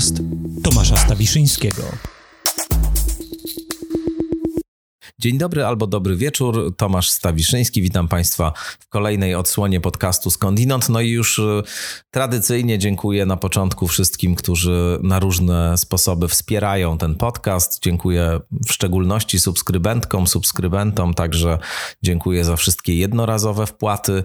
podcast 0.00 0.22
Tomasza 0.62 0.96
Stawiszyńskiego. 0.96 1.82
Dzień 5.18 5.38
dobry 5.38 5.64
albo 5.64 5.86
dobry 5.86 6.16
wieczór. 6.16 6.74
Tomasz 6.76 7.10
Stawiszyński, 7.10 7.82
witam 7.82 8.08
Państwa 8.08 8.52
w 8.80 8.88
kolejnej 8.88 9.34
odsłonie 9.34 9.80
podcastu 9.80 10.30
Skądinąd. 10.30 10.88
No 10.88 11.00
i 11.00 11.08
już 11.08 11.38
y, 11.38 11.62
tradycyjnie 12.10 12.78
dziękuję 12.78 13.26
na 13.26 13.36
początku 13.36 13.88
wszystkim, 13.88 14.34
którzy 14.34 14.98
na 15.02 15.18
różne 15.18 15.78
sposoby 15.78 16.28
wspierają 16.28 16.98
ten 16.98 17.14
podcast. 17.14 17.82
Dziękuję 17.82 18.40
w 18.68 18.72
szczególności 18.72 19.40
subskrybentkom, 19.40 20.26
subskrybentom, 20.26 21.14
także 21.14 21.58
dziękuję 22.02 22.44
za 22.44 22.56
wszystkie 22.56 22.94
jednorazowe 22.94 23.66
wpłaty. 23.66 24.24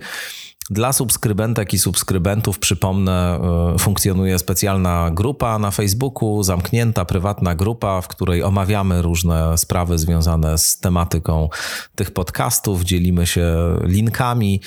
Dla 0.70 0.94
subskrybentek 0.94 1.74
i 1.74 1.80
subskrybentów, 1.80 2.60
przypomnę, 2.60 3.40
e, 3.76 3.80
funkcjonuje 3.80 4.40
specjalna 4.40 5.12
grupa 5.14 5.60
na 5.60 5.72
Facebooku, 5.72 6.44
zamknięta, 6.44 7.06
prywatna 7.06 7.56
grupa, 7.56 8.02
w 8.02 8.08
której 8.08 8.44
omawiamy 8.44 9.02
różne 9.02 9.58
sprawy 9.58 9.98
związane 9.98 10.58
z 10.58 10.80
tematyką 10.80 11.50
tych 11.96 12.12
podcastów, 12.12 12.82
dzielimy 12.82 13.28
się 13.28 13.56
linkami. 13.84 14.62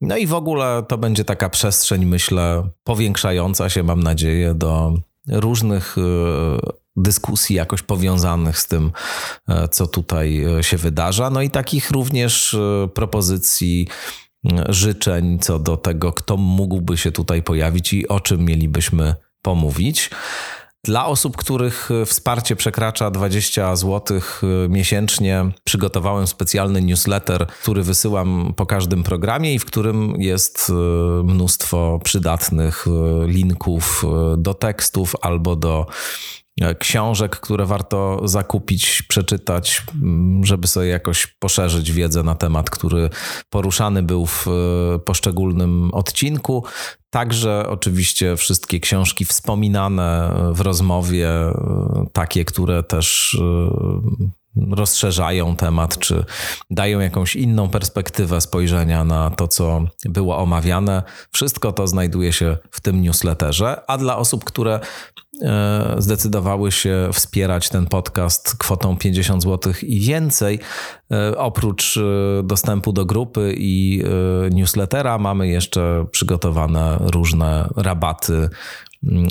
No 0.00 0.16
i 0.16 0.26
w 0.26 0.34
ogóle 0.34 0.82
to 0.88 0.98
będzie 0.98 1.24
taka 1.24 1.48
przestrzeń, 1.48 2.04
myślę, 2.04 2.68
powiększająca 2.84 3.68
się, 3.68 3.82
mam 3.82 4.02
nadzieję, 4.02 4.54
do 4.54 4.92
różnych 5.28 5.96
e, 5.98 6.02
dyskusji 6.96 7.56
jakoś 7.56 7.82
powiązanych 7.82 8.58
z 8.58 8.66
tym, 8.66 8.92
e, 9.48 9.68
co 9.68 9.86
tutaj 9.86 10.44
się 10.60 10.76
wydarza. 10.76 11.30
No 11.30 11.42
i 11.42 11.50
takich 11.50 11.90
również 11.90 12.56
propozycji 12.94 13.88
życzeń 14.68 15.38
co 15.38 15.58
do 15.58 15.76
tego, 15.76 16.12
kto 16.12 16.36
mógłby 16.36 16.96
się 16.96 17.12
tutaj 17.12 17.42
pojawić 17.42 17.92
i 17.92 18.08
o 18.08 18.20
czym 18.20 18.44
mielibyśmy 18.44 19.14
pomówić. 19.42 20.10
Dla 20.84 21.06
osób, 21.06 21.36
których 21.36 21.88
wsparcie 22.06 22.56
przekracza 22.56 23.10
20 23.10 23.76
zł 23.76 24.20
miesięcznie, 24.68 25.44
przygotowałem 25.64 26.26
specjalny 26.26 26.82
newsletter, 26.82 27.46
który 27.46 27.82
wysyłam 27.82 28.54
po 28.56 28.66
każdym 28.66 29.02
programie 29.02 29.54
i 29.54 29.58
w 29.58 29.64
którym 29.64 30.14
jest 30.18 30.70
e, 30.70 30.72
mnóstwo 31.22 32.00
przydatnych 32.04 32.86
e, 32.86 33.26
linków 33.26 34.04
do 34.38 34.54
tekstów 34.54 35.16
albo 35.22 35.56
do 35.56 35.86
książek, 36.78 37.40
które 37.40 37.66
warto 37.66 38.28
zakupić, 38.28 39.02
przeczytać, 39.02 39.82
mm, 40.02 40.44
żeby 40.44 40.66
sobie 40.66 40.86
jakoś 40.86 41.26
poszerzyć 41.26 41.92
wiedzę 41.92 42.22
na 42.22 42.34
temat, 42.34 42.70
który 42.70 43.10
poruszany 43.50 44.02
był 44.02 44.26
w 44.26 44.46
e, 44.48 44.98
poszczególnym 44.98 45.90
odcinku. 45.94 46.64
Także 47.10 47.66
oczywiście 47.68 48.36
wszystkie 48.36 48.80
książki 48.80 49.24
wspominane 49.24 50.34
w 50.52 50.60
rozmowie, 50.60 51.28
e, 51.28 52.06
takie, 52.12 52.44
które 52.44 52.82
też 52.82 53.38
rozszerzają 54.70 55.56
temat, 55.56 55.98
czy 55.98 56.24
dają 56.70 57.00
jakąś 57.00 57.36
inną 57.36 57.68
perspektywę 57.68 58.40
spojrzenia 58.40 59.04
na 59.04 59.30
to, 59.30 59.48
co 59.48 59.82
było 60.04 60.38
omawiane. 60.38 61.02
Wszystko 61.32 61.72
to 61.72 61.86
znajduje 61.86 62.32
się 62.32 62.56
w 62.70 62.80
tym 62.80 63.02
newsletterze, 63.02 63.80
a 63.86 63.98
dla 63.98 64.16
osób, 64.16 64.44
które 64.44 64.80
e, 65.42 65.94
zdecydowały 65.98 66.72
się 66.72 67.08
wspierać 67.12 67.68
ten 67.68 67.86
podcast 67.86 68.56
kwotą 68.58 68.96
50 68.96 69.42
zł 69.42 69.72
i 69.82 70.00
więcej, 70.00 70.58
e, 71.10 71.38
oprócz 71.38 71.96
e, 71.96 72.42
dostępu 72.42 72.92
do 72.92 73.06
grupy 73.06 73.54
i 73.56 74.04
newslettera, 74.50 75.18
mamy 75.18 75.48
jeszcze 75.48 76.06
przygotowane 76.10 76.98
różne 77.00 77.68
rabaty 77.76 78.48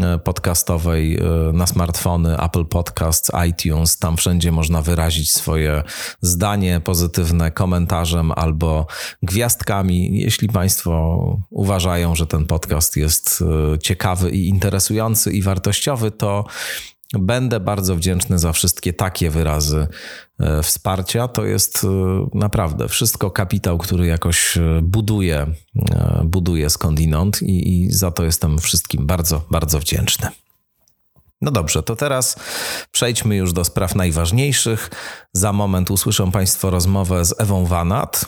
e, 0.00 0.18
podcastowej 0.18 1.18
na 1.52 1.66
smartfony, 1.66 2.38
Apple 2.38 2.64
Podcasts, 2.64 3.30
iTunes. 3.48 3.98
Tam 3.98 4.16
wszędzie 4.16 4.52
można 4.52 4.82
wyrazić 4.82 5.32
swoje 5.32 5.82
zdanie 6.20 6.80
pozytywne 6.84 7.50
komentarzem 7.50 8.32
albo 8.32 8.86
gwiazdkami. 9.22 10.20
Jeśli 10.20 10.48
Państwo 10.48 11.18
uważają, 11.50 12.14
że 12.14 12.26
ten 12.26 12.46
podcast 12.46 12.96
jest 12.96 13.44
ciekawy 13.82 14.30
i 14.30 14.48
interesujący 14.48 15.32
i 15.32 15.42
wartościowy, 15.42 16.10
to 16.10 16.44
Będę 17.12 17.60
bardzo 17.60 17.96
wdzięczny 17.96 18.38
za 18.38 18.52
wszystkie 18.52 18.92
takie 18.92 19.30
wyrazy 19.30 19.86
e, 20.40 20.62
wsparcia. 20.62 21.28
To 21.28 21.44
jest 21.44 21.84
e, 21.84 21.88
naprawdę 22.34 22.88
wszystko 22.88 23.30
kapitał, 23.30 23.78
który 23.78 24.06
jakoś 24.06 24.56
e, 24.56 24.80
buduje, 24.82 25.46
buduje 26.24 26.70
skądinąd 26.70 27.42
i, 27.42 27.82
i 27.82 27.92
za 27.92 28.10
to 28.10 28.24
jestem 28.24 28.58
wszystkim 28.58 29.06
bardzo, 29.06 29.44
bardzo 29.50 29.78
wdzięczny. 29.78 30.28
No 31.40 31.50
dobrze, 31.50 31.82
to 31.82 31.96
teraz 31.96 32.36
przejdźmy 32.92 33.36
już 33.36 33.52
do 33.52 33.64
spraw 33.64 33.94
najważniejszych. 33.94 34.90
Za 35.32 35.52
moment 35.52 35.90
usłyszą 35.90 36.30
Państwo 36.30 36.70
rozmowę 36.70 37.24
z 37.24 37.40
Ewą 37.40 37.66
Wanat. 37.66 38.24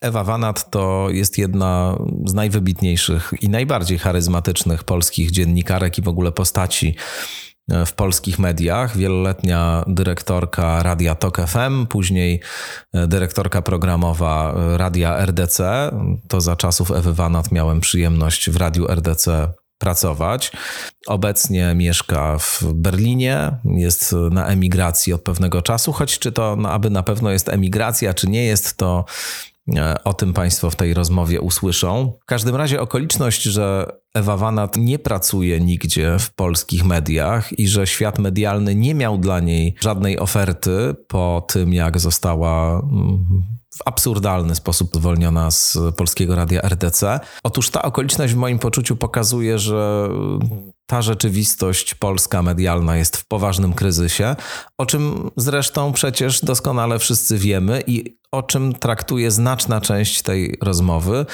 Ewa 0.00 0.24
Wanat 0.24 0.70
to 0.70 1.06
jest 1.10 1.38
jedna 1.38 1.98
z 2.24 2.34
najwybitniejszych 2.34 3.32
i 3.40 3.48
najbardziej 3.48 3.98
charyzmatycznych 3.98 4.84
polskich 4.84 5.30
dziennikarek 5.30 5.98
i 5.98 6.02
w 6.02 6.08
ogóle 6.08 6.32
postaci 6.32 6.96
w 7.86 7.92
polskich 7.92 8.38
mediach, 8.38 8.96
wieloletnia 8.96 9.84
dyrektorka 9.86 10.82
Radia 10.82 11.14
Tok 11.14 11.40
FM, 11.46 11.86
później 11.86 12.40
e, 12.92 13.06
dyrektorka 13.06 13.62
programowa 13.62 14.54
Radia 14.76 15.16
RDC. 15.16 15.90
To 16.28 16.40
za 16.40 16.56
czasów 16.56 16.90
Ewy 16.90 17.14
Wanat 17.14 17.52
miałem 17.52 17.80
przyjemność 17.80 18.50
w 18.50 18.56
Radiu 18.56 18.86
RDC 18.88 19.52
pracować. 19.78 20.52
Obecnie 21.06 21.74
mieszka 21.74 22.38
w 22.38 22.62
Berlinie, 22.74 23.58
jest 23.64 24.14
na 24.30 24.46
emigracji 24.46 25.12
od 25.12 25.22
pewnego 25.22 25.62
czasu, 25.62 25.92
choć 25.92 26.18
czy 26.18 26.32
to 26.32 26.56
no, 26.56 26.70
aby 26.70 26.90
na 26.90 27.02
pewno 27.02 27.30
jest 27.30 27.48
emigracja, 27.48 28.14
czy 28.14 28.28
nie 28.28 28.44
jest, 28.44 28.76
to 28.76 29.04
E, 29.04 29.55
o 30.04 30.14
tym 30.14 30.32
Państwo 30.32 30.70
w 30.70 30.76
tej 30.76 30.94
rozmowie 30.94 31.40
usłyszą. 31.40 32.12
W 32.22 32.24
każdym 32.24 32.56
razie 32.56 32.80
okoliczność, 32.80 33.42
że 33.42 33.92
Ewa 34.14 34.36
Wanat 34.36 34.76
nie 34.76 34.98
pracuje 34.98 35.60
nigdzie 35.60 36.16
w 36.18 36.34
polskich 36.34 36.84
mediach 36.84 37.58
i 37.58 37.68
że 37.68 37.86
świat 37.86 38.18
medialny 38.18 38.74
nie 38.74 38.94
miał 38.94 39.18
dla 39.18 39.40
niej 39.40 39.74
żadnej 39.80 40.18
oferty 40.18 40.94
po 41.08 41.46
tym, 41.48 41.72
jak 41.72 42.00
została 42.00 42.78
mm, 42.78 43.42
w 43.76 43.82
absurdalny 43.84 44.54
sposób 44.54 44.90
zwolniona 44.94 45.50
z 45.50 45.78
polskiego 45.96 46.34
radia 46.34 46.62
RDC. 46.62 47.20
Otóż 47.42 47.70
ta 47.70 47.82
okoliczność 47.82 48.34
w 48.34 48.36
moim 48.36 48.58
poczuciu 48.58 48.96
pokazuje, 48.96 49.58
że 49.58 50.08
ta 50.86 51.02
rzeczywistość 51.02 51.94
polska 51.94 52.42
medialna 52.42 52.96
jest 52.96 53.16
w 53.16 53.26
poważnym 53.26 53.72
kryzysie, 53.72 54.36
o 54.78 54.86
czym 54.86 55.30
zresztą 55.36 55.92
przecież 55.92 56.44
doskonale 56.44 56.98
wszyscy 56.98 57.38
wiemy 57.38 57.82
i 57.86 58.18
o 58.32 58.42
czym 58.42 58.72
traktuje 58.72 59.30
znaczna 59.30 59.80
część 59.80 60.22
tej 60.22 60.58
rozmowy. 60.62 61.26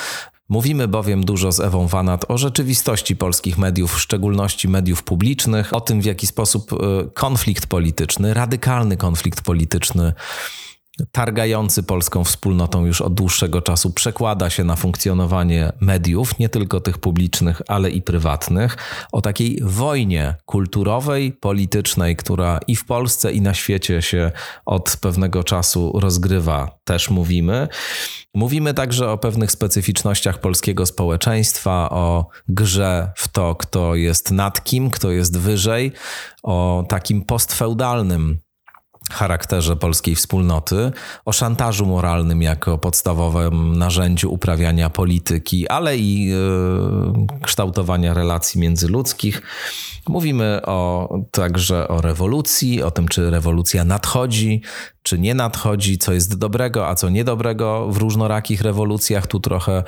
Mówimy 0.48 0.88
bowiem 0.88 1.24
dużo 1.24 1.52
z 1.52 1.60
Ewą 1.60 1.86
Wanat 1.86 2.24
o 2.28 2.38
rzeczywistości 2.38 3.16
polskich 3.16 3.58
mediów, 3.58 3.94
w 3.94 4.00
szczególności 4.00 4.68
mediów 4.68 5.02
publicznych, 5.02 5.74
o 5.74 5.80
tym 5.80 6.00
w 6.00 6.04
jaki 6.04 6.26
sposób 6.26 6.72
y, 6.72 6.76
konflikt 7.14 7.66
polityczny, 7.66 8.34
radykalny 8.34 8.96
konflikt 8.96 9.40
polityczny 9.40 10.12
targający 11.12 11.82
polską 11.82 12.24
wspólnotą 12.24 12.86
już 12.86 13.00
od 13.00 13.14
dłuższego 13.14 13.62
czasu 13.62 13.90
przekłada 13.90 14.50
się 14.50 14.64
na 14.64 14.76
funkcjonowanie 14.76 15.72
mediów, 15.80 16.38
nie 16.38 16.48
tylko 16.48 16.80
tych 16.80 16.98
publicznych, 16.98 17.62
ale 17.68 17.90
i 17.90 18.02
prywatnych, 18.02 18.76
o 19.12 19.20
takiej 19.20 19.58
wojnie 19.62 20.34
kulturowej, 20.44 21.32
politycznej, 21.32 22.16
która 22.16 22.60
i 22.66 22.76
w 22.76 22.84
Polsce, 22.84 23.32
i 23.32 23.40
na 23.40 23.54
świecie 23.54 24.02
się 24.02 24.30
od 24.66 24.96
pewnego 25.00 25.44
czasu 25.44 26.00
rozgrywa, 26.00 26.78
też 26.84 27.10
mówimy. 27.10 27.68
Mówimy 28.34 28.74
także 28.74 29.10
o 29.10 29.18
pewnych 29.18 29.50
specyficznościach 29.50 30.40
polskiego 30.40 30.86
społeczeństwa, 30.86 31.90
o 31.90 32.26
grze 32.48 33.12
w 33.16 33.28
to, 33.28 33.54
kto 33.54 33.94
jest 33.94 34.30
nad 34.30 34.64
kim, 34.64 34.90
kto 34.90 35.10
jest 35.10 35.38
wyżej, 35.38 35.92
o 36.42 36.84
takim 36.88 37.24
postfeudalnym 37.24 38.38
charakterze 39.10 39.76
polskiej 39.76 40.14
wspólnoty, 40.14 40.92
o 41.24 41.32
szantażu 41.32 41.86
moralnym 41.86 42.42
jako 42.42 42.78
podstawowym 42.78 43.78
narzędziu 43.78 44.32
uprawiania 44.32 44.90
polityki, 44.90 45.68
ale 45.68 45.96
i 45.96 46.24
yy, 46.24 46.36
kształtowania 47.42 48.14
relacji 48.14 48.60
międzyludzkich. 48.60 49.42
Mówimy 50.08 50.60
o, 50.66 51.08
także 51.30 51.88
o 51.88 52.00
rewolucji, 52.00 52.82
o 52.82 52.90
tym, 52.90 53.08
czy 53.08 53.30
rewolucja 53.30 53.84
nadchodzi, 53.84 54.62
czy 55.02 55.18
nie 55.18 55.34
nadchodzi, 55.34 55.98
co 55.98 56.12
jest 56.12 56.38
dobrego, 56.38 56.88
a 56.88 56.94
co 56.94 57.08
niedobrego 57.08 57.88
w 57.90 57.96
różnorakich 57.96 58.60
rewolucjach. 58.60 59.26
Tu 59.26 59.40
trochę 59.40 59.84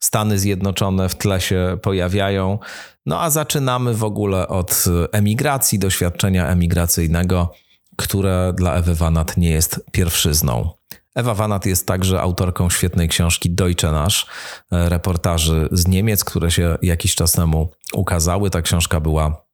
Stany 0.00 0.38
Zjednoczone 0.38 1.08
w 1.08 1.14
tle 1.14 1.40
się 1.40 1.78
pojawiają. 1.82 2.58
No 3.06 3.20
a 3.20 3.30
zaczynamy 3.30 3.94
w 3.94 4.04
ogóle 4.04 4.48
od 4.48 4.84
emigracji, 5.12 5.78
doświadczenia 5.78 6.48
emigracyjnego 6.48 7.52
które 7.96 8.52
dla 8.56 8.74
Ewy 8.74 8.94
Wanat 8.94 9.36
nie 9.36 9.50
jest 9.50 9.80
pierwszyzną. 9.92 10.70
Ewa 11.14 11.34
Wanat 11.34 11.66
jest 11.66 11.86
także 11.86 12.20
autorką 12.20 12.70
świetnej 12.70 13.08
książki 13.08 13.50
Deutsche 13.50 13.92
Nasz, 13.92 14.26
e, 14.72 14.88
reportaży 14.88 15.68
z 15.72 15.86
Niemiec, 15.86 16.24
które 16.24 16.50
się 16.50 16.78
jakiś 16.82 17.14
czas 17.14 17.32
temu 17.32 17.70
ukazały. 17.92 18.50
Ta 18.50 18.62
książka 18.62 19.00
była 19.00 19.44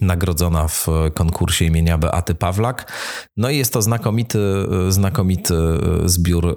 nagrodzona 0.00 0.68
w 0.68 0.86
konkursie 1.14 1.64
imienia 1.64 1.98
Beaty 1.98 2.34
Pawlak. 2.34 2.92
No 3.36 3.50
i 3.50 3.56
jest 3.56 3.72
to 3.72 3.82
znakomity, 3.82 4.38
e, 4.88 4.92
znakomity 4.92 5.54
e, 5.54 6.08
zbiór 6.08 6.56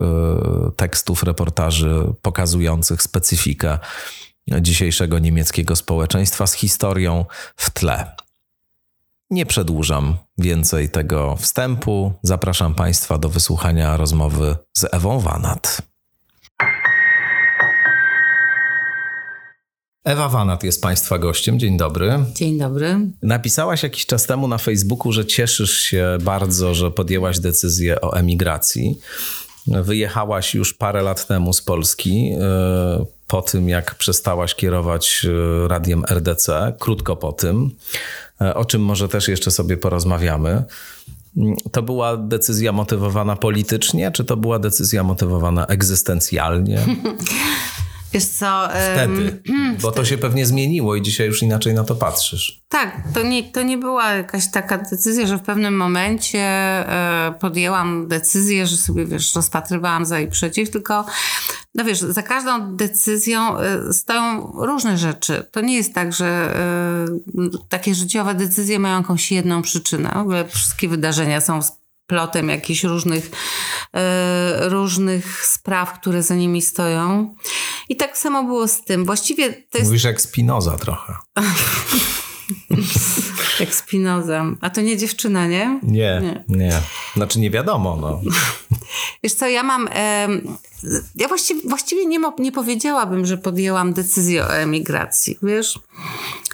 tekstów, 0.76 1.24
reportaży 1.24 2.14
pokazujących 2.22 3.02
specyfikę 3.02 3.80
dzisiejszego 4.62 5.20
niemieckiego 5.20 5.76
społeczeństwa 5.76 6.48
z 6.48 6.54
historią 6.54 7.26
w 7.56 7.70
tle. 7.70 8.16
Nie 9.34 9.46
przedłużam 9.46 10.18
więcej 10.38 10.90
tego 10.90 11.36
wstępu. 11.36 12.14
Zapraszam 12.24 12.76
Państwa 12.76 13.18
do 13.18 13.30
wysłuchania 13.30 13.98
rozmowy 13.98 14.56
z 14.74 14.86
Ewą 14.92 15.20
Wanat. 15.20 15.82
Ewa 20.04 20.30
Wanat 20.30 20.64
jest 20.64 20.82
Państwa 20.82 21.18
gościem. 21.18 21.60
Dzień 21.60 21.78
dobry. 21.78 22.20
Dzień 22.36 22.58
dobry. 22.58 23.00
Napisałaś 23.22 23.84
jakiś 23.84 24.06
czas 24.06 24.26
temu 24.26 24.48
na 24.48 24.58
Facebooku, 24.58 25.12
że 25.12 25.26
cieszysz 25.26 25.78
się 25.78 26.18
bardzo, 26.22 26.74
że 26.74 26.92
podjęłaś 26.92 27.40
decyzję 27.40 28.02
o 28.02 28.18
emigracji. 28.18 29.00
Wyjechałaś 29.68 30.56
już 30.56 30.74
parę 30.74 31.02
lat 31.02 31.28
temu 31.28 31.54
z 31.54 31.62
Polski 31.62 32.32
e, 32.42 33.06
po 33.28 33.42
tym, 33.42 33.70
jak 33.70 33.96
przestałaś 33.96 34.56
kierować 34.56 35.26
e, 35.26 35.68
radiem 35.68 36.04
RDC, 36.10 36.74
krótko 36.80 37.16
po 37.16 37.32
tym. 37.32 37.72
E, 38.44 38.56
o 38.56 38.66
czym 38.66 38.82
może 38.82 39.10
też 39.10 39.28
jeszcze 39.28 39.52
sobie 39.52 39.78
porozmawiamy. 39.78 40.64
Mm, 41.38 41.56
to 41.72 41.82
była 41.82 42.18
decyzja 42.18 42.72
motywowana 42.72 43.36
politycznie, 43.36 44.12
czy 44.12 44.26
to 44.26 44.38
była 44.38 44.60
decyzja 44.60 45.04
motywowana 45.04 45.66
egzystencjalnie? 45.66 46.80
Wiesz 48.14 48.26
co? 48.26 48.70
Wtedy, 48.94 49.42
bo 49.82 49.92
to 49.92 50.06
się 50.06 50.18
pewnie 50.18 50.46
zmieniło 50.46 50.96
i 50.96 51.02
dzisiaj 51.02 51.28
już 51.28 51.44
inaczej 51.44 51.74
na 51.74 51.84
to 51.84 51.96
patrzysz. 51.96 52.62
Tak, 52.70 53.04
to 53.14 53.24
nie, 53.24 53.44
to 53.44 53.64
nie 53.64 53.78
była 53.78 54.12
jakaś 54.12 54.52
taka 54.52 54.78
decyzja, 54.78 55.28
że 55.28 55.38
w 55.38 55.42
pewnym 55.42 55.78
momencie 55.78 56.40
e, 56.40 57.34
podjęłam 57.40 58.08
decyzję, 58.08 58.68
że 58.68 58.78
sobie, 58.78 59.06
wiesz, 59.06 59.36
rozpatrywałam 59.36 60.06
za 60.06 60.20
i 60.20 60.28
przeciw, 60.28 60.70
tylko 60.70 61.06
no 61.76 61.84
wiesz, 61.84 62.00
za 62.00 62.24
każdą 62.24 62.76
decyzją 62.76 63.60
e, 63.60 63.94
stoją 63.94 64.52
różne 64.56 64.98
rzeczy. 64.98 65.48
To 65.52 65.62
nie 65.62 65.76
jest 65.76 65.94
tak, 65.94 66.14
że 66.14 66.26
e, 66.26 67.68
takie 67.70 67.96
życiowe 67.96 68.34
decyzje 68.36 68.80
mają 68.80 68.98
jakąś 68.98 69.32
jedną 69.32 69.62
przyczynę. 69.62 70.26
Wszystkie 70.50 70.88
wydarzenia 70.88 71.42
są 71.42 71.60
plotem 72.08 72.50
jakichś 72.50 72.84
różnych, 72.84 73.32
e, 73.94 74.70
różnych 74.70 75.46
spraw, 75.46 76.00
które 76.00 76.24
za 76.24 76.36
nimi 76.36 76.62
stoją. 76.62 77.36
I 77.90 77.96
tak 77.96 78.18
samo 78.18 78.44
było 78.44 78.68
z 78.68 78.82
tym. 78.82 79.06
Właściwie 79.06 79.54
to 79.54 79.78
jest... 79.78 79.90
Mówisz 79.90 80.04
jak 80.04 80.22
Spinoza 80.22 80.78
trochę. 80.78 81.14
jak 83.60 83.76
Spinoza. 83.76 84.46
A 84.62 84.70
to 84.70 84.82
nie 84.82 84.98
dziewczyna, 84.98 85.48
nie? 85.48 85.80
Nie, 85.84 86.22
nie. 86.24 86.44
nie. 86.58 86.82
Znaczy 87.16 87.40
nie 87.40 87.50
wiadomo, 87.50 87.98
no. 88.02 88.22
Wiesz 89.24 89.34
co, 89.34 89.48
ja 89.48 89.64
mam... 89.64 89.88
E, 89.92 90.28
ja 91.16 91.28
właściwie, 91.28 91.70
właściwie 91.70 92.06
nie, 92.06 92.20
nie 92.40 92.52
powiedziałabym, 92.52 93.26
że 93.26 93.38
podjęłam 93.38 93.94
decyzję 93.94 94.44
o 94.44 94.56
emigracji, 94.56 95.38
wiesz? 95.44 95.80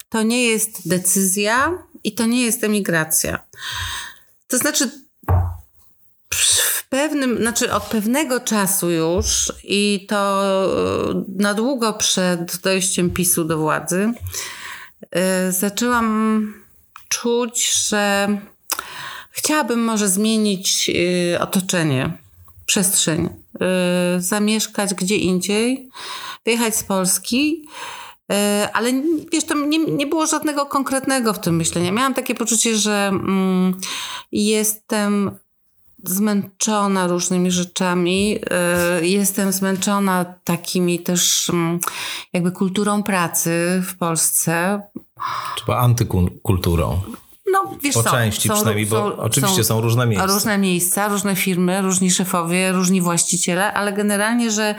To 0.10 0.24
nie 0.24 0.44
jest 0.44 0.88
decyzja 0.88 1.78
i 2.04 2.12
to 2.12 2.26
nie 2.26 2.42
jest 2.42 2.64
emigracja. 2.64 3.40
To 4.48 4.58
znaczy 4.58 4.92
w 6.30 6.90
pewnym, 6.90 7.38
znaczy 7.38 7.74
od 7.74 7.84
pewnego 7.84 8.40
czasu 8.40 8.90
już 8.90 9.54
i 9.64 10.06
to 10.10 10.44
e, 11.12 11.24
na 11.28 11.54
długo 11.54 11.94
przed 11.94 12.58
dojściem 12.58 13.10
PiSu 13.10 13.46
do 13.46 13.58
władzy, 13.58 14.14
zaczęłam 15.50 16.54
czuć, 17.10 17.88
że 17.88 18.28
chciałabym 19.32 19.84
może 19.84 20.08
zmienić 20.08 20.90
yy, 20.90 21.40
otoczenie, 21.40 22.18
przestrzeń, 22.66 23.30
yy, 23.60 24.22
zamieszkać 24.22 24.94
gdzie 24.94 25.16
indziej, 25.16 25.90
wyjechać 26.46 26.76
z 26.76 26.84
Polski. 26.84 27.68
Ale 28.74 28.94
wiesz, 29.32 29.44
to 29.44 29.56
nie, 29.56 29.80
nie 29.86 30.08
było 30.08 30.28
żadnego 30.28 30.66
konkretnego 30.66 31.34
w 31.34 31.40
tym 31.40 31.56
myślenia. 31.56 31.92
Miałam 31.92 32.14
takie 32.14 32.36
poczucie, 32.36 32.76
że 32.76 33.08
mm, 33.08 33.80
jestem 34.32 35.32
zmęczona 36.04 37.08
różnymi 37.08 37.52
rzeczami. 37.52 38.40
E, 38.52 39.06
jestem 39.06 39.52
zmęczona 39.52 40.26
takimi 40.44 41.00
też 41.00 41.50
mm, 41.50 41.80
jakby 42.34 42.52
kulturą 42.52 43.04
pracy 43.04 43.84
w 43.86 43.98
Polsce. 43.98 44.82
Czy 45.58 45.74
antykulturą? 45.74 47.02
No, 47.52 47.78
wiesz 47.84 47.94
po 47.94 48.04
co, 48.04 48.12
części 48.12 48.48
są, 48.48 48.54
przynajmniej, 48.54 48.86
bo 48.86 48.96
są, 48.96 49.18
oczywiście 49.18 49.64
są, 49.64 49.76
są, 49.76 49.82
różne 49.82 50.08
miejsca. 50.08 50.34
Różne 50.34 50.58
miejsca, 50.58 51.08
różne 51.08 51.36
firmy, 51.36 51.82
różni 51.82 52.12
szefowie, 52.12 52.72
różni 52.72 53.02
właściciele, 53.02 53.74
ale 53.74 53.94
generalnie, 53.94 54.52
że 54.52 54.76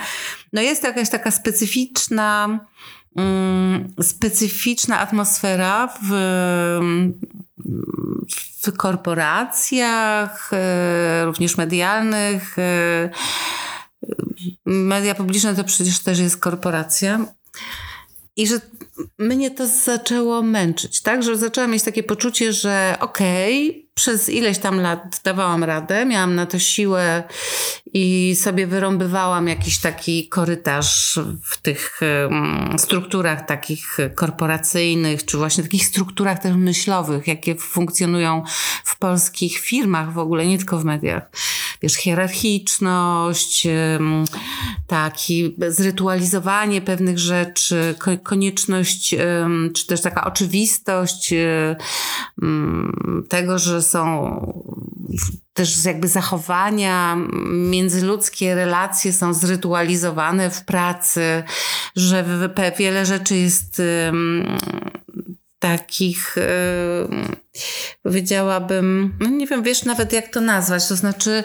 no 0.53 0.63
jest 0.63 0.85
jakaś 0.85 1.11
taka 1.11 1.31
specyficzna 1.31 2.61
specyficzna 4.03 4.99
atmosfera 4.99 5.95
w, 6.03 6.11
w 8.63 8.77
korporacjach, 8.77 10.51
e, 10.53 11.25
również 11.25 11.57
medialnych. 11.57 12.59
E, 12.59 13.11
media 14.67 15.15
publiczne 15.15 15.55
to 15.55 15.65
przecież 15.65 15.99
też 15.99 16.19
jest 16.19 16.37
korporacja. 16.37 17.27
I 18.37 18.47
że 18.47 18.61
mnie 19.19 19.51
to 19.51 19.67
zaczęło 19.67 20.43
męczyć, 20.43 21.03
tak? 21.03 21.23
Że 21.23 21.37
zaczęłam 21.37 21.71
mieć 21.71 21.83
takie 21.83 22.03
poczucie, 22.03 22.53
że 22.53 22.97
okej, 23.01 23.71
okay, 23.71 23.90
przez 23.95 24.29
ileś 24.29 24.59
tam 24.59 24.81
lat 24.81 25.21
dawałam 25.25 25.65
radę, 25.65 26.07
miałam 26.07 26.35
na 26.35 26.47
to 26.47 26.59
siłę 26.59 27.23
i 27.93 28.37
sobie 28.41 28.67
wyrąbywałam 28.67 29.49
jakiś 29.49 29.79
taki 29.79 30.29
korytarz 30.29 31.21
w 31.43 31.61
tych 31.63 32.01
strukturach 32.79 33.47
takich 33.47 33.99
korporacyjnych, 34.15 35.25
czy 35.25 35.37
właśnie 35.37 35.63
takich 35.63 35.87
strukturach 35.87 36.43
też 36.43 36.57
myślowych, 36.57 37.27
jakie 37.27 37.55
funkcjonują 37.55 38.43
w 38.85 38.99
polskich 38.99 39.59
firmach 39.59 40.13
w 40.13 40.19
ogóle, 40.19 40.47
nie 40.47 40.59
tylko 40.59 40.79
w 40.79 40.85
mediach. 40.85 41.31
wiesz, 41.83 41.95
hierarchiczność, 41.95 43.67
taki 44.87 45.57
zrytualizowanie 45.69 46.81
pewnych 46.81 47.19
rzeczy, 47.19 47.95
konieczność, 48.23 49.15
czy 49.75 49.87
też 49.87 50.01
taka 50.01 50.25
oczywistość 50.25 51.35
tego, 53.29 53.59
że 53.59 53.80
są 53.83 54.31
też 55.53 55.85
jakby 55.85 56.09
zachowania 56.09 57.17
międzyludzkie, 57.53 58.55
relacje 58.55 59.13
są 59.13 59.35
zrytualizowane 59.35 60.51
w 60.51 60.65
pracy, 60.65 61.43
że 61.97 62.25
wiele 62.79 63.07
rzeczy 63.07 63.37
jest 63.37 63.83
takich, 65.59 66.37
powiedziałabym, 68.03 69.15
no 69.21 69.29
nie 69.29 69.47
wiem, 69.47 69.63
wiesz 69.63 69.85
nawet 69.85 70.13
jak 70.13 70.29
to 70.29 70.41
nazwać, 70.41 70.89
to 70.89 70.97
znaczy 70.97 71.45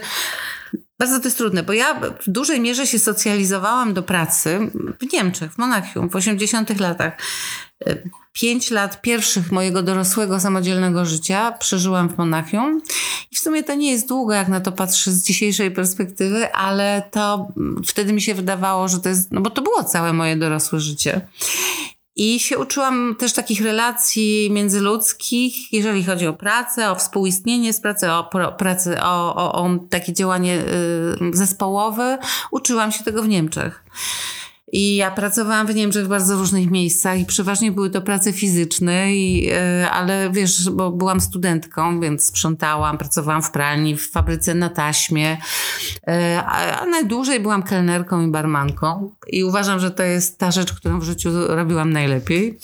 bardzo 1.00 1.20
to 1.20 1.26
jest 1.26 1.38
trudne, 1.38 1.64
bo 1.64 1.74
ja 1.74 2.02
w 2.26 2.30
dużej 2.30 2.62
mierze 2.62 2.88
się 2.88 3.00
socjalizowałam 3.00 3.94
do 3.94 4.04
pracy 4.04 4.60
w 5.00 5.14
Niemczech, 5.14 5.54
w 5.54 5.58
Monachium 5.58 6.10
w 6.10 6.16
80 6.16 6.80
latach. 6.80 7.14
Pięć 8.34 8.72
lat 8.72 9.02
pierwszych 9.02 9.52
mojego 9.52 9.84
dorosłego, 9.84 10.40
samodzielnego 10.40 11.06
życia 11.06 11.52
przeżyłam 11.52 12.10
w 12.10 12.18
Monachium. 12.18 12.82
I 13.32 13.36
w 13.36 13.40
sumie 13.40 13.64
to 13.64 13.76
nie 13.76 13.92
jest 13.92 14.08
długo, 14.08 14.34
jak 14.34 14.48
na 14.48 14.62
to 14.62 14.72
patrzę 14.72 15.12
z 15.12 15.24
dzisiejszej 15.24 15.72
perspektywy, 15.72 16.52
ale 16.52 17.10
to 17.12 17.48
wtedy 17.86 18.14
mi 18.14 18.22
się 18.22 18.34
wydawało, 18.34 18.88
że 18.88 19.00
to 19.00 19.10
jest, 19.10 19.32
no 19.32 19.42
bo 19.42 19.50
to 19.50 19.62
było 19.62 19.84
całe 19.84 20.14
moje 20.14 20.36
dorosłe 20.36 20.80
życie. 20.80 21.22
I 22.16 22.40
się 22.40 22.58
uczyłam 22.58 23.16
też 23.20 23.34
takich 23.34 23.62
relacji 23.62 24.50
międzyludzkich, 24.52 25.74
jeżeli 25.74 26.04
chodzi 26.04 26.28
o 26.28 26.34
pracę, 26.34 26.92
o 26.92 26.96
współistnienie 26.96 27.74
z 27.74 27.82
pracy, 27.82 28.12
o 28.12 28.24
pracę, 28.58 29.04
o, 29.04 29.36
o, 29.36 29.54
o 29.54 29.70
takie 29.90 30.14
działanie 30.14 30.60
y, 30.60 31.38
zespołowe. 31.38 32.18
Uczyłam 32.52 32.92
się 32.92 33.04
tego 33.04 33.24
w 33.24 33.28
Niemczech. 33.28 33.84
I 34.76 34.96
ja 34.96 35.12
pracowałam 35.12 35.68
w 35.68 35.76
Niemczech 35.76 36.06
w 36.06 36.08
bardzo 36.08 36.36
różnych 36.36 36.72
miejscach 36.72 37.20
i 37.20 37.26
przeważnie 37.26 37.72
były 37.72 37.90
to 37.90 38.02
prace 38.02 38.34
fizyczne, 38.34 39.16
i, 39.16 39.50
e, 39.52 39.90
ale 39.92 40.30
wiesz, 40.32 40.70
bo 40.70 40.92
byłam 40.92 41.22
studentką, 41.22 42.00
więc 42.00 42.26
sprzątałam, 42.26 42.98
pracowałam 42.98 43.42
w 43.42 43.52
pralni, 43.52 43.98
w 43.98 44.12
fabryce 44.12 44.56
na 44.56 44.70
taśmie, 44.70 45.38
e, 46.08 46.44
a, 46.46 46.86
najdłużej 46.86 47.40
byłam 47.40 47.64
kelnerką 47.64 48.28
i 48.28 48.28
barmanką 48.28 49.12
i 49.28 49.44
uważam, 49.44 49.80
że 49.80 49.92
to 49.92 50.04
jest 50.04 50.40
ta 50.40 50.52
rzecz, 50.52 50.74
którą 50.74 51.00
w 51.00 51.04
życiu 51.04 51.30
robiłam 51.48 51.94
najlepiej. 51.94 52.60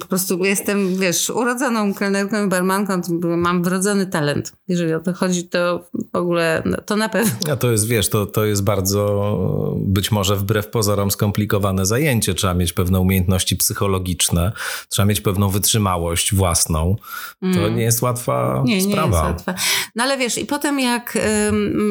Po 0.00 0.06
prostu 0.06 0.44
jestem, 0.44 0.96
wiesz, 0.96 1.30
urodzoną 1.30 1.94
kelnerką 1.94 2.46
i 2.46 2.48
barmanką, 2.48 3.00
mam 3.22 3.62
wrodzony 3.62 4.06
talent. 4.06 4.52
Jeżeli 4.68 4.94
o 4.94 5.00
to 5.00 5.12
chodzi, 5.12 5.48
to 5.48 5.84
w 6.12 6.16
ogóle, 6.16 6.62
no, 6.66 6.76
to 6.86 6.96
na 6.96 7.08
pewno. 7.08 7.52
A 7.52 7.56
to 7.56 7.70
jest, 7.70 7.86
wiesz, 7.86 8.08
to, 8.08 8.26
to 8.26 8.44
jest 8.44 8.64
bardzo 8.64 9.30
być 9.76 10.12
może 10.12 10.36
wbrew 10.36 10.68
pozorom 10.68 11.10
skomplikowane 11.10 11.39
skomplikowane 11.40 11.86
zajęcie. 11.86 12.34
Trzeba 12.34 12.54
mieć 12.54 12.72
pewne 12.72 13.00
umiejętności 13.00 13.56
psychologiczne, 13.56 14.52
trzeba 14.88 15.06
mieć 15.06 15.20
pewną 15.20 15.48
wytrzymałość 15.48 16.34
własną. 16.34 16.96
To 17.40 17.46
mm. 17.46 17.76
nie 17.76 17.82
jest 17.82 18.02
łatwa 18.02 18.62
nie, 18.64 18.80
sprawa. 18.82 19.22
Nie 19.22 19.32
jest 19.32 19.46
łatwa. 19.46 19.54
No 19.96 20.04
ale 20.04 20.18
wiesz, 20.18 20.38
i 20.38 20.46
potem 20.46 20.80
jak 20.80 21.18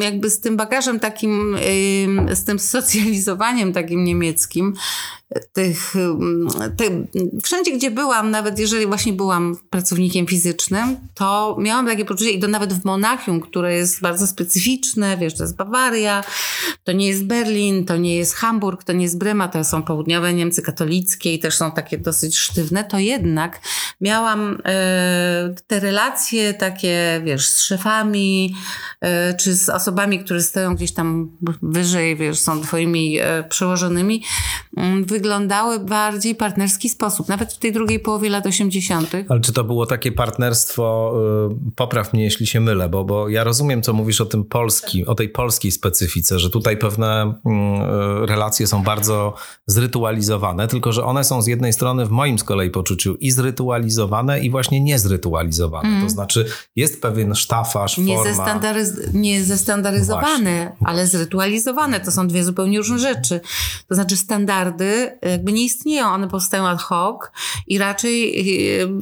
jakby 0.02 0.30
z 0.30 0.40
tym 0.40 0.58
bagażem 0.58 1.00
takim, 1.00 1.58
z 2.34 2.44
tym 2.44 2.60
socjalizowaniem 2.60 3.74
takim 3.74 4.04
niemieckim, 4.04 4.74
tych, 5.54 5.94
te, 6.78 6.84
wszędzie 7.44 7.72
gdzie 7.72 7.92
byłam, 7.92 8.32
nawet 8.32 8.60
jeżeli 8.60 8.86
właśnie 8.86 9.14
byłam 9.14 9.58
pracownikiem 9.70 10.28
fizycznym, 10.28 10.98
to 11.14 11.58
miałam 11.60 11.86
takie 11.86 12.06
poczucie, 12.06 12.32
i 12.32 12.40
to 12.40 12.48
nawet 12.48 12.74
w 12.74 12.86
Monachium, 12.86 13.42
które 13.42 13.76
jest 13.76 14.02
bardzo 14.02 14.28
specyficzne, 14.28 15.18
wiesz, 15.18 15.36
to 15.36 15.44
jest 15.44 15.56
Bawaria, 15.56 16.24
to 16.84 16.92
nie 16.92 17.08
jest 17.08 17.26
Berlin, 17.26 17.86
to 17.86 17.98
nie 17.98 18.16
jest 18.16 18.34
Hamburg, 18.34 18.84
to 18.84 18.94
nie 18.94 19.04
jest 19.04 19.18
Brema, 19.18 19.48
to 19.48 19.64
są 19.64 19.84
południowe 19.84 20.34
Niemcy 20.34 20.62
katolickie 20.62 21.34
i 21.34 21.40
też 21.40 21.56
są 21.56 21.72
takie 21.72 21.98
dosyć 21.98 22.38
sztywne, 22.38 22.84
to 22.84 23.00
jednak 23.00 23.62
miałam 24.02 24.62
e, 24.66 25.56
te 25.68 25.80
relacje 25.80 26.54
takie, 26.54 27.22
wiesz, 27.26 27.48
z 27.48 27.62
szefami, 27.62 28.56
e, 29.02 29.34
czy 29.34 29.54
z 29.54 29.70
osobami, 29.70 30.20
które 30.20 30.42
stoją 30.42 30.76
gdzieś 30.76 30.94
tam 30.94 31.38
wyżej, 31.62 32.16
wiesz, 32.16 32.40
są 32.40 32.62
twoimi 32.62 33.20
e, 33.20 33.44
przełożonymi, 33.44 34.24
wyglądały 35.06 35.80
bardziej 35.80 36.36
partnerski 36.36 36.90
sposób, 36.90 37.28
nawet 37.28 37.54
w 37.54 37.60
tej 37.60 37.72
drugiej 37.72 38.00
połowie 38.00 38.30
lat 38.30 38.46
80. 38.46 39.12
Ale 39.30 39.40
czy 39.40 39.54
to 39.54 39.64
było 39.64 39.86
takie 39.86 40.12
partnerstwo, 40.12 41.14
y, 41.70 41.72
popraw 41.76 42.14
mnie 42.14 42.24
jeśli 42.24 42.48
się 42.48 42.60
mylę, 42.60 42.90
bo, 42.90 43.04
bo 43.04 43.30
ja 43.30 43.44
rozumiem, 43.44 43.82
co 43.82 43.94
mówisz 43.94 44.22
o 44.22 44.26
tym 44.26 44.44
polskim, 44.44 45.08
o 45.08 45.16
tej 45.16 45.30
polskiej 45.30 45.72
specyfice, 45.72 46.40
że 46.40 46.50
tutaj 46.50 46.78
pewne 46.78 47.34
mm, 47.46 47.82
y, 48.24 48.26
relacje 48.26 48.68
są 48.68 48.84
bardzo 48.84 49.34
zrytualizowane, 49.68 50.68
tylko 50.68 50.92
że 50.92 51.06
one 51.06 51.24
są 51.24 51.42
z 51.42 51.48
jednej 51.48 51.74
strony 51.74 52.06
w 52.06 52.10
moim 52.10 52.40
z 52.40 52.44
kolei 52.44 52.70
poczuciu 52.70 53.16
i 53.16 53.32
zrytualizowane 53.32 54.40
i 54.40 54.50
właśnie 54.50 54.82
niezrytualizowane. 54.82 55.90
Mm. 55.90 56.04
To 56.04 56.10
znaczy 56.10 56.46
jest 56.76 57.02
pewien 57.02 57.36
sztafaż, 57.36 57.98
nie 57.98 58.16
forma. 58.16 58.32
Zestandaryz- 58.32 59.14
nie 59.14 59.44
zestandaryzowane, 59.44 60.66
właśnie. 60.68 60.76
ale 60.86 61.08
zrytualizowane. 61.08 62.00
To 62.00 62.12
są 62.12 62.28
dwie 62.28 62.44
zupełnie 62.44 62.78
różne 62.78 63.00
rzeczy. 63.00 63.42
To 63.88 63.96
znaczy 63.96 64.18
standardy 64.18 64.69
jakby 65.22 65.52
nie 65.52 65.64
istnieją, 65.64 66.08
one 66.08 66.28
powstają 66.28 66.68
ad 66.68 66.82
hoc 66.82 67.22
i 67.68 67.78
raczej 67.78 68.46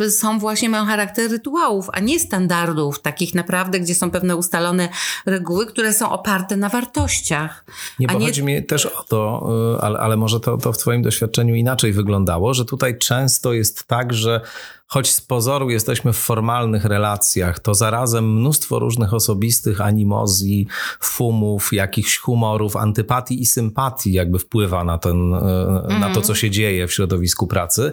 są 0.09 0.39
właśnie, 0.39 0.69
mają 0.69 0.85
charakter 0.85 1.31
rytuałów, 1.31 1.89
a 1.93 1.99
nie 1.99 2.19
standardów, 2.19 3.01
takich 3.01 3.35
naprawdę, 3.35 3.79
gdzie 3.79 3.95
są 3.95 4.11
pewne 4.11 4.35
ustalone 4.35 4.89
reguły, 5.25 5.65
które 5.65 5.93
są 5.93 6.11
oparte 6.11 6.57
na 6.57 6.69
wartościach. 6.69 7.65
Nie, 7.99 8.07
bo 8.07 8.19
nie... 8.19 8.25
chodzi 8.25 8.43
mi 8.43 8.63
też 8.63 8.85
o 8.85 9.03
to, 9.03 9.49
y, 9.77 9.81
ale, 9.81 9.99
ale 9.99 10.17
może 10.17 10.39
to, 10.39 10.57
to 10.57 10.73
w 10.73 10.77
twoim 10.77 11.01
doświadczeniu 11.01 11.55
inaczej 11.55 11.93
wyglądało, 11.93 12.53
że 12.53 12.65
tutaj 12.65 12.97
często 12.97 13.53
jest 13.53 13.83
tak, 13.83 14.13
że 14.13 14.41
choć 14.87 15.11
z 15.11 15.21
pozoru 15.21 15.69
jesteśmy 15.69 16.13
w 16.13 16.17
formalnych 16.17 16.85
relacjach, 16.85 17.59
to 17.59 17.73
zarazem 17.73 18.33
mnóstwo 18.39 18.79
różnych 18.79 19.13
osobistych 19.13 19.81
animozji, 19.81 20.67
fumów, 20.99 21.73
jakichś 21.73 22.17
humorów, 22.17 22.75
antypatii 22.75 23.41
i 23.41 23.45
sympatii 23.45 24.13
jakby 24.13 24.39
wpływa 24.39 24.83
na, 24.83 24.97
ten, 24.97 25.33
mm. 25.33 25.99
na 25.99 26.07
to, 26.07 26.13
co 26.13 26.19
mhm. 26.19 26.35
się 26.35 26.49
dzieje 26.49 26.87
w 26.87 26.93
środowisku 26.93 27.47
pracy. 27.47 27.91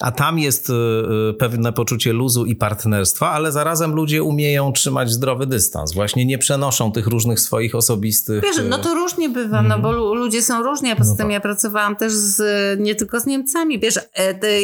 A 0.00 0.10
tam 0.10 0.38
jest 0.38 0.70
e, 0.70 1.32
pewne 1.32 1.72
poczucie 1.72 2.12
luzu 2.12 2.44
i 2.44 2.56
partnerstwa, 2.56 3.30
ale 3.30 3.52
zarazem 3.52 3.94
ludzie 3.94 4.22
umieją 4.22 4.72
trzymać 4.72 5.10
zdrowy 5.10 5.46
dystans. 5.46 5.94
Właśnie 5.94 6.24
nie 6.24 6.38
przenoszą 6.38 6.92
tych 6.92 7.06
różnych 7.06 7.40
swoich 7.40 7.74
osobistych. 7.74 8.42
Wiesz, 8.42 8.56
no 8.68 8.78
to 8.78 8.94
różnie 8.94 9.28
bywa, 9.28 9.58
mm. 9.58 9.68
no 9.68 9.78
bo 9.78 9.88
mhm. 9.88 10.18
ludzie 10.18 10.42
są 10.42 10.62
różni, 10.62 10.90
a 10.90 10.96
poza 10.96 11.10
no 11.10 11.16
tym 11.16 11.26
tak. 11.26 11.32
ja 11.32 11.40
pracowałam 11.40 11.96
też 11.96 12.12
z, 12.12 12.80
nie 12.80 12.94
tylko 12.94 13.20
z 13.20 13.26
Niemcami, 13.26 13.78
wiesz, 13.78 13.98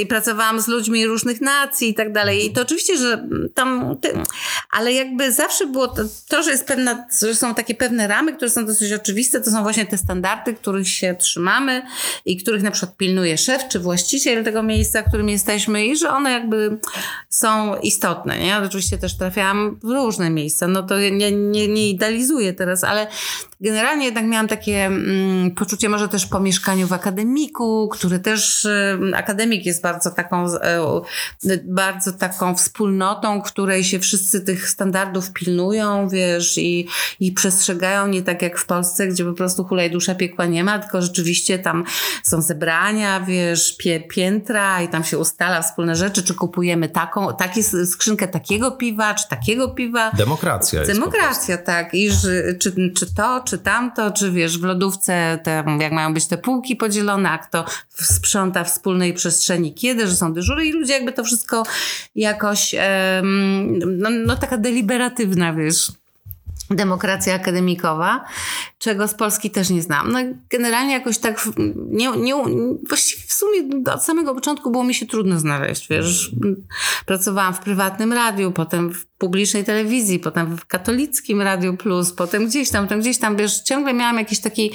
i 0.02 0.06
pracowałam 0.06 0.60
z 0.60 0.68
ludźmi 0.68 1.06
różnych 1.06 1.40
i 1.80 1.94
tak 1.94 2.12
dalej. 2.12 2.46
I 2.46 2.52
to 2.52 2.62
oczywiście, 2.62 2.96
że 2.96 3.28
tam, 3.54 3.96
ale 4.70 4.92
jakby 4.92 5.32
zawsze 5.32 5.66
było 5.66 5.88
to, 5.88 6.02
to, 6.28 6.42
że 6.42 6.50
jest 6.50 6.66
pewna, 6.66 7.06
że 7.22 7.34
są 7.34 7.54
takie 7.54 7.74
pewne 7.74 8.06
ramy, 8.06 8.32
które 8.32 8.50
są 8.50 8.66
dosyć 8.66 8.92
oczywiste, 8.92 9.40
to 9.40 9.50
są 9.50 9.62
właśnie 9.62 9.86
te 9.86 9.98
standardy, 9.98 10.54
których 10.54 10.88
się 10.88 11.14
trzymamy 11.18 11.82
i 12.24 12.36
których 12.36 12.62
na 12.62 12.70
przykład 12.70 12.96
pilnuje 12.96 13.38
szef 13.38 13.68
czy 13.68 13.78
właściciel 13.78 14.44
tego 14.44 14.62
miejsca, 14.62 15.02
w 15.02 15.08
którym 15.08 15.28
jesteśmy 15.28 15.86
i 15.86 15.96
że 15.96 16.10
one 16.10 16.30
jakby 16.30 16.78
są 17.28 17.76
istotne, 17.76 18.38
nie? 18.38 18.58
Oczywiście 18.58 18.98
też 18.98 19.16
trafiałam 19.16 19.78
w 19.82 19.90
różne 19.90 20.30
miejsca, 20.30 20.68
no 20.68 20.82
to 20.82 20.98
nie, 20.98 21.32
nie, 21.32 21.68
nie 21.68 21.90
idealizuję 21.90 22.52
teraz, 22.52 22.84
ale 22.84 23.06
generalnie 23.60 24.04
jednak 24.04 24.24
miałam 24.26 24.48
takie 24.48 24.86
mm, 24.86 25.50
poczucie 25.50 25.88
może 25.88 26.08
też 26.08 26.26
po 26.26 26.40
mieszkaniu 26.40 26.86
w 26.86 26.92
akademiku, 26.92 27.88
który 27.92 28.18
też, 28.18 28.64
y, 28.64 28.98
akademik 29.14 29.66
jest 29.66 29.82
bardzo 29.82 30.10
taką, 30.10 30.46
y, 30.46 31.64
bardzo 31.64 32.12
taką 32.12 32.54
wspólnotą, 32.54 33.42
której 33.42 33.84
się 33.84 33.98
wszyscy 33.98 34.40
tych 34.40 34.68
standardów 34.68 35.32
pilnują, 35.32 36.08
wiesz, 36.08 36.58
i, 36.58 36.88
i 37.20 37.32
przestrzegają, 37.32 38.06
nie 38.06 38.22
tak 38.22 38.42
jak 38.42 38.58
w 38.58 38.66
Polsce, 38.66 39.06
gdzie 39.06 39.24
po 39.24 39.32
prostu 39.32 39.64
hulaj 39.64 39.90
dusza 39.90 40.14
piekła 40.14 40.46
nie 40.46 40.64
ma, 40.64 40.78
tylko 40.78 41.02
rzeczywiście 41.02 41.58
tam 41.58 41.84
są 42.22 42.42
zebrania, 42.42 43.20
wiesz, 43.20 43.76
pie, 43.76 44.00
piętra 44.00 44.82
i 44.82 44.88
tam 44.88 45.04
się 45.04 45.18
ustala 45.18 45.62
wspólne 45.62 45.96
rzeczy, 45.96 46.22
czy 46.22 46.34
kupujemy 46.34 46.88
taką, 46.88 47.36
takie, 47.36 47.62
skrzynkę 47.62 48.28
takiego 48.28 48.70
piwa, 48.70 49.14
czy 49.14 49.28
takiego 49.28 49.68
piwa. 49.68 50.10
Demokracja 50.10 50.84
Demokracja, 50.84 51.58
tak. 51.58 51.94
I 51.94 52.10
że, 52.10 52.54
czy, 52.54 52.92
czy 52.96 53.14
to, 53.14 53.42
czy 53.48 53.58
tamto, 53.58 54.10
czy 54.10 54.32
wiesz, 54.32 54.58
w 54.58 54.64
lodówce 54.64 55.38
te, 55.42 55.64
jak 55.80 55.92
mają 55.92 56.14
być 56.14 56.26
te 56.26 56.38
półki 56.38 56.76
podzielone, 56.76 57.30
a 57.30 57.38
kto 57.38 57.64
sprząta 57.94 58.64
wspólnej 58.64 59.14
przestrzeni 59.14 59.74
kiedy, 59.74 60.06
że 60.06 60.16
są 60.16 60.32
dyżury 60.32 60.66
i 60.66 60.72
ludzie 60.72 60.92
jakby 60.92 61.12
to 61.12 61.24
wszystko 61.24 61.62
jakoś, 62.14 62.74
no, 63.86 64.10
no 64.10 64.36
taka 64.36 64.58
deliberatywna, 64.58 65.52
wiesz, 65.52 65.92
demokracja 66.70 67.34
akademikowa, 67.34 68.24
czego 68.78 69.08
z 69.08 69.14
Polski 69.14 69.50
też 69.50 69.70
nie 69.70 69.82
znam. 69.82 70.12
No 70.12 70.18
generalnie 70.50 70.92
jakoś 70.92 71.18
tak, 71.18 71.48
nie, 71.76 72.10
nie, 72.16 72.34
właściwie 72.88 73.22
w 73.26 73.32
sumie 73.32 73.60
od 73.92 74.04
samego 74.04 74.34
początku 74.34 74.70
było 74.70 74.84
mi 74.84 74.94
się 74.94 75.06
trudno 75.06 75.38
znaleźć, 75.38 75.88
wiesz. 75.88 76.30
Pracowałam 77.06 77.54
w 77.54 77.58
prywatnym 77.58 78.12
radiu, 78.12 78.52
potem 78.52 78.94
w 78.94 79.08
publicznej 79.18 79.64
telewizji, 79.64 80.18
potem 80.18 80.56
w 80.56 80.66
katolickim 80.66 81.42
Radiu 81.42 81.76
Plus, 81.76 82.12
potem 82.12 82.46
gdzieś 82.46 82.70
tam, 82.70 82.88
tam 82.88 83.00
gdzieś 83.00 83.18
tam, 83.18 83.36
wiesz, 83.36 83.60
ciągle 83.60 83.94
miałam 83.94 84.18
jakiś 84.18 84.40
taki 84.40 84.70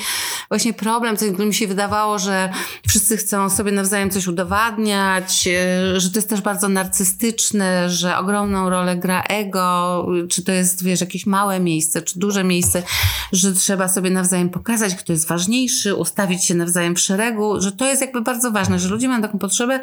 właśnie 0.49 0.73
problem, 0.73 1.17
co 1.17 1.25
mi 1.25 1.53
się 1.53 1.67
wydawało, 1.67 2.19
że 2.19 2.49
wszyscy 2.87 3.17
chcą 3.17 3.49
sobie 3.49 3.71
nawzajem 3.71 4.09
coś 4.09 4.27
udowadniać, 4.27 5.47
e, 5.47 5.99
że 5.99 6.09
to 6.09 6.17
jest 6.17 6.29
też 6.29 6.41
bardzo 6.41 6.69
narcystyczne, 6.69 7.89
że 7.89 8.17
ogromną 8.17 8.69
rolę 8.69 8.95
gra 8.95 9.23
ego, 9.23 10.07
czy 10.29 10.43
to 10.43 10.51
jest, 10.51 10.83
wiesz, 10.83 11.01
jakieś 11.01 11.25
małe 11.25 11.59
miejsce, 11.59 12.01
czy 12.01 12.19
duże 12.19 12.43
miejsce, 12.43 12.83
że 13.31 13.53
trzeba 13.53 13.87
sobie 13.93 14.09
nawzajem 14.09 14.49
pokazać, 14.49 14.95
kto 14.95 15.13
jest 15.13 15.27
ważniejszy, 15.27 15.95
ustawić 15.95 16.45
się 16.45 16.55
nawzajem 16.55 16.95
w 16.95 16.99
szeregu, 16.99 17.61
że 17.61 17.71
to 17.71 17.85
jest 17.85 18.01
jakby 18.01 18.21
bardzo 18.21 18.51
ważne, 18.51 18.79
że 18.79 18.89
ludzie 18.89 19.07
mają 19.07 19.21
taką 19.21 19.39
potrzebę 19.39 19.79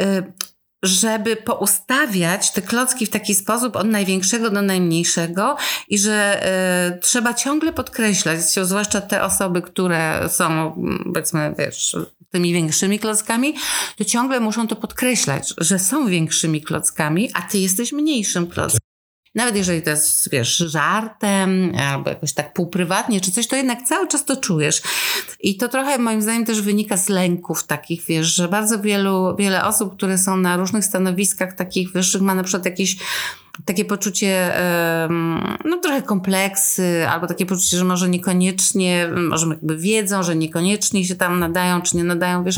e, 0.00 0.32
żeby 0.82 1.36
poustawiać 1.36 2.52
te 2.52 2.62
klocki 2.62 3.06
w 3.06 3.10
taki 3.10 3.34
sposób 3.34 3.76
od 3.76 3.86
największego 3.86 4.50
do 4.50 4.62
najmniejszego 4.62 5.56
i 5.88 5.98
że 5.98 6.46
y, 6.96 6.98
trzeba 6.98 7.34
ciągle 7.34 7.72
podkreślać, 7.72 8.40
zwłaszcza 8.40 9.00
te 9.00 9.24
osoby, 9.24 9.62
które 9.62 10.28
są, 10.28 10.72
powiedzmy, 11.04 11.54
wiesz, 11.58 11.96
tymi 12.30 12.52
większymi 12.52 12.98
klockami, 12.98 13.54
to 13.96 14.04
ciągle 14.04 14.40
muszą 14.40 14.68
to 14.68 14.76
podkreślać, 14.76 15.54
że 15.58 15.78
są 15.78 16.06
większymi 16.06 16.62
klockami, 16.62 17.30
a 17.34 17.42
ty 17.42 17.58
jesteś 17.58 17.92
mniejszym 17.92 18.46
klockiem. 18.46 18.87
Nawet 19.38 19.56
jeżeli 19.56 19.82
to 19.82 19.90
jest, 19.90 20.30
wiesz, 20.30 20.56
żartem, 20.56 21.72
albo 21.92 22.10
jakoś 22.10 22.32
tak 22.32 22.52
półprywatnie, 22.52 23.20
czy 23.20 23.30
coś, 23.30 23.46
to 23.46 23.56
jednak 23.56 23.82
cały 23.82 24.08
czas 24.08 24.24
to 24.24 24.36
czujesz. 24.36 24.82
I 25.40 25.56
to 25.56 25.68
trochę 25.68 25.98
moim 25.98 26.22
zdaniem 26.22 26.44
też 26.44 26.60
wynika 26.60 26.96
z 26.96 27.08
lęków 27.08 27.66
takich, 27.66 28.04
wiesz, 28.08 28.26
że 28.26 28.48
bardzo 28.48 28.80
wielu, 28.80 29.36
wiele 29.36 29.64
osób, 29.64 29.96
które 29.96 30.18
są 30.18 30.36
na 30.36 30.56
różnych 30.56 30.84
stanowiskach 30.84 31.52
takich 31.52 31.92
wyższych, 31.92 32.22
ma 32.22 32.34
na 32.34 32.42
przykład 32.42 32.64
jakieś 32.64 32.96
takie 33.64 33.84
poczucie, 33.84 34.52
no 35.64 35.78
trochę 35.82 36.02
kompleksy, 36.02 37.08
albo 37.08 37.26
takie 37.26 37.46
poczucie, 37.46 37.76
że 37.76 37.84
może 37.84 38.08
niekoniecznie, 38.08 39.08
może 39.28 39.46
jakby 39.46 39.76
wiedzą, 39.76 40.22
że 40.22 40.36
niekoniecznie 40.36 41.04
się 41.04 41.14
tam 41.14 41.38
nadają, 41.38 41.82
czy 41.82 41.96
nie 41.96 42.04
nadają, 42.04 42.44
wiesz. 42.44 42.56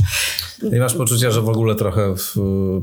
I 0.73 0.77
masz 0.77 0.95
poczucie, 0.95 1.33
że 1.33 1.41
w 1.41 1.49
ogóle 1.49 1.75
trochę 1.75 2.15
w 2.17 2.35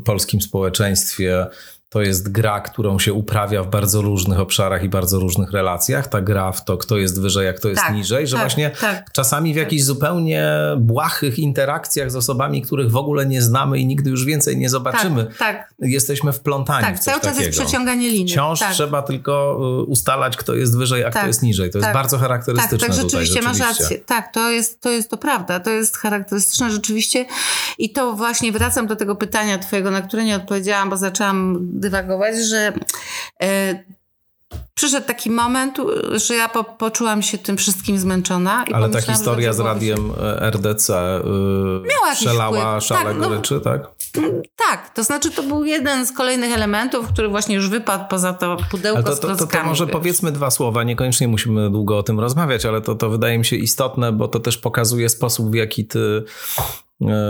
polskim 0.06 0.42
społeczeństwie 0.42 1.48
to 1.90 2.02
jest 2.02 2.32
gra, 2.32 2.62
którą 2.62 3.00
się 3.00 3.14
uprawia 3.14 3.64
w 3.64 3.70
bardzo 3.70 4.02
różnych 4.02 4.40
obszarach 4.40 4.84
i 4.84 4.90
bardzo 4.90 5.20
różnych 5.20 5.52
relacjach. 5.52 6.08
Ta 6.08 6.22
gra 6.22 6.52
w 6.52 6.66
to, 6.66 6.78
kto 6.78 6.98
jest 6.98 7.22
wyżej, 7.22 7.48
a 7.48 7.54
kto 7.54 7.70
jest 7.70 7.82
tak, 7.82 7.94
niżej, 7.94 8.28
że 8.28 8.36
tak, 8.36 8.46
właśnie 8.46 8.70
tak, 8.70 9.12
czasami 9.12 9.54
w 9.54 9.56
jakichś 9.56 9.84
zupełnie 9.84 10.48
błahych 10.78 11.40
interakcjach 11.40 12.12
z 12.12 12.16
osobami, 12.16 12.62
których 12.62 12.92
w 12.92 12.96
ogóle 12.96 13.26
nie 13.26 13.42
znamy 13.42 13.80
i 13.80 13.86
nigdy 13.86 14.10
już 14.10 14.26
więcej 14.26 14.58
nie 14.58 14.70
zobaczymy, 14.70 15.26
tak, 15.26 15.38
tak. 15.38 15.74
jesteśmy 15.80 16.34
wplątani 16.34 16.86
tak, 16.86 16.96
w 16.96 17.00
coś 17.00 17.06
cały 17.06 17.22
czas 17.22 17.32
takiego. 17.32 17.46
jest 17.46 17.60
przeciąganie 17.60 18.10
linii. 18.10 18.34
Wciąż 18.34 18.60
tak. 18.60 18.74
trzeba 18.74 19.02
tylko 19.02 19.60
y, 19.82 19.84
ustalać, 19.84 20.38
kto 20.38 20.56
jest 20.56 20.78
wyżej, 20.78 21.06
a 21.06 21.10
kto 21.10 21.28
jest 21.28 21.44
niżej. 21.44 21.72
To 21.72 21.78
jest 21.78 21.94
bardzo 21.94 22.18
charakterystyczne 22.18 22.78
tak, 22.78 22.88
tak, 22.88 22.96
rzeczywiście, 22.96 23.36
tutaj, 23.36 23.44
rzeczywiście. 23.44 23.66
masz 23.66 23.80
rację. 23.80 24.00
Tak, 24.06 24.34
to 24.34 24.52
jest, 24.52 24.82
to 24.82 24.90
jest 24.90 25.10
to 25.10 25.18
prawda. 25.18 25.60
To 25.60 25.70
jest 25.70 25.98
charakterystyczne 25.98 26.72
rzeczywiście 26.72 27.26
i 27.78 27.90
to 27.90 28.14
właśnie 28.14 28.52
wracam 28.52 28.88
do 28.88 28.96
tego 28.96 29.16
pytania 29.16 29.58
twojego, 29.58 29.92
na 29.92 30.02
które 30.02 30.24
nie 30.24 30.36
odpowiedziałam, 30.36 30.90
bo 30.90 30.98
zaczęłam 30.98 31.68
dywagować, 31.80 32.36
że 32.38 32.74
e, 33.44 33.84
przyszedł 34.74 35.08
taki 35.08 35.32
moment, 35.32 35.78
że 36.12 36.36
ja 36.36 36.50
po, 36.50 36.64
poczułam 36.64 37.22
się 37.22 37.38
tym 37.38 37.58
wszystkim 37.58 37.98
zmęczona. 37.98 38.66
I 38.68 38.74
Ale 38.74 38.90
ta 38.90 39.02
historia 39.02 39.54
z 39.54 39.60
radiem 39.60 40.12
e, 40.22 40.52
RDC 40.52 40.94
yy, 40.94 41.90
Miała 41.90 42.16
przelała 42.16 42.82
szale 42.82 43.10
tak, 43.10 43.18
no, 43.18 43.30
goryczy, 43.30 43.62
tak? 43.62 43.98
Tak, 44.56 44.94
to 44.94 45.04
znaczy 45.04 45.32
to 45.32 45.44
był 45.44 45.66
jeden 45.66 46.06
z 46.06 46.12
kolejnych 46.12 46.54
elementów, 46.54 47.08
który 47.08 47.28
właśnie 47.28 47.56
już 47.56 47.70
wypadł 47.70 48.04
poza 48.10 48.34
to 48.34 48.58
pudełko 48.72 48.98
ale 49.06 49.16
to, 49.16 49.28
to, 49.28 49.36
to, 49.36 49.48
to 49.48 49.64
może 49.64 49.86
wiesz. 49.86 49.94
powiedzmy 49.94 50.32
dwa 50.32 50.52
słowa, 50.52 50.84
niekoniecznie 50.84 51.28
musimy 51.28 51.70
długo 51.70 51.98
o 51.98 52.04
tym 52.04 52.20
rozmawiać, 52.20 52.66
ale 52.66 52.82
to, 52.82 52.96
to 52.96 53.10
wydaje 53.10 53.38
mi 53.38 53.46
się 53.46 53.56
istotne, 53.56 54.12
bo 54.12 54.28
to 54.28 54.40
też 54.40 54.58
pokazuje 54.58 55.10
sposób, 55.10 55.52
w 55.52 55.54
jaki 55.54 55.86
ty 55.86 56.00
e, 56.60 56.87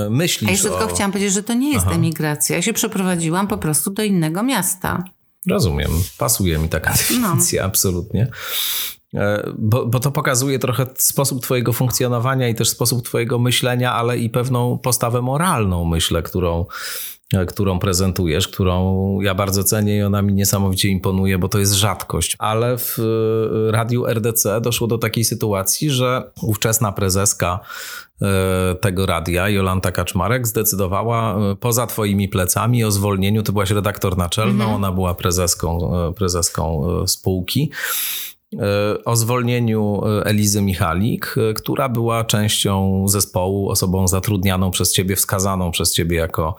myślisz. 0.09 0.49
A 0.49 0.51
jeszcze 0.51 0.71
o... 0.71 0.77
tylko 0.77 0.93
chciałam 0.95 1.11
powiedzieć, 1.11 1.33
że 1.33 1.43
to 1.43 1.53
nie 1.53 1.73
jest 1.73 1.85
Aha. 1.87 1.95
emigracja. 1.95 2.55
Ja 2.55 2.61
się 2.61 2.73
przeprowadziłam 2.73 3.47
po 3.47 3.57
prostu 3.57 3.89
do 3.89 4.03
innego 4.03 4.43
miasta. 4.43 5.03
Rozumiem. 5.49 5.91
Pasuje 6.17 6.57
mi 6.57 6.69
taka 6.69 6.91
definicja, 6.91 7.61
no. 7.61 7.67
absolutnie. 7.67 8.31
E, 9.13 9.51
bo, 9.57 9.85
bo 9.85 9.99
to 9.99 10.11
pokazuje 10.11 10.59
trochę 10.59 10.87
sposób 10.97 11.43
Twojego 11.43 11.73
funkcjonowania 11.73 12.47
i 12.47 12.55
też 12.55 12.69
sposób 12.69 13.05
Twojego 13.05 13.39
myślenia, 13.39 13.93
ale 13.93 14.17
i 14.17 14.29
pewną 14.29 14.77
postawę 14.77 15.21
moralną, 15.21 15.85
myślę, 15.85 16.21
którą, 16.23 16.65
e, 17.33 17.45
którą 17.45 17.79
prezentujesz, 17.79 18.47
którą 18.47 19.21
ja 19.21 19.35
bardzo 19.35 19.63
cenię 19.63 19.97
i 19.97 20.03
ona 20.03 20.21
mi 20.21 20.33
niesamowicie 20.33 20.89
imponuje, 20.89 21.37
bo 21.37 21.49
to 21.49 21.59
jest 21.59 21.73
rzadkość. 21.73 22.35
Ale 22.39 22.77
w 22.77 22.99
e, 22.99 23.71
radiu 23.71 24.05
RDC 24.05 24.61
doszło 24.61 24.87
do 24.87 24.97
takiej 24.97 25.23
sytuacji, 25.23 25.89
że 25.89 26.31
ówczesna 26.41 26.91
prezeska 26.91 27.59
tego 28.81 29.05
radia, 29.05 29.49
Jolanta 29.49 29.91
Kaczmarek, 29.91 30.47
zdecydowała 30.47 31.35
poza 31.59 31.87
twoimi 31.87 32.29
plecami 32.29 32.83
o 32.83 32.91
zwolnieniu. 32.91 33.43
Ty 33.43 33.51
byłaś 33.51 33.71
redaktor 33.71 34.17
naczelną, 34.17 34.63
mhm. 34.63 34.75
ona 34.75 34.91
była 34.91 35.13
prezeską, 35.13 35.91
prezeską 36.15 36.87
spółki. 37.07 37.71
E, 38.53 39.03
o 39.03 39.15
zwolnieniu 39.15 40.01
e, 40.05 40.25
Elizy 40.25 40.61
Michalik, 40.61 41.35
e, 41.37 41.53
która 41.53 41.89
była 41.89 42.23
częścią 42.23 43.03
zespołu, 43.07 43.69
osobą 43.69 44.07
zatrudnianą 44.07 44.71
przez 44.71 44.93
ciebie, 44.93 45.15
wskazaną 45.15 45.71
przez 45.71 45.93
ciebie 45.93 46.17
jako, 46.17 46.55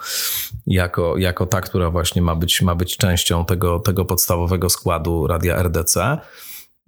jako, 0.66 1.18
jako 1.18 1.46
ta, 1.46 1.60
która 1.60 1.90
właśnie 1.90 2.22
ma 2.22 2.34
być, 2.34 2.62
ma 2.62 2.74
być 2.74 2.96
częścią 2.96 3.44
tego, 3.44 3.80
tego 3.80 4.04
podstawowego 4.04 4.70
składu 4.70 5.26
Radia 5.26 5.56
RDC. 5.56 6.18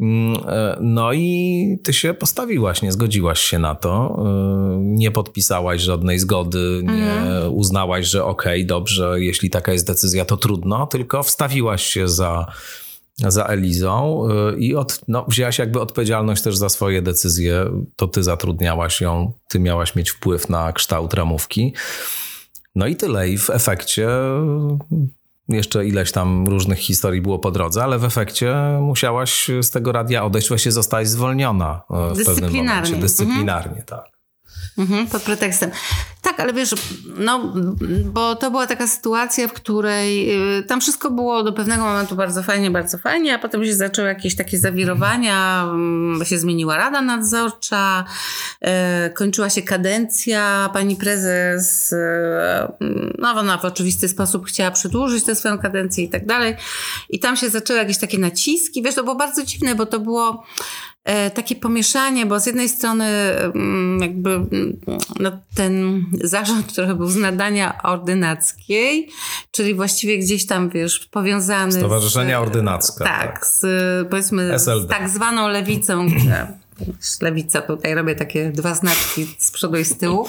Mm, 0.01 0.41
no 0.81 1.13
i 1.13 1.79
ty 1.83 1.93
się 1.93 2.15
postawiłaś, 2.15 2.83
nie 2.83 2.93
zgodziłaś 2.93 3.41
się 3.41 3.59
na 3.59 3.75
to, 3.75 4.25
nie 4.81 5.11
podpisałaś 5.11 5.81
żadnej 5.81 6.19
zgody, 6.19 6.81
nie 6.85 7.13
mhm. 7.13 7.53
uznałaś, 7.53 8.07
że 8.07 8.25
okej, 8.25 8.61
okay, 8.61 8.67
dobrze, 8.67 9.15
jeśli 9.17 9.51
taka 9.51 9.73
jest 9.73 9.87
decyzja, 9.87 10.25
to 10.25 10.37
trudno, 10.37 10.87
tylko 10.87 11.23
wstawiłaś 11.23 11.83
się 11.83 12.09
za 12.09 12.47
za 13.29 13.45
Elizą 13.45 14.29
y, 14.55 14.59
i 14.59 14.75
od, 14.75 15.01
no, 15.09 15.25
wzięłaś 15.29 15.59
jakby 15.59 15.81
odpowiedzialność 15.81 16.43
też 16.43 16.57
za 16.57 16.69
swoje 16.69 17.03
decyzje. 17.03 17.65
To 17.97 18.09
ty 18.09 18.23
zatrudniałaś 18.23 19.01
ją, 19.01 19.33
ty 19.49 19.59
miałaś 19.59 19.97
mieć 19.97 20.11
wpływ 20.11 20.49
na 20.49 20.73
kształt 20.73 21.15
ramówki. 21.15 21.75
No 22.75 22.87
i 22.87 22.97
tyle. 22.97 23.29
I 23.29 23.39
w 23.39 23.51
efekcie 23.51 24.09
jeszcze 25.55 25.87
ileś 25.87 26.13
tam 26.13 26.47
różnych 26.49 26.79
historii 26.79 27.21
było 27.21 27.39
po 27.39 27.51
drodze, 27.51 27.83
ale 27.83 27.99
w 27.99 28.05
efekcie 28.05 28.55
musiałaś 28.81 29.51
z 29.63 29.71
tego 29.71 29.93
radia 29.93 30.25
odejść, 30.25 30.49
właśnie 30.49 30.73
zostałaś 30.73 31.09
zwolniona 31.09 31.83
y, 32.13 32.15
w 32.15 32.27
pewnym 32.27 32.53
momencie. 32.53 32.97
Dyscyplinarnie, 32.97 33.81
mhm. 33.81 33.87
tak. 33.87 34.20
Mhm, 34.79 35.07
pod 35.07 35.23
pretekstem. 35.23 35.71
Tak, 36.23 36.41
ale 36.41 36.53
wiesz, 36.53 36.75
no, 37.17 37.53
bo 38.05 38.37
to 38.37 38.51
była 38.51 38.67
taka 38.67 38.87
sytuacja, 38.87 39.49
w 39.49 39.53
której 39.53 40.37
y, 40.59 40.63
tam 40.63 40.81
wszystko 40.81 41.11
było 41.11 41.43
do 41.43 41.53
pewnego 41.53 41.85
momentu 41.85 42.17
bardzo 42.17 42.43
fajnie, 42.43 42.71
bardzo 42.71 42.99
fajnie, 42.99 43.35
a 43.35 43.39
potem 43.39 43.65
się 43.65 43.75
zaczęły 43.75 44.09
jakieś 44.09 44.37
takie 44.37 44.59
zawirowania, 44.59 45.63
mm, 45.63 46.25
się 46.25 46.39
zmieniła 46.39 46.77
rada 46.77 47.03
nadzorcza, 47.03 48.05
y, 49.07 49.11
kończyła 49.11 49.51
się 49.51 49.63
kadencja, 49.63 50.71
pani 50.73 50.97
prezes, 50.97 51.93
y, 51.93 51.97
no 53.19 53.31
ona 53.31 53.59
w 53.59 53.65
oczywisty 53.65 54.09
sposób 54.09 54.47
chciała 54.47 54.71
przedłużyć 54.71 55.25
tę 55.25 55.35
swoją 55.35 55.59
kadencję 55.59 56.05
i 56.05 56.09
tak 56.09 56.27
dalej. 56.27 56.57
I 57.11 57.19
tam 57.21 57.37
się 57.37 57.51
zaczęły 57.51 57.79
jakieś 57.79 57.99
takie 57.99 58.19
naciski, 58.19 58.83
wiesz, 58.83 58.95
to 58.95 59.05
było 59.05 59.17
bardzo 59.17 59.45
dziwne, 59.45 59.75
bo 59.75 59.87
to 59.87 60.01
było 60.01 60.45
takie 61.35 61.57
pomieszanie, 61.57 62.27
bo 62.27 62.41
z 62.41 62.47
jednej 62.47 62.69
strony 62.69 63.05
mm, 63.05 64.01
jakby 64.03 64.31
mm, 64.31 64.81
no, 65.21 65.31
ten 65.55 66.05
zarząd 66.25 66.75
trochę 66.75 66.95
był 66.95 67.07
z 67.07 67.17
nadania 67.17 67.83
ordynackiej, 67.83 69.09
czyli 69.51 69.75
właściwie 69.75 70.19
gdzieś 70.19 70.47
tam, 70.47 70.69
wiesz, 70.69 71.09
powiązany 71.11 71.73
Stowarzyszenia 71.73 72.39
z, 72.39 72.43
Ordynacka. 72.43 73.05
Tak, 73.05 73.33
tak, 73.33 73.47
z 73.47 74.09
powiedzmy 74.09 74.55
SLD. 74.55 74.87
z 74.87 74.89
tak 74.89 75.09
zwaną 75.09 75.49
lewicą, 75.49 76.07
lewica 77.21 77.61
tutaj, 77.61 77.95
robię 77.95 78.15
takie 78.15 78.51
dwa 78.51 78.75
znaczki 78.75 79.37
z 79.39 79.51
przodu 79.51 79.77
i 79.77 79.85
z 79.85 79.99
tyłu. 79.99 80.27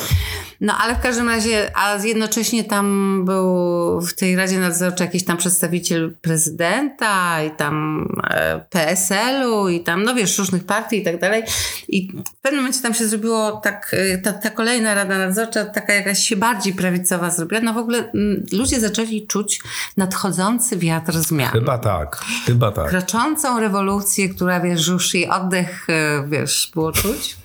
No 0.62 0.78
ale 0.78 0.96
w 0.96 1.00
każdym 1.00 1.30
razie, 1.30 1.72
a 1.76 1.98
jednocześnie 2.04 2.64
tam 2.64 3.22
był 3.26 4.02
w 4.02 4.14
tej 4.14 4.36
Radzie 4.36 4.60
Nadzorczej 4.60 5.06
jakiś 5.06 5.26
tam 5.26 5.38
przedstawiciel 5.38 6.16
prezydenta 6.22 7.44
i 7.44 7.52
tam 7.52 8.08
e, 8.30 8.60
PSL-u 8.70 9.70
i 9.70 9.80
tam, 9.80 10.04
no 10.04 10.16
wiesz, 10.16 10.38
różnych 10.38 10.64
partii 10.64 10.98
i 10.98 11.04
tak 11.04 11.20
dalej. 11.20 11.44
I 11.88 12.12
w 12.12 12.42
pewnym 12.42 12.62
momencie 12.62 12.82
tam 12.82 12.94
się 12.94 13.08
zrobiło 13.08 13.52
tak, 13.52 13.96
e, 13.98 14.18
ta, 14.18 14.34
ta 14.34 14.50
kolejna 14.50 14.94
Rada 14.94 15.18
Nadzorcza 15.18 15.66
taka 15.66 15.94
jakaś 15.94 16.20
się 16.20 16.36
bardziej 16.36 16.74
prawicowa 16.74 17.30
zrobiła. 17.30 17.62
No 17.62 17.74
w 17.74 17.78
ogóle 17.78 17.98
m, 17.98 18.46
ludzie 18.52 18.80
zaczęli 18.80 19.28
czuć 19.28 19.62
nadchodzący 19.98 20.78
wiatr 20.78 21.14
zmian. 21.14 21.52
Chyba 21.52 21.78
tak, 21.78 22.22
chyba 22.46 22.72
tak. 22.72 22.90
Kroczącą 22.90 23.60
rewolucję, 23.60 24.30
która 24.30 24.60
wiesz, 24.60 24.88
już 24.88 25.14
jej 25.14 25.30
oddech, 25.30 25.88
e, 25.90 26.28
wiesz, 26.42 26.72
było 26.74 26.92
czuć. 26.92 27.38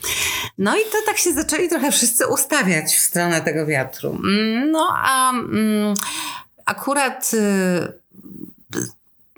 No 0.58 0.76
i 0.76 0.80
to 0.80 0.98
tak 1.06 1.18
się 1.18 1.32
zaczęli 1.32 1.68
trochę 1.68 1.92
wszyscy 1.92 2.26
ustawiać 2.26 2.94
w 2.94 3.00
stronę 3.00 3.40
tego 3.40 3.66
wiatru. 3.66 4.10
Mm, 4.10 4.70
No 4.70 4.88
a 4.94 5.30
mm, 5.30 5.94
akurat 6.66 7.30
y, 7.34 7.92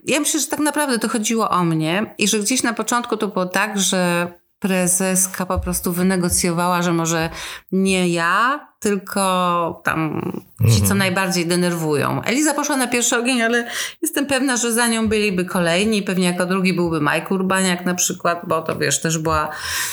ja 0.04 0.20
myślę, 0.20 0.40
że 0.40 0.46
tak 0.46 0.60
naprawdę 0.60 0.98
to 0.98 1.08
chodziło 1.08 1.50
o 1.50 1.64
mnie 1.64 2.14
i 2.18 2.28
że 2.28 2.38
gdzieś 2.38 2.62
na 2.62 2.72
początku 2.74 3.16
to 3.16 3.28
było 3.28 3.46
tak, 3.46 3.78
że 3.78 4.32
prezeska 4.58 5.46
po 5.46 5.58
prostu 5.58 5.92
wynegocjowała, 5.92 6.82
że 6.82 6.92
może 6.92 7.30
nie 7.72 8.08
ja, 8.08 8.67
tylko 8.78 9.80
tam 9.84 10.32
ci, 10.74 10.82
co 10.82 10.94
najbardziej 10.94 11.46
denerwują. 11.46 12.22
Eliza 12.22 12.54
poszła 12.54 12.76
na 12.76 12.86
pierwszy 12.86 13.16
ogień, 13.16 13.42
ale 13.42 13.68
jestem 14.02 14.26
pewna, 14.26 14.56
że 14.56 14.72
za 14.72 14.86
nią 14.88 15.08
byliby 15.08 15.44
kolejni. 15.44 16.02
Pewnie 16.02 16.26
jako 16.26 16.46
drugi 16.46 16.72
byłby 16.72 17.00
Mike 17.00 17.34
Urbaniak 17.34 17.84
na 17.84 17.94
przykład, 17.94 18.40
bo 18.46 18.62
to 18.62 18.76
wiesz, 18.76 19.00
też 19.00 19.18
była 19.18 19.48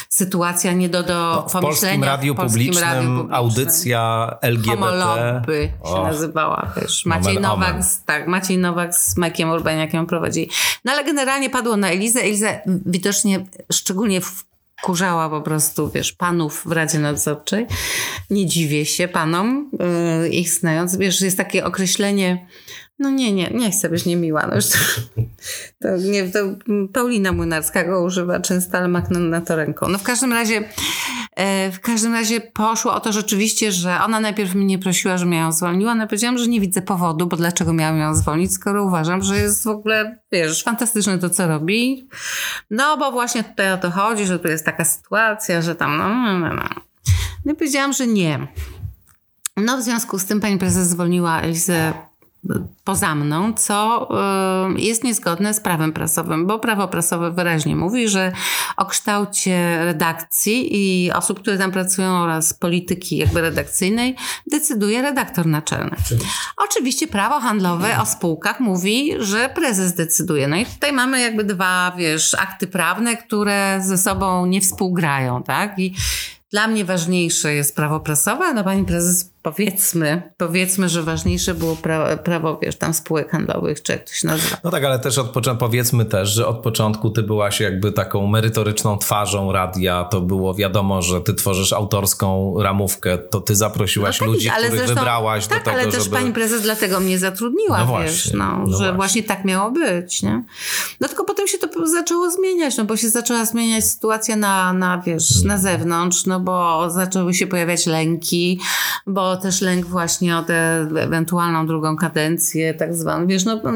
sytuacja 0.09 0.73
nie 0.73 0.89
do, 0.89 1.03
do 1.03 1.13
No, 1.13 1.49
w 1.49 1.51
pomyślenia. 1.51 1.69
Polskim 1.71 2.03
Radiu 2.03 2.33
w 2.33 2.37
Polskim 2.37 2.59
Publicznym 2.59 2.89
Radiu 2.89 3.07
Publicznym. 3.09 3.33
audycja 3.33 4.29
LGBT. 4.41 4.71
Homolobby 4.77 5.69
się 5.85 5.89
Och, 5.95 6.07
nazywała, 6.07 6.71
wiesz. 6.81 7.05
Maciej 7.05 7.39
Nowak, 7.39 7.69
omen. 7.69 7.83
z, 7.83 8.03
tak, 8.03 8.27
Maciej 8.27 8.57
Nowak 8.57 8.95
z 8.95 9.17
Majkiem 9.17 9.49
Urbaniakiem 9.49 9.99
ją 9.99 10.05
prowadzili. 10.07 10.49
No 10.85 10.91
ale 10.91 11.03
generalnie 11.03 11.49
padło 11.49 11.77
na 11.77 11.89
Elizę. 11.89 12.19
Eliza 12.21 12.47
widocznie 12.85 13.45
szczególnie 13.71 14.21
wkurzała 14.79 15.29
po 15.29 15.41
prostu, 15.41 15.89
wiesz, 15.89 16.13
panów 16.13 16.63
w 16.65 16.71
Radzie 16.71 16.99
Nadzorczej. 16.99 17.67
Nie 18.29 18.45
dziwię 18.45 18.85
się 18.85 19.07
panom, 19.07 19.71
yy, 20.21 20.29
ich 20.29 20.49
znając. 20.49 20.97
Wiesz, 20.97 21.21
jest 21.21 21.37
takie 21.37 21.65
określenie 21.65 22.47
no 22.99 23.09
nie, 23.09 23.33
nie, 23.33 23.49
nie 23.49 23.71
chcę 23.71 23.89
być 23.89 24.05
niemiła. 24.05 24.47
No 24.47 24.55
już 24.55 24.65
to, 24.65 24.77
to, 25.81 25.97
nie, 25.97 26.29
to 26.29 26.39
Paulina 26.93 27.31
Młynarska 27.31 27.83
go 27.83 28.03
używa 28.03 28.39
często, 28.39 28.77
ale 28.77 28.87
machnę 28.87 29.19
na 29.19 29.41
to 29.41 29.55
ręką. 29.55 29.87
No 29.87 29.97
w 29.97 30.03
każdym 30.03 30.33
razie 30.33 30.69
w 31.71 31.79
każdym 31.81 32.13
razie 32.13 32.41
poszło 32.41 32.93
o 32.93 32.99
to 32.99 33.11
rzeczywiście, 33.11 33.71
że 33.71 33.99
ona 34.01 34.19
najpierw 34.19 34.55
mnie 34.55 34.79
prosiła, 34.79 35.17
że 35.17 35.25
ją 35.25 35.51
zwolniła. 35.51 35.95
No 35.95 36.01
ja 36.01 36.07
powiedziałam, 36.07 36.37
że 36.37 36.47
nie 36.47 36.61
widzę 36.61 36.81
powodu, 36.81 37.27
bo 37.27 37.37
dlaczego 37.37 37.73
miałam 37.73 37.97
ją 37.97 38.15
zwolnić, 38.15 38.53
skoro 38.53 38.83
uważam, 38.83 39.23
że 39.23 39.37
jest 39.37 39.63
w 39.63 39.67
ogóle, 39.67 40.19
wiesz, 40.31 40.63
fantastyczne 40.63 41.19
to, 41.19 41.29
co 41.29 41.47
robi. 41.47 42.07
No 42.71 42.97
bo 42.97 43.11
właśnie 43.11 43.43
tutaj 43.43 43.71
o 43.71 43.77
to 43.77 43.91
chodzi, 43.91 44.25
że 44.25 44.39
tu 44.39 44.47
jest 44.47 44.65
taka 44.65 44.85
sytuacja, 44.85 45.61
że 45.61 45.75
tam 45.75 45.97
no, 45.97 46.09
no, 46.09 46.39
no. 46.39 46.53
no. 46.55 46.69
No 47.45 47.55
powiedziałam, 47.55 47.93
że 47.93 48.07
nie. 48.07 48.47
No 49.57 49.77
w 49.77 49.81
związku 49.81 50.19
z 50.19 50.25
tym 50.25 50.41
pani 50.41 50.57
prezes 50.57 50.87
zwolniła 50.87 51.41
Elizę 51.41 51.93
poza 52.83 53.15
mną, 53.15 53.53
co 53.53 54.09
y, 54.75 54.81
jest 54.81 55.03
niezgodne 55.03 55.53
z 55.53 55.59
prawem 55.59 55.93
prasowym, 55.93 56.47
bo 56.47 56.59
prawo 56.59 56.87
prasowe 56.87 57.31
wyraźnie 57.31 57.75
mówi, 57.75 58.07
że 58.07 58.31
o 58.77 58.85
kształcie 58.85 59.85
redakcji 59.85 60.67
i 60.71 61.11
osób, 61.11 61.39
które 61.39 61.57
tam 61.57 61.71
pracują 61.71 62.11
oraz 62.11 62.53
polityki 62.53 63.17
jakby 63.17 63.41
redakcyjnej 63.41 64.15
decyduje 64.51 65.01
redaktor 65.01 65.45
naczelny. 65.45 65.95
Oczywiście 66.57 67.07
prawo 67.07 67.39
handlowe 67.39 68.01
o 68.01 68.05
spółkach 68.05 68.59
mówi, 68.59 69.11
że 69.19 69.49
prezes 69.49 69.93
decyduje. 69.93 70.47
No 70.47 70.55
i 70.55 70.65
tutaj 70.65 70.93
mamy 70.93 71.21
jakby 71.21 71.43
dwa, 71.43 71.93
wiesz, 71.97 72.33
akty 72.33 72.67
prawne, 72.67 73.17
które 73.17 73.79
ze 73.83 73.97
sobą 73.97 74.45
nie 74.45 74.61
współgrają, 74.61 75.43
tak? 75.43 75.79
I 75.79 75.95
dla 76.51 76.67
mnie 76.67 76.85
ważniejsze 76.85 77.53
jest 77.53 77.75
prawo 77.75 77.99
prasowe, 77.99 78.45
a 78.45 78.53
no 78.53 78.63
pani 78.63 78.85
prezes 78.85 79.34
powiedzmy, 79.45 80.21
powiedzmy, 80.37 80.89
że 80.89 81.03
ważniejsze 81.03 81.53
było 81.53 81.75
prawo, 81.75 82.17
prawo, 82.17 82.59
wiesz, 82.61 82.75
tam 82.75 82.93
spółek 82.93 83.31
handlowych, 83.31 83.83
czy 83.83 83.91
jak 83.91 84.03
to 84.09 84.13
się 84.13 84.27
nazywa. 84.27 84.57
No 84.63 84.71
tak, 84.71 84.83
ale 84.83 84.99
też 84.99 85.17
od 85.17 85.29
początku, 85.29 85.65
powiedzmy 85.65 86.05
też, 86.05 86.29
że 86.29 86.47
od 86.47 86.57
początku 86.57 87.09
ty 87.09 87.23
byłaś 87.23 87.59
jakby 87.59 87.91
taką 87.91 88.27
merytoryczną 88.27 88.97
twarzą 88.97 89.51
radia, 89.51 90.03
to 90.03 90.21
było 90.21 90.53
wiadomo, 90.53 91.01
że 91.01 91.21
ty 91.21 91.33
tworzysz 91.33 91.73
autorską 91.73 92.55
ramówkę, 92.61 93.17
to 93.17 93.41
ty 93.41 93.55
zaprosiłaś 93.55 94.17
tak, 94.19 94.27
ludzi, 94.27 94.49
których 94.49 94.71
zresztą- 94.71 94.95
wybrałaś 94.95 95.47
tak, 95.47 95.59
do 95.59 95.65
tego, 95.65 95.81
ale 95.81 95.91
też 95.91 96.03
żeby... 96.03 96.15
pani 96.15 96.33
prezes 96.33 96.61
dlatego 96.61 96.99
mnie 96.99 97.19
zatrudniła, 97.19 97.77
No 97.77 97.85
wiesz, 97.85 98.23
właśnie, 98.31 98.37
no, 98.39 98.57
no 98.57 98.65
że 98.65 98.77
właśnie. 98.77 98.93
właśnie. 98.95 99.23
tak 99.23 99.45
miało 99.45 99.71
być, 99.71 100.23
nie? 100.23 100.43
No 100.99 101.07
tylko 101.07 101.23
potem 101.23 101.47
się 101.47 101.57
to 101.57 101.87
zaczęło 101.87 102.31
zmieniać, 102.31 102.77
no 102.77 102.85
bo 102.85 102.97
się 102.97 103.09
zaczęła 103.09 103.45
zmieniać 103.45 103.85
sytuacja 103.85 104.35
na, 104.35 104.73
na 104.73 105.01
wiesz, 105.05 105.29
Hmm. 105.33 105.47
na 105.47 105.57
zewnątrz, 105.57 106.25
no 106.25 106.39
bo 106.39 106.89
zaczęły 106.89 107.33
się 107.33 107.47
pojawiać 107.47 107.85
lęki, 107.85 108.59
bo 109.07 109.34
też 109.37 109.61
lęk 109.61 109.85
właśnie 109.85 110.37
o 110.37 110.43
tę 110.43 110.87
ewentualną 110.97 111.67
drugą 111.67 111.95
kadencję, 111.97 112.73
tak 112.73 112.95
zwaną, 112.95 113.27
wiesz, 113.27 113.45
no, 113.45 113.59
no, 113.63 113.71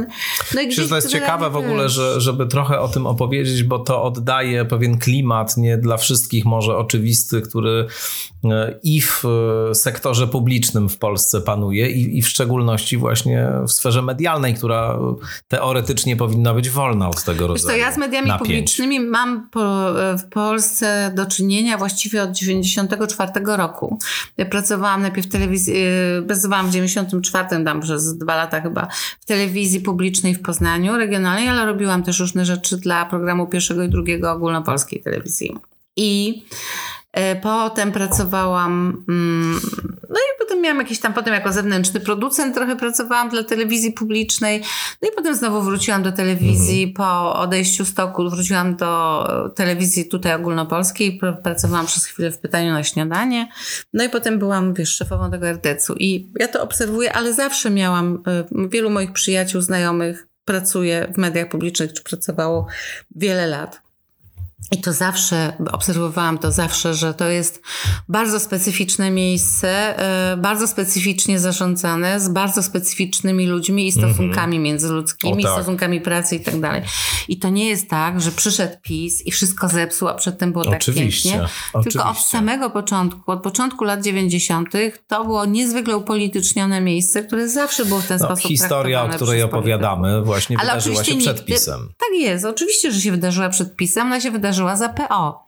no 0.56 0.62
gdzieś 0.66 0.76
że 0.76 0.88
to 0.88 0.96
jest 0.96 1.10
ciekawe 1.10 1.50
w 1.50 1.56
ogóle, 1.56 1.90
że, 1.90 2.22
żeby 2.22 2.48
trochę 2.48 2.80
o 2.80 2.88
tym 2.88 3.08
opowiedzieć, 3.08 3.64
bo 3.64 3.80
to 3.80 4.04
oddaje 4.04 4.66
pewien 4.66 4.98
klimat, 4.98 5.58
nie 5.58 5.78
dla 5.78 5.98
wszystkich 5.98 6.46
może 6.46 6.78
oczywisty, 6.78 7.42
który 7.42 7.88
e, 8.44 8.80
i 8.84 9.02
w 9.02 9.24
e, 9.72 9.76
sektorze 9.76 10.28
publicznym 10.28 10.90
w 10.90 10.98
Polsce 10.98 11.42
panuje, 11.42 11.92
i, 11.92 12.18
i 12.18 12.22
w 12.22 12.28
szczególności 12.28 12.98
właśnie 12.98 13.50
w 13.68 13.72
sferze 13.72 14.02
medialnej, 14.02 14.54
która 14.54 15.00
teoretycznie 15.48 16.16
powinna 16.16 16.54
być 16.54 16.70
wolna 16.70 17.10
od 17.10 17.24
tego 17.24 17.48
Wiesz 17.48 17.62
co, 17.62 17.68
rodzaju 17.68 17.84
ja 17.84 17.92
z 17.92 17.98
mediami 17.98 18.28
napięć. 18.28 18.48
publicznymi 18.48 19.00
mam 19.00 19.50
po, 19.50 19.88
w 20.18 20.30
Polsce 20.30 21.12
do 21.16 21.26
czynienia 21.26 21.78
właściwie 21.78 22.24
od 22.24 22.32
94 22.32 23.32
roku. 23.58 24.00
Ja 24.38 24.46
pracowałam 24.46 25.02
najpierw 25.02 25.28
w 25.28 25.32
telewizji, 25.32 25.49
yy, 25.52 26.24
pracowałam 26.28 26.68
w 26.68 26.72
94 26.72 27.64
tam 27.66 27.82
przez 27.82 28.18
dwa 28.18 28.36
lata 28.36 28.62
chyba 28.62 28.88
w 29.20 29.26
telewizji 29.26 29.80
publicznej 29.80 30.36
w 30.36 30.42
Poznaniu, 30.42 30.98
regionalnej, 30.98 31.48
ale 31.48 31.66
robiłam 31.66 32.04
też 32.04 32.20
różne 32.20 32.46
rzeczy 32.46 32.78
dla 32.78 33.06
programu 33.06 33.48
pierwszego 33.48 33.84
i 33.84 33.90
drugiego 33.90 34.32
ogólnopolskiej 34.32 35.02
telewizji. 35.02 35.56
I 35.96 36.42
Potem 37.42 37.92
pracowałam, 37.92 39.04
mm, 39.10 39.60
no 40.10 40.16
i 40.16 40.40
potem 40.40 40.62
miałam 40.62 40.78
jakiś 40.78 41.00
tam, 41.00 41.14
potem 41.14 41.34
jako 41.34 41.52
zewnętrzny 41.52 42.00
producent 42.00 42.56
trochę 42.56 42.76
pracowałam 42.76 43.30
dla 43.30 43.44
telewizji 43.44 43.94
publicznej, 43.94 44.64
no 45.02 45.10
i 45.10 45.12
potem 45.16 45.36
znowu 45.36 45.62
wróciłam 45.62 46.04
do 46.04 46.12
telewizji, 46.12 46.88
po 46.88 47.36
odejściu 47.36 47.86
z 47.86 47.94
toku 47.94 48.30
wróciłam 48.30 48.76
do 48.76 49.24
e, 49.46 49.50
telewizji 49.50 50.10
tutaj 50.10 50.34
ogólnopolskiej, 50.34 51.20
pr- 51.20 51.42
pracowałam 51.42 51.86
przez 51.86 52.06
chwilę 52.06 52.32
w 52.32 52.40
pytaniu 52.40 52.72
na 52.72 52.84
śniadanie, 52.84 53.50
no 53.94 54.04
i 54.04 54.10
potem 54.10 54.40
byłam, 54.40 54.74
wiesz, 54.74 54.96
szefową 54.96 55.32
tego 55.32 55.50
RDC-u 55.50 55.96
i 55.96 56.32
ja 56.40 56.48
to 56.48 56.64
obserwuję, 56.64 57.14
ale 57.14 57.34
zawsze 57.34 57.70
miałam, 57.70 58.24
e, 58.28 58.68
wielu 58.70 58.90
moich 58.90 59.12
przyjaciół, 59.12 59.62
znajomych 59.62 60.28
pracuje 60.46 61.12
w 61.16 61.18
mediach 61.18 61.50
publicznych, 61.50 61.94
czy 61.94 62.04
pracowało 62.04 62.68
wiele 63.16 63.48
lat. 63.48 63.89
I 64.72 64.82
to 64.82 64.94
zawsze, 64.94 65.54
obserwowałam 65.72 66.38
to 66.38 66.52
zawsze, 66.52 66.94
że 66.94 67.14
to 67.14 67.28
jest 67.30 67.62
bardzo 68.10 68.40
specyficzne 68.40 69.12
miejsce, 69.12 70.00
e, 70.34 70.38
bardzo 70.38 70.68
specyficznie 70.68 71.40
zarządzane, 71.40 72.20
z 72.20 72.30
bardzo 72.30 72.64
specyficznymi 72.64 73.48
ludźmi 73.48 73.88
i 73.88 73.92
stosunkami 73.92 74.60
międzyludzkimi, 74.60 75.44
O 75.46 75.48
tak. 75.48 75.56
stosunkami 75.58 76.02
pracy 76.02 76.36
i 76.36 76.40
tak 76.40 76.60
dalej. 76.60 76.82
I 77.28 77.38
to 77.40 77.50
nie 77.50 77.70
jest 77.70 77.90
tak, 77.90 78.22
że 78.22 78.32
przyszedł 78.32 78.74
PiS 78.82 79.26
i 79.28 79.32
wszystko 79.32 79.68
zepsuł, 79.68 80.08
a 80.08 80.14
przedtem 80.14 80.52
było 80.52 80.66
tak 80.66 80.76
Oczywiście, 80.82 81.30
pięknie. 81.30 81.50
Tylko 81.84 82.00
od 82.04 82.06
oczywiście. 82.10 82.30
samego 82.38 82.70
początku, 82.70 83.32
od 83.32 83.44
początku 83.44 83.84
lat 83.84 84.04
90. 84.04 84.70
to 85.08 85.24
było 85.26 85.46
niezwykle 85.46 85.98
upolitycznione 85.98 86.82
miejsce, 86.82 87.24
które 87.24 87.50
zawsze 87.50 87.86
było 87.86 88.00
w 88.00 88.08
ten 88.08 88.20
No, 88.20 88.26
sposób 88.26 88.48
historia, 88.52 89.04
o 89.04 89.10
której 89.10 89.26
polityków. 89.28 89.54
opowiadamy, 89.54 90.22
właśnie 90.24 90.58
Ale 90.60 90.68
wydarzyła 90.70 90.96
się 90.96 91.02
oczywiście 91.02 91.32
przed 91.34 91.38
nigdy- 91.38 91.54
pisem. 91.54 91.80
Tak 92.00 92.10
jest, 92.20 92.46
oczywiście, 92.46 92.92
że 92.92 93.02
się 93.02 93.12
wydarzyła 93.12 93.50
przed 93.50 93.76
pisem, 93.76 94.08
ona 94.08 94.22
się 94.22 94.32
wydarzyła 94.32 94.49
za 94.54 94.90
PO. 94.90 95.46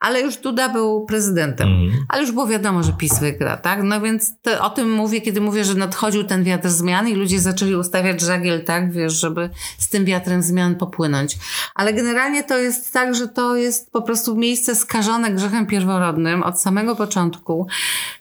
Ale 0.00 0.20
już 0.20 0.36
Duda 0.36 0.68
był 0.68 1.04
prezydentem. 1.04 1.68
Mhm. 1.68 2.04
Ale 2.08 2.22
już 2.22 2.32
było 2.32 2.46
wiadomo, 2.46 2.82
że 2.82 2.92
PiS 2.92 3.18
wygra, 3.18 3.56
tak? 3.56 3.82
No 3.82 4.00
więc 4.00 4.32
o 4.60 4.70
tym 4.70 4.92
mówię, 4.92 5.20
kiedy 5.20 5.40
mówię, 5.40 5.64
że 5.64 5.74
nadchodził 5.74 6.24
ten 6.24 6.44
wiatr 6.44 6.68
zmian 6.68 7.08
i 7.08 7.14
ludzie 7.14 7.40
zaczęli 7.40 7.74
ustawiać 7.74 8.20
żagiel 8.20 8.64
tak, 8.64 8.92
wiesz, 8.92 9.12
żeby 9.12 9.50
z 9.78 9.88
tym 9.88 10.04
wiatrem 10.04 10.42
zmian 10.42 10.74
popłynąć. 10.74 11.38
Ale 11.74 11.92
generalnie 11.92 12.44
to 12.44 12.58
jest 12.58 12.92
tak, 12.92 13.14
że 13.14 13.28
to 13.28 13.56
jest 13.56 13.92
po 13.92 14.02
prostu 14.02 14.36
miejsce 14.36 14.74
skażone 14.74 15.30
grzechem 15.30 15.66
pierworodnym 15.66 16.42
od 16.42 16.60
samego 16.60 16.96
początku, 16.96 17.66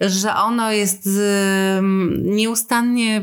że 0.02 0.36
ono 0.36 0.72
jest 0.72 1.10
nieustannie 2.24 3.22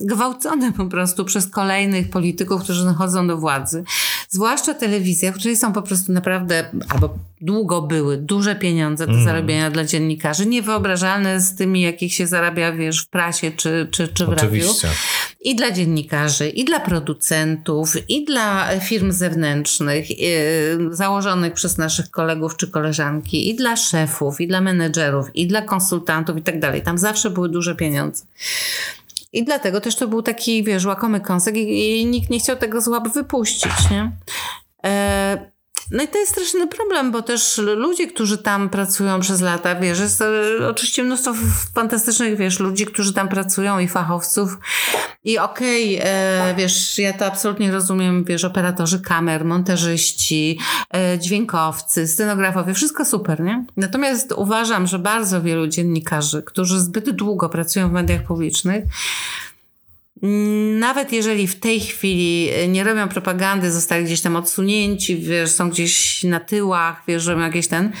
gwałcone 0.00 0.72
po 0.72 0.86
prostu 0.86 1.24
przez 1.24 1.46
kolejnych 1.46 2.10
polityków, 2.10 2.62
którzy 2.62 2.84
nachodzą 2.84 3.26
do 3.26 3.36
władzy. 3.36 3.84
Zwłaszcza 4.28 4.74
telewizja, 4.74 5.32
w 5.32 5.34
której 5.34 5.56
są 5.56 5.72
po 5.72 5.82
prostu 5.82 6.12
naprawdę, 6.12 6.70
albo 6.88 7.14
długo 7.40 7.82
były 7.82 8.16
duże 8.16 8.56
pieniądze 8.56 9.06
do 9.06 9.12
mm. 9.12 9.24
zarabiania 9.24 9.70
dla 9.70 9.84
dziennikarzy, 9.84 10.46
niewyobrażalne 10.46 11.40
z 11.40 11.54
tymi, 11.54 11.80
jakich 11.80 12.14
się 12.14 12.26
zarabia, 12.26 12.72
wiesz, 12.72 13.00
w 13.00 13.08
prasie 13.08 13.50
czy, 13.50 13.88
czy, 13.90 14.08
czy 14.08 14.26
w 14.26 14.28
Oczywiście. 14.28 14.86
radiu. 14.86 15.00
I 15.40 15.56
dla 15.56 15.70
dziennikarzy, 15.70 16.48
i 16.48 16.64
dla 16.64 16.80
producentów, 16.80 18.10
i 18.10 18.24
dla 18.24 18.68
firm 18.80 19.12
zewnętrznych, 19.12 20.20
yy, 20.20 20.26
założonych 20.90 21.52
przez 21.52 21.78
naszych 21.78 22.10
kolegów 22.10 22.56
czy 22.56 22.68
koleżanki, 22.68 23.50
i 23.50 23.54
dla 23.54 23.76
szefów, 23.76 24.40
i 24.40 24.48
dla 24.48 24.60
menedżerów, 24.60 25.26
i 25.34 25.46
dla 25.46 25.62
konsultantów 25.62 26.36
i 26.36 26.42
tak 26.42 26.60
dalej. 26.60 26.82
Tam 26.82 26.98
zawsze 26.98 27.30
były 27.30 27.48
duże 27.48 27.74
pieniądze. 27.74 28.24
I 29.32 29.44
dlatego 29.44 29.80
też 29.80 29.96
to 29.96 30.08
był 30.08 30.22
taki, 30.22 30.64
wiesz, 30.64 30.84
łakomy 30.84 31.20
kąsek 31.20 31.56
i, 31.56 32.00
i 32.00 32.06
nikt 32.06 32.30
nie 32.30 32.38
chciał 32.38 32.56
tego 32.56 32.80
z 32.80 32.88
łap 32.88 33.08
wypuścić, 33.08 33.90
nie? 33.90 34.12
E, 34.84 35.51
no 35.92 36.02
i 36.02 36.08
to 36.08 36.18
jest 36.18 36.32
straszny 36.32 36.66
problem, 36.66 37.10
bo 37.10 37.22
też 37.22 37.58
ludzie, 37.58 38.06
którzy 38.06 38.38
tam 38.38 38.68
pracują 38.68 39.20
przez 39.20 39.40
lata, 39.40 39.74
wiesz, 39.74 40.00
jest 40.00 40.22
e, 40.22 40.68
oczywiście 40.68 41.02
mnóstwo 41.02 41.34
fantastycznych, 41.74 42.36
wiesz, 42.36 42.60
ludzi, 42.60 42.86
którzy 42.86 43.14
tam 43.14 43.28
pracują 43.28 43.78
i 43.78 43.88
fachowców. 43.88 44.58
I 45.24 45.38
okej, 45.38 45.98
okay, 45.98 46.10
e, 46.10 46.54
wiesz, 46.54 46.98
ja 46.98 47.12
to 47.12 47.26
absolutnie 47.26 47.72
rozumiem, 47.72 48.24
wiesz, 48.24 48.44
operatorzy 48.44 49.00
kamer, 49.00 49.44
montażyści, 49.44 50.58
e, 50.94 51.18
dźwiękowcy, 51.18 52.08
scenografowie, 52.08 52.74
wszystko 52.74 53.04
super, 53.04 53.40
nie? 53.40 53.64
Natomiast 53.76 54.32
uważam, 54.36 54.86
że 54.86 54.98
bardzo 54.98 55.42
wielu 55.42 55.66
dziennikarzy, 55.66 56.42
którzy 56.42 56.80
zbyt 56.80 57.10
długo 57.10 57.48
pracują 57.48 57.88
w 57.88 57.92
mediach 57.92 58.22
publicznych, 58.22 58.84
nawet 60.78 61.12
jeżeli 61.12 61.46
w 61.46 61.60
tej 61.60 61.80
chwili 61.80 62.48
nie 62.68 62.84
robią 62.84 63.08
propagandy, 63.08 63.72
zostali 63.72 64.04
gdzieś 64.04 64.20
tam 64.20 64.36
odsunięci, 64.36 65.16
wiesz, 65.16 65.50
są 65.50 65.70
gdzieś 65.70 66.24
na 66.24 66.40
tyłach, 66.40 67.02
wiesz, 67.08 67.26
robią 67.26 67.40
jakieś 67.40 67.68
ten, 67.68 67.92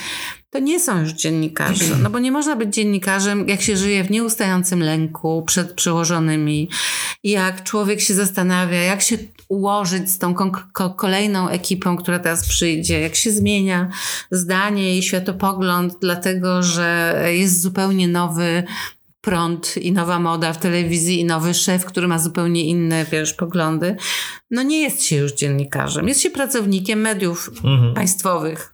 to 0.50 0.58
nie 0.58 0.80
są 0.80 1.00
już 1.00 1.12
dziennikarze. 1.12 1.96
No 2.02 2.10
bo 2.10 2.18
nie 2.18 2.32
można 2.32 2.56
być 2.56 2.74
dziennikarzem, 2.74 3.48
jak 3.48 3.62
się 3.62 3.76
żyje 3.76 4.04
w 4.04 4.10
nieustającym 4.10 4.80
lęku 4.80 5.42
przed 5.46 5.72
przełożonymi, 5.72 6.68
jak 7.24 7.62
człowiek 7.62 8.00
się 8.00 8.14
zastanawia, 8.14 8.78
jak 8.78 9.02
się 9.02 9.18
ułożyć 9.48 10.10
z 10.10 10.18
tą 10.18 10.34
kolejną 10.96 11.48
ekipą, 11.48 11.96
która 11.96 12.18
teraz 12.18 12.48
przyjdzie, 12.48 13.00
jak 13.00 13.14
się 13.14 13.30
zmienia 13.30 13.88
zdanie 14.30 14.98
i 14.98 15.02
światopogląd, 15.02 15.94
dlatego 16.00 16.62
że 16.62 17.18
jest 17.32 17.60
zupełnie 17.60 18.08
nowy 18.08 18.64
prąd 19.22 19.76
i 19.76 19.92
nowa 19.92 20.18
moda 20.18 20.52
w 20.52 20.58
telewizji 20.58 21.20
i 21.20 21.24
nowy 21.24 21.54
szef, 21.54 21.84
który 21.84 22.08
ma 22.08 22.18
zupełnie 22.18 22.64
inne, 22.64 23.04
wiesz, 23.04 23.34
poglądy. 23.34 23.96
No 24.50 24.62
nie 24.62 24.80
jest 24.80 25.02
się 25.02 25.16
już 25.16 25.32
dziennikarzem. 25.32 26.08
Jest 26.08 26.20
się 26.20 26.30
pracownikiem 26.30 27.00
mediów 27.00 27.50
mhm. 27.64 27.94
państwowych. 27.94 28.72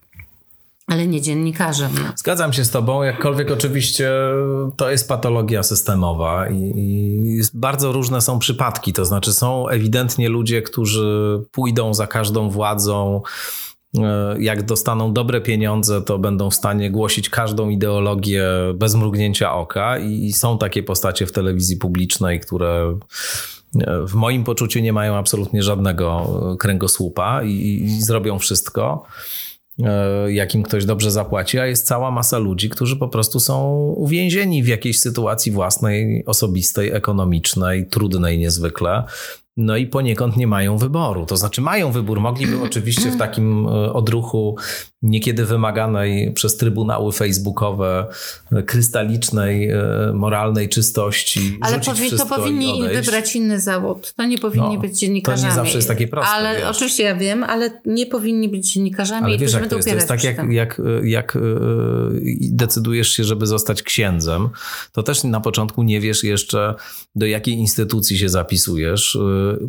Ale 0.86 1.06
nie 1.06 1.20
dziennikarzem. 1.20 1.90
No. 1.94 2.12
Zgadzam 2.16 2.52
się 2.52 2.64
z 2.64 2.70
Tobą, 2.70 3.02
jakkolwiek 3.02 3.50
oczywiście 3.50 4.10
to 4.76 4.90
jest 4.90 5.08
patologia 5.08 5.62
systemowa 5.62 6.48
i, 6.48 6.72
i 6.76 7.42
bardzo 7.54 7.92
różne 7.92 8.20
są 8.20 8.38
przypadki. 8.38 8.92
To 8.92 9.04
znaczy, 9.04 9.32
są 9.32 9.68
ewidentnie 9.68 10.28
ludzie, 10.28 10.62
którzy 10.62 11.40
pójdą 11.52 11.94
za 11.94 12.06
każdą 12.06 12.50
władzą, 12.50 13.22
jak 14.38 14.62
dostaną 14.62 15.12
dobre 15.12 15.40
pieniądze, 15.40 16.02
to 16.02 16.18
będą 16.18 16.50
w 16.50 16.54
stanie 16.54 16.90
głosić 16.90 17.30
każdą 17.30 17.68
ideologię 17.68 18.44
bez 18.74 18.94
mrugnięcia 18.94 19.54
oka 19.54 19.98
i 19.98 20.32
są 20.32 20.58
takie 20.58 20.82
postacie 20.82 21.26
w 21.26 21.32
telewizji 21.32 21.76
publicznej, 21.76 22.40
które 22.40 22.98
e, 23.80 24.06
w 24.06 24.14
moim 24.14 24.44
poczuciu 24.44 24.80
nie 24.80 24.92
mają 24.92 25.16
absolutnie 25.16 25.62
żadnego 25.62 26.26
e, 26.52 26.56
kręgosłupa 26.56 27.42
i, 27.42 27.82
i 27.84 28.02
zrobią 28.02 28.38
wszystko 28.38 29.06
jakim 30.28 30.62
ktoś 30.62 30.84
dobrze 30.84 31.10
zapłaci, 31.10 31.58
a 31.58 31.66
jest 31.66 31.86
cała 31.86 32.10
masa 32.10 32.38
ludzi, 32.38 32.68
którzy 32.68 32.96
po 32.96 33.08
prostu 33.08 33.40
są 33.40 33.76
uwięzieni 33.96 34.62
w 34.62 34.68
jakiejś 34.68 35.00
sytuacji 35.00 35.52
własnej, 35.52 36.24
osobistej, 36.26 36.90
ekonomicznej, 36.90 37.86
trudnej 37.86 38.38
niezwykle. 38.38 39.04
No 39.58 39.76
i 39.76 39.86
poniekąd 39.86 40.36
nie 40.36 40.46
mają 40.46 40.76
wyboru. 40.76 41.26
To 41.26 41.36
znaczy 41.36 41.60
mają 41.60 41.92
wybór. 41.92 42.20
Mogliby 42.20 42.62
oczywiście 42.62 43.10
w 43.10 43.16
takim 43.16 43.66
e, 43.66 43.92
odruchu 43.92 44.56
niekiedy 45.02 45.44
wymaganej 45.44 46.32
przez 46.32 46.56
trybunały 46.56 47.12
facebookowe 47.12 48.06
e, 48.52 48.62
krystalicznej, 48.62 49.70
e, 49.70 49.78
moralnej 50.14 50.68
czystości. 50.68 51.58
Ale 51.60 51.80
powi 51.80 52.10
to 52.10 52.26
powinni 52.26 52.82
wybrać 52.88 53.36
inny 53.36 53.60
zawód. 53.60 54.12
To 54.16 54.24
nie 54.24 54.38
powinni 54.38 54.74
no, 54.74 54.80
być 54.80 54.98
dziennikarzami. 54.98 55.42
To 55.42 55.48
nie 55.48 55.54
zawsze 55.54 55.78
jest 55.78 55.88
takie 55.88 56.08
proste. 56.08 56.32
Ale 56.32 56.58
wiesz. 56.58 56.64
oczywiście 56.64 57.02
ja 57.02 57.14
wiem, 57.14 57.44
ale 57.44 57.80
nie 57.86 58.06
powinni 58.06 58.48
być 58.48 58.72
dziennikarzami. 58.72 59.26
Ale 59.26 59.38
wiesz, 59.38 59.52
jak 59.52 59.66
to 59.66 59.76
jest? 59.76 59.88
To 59.88 59.94
jest 59.94 60.08
tak, 60.08 60.24
jak, 60.24 60.38
jak, 60.50 60.80
jak 61.02 61.38
decydujesz 62.40 63.08
się, 63.08 63.24
żeby 63.24 63.46
zostać 63.46 63.82
księdzem, 63.82 64.48
to 64.92 65.02
też 65.02 65.24
na 65.24 65.40
początku 65.40 65.82
nie 65.82 66.00
wiesz 66.00 66.24
jeszcze, 66.24 66.74
do 67.14 67.26
jakiej 67.26 67.54
instytucji 67.54 68.18
się 68.18 68.28
zapisujesz 68.28 69.18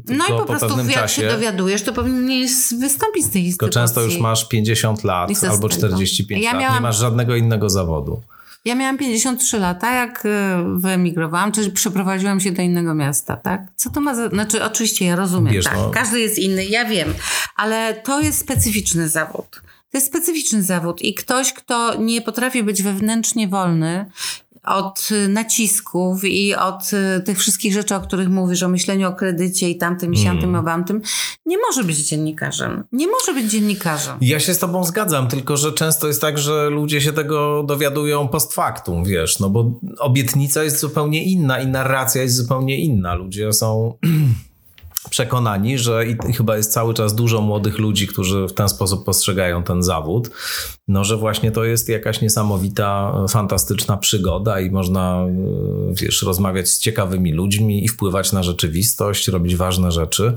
no 0.08 0.26
i 0.26 0.28
po, 0.28 0.38
po 0.38 0.46
prostu 0.46 0.80
jak 0.80 0.94
czasie, 0.94 1.22
się 1.22 1.28
dowiadujesz, 1.28 1.82
to 1.82 1.94
powinieneś 1.94 2.52
wystąpić 2.80 3.26
z 3.26 3.30
tej 3.30 3.46
instytucji. 3.46 3.74
To 3.74 3.80
często 3.80 4.02
już 4.02 4.18
masz 4.18 4.48
50 4.48 5.04
lat 5.04 5.19
albo 5.50 5.70
45 5.70 6.44
ja 6.44 6.52
lat, 6.52 6.62
miałam, 6.62 6.76
nie 6.76 6.82
masz 6.82 6.98
żadnego 6.98 7.36
innego 7.36 7.70
zawodu. 7.70 8.22
Ja 8.66 8.76
miałam 8.76 8.98
53 8.98 9.60
lata, 9.60 9.96
jak 9.96 10.26
e, 10.26 10.64
wyemigrowałam, 10.78 11.52
czyli 11.52 11.72
przeprowadziłam 11.72 12.40
się 12.40 12.52
do 12.52 12.62
innego 12.62 12.94
miasta, 12.96 13.36
tak? 13.36 13.62
Co 13.76 13.90
to 13.90 14.02
ma 14.02 14.16
za... 14.16 14.30
Znaczy, 14.30 14.64
oczywiście 14.64 15.06
ja 15.06 15.16
rozumiem, 15.16 15.54
Wiesz, 15.54 15.66
tak, 15.66 15.76
no... 15.76 15.90
każdy 15.90 16.20
jest 16.20 16.38
inny, 16.38 16.66
ja 16.66 16.86
wiem, 16.86 17.14
ale 17.56 17.94
to 17.94 18.22
jest 18.22 18.40
specyficzny 18.40 19.10
zawód. 19.10 19.62
To 19.92 19.98
jest 19.98 20.08
specyficzny 20.08 20.64
zawód 20.64 21.02
i 21.02 21.14
ktoś, 21.14 21.54
kto 21.54 21.96
nie 21.96 22.22
potrafi 22.22 22.64
być 22.64 22.84
wewnętrznie 22.84 23.48
wolny 23.48 24.06
od 24.70 25.10
nacisków 25.30 26.24
i 26.24 26.56
od 26.56 26.92
y, 27.18 27.22
tych 27.24 27.40
wszystkich 27.40 27.74
rzeczy, 27.74 27.96
o 27.96 28.02
których 28.02 28.30
mówisz, 28.30 28.64
o 28.64 28.70
myśleniu 28.70 29.08
o 29.08 29.14
kredycie 29.14 29.70
i 29.70 29.78
tamtym, 29.78 30.14
i 30.14 30.18
siamtym, 30.18 30.50
mm. 30.50 30.62
o 30.62 30.64
wamtym, 30.64 31.02
nie 31.46 31.58
może 31.58 31.84
być 31.84 31.98
dziennikarzem. 31.98 32.84
Nie 32.92 33.08
może 33.08 33.34
być 33.34 33.52
dziennikarzem. 33.52 34.18
Ja 34.22 34.40
się 34.40 34.54
z 34.54 34.60
tobą 34.60 34.84
zgadzam, 34.84 35.28
tylko 35.28 35.58
że 35.58 35.72
często 35.72 36.08
jest 36.08 36.22
tak, 36.22 36.38
że 36.38 36.70
ludzie 36.70 37.02
się 37.02 37.14
tego 37.14 37.64
dowiadują 37.64 38.28
post 38.28 38.54
factum, 38.54 39.04
wiesz, 39.04 39.40
no 39.40 39.50
bo 39.50 39.72
obietnica 40.00 40.64
jest 40.64 40.80
zupełnie 40.80 41.24
inna 41.24 41.60
i 41.60 41.68
narracja 41.68 42.22
jest 42.22 42.36
zupełnie 42.36 42.78
inna. 42.78 43.16
Ludzie 43.16 43.54
są 43.54 43.94
przekonani, 45.10 45.78
że 45.78 46.06
i 46.08 46.34
chyba 46.34 46.58
jest 46.58 46.74
cały 46.74 46.94
czas 46.94 47.16
dużo 47.16 47.42
młodych 47.42 47.80
ludzi, 47.80 48.08
którzy 48.08 48.48
w 48.48 48.54
ten 48.54 48.70
sposób 48.70 49.06
postrzegają 49.06 49.64
ten 49.64 49.84
zawód, 49.84 50.30
no 50.88 51.04
że 51.04 51.18
właśnie 51.18 51.52
to 51.52 51.64
jest 51.64 51.90
jakaś 51.90 52.22
niesamowita, 52.22 53.14
fantastyczna 53.30 53.98
przygoda 53.98 54.60
i 54.60 54.72
można, 54.72 55.26
e, 55.28 55.94
wiesz, 55.94 56.24
rozmawiać 56.24 56.70
z 56.70 56.80
ciekawymi 56.80 57.34
ludźmi 57.34 57.86
i 57.86 57.88
wpływać 57.88 58.32
na 58.32 58.44
rzeczywistość, 58.44 59.28
robić 59.28 59.56
ważne 59.56 59.92
rzeczy, 59.92 60.36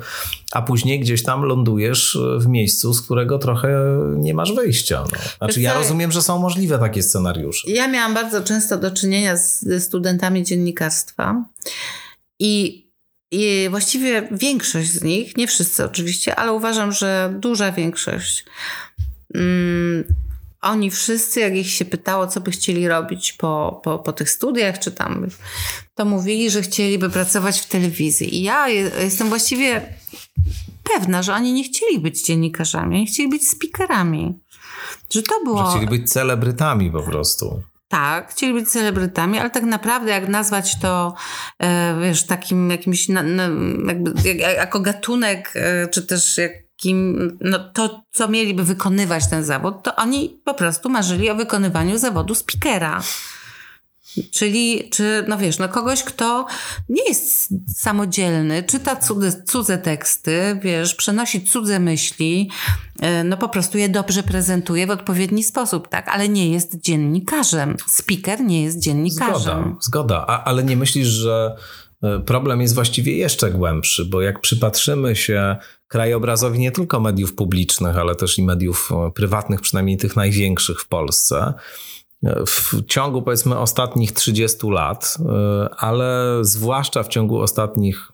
a 0.53 0.62
później 0.62 1.01
gdzieś 1.01 1.22
tam 1.22 1.42
lądujesz 1.42 2.18
w 2.38 2.46
miejscu, 2.46 2.94
z 2.94 3.03
którego 3.03 3.38
trochę 3.38 3.98
nie 4.16 4.35
masz 4.35 4.53
wyjścia. 4.55 5.05
No. 5.12 5.18
Znaczy 5.38 5.61
ja 5.61 5.75
rozumiem, 5.75 6.12
że 6.12 6.22
są 6.22 6.38
możliwe 6.38 6.79
takie 6.79 7.03
scenariusze. 7.03 7.70
Ja 7.70 7.88
miałam 7.88 8.14
bardzo 8.14 8.42
często 8.42 8.79
do 8.79 8.90
czynienia 8.90 9.37
ze 9.37 9.81
studentami 9.81 10.44
dziennikarstwa 10.44 11.44
i 12.38 12.83
i 13.33 13.68
właściwie 13.71 14.29
większość 14.31 14.90
z 14.90 15.03
nich, 15.03 15.37
nie 15.37 15.47
wszyscy 15.47 15.85
oczywiście, 15.85 16.37
ale 16.37 16.53
uważam, 16.53 16.92
że 16.92 17.35
duża 17.38 17.73
większość. 17.73 18.45
Mm, 19.35 20.05
oni 20.61 20.90
wszyscy, 20.90 21.40
jak 21.40 21.55
ich 21.55 21.71
się 21.71 21.85
pytało, 21.85 22.27
co 22.27 22.40
by 22.40 22.51
chcieli 22.51 22.88
robić 22.88 23.33
po, 23.33 23.81
po, 23.85 23.99
po 23.99 24.12
tych 24.12 24.31
studiach, 24.31 24.79
czy 24.79 24.92
tam, 24.92 25.27
to 25.95 26.05
mówili, 26.05 26.51
że 26.51 26.62
chcieliby 26.62 27.11
pracować 27.11 27.61
w 27.61 27.66
telewizji. 27.66 28.37
I 28.37 28.42
ja 28.42 28.68
jestem 28.68 29.29
właściwie 29.29 29.95
pewna, 30.95 31.23
że 31.23 31.35
oni 31.35 31.53
nie 31.53 31.64
chcieli 31.64 31.99
być 31.99 32.23
dziennikarzami, 32.23 32.97
oni 32.97 33.07
chcieli 33.07 33.29
być 33.29 33.49
speakerami. 33.49 34.38
Że 35.11 35.23
to 35.23 35.45
było. 35.45 35.64
Że 35.64 35.71
chcieli 35.71 35.99
być 35.99 36.12
celebrytami 36.12 36.90
po 36.90 37.03
prostu. 37.03 37.62
Tak, 37.92 38.31
chcieli 38.31 38.52
być 38.52 38.70
celebrytami, 38.70 39.38
ale 39.38 39.50
tak 39.50 39.62
naprawdę 39.62 40.11
jak 40.11 40.28
nazwać 40.28 40.78
to, 40.78 41.14
e, 41.59 42.00
wiesz, 42.00 42.26
takim 42.26 42.70
jakimś, 42.70 43.09
jakby, 43.87 44.12
jak, 44.24 44.57
jako 44.57 44.81
gatunek, 44.81 45.52
e, 45.55 45.88
czy 45.88 46.07
też 46.07 46.38
jakim, 46.38 47.38
no 47.40 47.59
to, 47.59 48.02
co 48.12 48.28
mieliby 48.28 48.64
wykonywać 48.64 49.31
ten 49.31 49.44
zawód, 49.44 49.83
to 49.83 49.96
oni 49.96 50.40
po 50.44 50.55
prostu 50.55 50.90
marzyli 50.90 51.31
o 51.31 51.35
wykonywaniu 51.35 51.98
zawodu 51.98 52.35
speakera. 52.35 53.02
Czyli, 54.31 54.90
czy, 54.90 55.25
no 55.29 55.38
wiesz, 55.38 55.59
no 55.59 55.68
kogoś, 55.68 56.03
kto 56.03 56.46
nie 56.88 57.05
jest 57.09 57.55
samodzielny, 57.77 58.62
czyta 58.62 58.96
cudze, 58.96 59.42
cudze 59.42 59.79
teksty, 59.79 60.59
wiesz, 60.62 60.94
przenosi 60.94 61.44
cudze 61.44 61.81
myśli, 61.81 62.51
e, 63.01 63.25
no 63.25 63.37
po 63.37 63.48
prostu 63.48 63.79
je 63.79 63.88
dobrze 63.88 64.22
prezentuje 64.22 64.87
w 64.87 64.90
odpowiedni 64.90 65.44
sposób, 65.44 65.88
tak? 65.88 66.09
Ale 66.09 66.29
nie 66.29 66.51
jest 66.51 66.81
dziennikarzem. 66.81 67.77
Speaker 67.88 68.40
nie 68.40 68.62
jest 68.62 68.79
dziennikarzem. 68.79 69.59
Zgoda, 69.59 69.77
zgoda. 69.81 70.25
A, 70.29 70.44
ale 70.44 70.64
nie 70.64 70.77
myślisz, 70.77 71.09
że 71.09 71.57
problem 72.27 72.61
jest 72.61 72.75
właściwie 72.75 73.16
jeszcze 73.16 73.51
głębszy, 73.51 74.05
bo 74.05 74.22
jak 74.22 74.40
przypatrzymy 74.40 75.16
się 75.16 75.57
krajobrazowi 75.88 76.59
nie 76.59 76.72
tylko 76.72 77.01
mediów 77.01 77.35
publicznych, 77.35 77.96
ale 77.96 78.14
też 78.14 78.38
i 78.38 78.42
mediów 78.42 78.90
prywatnych, 79.14 79.61
przynajmniej 79.61 79.96
tych 79.96 80.16
największych 80.16 80.81
w 80.81 80.88
Polsce, 80.88 81.55
w 82.46 82.87
ciągu 82.87 83.22
powiedzmy 83.22 83.58
ostatnich 83.58 84.12
30 84.12 84.70
lat, 84.70 85.18
ale 85.76 86.38
zwłaszcza 86.40 87.02
w 87.02 87.08
ciągu 87.08 87.40
ostatnich, 87.40 88.12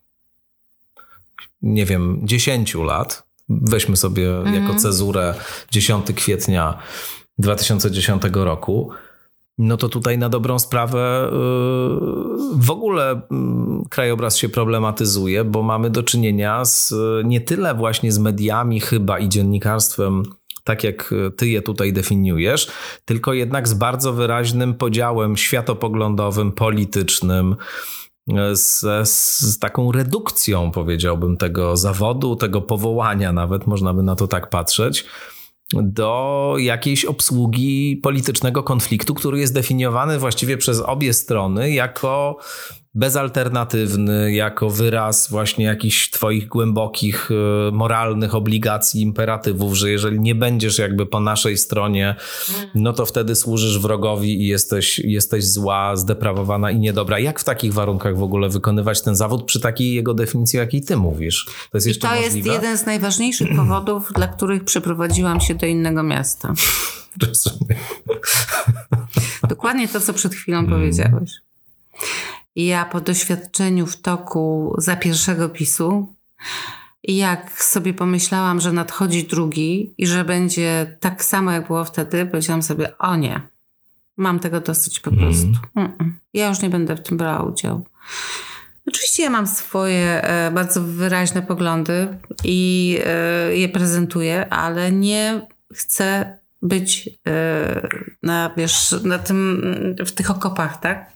nie 1.63 1.87
wiem, 1.87 2.21
10 2.23 2.75
lat, 2.75 3.23
weźmy 3.49 3.97
sobie 3.97 4.37
mhm. 4.37 4.63
jako 4.63 4.79
cezurę 4.79 5.35
10 5.71 6.07
kwietnia 6.15 6.79
2010 7.39 8.23
roku, 8.33 8.91
no 9.59 9.77
to 9.77 9.89
tutaj 9.89 10.19
na 10.19 10.29
dobrą 10.29 10.59
sprawę 10.59 11.31
yy, 11.33 11.39
w 12.55 12.71
ogóle 12.71 13.21
mm, 13.31 13.85
krajobraz 13.91 14.37
się 14.37 14.49
problematyzuje, 14.49 15.45
bo 15.45 15.63
mamy 15.63 15.91
do 15.91 16.03
czynienia 16.03 16.65
z 16.65 16.95
nie 17.25 17.41
tyle 17.41 17.75
właśnie 17.75 18.13
z 18.13 18.19
mediami 18.19 18.81
chyba 18.81 19.19
i 19.19 19.29
dziennikarstwem 19.29 20.23
tak 20.69 20.85
jak 20.85 21.15
ty 21.37 21.49
je 21.49 21.63
tutaj 21.63 21.93
definiujesz, 21.93 22.71
tylko 23.05 23.33
jednak 23.33 23.69
z 23.69 23.75
bardzo 23.75 24.13
wyraźnym 24.13 24.75
podziałem 24.75 25.37
światopoglądowym, 25.37 26.53
politycznym, 26.53 27.57
z, 28.53 29.09
z, 29.09 29.59
taką 29.59 29.93
redukcją, 29.93 30.71
powiedziałbym, 30.71 31.37
tego 31.37 31.77
zawodu, 31.77 32.37
tego 32.37 32.61
powołania, 32.61 33.33
nawet 33.33 33.67
można 33.67 33.95
by 33.95 34.03
na 34.03 34.17
to 34.17 34.27
tak 34.27 34.51
patrzeć, 34.51 35.05
do 35.73 36.55
jakiejś 36.59 37.05
obsługi 37.05 38.01
politycznego 38.03 38.63
konfliktu, 38.63 39.15
który 39.15 39.39
jest 39.39 39.55
definiowany 39.55 40.19
właściwie 40.19 40.57
przez 40.57 40.81
obie 40.81 41.13
strony 41.13 41.71
jako 41.71 42.39
bezalternatywny, 42.95 44.33
jako 44.33 44.71
wyraz 44.71 45.31
właśnie 45.31 45.65
jakichś 45.65 46.11
twoich 46.11 46.49
głębokich 46.49 47.31
e, 47.31 47.71
moralnych 47.73 48.35
obligacji, 48.35 49.03
imperatywów, 49.03 49.75
że 49.75 49.91
jeżeli 49.91 50.21
nie 50.21 50.35
będziesz 50.35 50.79
jakby 50.79 51.07
po 51.07 51.21
naszej 51.21 51.59
stronie, 51.59 52.17
no 52.75 52.93
to 52.93 53.07
wtedy 53.07 53.35
służysz 53.35 53.79
wrogowi 53.79 54.43
i 54.43 54.47
jesteś, 54.47 54.99
jesteś 54.99 55.47
zła, 55.47 55.97
zdeprawowana 55.97 56.71
i 56.71 56.79
niedobra. 56.79 57.19
Jak 57.19 57.41
w 57.41 57.45
takich 57.45 57.73
warunkach 57.73 58.17
w 58.17 58.23
ogóle 58.23 58.49
wykonywać 58.49 59.03
ten 59.03 59.17
zawód 59.17 59.45
przy 59.45 59.61
takiej 59.61 59.95
jego 59.95 60.15
definicji, 60.15 60.57
jakiej 60.57 60.83
ty 60.83 60.97
mówisz? 60.97 61.47
To 61.71 61.77
jest 61.77 61.87
jeszcze 61.87 62.07
I 62.07 62.11
to 62.11 62.17
możliwe? 62.17 62.37
jest 62.37 62.63
jeden 62.63 62.79
z 62.79 62.87
najważniejszych 62.87 63.49
powodów, 63.57 64.13
dla 64.15 64.27
których 64.27 64.65
przeprowadziłam 64.65 65.41
się 65.41 65.55
do 65.55 65.67
innego 65.67 66.03
miasta. 66.03 66.55
Rozumiem. 67.27 67.79
Dokładnie 69.49 69.89
to, 69.89 70.01
co 70.01 70.15
przed 70.15 70.35
chwilą 70.35 70.59
hmm. 70.59 70.81
powiedziałeś. 70.81 71.31
Ja 72.67 72.85
po 72.85 73.01
doświadczeniu 73.01 73.87
w 73.87 73.97
toku 73.97 74.75
za 74.79 74.97
pierwszego 74.97 75.49
pisu, 75.49 76.15
jak 77.05 77.63
sobie 77.63 77.95
pomyślałam, 77.95 78.61
że 78.61 78.73
nadchodzi 78.73 79.25
drugi 79.25 79.95
i 79.99 80.07
że 80.07 80.25
będzie 80.25 80.97
tak 81.01 81.25
samo 81.25 81.53
jak 81.53 81.67
było 81.67 81.85
wtedy, 81.85 82.27
powiedziałam 82.27 82.63
sobie, 82.63 82.99
o 82.99 83.17
nie, 83.17 83.41
mam 84.17 84.39
tego 84.41 84.61
dosyć 84.61 85.01
po 85.01 85.11
prostu. 85.11 85.53
Mm. 85.77 85.93
Mm 86.01 86.19
ja 86.35 86.49
już 86.49 86.63
nie 86.63 86.71
będę 86.71 86.97
w 86.97 87.03
tym 87.03 87.17
brała 87.17 87.43
udziału. 87.43 87.85
Oczywiście 88.87 89.23
ja 89.23 89.31
mam 89.31 89.47
swoje 89.47 90.23
e, 90.23 90.51
bardzo 90.51 90.83
wyraźne 90.83 91.43
poglądy 91.43 92.09
i 92.45 92.99
e, 93.05 93.57
je 93.57 93.69
prezentuję, 93.69 94.49
ale 94.53 94.93
nie 94.93 95.47
chcę 95.75 96.39
być 96.63 97.11
e, 97.29 97.89
na, 98.23 98.51
wiesz, 98.57 98.95
na 99.05 99.19
tym, 99.19 99.63
w 100.07 100.13
tych 100.13 100.31
okopach, 100.31 100.81
tak? 100.81 101.13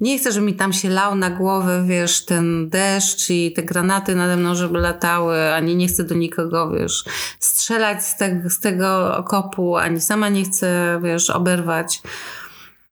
Nie 0.00 0.18
chcę, 0.18 0.32
żeby 0.32 0.46
mi 0.46 0.54
tam 0.54 0.72
się 0.72 0.88
lał 0.88 1.14
na 1.14 1.30
głowę, 1.30 1.84
wiesz, 1.86 2.24
ten 2.24 2.68
deszcz 2.68 3.30
i 3.30 3.52
te 3.52 3.62
granaty 3.62 4.14
nade 4.14 4.36
mną, 4.36 4.54
żeby 4.54 4.78
latały, 4.78 5.54
ani 5.54 5.76
nie 5.76 5.88
chcę 5.88 6.04
do 6.04 6.14
nikogo, 6.14 6.70
wiesz, 6.70 7.04
strzelać 7.40 8.06
z, 8.06 8.16
te, 8.16 8.42
z 8.50 8.60
tego 8.60 9.16
okopu, 9.16 9.76
ani 9.76 10.00
sama 10.00 10.28
nie 10.28 10.44
chcę, 10.44 11.00
wiesz, 11.02 11.30
oberwać. 11.30 12.02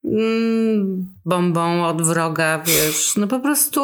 Mm, 0.04 1.06
bombą 1.24 1.86
od 1.86 2.02
wroga, 2.02 2.62
wiesz, 2.66 3.16
no 3.16 3.26
po 3.26 3.40
prostu 3.40 3.80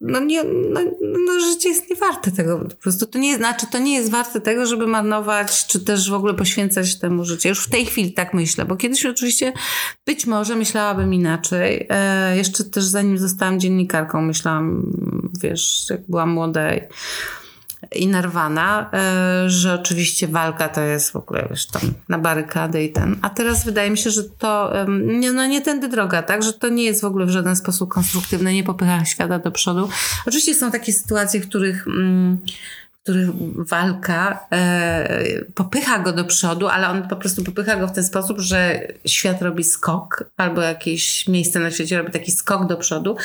no 0.00 0.20
nie, 0.20 0.44
no, 0.44 0.80
no 1.00 1.40
życie 1.40 1.68
jest 1.68 1.90
niewarte 1.90 2.30
tego, 2.30 2.58
po 2.58 2.76
prostu 2.76 3.06
to 3.06 3.18
nie 3.18 3.36
znaczy, 3.36 3.66
to 3.72 3.78
nie 3.78 3.94
jest 3.94 4.10
warte 4.10 4.40
tego, 4.40 4.66
żeby 4.66 4.86
marnować, 4.86 5.66
czy 5.66 5.80
też 5.80 6.10
w 6.10 6.14
ogóle 6.14 6.34
poświęcać 6.34 6.98
temu 6.98 7.24
życie. 7.24 7.48
Już 7.48 7.66
w 7.66 7.70
tej 7.70 7.86
chwili 7.86 8.12
tak 8.12 8.34
myślę, 8.34 8.64
bo 8.64 8.76
kiedyś 8.76 9.06
oczywiście 9.06 9.52
być 10.06 10.26
może 10.26 10.56
myślałabym 10.56 11.14
inaczej. 11.14 11.86
E, 11.90 12.36
jeszcze 12.36 12.64
też 12.64 12.84
zanim 12.84 13.18
zostałam 13.18 13.60
dziennikarką, 13.60 14.22
myślałam, 14.22 14.92
wiesz, 15.42 15.86
jak 15.90 16.00
byłam 16.08 16.30
młoda 16.30 16.74
i 16.74 16.80
narwana, 18.06 18.90
e, 18.92 19.50
że 19.50 19.74
oczywiście 19.74 20.28
walka 20.28 20.68
to 20.68 20.80
jest 20.80 21.10
w 21.10 21.16
ogóle 21.16 21.46
wiesz, 21.50 21.66
tam 21.66 21.82
na 22.08 22.18
barykady 22.18 22.84
i 22.84 22.92
ten. 22.92 23.16
A 23.22 23.30
teraz 23.30 23.64
wydaje 23.64 23.90
mi 23.90 23.98
się, 23.98 24.10
że 24.10 24.24
to 24.24 24.72
nie, 25.06 25.32
no 25.32 25.46
nie 25.46 25.60
tędy 25.60 25.88
droga, 25.88 26.22
tak? 26.22 26.42
Że 26.42 26.52
to 26.52 26.68
nie 26.68 26.84
jest 26.84 27.00
w 27.00 27.04
ogóle 27.04 27.26
w 27.26 27.30
żaden 27.30 27.56
sposób 27.56 27.90
konstruktywne, 27.90 28.52
nie 28.52 28.64
popycha 28.64 29.04
świata 29.04 29.38
do 29.38 29.50
przodu. 29.50 29.88
Oczywiście 30.26 30.54
są 30.54 30.70
takie 30.70 30.92
sytuacje, 30.92 31.40
w 31.40 31.48
których 31.48 31.86
mm, 31.86 32.38
których 33.04 33.28
walka 33.56 34.46
e, 34.52 35.44
popycha 35.54 35.98
go 35.98 36.12
do 36.12 36.24
przodu, 36.24 36.68
ale 36.68 36.88
on 36.88 37.08
po 37.08 37.16
prostu 37.16 37.44
popycha 37.44 37.76
go 37.76 37.88
w 37.88 37.92
ten 37.92 38.04
sposób, 38.04 38.40
że 38.40 38.88
świat 39.06 39.42
robi 39.42 39.64
skok, 39.64 40.24
albo 40.36 40.60
jakieś 40.60 41.28
miejsce 41.28 41.60
na 41.60 41.70
świecie 41.70 41.98
robi 41.98 42.12
taki 42.12 42.32
skok 42.32 42.66
do 42.66 42.76
przodu 42.76 43.16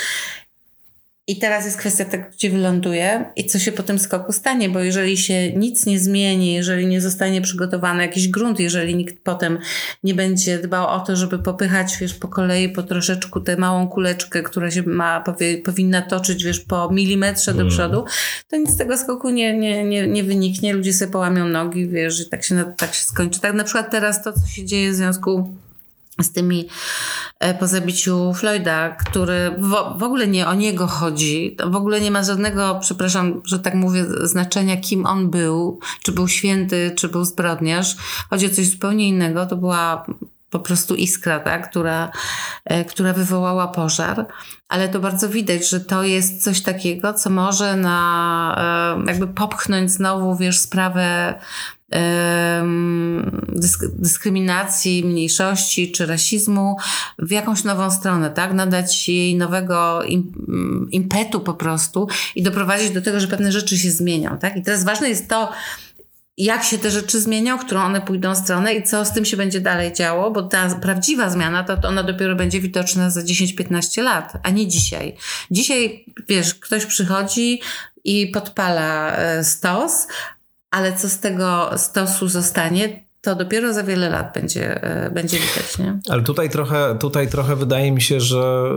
i 1.29 1.35
teraz 1.35 1.65
jest 1.65 1.77
kwestia 1.77 2.05
tego, 2.05 2.23
gdzie 2.33 2.49
wyląduje 2.49 3.25
i 3.35 3.45
co 3.45 3.59
się 3.59 3.71
po 3.71 3.83
tym 3.83 3.99
skoku 3.99 4.31
stanie, 4.31 4.69
bo 4.69 4.79
jeżeli 4.79 5.17
się 5.17 5.53
nic 5.53 5.85
nie 5.85 5.99
zmieni, 5.99 6.53
jeżeli 6.53 6.87
nie 6.87 7.01
zostanie 7.01 7.41
przygotowany 7.41 8.01
jakiś 8.01 8.27
grunt, 8.27 8.59
jeżeli 8.59 8.95
nikt 8.95 9.23
potem 9.23 9.57
nie 10.03 10.13
będzie 10.13 10.59
dbał 10.59 10.87
o 10.87 10.99
to, 10.99 11.15
żeby 11.15 11.39
popychać, 11.39 11.97
wiesz, 12.01 12.13
po 12.13 12.27
kolei, 12.27 12.69
po 12.69 12.83
troszeczku 12.83 13.41
tę 13.41 13.57
małą 13.57 13.87
kuleczkę, 13.87 14.43
która 14.43 14.71
się 14.71 14.83
ma, 14.83 15.21
powie, 15.21 15.57
powinna 15.57 16.01
toczyć, 16.01 16.43
wiesz, 16.43 16.59
po 16.59 16.89
milimetrze 16.91 17.53
do 17.53 17.61
mhm. 17.61 17.69
przodu, 17.69 18.05
to 18.47 18.57
nic 18.57 18.69
z 18.69 18.77
tego 18.77 18.97
skoku 18.97 19.29
nie, 19.29 19.57
nie, 19.57 19.83
nie, 19.83 20.07
nie 20.07 20.23
wyniknie, 20.23 20.73
ludzie 20.73 20.93
sobie 20.93 21.11
połamią 21.11 21.47
nogi, 21.47 21.87
wiesz, 21.87 22.21
i 22.21 22.29
tak 22.29 22.43
się, 22.43 22.73
tak 22.77 22.93
się 22.93 23.03
skończy. 23.03 23.39
Tak 23.39 23.53
na 23.53 23.63
przykład 23.63 23.91
teraz 23.91 24.23
to, 24.23 24.33
co 24.33 24.47
się 24.47 24.65
dzieje 24.65 24.91
w 24.91 24.95
związku 24.95 25.55
z 26.23 26.31
tymi 26.31 26.69
e, 27.39 27.53
po 27.53 27.67
zabiciu 27.67 28.33
Floyda, 28.33 28.89
który 28.89 29.51
w, 29.57 29.99
w, 29.99 30.03
ogóle 30.03 30.27
nie 30.27 30.47
o 30.47 30.53
niego 30.53 30.87
chodzi, 30.87 31.57
w 31.65 31.75
ogóle 31.75 32.01
nie 32.01 32.11
ma 32.11 32.23
żadnego, 32.23 32.77
przepraszam, 32.81 33.41
że 33.45 33.59
tak 33.59 33.73
mówię, 33.73 34.05
znaczenia, 34.23 34.77
kim 34.77 35.05
on 35.05 35.29
był, 35.29 35.79
czy 36.03 36.11
był 36.11 36.27
święty, 36.27 36.91
czy 36.95 37.09
był 37.09 37.25
zbrodniarz. 37.25 37.95
Chodzi 38.29 38.45
o 38.45 38.49
coś 38.49 38.69
zupełnie 38.69 39.07
innego. 39.07 39.45
To 39.45 39.55
była 39.55 40.05
po 40.49 40.59
prostu 40.59 40.95
iskra, 40.95 41.39
tak, 41.39 41.69
która, 41.69 42.11
e, 42.65 42.85
która 42.85 43.13
wywołała 43.13 43.67
pożar, 43.67 44.25
ale 44.69 44.89
to 44.89 44.99
bardzo 44.99 45.29
widać, 45.29 45.69
że 45.69 45.79
to 45.79 46.03
jest 46.03 46.43
coś 46.43 46.61
takiego, 46.61 47.13
co 47.13 47.29
może 47.29 47.75
na, 47.75 48.95
e, 48.97 49.05
jakby 49.07 49.27
popchnąć 49.27 49.91
znowu, 49.91 50.35
wiesz, 50.35 50.59
sprawę 50.59 51.39
dyskryminacji 53.93 55.03
mniejszości 55.03 55.91
czy 55.91 56.05
rasizmu 56.05 56.75
w 57.19 57.31
jakąś 57.31 57.63
nową 57.63 57.91
stronę, 57.91 58.29
tak? 58.29 58.53
Nadać 58.53 59.09
jej 59.09 59.35
nowego 59.35 60.01
impetu 60.91 61.39
po 61.39 61.53
prostu 61.53 62.07
i 62.35 62.43
doprowadzić 62.43 62.91
do 62.91 63.01
tego, 63.01 63.19
że 63.19 63.27
pewne 63.27 63.51
rzeczy 63.51 63.77
się 63.77 63.91
zmienią, 63.91 64.37
tak? 64.37 64.57
I 64.57 64.61
teraz 64.61 64.83
ważne 64.83 65.09
jest 65.09 65.29
to, 65.29 65.49
jak 66.39 66.63
się 66.63 66.77
te 66.77 66.91
rzeczy 66.91 67.21
zmienią, 67.21 67.57
w 67.57 67.65
którą 67.65 67.81
one 67.81 68.01
pójdą 68.01 68.35
stronę 68.35 68.73
i 68.73 68.83
co 68.83 69.05
z 69.05 69.13
tym 69.13 69.25
się 69.25 69.37
będzie 69.37 69.61
dalej 69.61 69.93
działo, 69.93 70.31
bo 70.31 70.43
ta 70.43 70.75
prawdziwa 70.75 71.29
zmiana 71.29 71.63
to, 71.63 71.77
to 71.77 71.87
ona 71.87 72.03
dopiero 72.03 72.35
będzie 72.35 72.59
widoczna 72.59 73.09
za 73.09 73.21
10-15 73.21 74.03
lat, 74.03 74.33
a 74.43 74.49
nie 74.49 74.67
dzisiaj. 74.67 75.15
Dzisiaj, 75.51 76.05
wiesz, 76.27 76.55
ktoś 76.55 76.85
przychodzi 76.85 77.61
i 78.03 78.27
podpala 78.27 79.15
e, 79.15 79.43
stos, 79.43 80.07
ale 80.71 80.93
co 80.93 81.09
z 81.09 81.19
tego 81.19 81.69
stosu 81.77 82.27
zostanie, 82.27 83.09
to 83.21 83.35
dopiero 83.35 83.73
za 83.73 83.83
wiele 83.83 84.09
lat 84.09 84.31
będzie, 84.33 84.83
e, 84.83 85.11
będzie 85.11 85.37
widać. 85.37 85.77
Nie? 85.79 85.99
Ale 86.09 86.23
tutaj 86.23 86.49
trochę, 86.49 86.97
tutaj 86.99 87.27
trochę 87.27 87.55
wydaje 87.55 87.91
mi 87.91 88.01
się, 88.01 88.19
że 88.19 88.71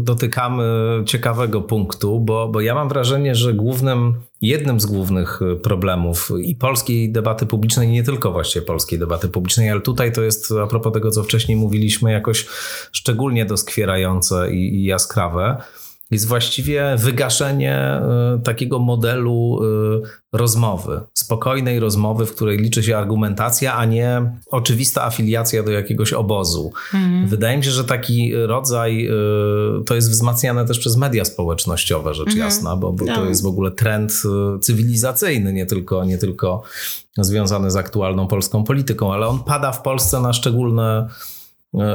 y, 0.00 0.04
dotykamy 0.04 0.64
ciekawego 1.06 1.62
punktu, 1.62 2.20
bo, 2.20 2.48
bo 2.48 2.60
ja 2.60 2.74
mam 2.74 2.88
wrażenie, 2.88 3.34
że 3.34 3.54
głównym, 3.54 4.14
jednym 4.42 4.80
z 4.80 4.86
głównych 4.86 5.40
problemów 5.62 6.30
i 6.44 6.56
polskiej 6.56 7.12
debaty 7.12 7.46
publicznej, 7.46 7.88
nie 7.88 8.02
tylko 8.02 8.32
właściwie 8.32 8.66
polskiej 8.66 8.98
debaty 8.98 9.28
publicznej, 9.28 9.70
ale 9.70 9.80
tutaj 9.80 10.12
to 10.12 10.22
jest 10.22 10.52
a 10.62 10.66
propos 10.66 10.92
tego, 10.92 11.10
co 11.10 11.22
wcześniej 11.22 11.56
mówiliśmy, 11.56 12.12
jakoś 12.12 12.46
szczególnie 12.92 13.44
doskwierające 13.44 14.52
i, 14.52 14.74
i 14.74 14.84
jaskrawe 14.84 15.56
jest 16.14 16.28
właściwie 16.28 16.96
wygaszenie 16.98 18.00
y, 18.38 18.42
takiego 18.42 18.78
modelu 18.78 19.58
y, 19.62 20.00
rozmowy, 20.32 21.00
spokojnej 21.14 21.80
rozmowy, 21.80 22.26
w 22.26 22.34
której 22.34 22.58
liczy 22.58 22.82
się 22.82 22.96
argumentacja, 22.96 23.74
a 23.76 23.84
nie 23.84 24.32
oczywista 24.50 25.04
afiliacja 25.04 25.62
do 25.62 25.70
jakiegoś 25.70 26.12
obozu. 26.12 26.72
Mhm. 26.94 27.28
Wydaje 27.28 27.56
mi 27.56 27.64
się, 27.64 27.70
że 27.70 27.84
taki 27.84 28.34
rodzaj 28.34 29.06
y, 29.06 29.84
to 29.84 29.94
jest 29.94 30.10
wzmacniane 30.10 30.66
też 30.66 30.78
przez 30.78 30.96
media 30.96 31.24
społecznościowe, 31.24 32.14
rzecz 32.14 32.28
mhm. 32.28 32.44
jasna, 32.44 32.76
bo, 32.76 32.92
bo 32.92 33.06
to 33.06 33.16
no. 33.16 33.24
jest 33.24 33.42
w 33.42 33.46
ogóle 33.46 33.70
trend 33.70 34.22
cywilizacyjny, 34.60 35.52
nie 35.52 35.66
tylko, 35.66 36.04
nie 36.04 36.18
tylko 36.18 36.62
związany 37.18 37.70
z 37.70 37.76
aktualną 37.76 38.26
polską 38.26 38.64
polityką, 38.64 39.12
ale 39.12 39.26
on 39.26 39.38
pada 39.38 39.72
w 39.72 39.82
Polsce 39.82 40.20
na 40.20 40.32
szczególne 40.32 41.08
E, 41.08 41.08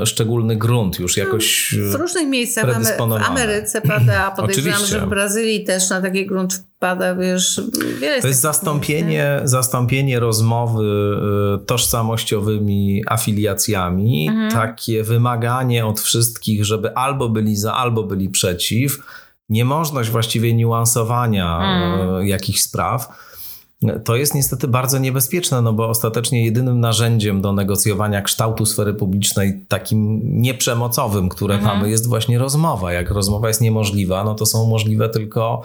szczególny 0.05 0.55
grunt 0.55 0.99
już 0.99 1.17
jakoś 1.17 1.75
W 1.91 1.95
różnych 1.95 2.27
miejscach 2.27 2.83
w 2.83 3.01
Ameryce 3.27 3.81
pada, 3.87 4.25
a 4.25 4.31
podejrzewam, 4.31 4.85
że 4.85 4.99
w 4.99 5.09
Brazylii 5.09 5.63
też 5.63 5.89
na 5.89 6.01
taki 6.01 6.25
grunt 6.25 6.53
wpada, 6.53 7.15
wiesz, 7.15 7.61
wiele 7.99 8.21
To 8.21 8.27
jest 8.27 8.41
zastąpienie, 8.41 9.41
zastąpienie 9.43 10.19
rozmowy 10.19 11.15
e, 11.55 11.65
tożsamościowymi 11.65 13.03
afiliacjami, 13.07 14.27
mhm. 14.29 14.51
takie 14.51 15.03
wymaganie 15.03 15.85
od 15.85 16.01
wszystkich, 16.01 16.65
żeby 16.65 16.95
albo 16.95 17.29
byli 17.29 17.55
za, 17.55 17.73
albo 17.73 18.03
byli 18.03 18.29
przeciw, 18.29 18.99
niemożność 19.49 20.09
właściwie 20.09 20.53
niuansowania 20.53 21.57
mhm. 21.57 22.27
jakichś 22.27 22.61
spraw 22.61 23.28
to 24.03 24.15
jest 24.15 24.35
niestety 24.35 24.67
bardzo 24.67 24.97
niebezpieczne, 24.97 25.61
no 25.61 25.73
bo 25.73 25.89
ostatecznie 25.89 26.45
jedynym 26.45 26.79
narzędziem 26.79 27.41
do 27.41 27.53
negocjowania 27.53 28.21
kształtu 28.21 28.65
sfery 28.65 28.93
publicznej, 28.93 29.65
takim 29.67 30.19
nieprzemocowym, 30.41 31.29
które 31.29 31.55
mhm. 31.55 31.77
mamy, 31.77 31.89
jest 31.89 32.07
właśnie 32.07 32.39
rozmowa. 32.39 32.93
Jak 32.93 33.11
rozmowa 33.11 33.47
jest 33.47 33.61
niemożliwa, 33.61 34.23
no 34.23 34.35
to 34.35 34.45
są 34.45 34.67
możliwe 34.67 35.09
tylko 35.09 35.61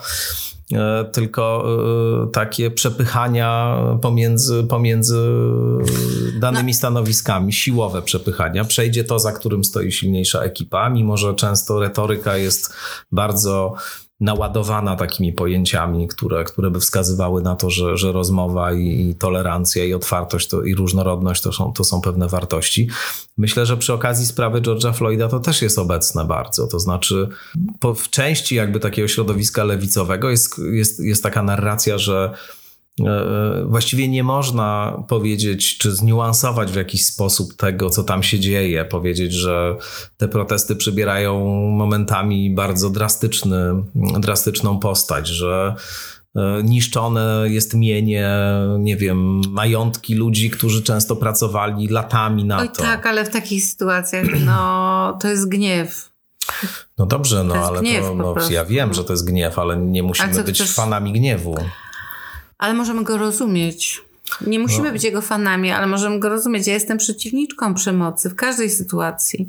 e, 0.73 1.05
tylko 1.11 1.65
e, 2.23 2.31
takie 2.31 2.71
przepychania 2.71 3.77
pomiędzy, 4.01 4.63
pomiędzy 4.63 5.29
danymi 6.39 6.71
no. 6.71 6.77
stanowiskami, 6.77 7.53
siłowe 7.53 8.01
przepychania. 8.01 8.65
Przejdzie 8.65 9.03
to, 9.03 9.19
za 9.19 9.31
którym 9.31 9.63
stoi 9.63 9.91
silniejsza 9.91 10.41
ekipa, 10.41 10.89
mimo 10.89 11.17
że 11.17 11.33
często 11.33 11.79
retoryka 11.79 12.37
jest 12.37 12.73
bardzo 13.11 13.75
naładowana 14.19 14.95
takimi 14.95 15.33
pojęciami, 15.33 16.07
które, 16.07 16.43
które 16.43 16.71
by 16.71 16.79
wskazywały 16.79 17.41
na 17.41 17.55
to, 17.55 17.69
że, 17.69 17.97
że 17.97 18.11
rozmowa 18.11 18.73
i, 18.73 19.09
i 19.09 19.15
tolerancja 19.15 19.85
i 19.85 19.93
otwartość 19.93 20.49
to, 20.49 20.63
i 20.63 20.75
różnorodność 20.75 21.41
to 21.41 21.51
są, 21.51 21.73
to 21.73 21.83
są 21.83 22.01
pewne 22.01 22.27
wartości. 22.27 22.89
Myślę, 23.37 23.65
że 23.65 23.77
przy 23.77 23.93
okazji 23.93 24.25
sprawy 24.25 24.61
George'a 24.61 24.93
Floyda 24.93 25.27
to 25.27 25.39
też 25.39 25.61
jest 25.61 25.79
obecne 25.79 26.25
bardzo. 26.25 26.67
To 26.67 26.79
znaczy, 26.79 27.29
po, 27.79 27.93
w 27.93 28.09
części 28.09 28.55
jakby 28.55 28.79
takiego 28.79 29.07
środowiska 29.07 29.63
lewicowego 29.63 30.29
jest, 30.29 30.59
jest, 30.71 30.99
jest 30.99 31.23
taka 31.23 31.43
narracja, 31.43 31.97
że 31.97 32.33
właściwie 33.65 34.07
nie 34.07 34.23
można 34.23 34.97
powiedzieć, 35.07 35.77
czy 35.77 35.95
zniuansować 35.95 36.71
w 36.71 36.75
jakiś 36.75 37.05
sposób 37.05 37.55
tego, 37.55 37.89
co 37.89 38.03
tam 38.03 38.23
się 38.23 38.39
dzieje. 38.39 38.85
Powiedzieć, 38.85 39.33
że 39.33 39.75
te 40.17 40.27
protesty 40.27 40.75
przybierają 40.75 41.45
momentami 41.69 42.55
bardzo 42.55 42.89
drastyczny, 42.89 43.83
drastyczną 44.19 44.79
postać, 44.79 45.27
że 45.27 45.75
e, 46.35 46.63
niszczone 46.63 47.43
jest 47.45 47.73
mienie, 47.73 48.29
nie 48.79 48.97
wiem, 48.97 49.41
majątki 49.49 50.15
ludzi, 50.15 50.49
którzy 50.49 50.83
często 50.83 51.15
pracowali 51.15 51.87
latami 51.87 52.45
na 52.45 52.57
Oj, 52.57 52.69
to. 52.69 52.81
tak, 52.81 53.05
ale 53.05 53.25
w 53.25 53.29
takich 53.29 53.63
sytuacjach 53.63 54.25
no, 54.45 54.53
to 55.21 55.27
jest 55.27 55.49
gniew. 55.49 56.11
No 56.97 57.05
dobrze, 57.05 57.43
no 57.43 57.55
ale 57.55 57.81
to, 57.81 58.15
no, 58.15 58.35
ja 58.49 58.65
wiem, 58.65 58.93
że 58.93 59.03
to 59.03 59.13
jest 59.13 59.25
gniew, 59.25 59.59
ale 59.59 59.77
nie 59.77 60.03
musimy 60.03 60.43
być 60.43 60.55
chcesz... 60.55 60.75
fanami 60.75 61.13
gniewu 61.13 61.55
ale 62.57 62.73
możemy 62.73 63.03
go 63.03 63.17
rozumieć. 63.17 64.01
Nie 64.47 64.59
musimy 64.59 64.87
no. 64.87 64.93
być 64.93 65.03
jego 65.03 65.21
fanami, 65.21 65.71
ale 65.71 65.87
możemy 65.87 66.19
go 66.19 66.29
rozumieć. 66.29 66.67
Ja 66.67 66.73
jestem 66.73 66.97
przeciwniczką 66.97 67.73
przemocy 67.73 68.29
w 68.29 68.35
każdej 68.35 68.69
sytuacji, 68.69 69.47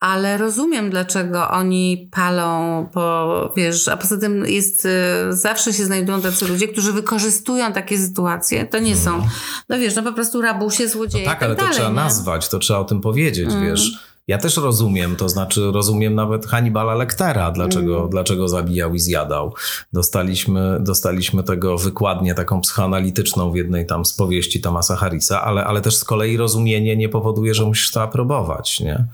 ale 0.00 0.38
rozumiem, 0.38 0.90
dlaczego 0.90 1.50
oni 1.50 2.08
palą, 2.10 2.86
po, 2.92 3.52
wiesz, 3.56 3.88
a 3.88 3.96
poza 3.96 4.16
tym 4.16 4.46
jest, 4.46 4.84
y, 4.84 4.88
zawsze 5.30 5.72
się 5.72 5.84
znajdują 5.84 6.20
tacy 6.20 6.48
ludzie, 6.48 6.68
którzy 6.68 6.92
wykorzystują 6.92 7.72
takie 7.72 7.98
sytuacje. 7.98 8.66
To 8.66 8.78
nie 8.78 8.96
są, 8.96 9.14
mhm. 9.14 9.30
no 9.68 9.78
wiesz, 9.78 9.96
no 9.96 10.02
po 10.02 10.12
prostu 10.12 10.40
rabusie, 10.40 10.88
złodzieje. 10.88 11.24
No 11.24 11.30
tak, 11.30 11.42
ale 11.42 11.56
tak 11.56 11.58
dalej, 11.58 11.72
to 11.72 11.76
trzeba 11.76 11.88
nie? 11.88 11.94
nazwać, 11.94 12.48
to 12.48 12.58
trzeba 12.58 12.78
o 12.78 12.84
tym 12.84 13.00
powiedzieć, 13.00 13.48
mm. 13.48 13.66
wiesz 13.66 14.09
ja 14.30 14.38
też 14.38 14.56
rozumiem, 14.56 15.16
to 15.16 15.28
znaczy 15.28 15.72
rozumiem 15.72 16.14
nawet 16.14 16.46
Hannibala 16.46 16.94
Lectera, 16.94 17.50
dlaczego, 17.50 17.96
mm. 17.98 18.10
dlaczego 18.10 18.48
zabijał 18.48 18.94
i 18.94 18.98
zjadał. 18.98 19.54
Dostaliśmy, 19.92 20.78
dostaliśmy 20.80 21.42
tego 21.42 21.78
wykładnię 21.78 22.34
taką 22.34 22.60
psychoanalityczną 22.60 23.50
w 23.50 23.56
jednej 23.56 23.86
tam 23.86 24.04
z 24.04 24.12
powieści 24.12 24.60
Tomasa 24.60 24.96
Harrisa, 24.96 25.42
ale, 25.42 25.64
ale 25.64 25.80
też 25.80 25.96
z 25.96 26.04
kolei 26.04 26.36
rozumienie 26.36 26.96
nie 26.96 27.08
powoduje, 27.08 27.54
że 27.54 27.64
musisz 27.64 27.90
to 27.90 28.02
aprobować, 28.02 28.80
nie? 28.80 29.04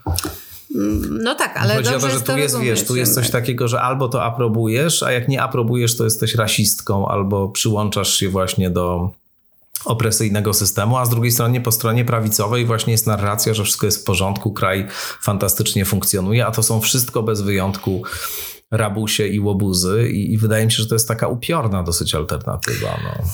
No 1.10 1.34
tak, 1.34 1.56
ale 1.56 1.74
Chodzi 1.74 1.94
o 1.94 1.98
to, 1.98 2.10
że 2.10 2.20
tu 2.20 2.38
jest, 2.38 2.60
wiesz, 2.60 2.86
tu 2.86 2.96
jest 2.96 3.14
coś 3.14 3.30
takiego, 3.30 3.68
że 3.68 3.80
albo 3.80 4.08
to 4.08 4.22
aprobujesz, 4.22 5.02
a 5.02 5.12
jak 5.12 5.28
nie 5.28 5.42
aprobujesz, 5.42 5.96
to 5.96 6.04
jesteś 6.04 6.34
rasistką, 6.34 7.08
albo 7.08 7.48
przyłączasz 7.48 8.14
się 8.14 8.28
właśnie 8.28 8.70
do 8.70 9.10
opresyjnego 9.86 10.54
systemu, 10.54 10.96
a 10.96 11.06
z 11.06 11.10
drugiej 11.10 11.32
strony 11.32 11.60
po 11.60 11.72
stronie 11.72 12.04
prawicowej 12.04 12.66
właśnie 12.66 12.92
jest 12.92 13.06
narracja, 13.06 13.54
że 13.54 13.64
wszystko 13.64 13.86
jest 13.86 14.00
w 14.00 14.04
porządku, 14.04 14.52
kraj 14.52 14.86
fantastycznie 15.22 15.84
funkcjonuje, 15.84 16.46
a 16.46 16.50
to 16.50 16.62
są 16.62 16.80
wszystko 16.80 17.22
bez 17.22 17.42
wyjątku 17.42 18.02
rabusie 18.70 19.26
i 19.26 19.40
łobuzy 19.40 20.08
i, 20.10 20.32
i 20.32 20.38
wydaje 20.38 20.66
mi 20.66 20.72
się, 20.72 20.82
że 20.82 20.88
to 20.88 20.94
jest 20.94 21.08
taka 21.08 21.28
upiorna 21.28 21.82
dosyć 21.82 22.14
alternatywa. 22.14 23.00
No. 23.04 23.24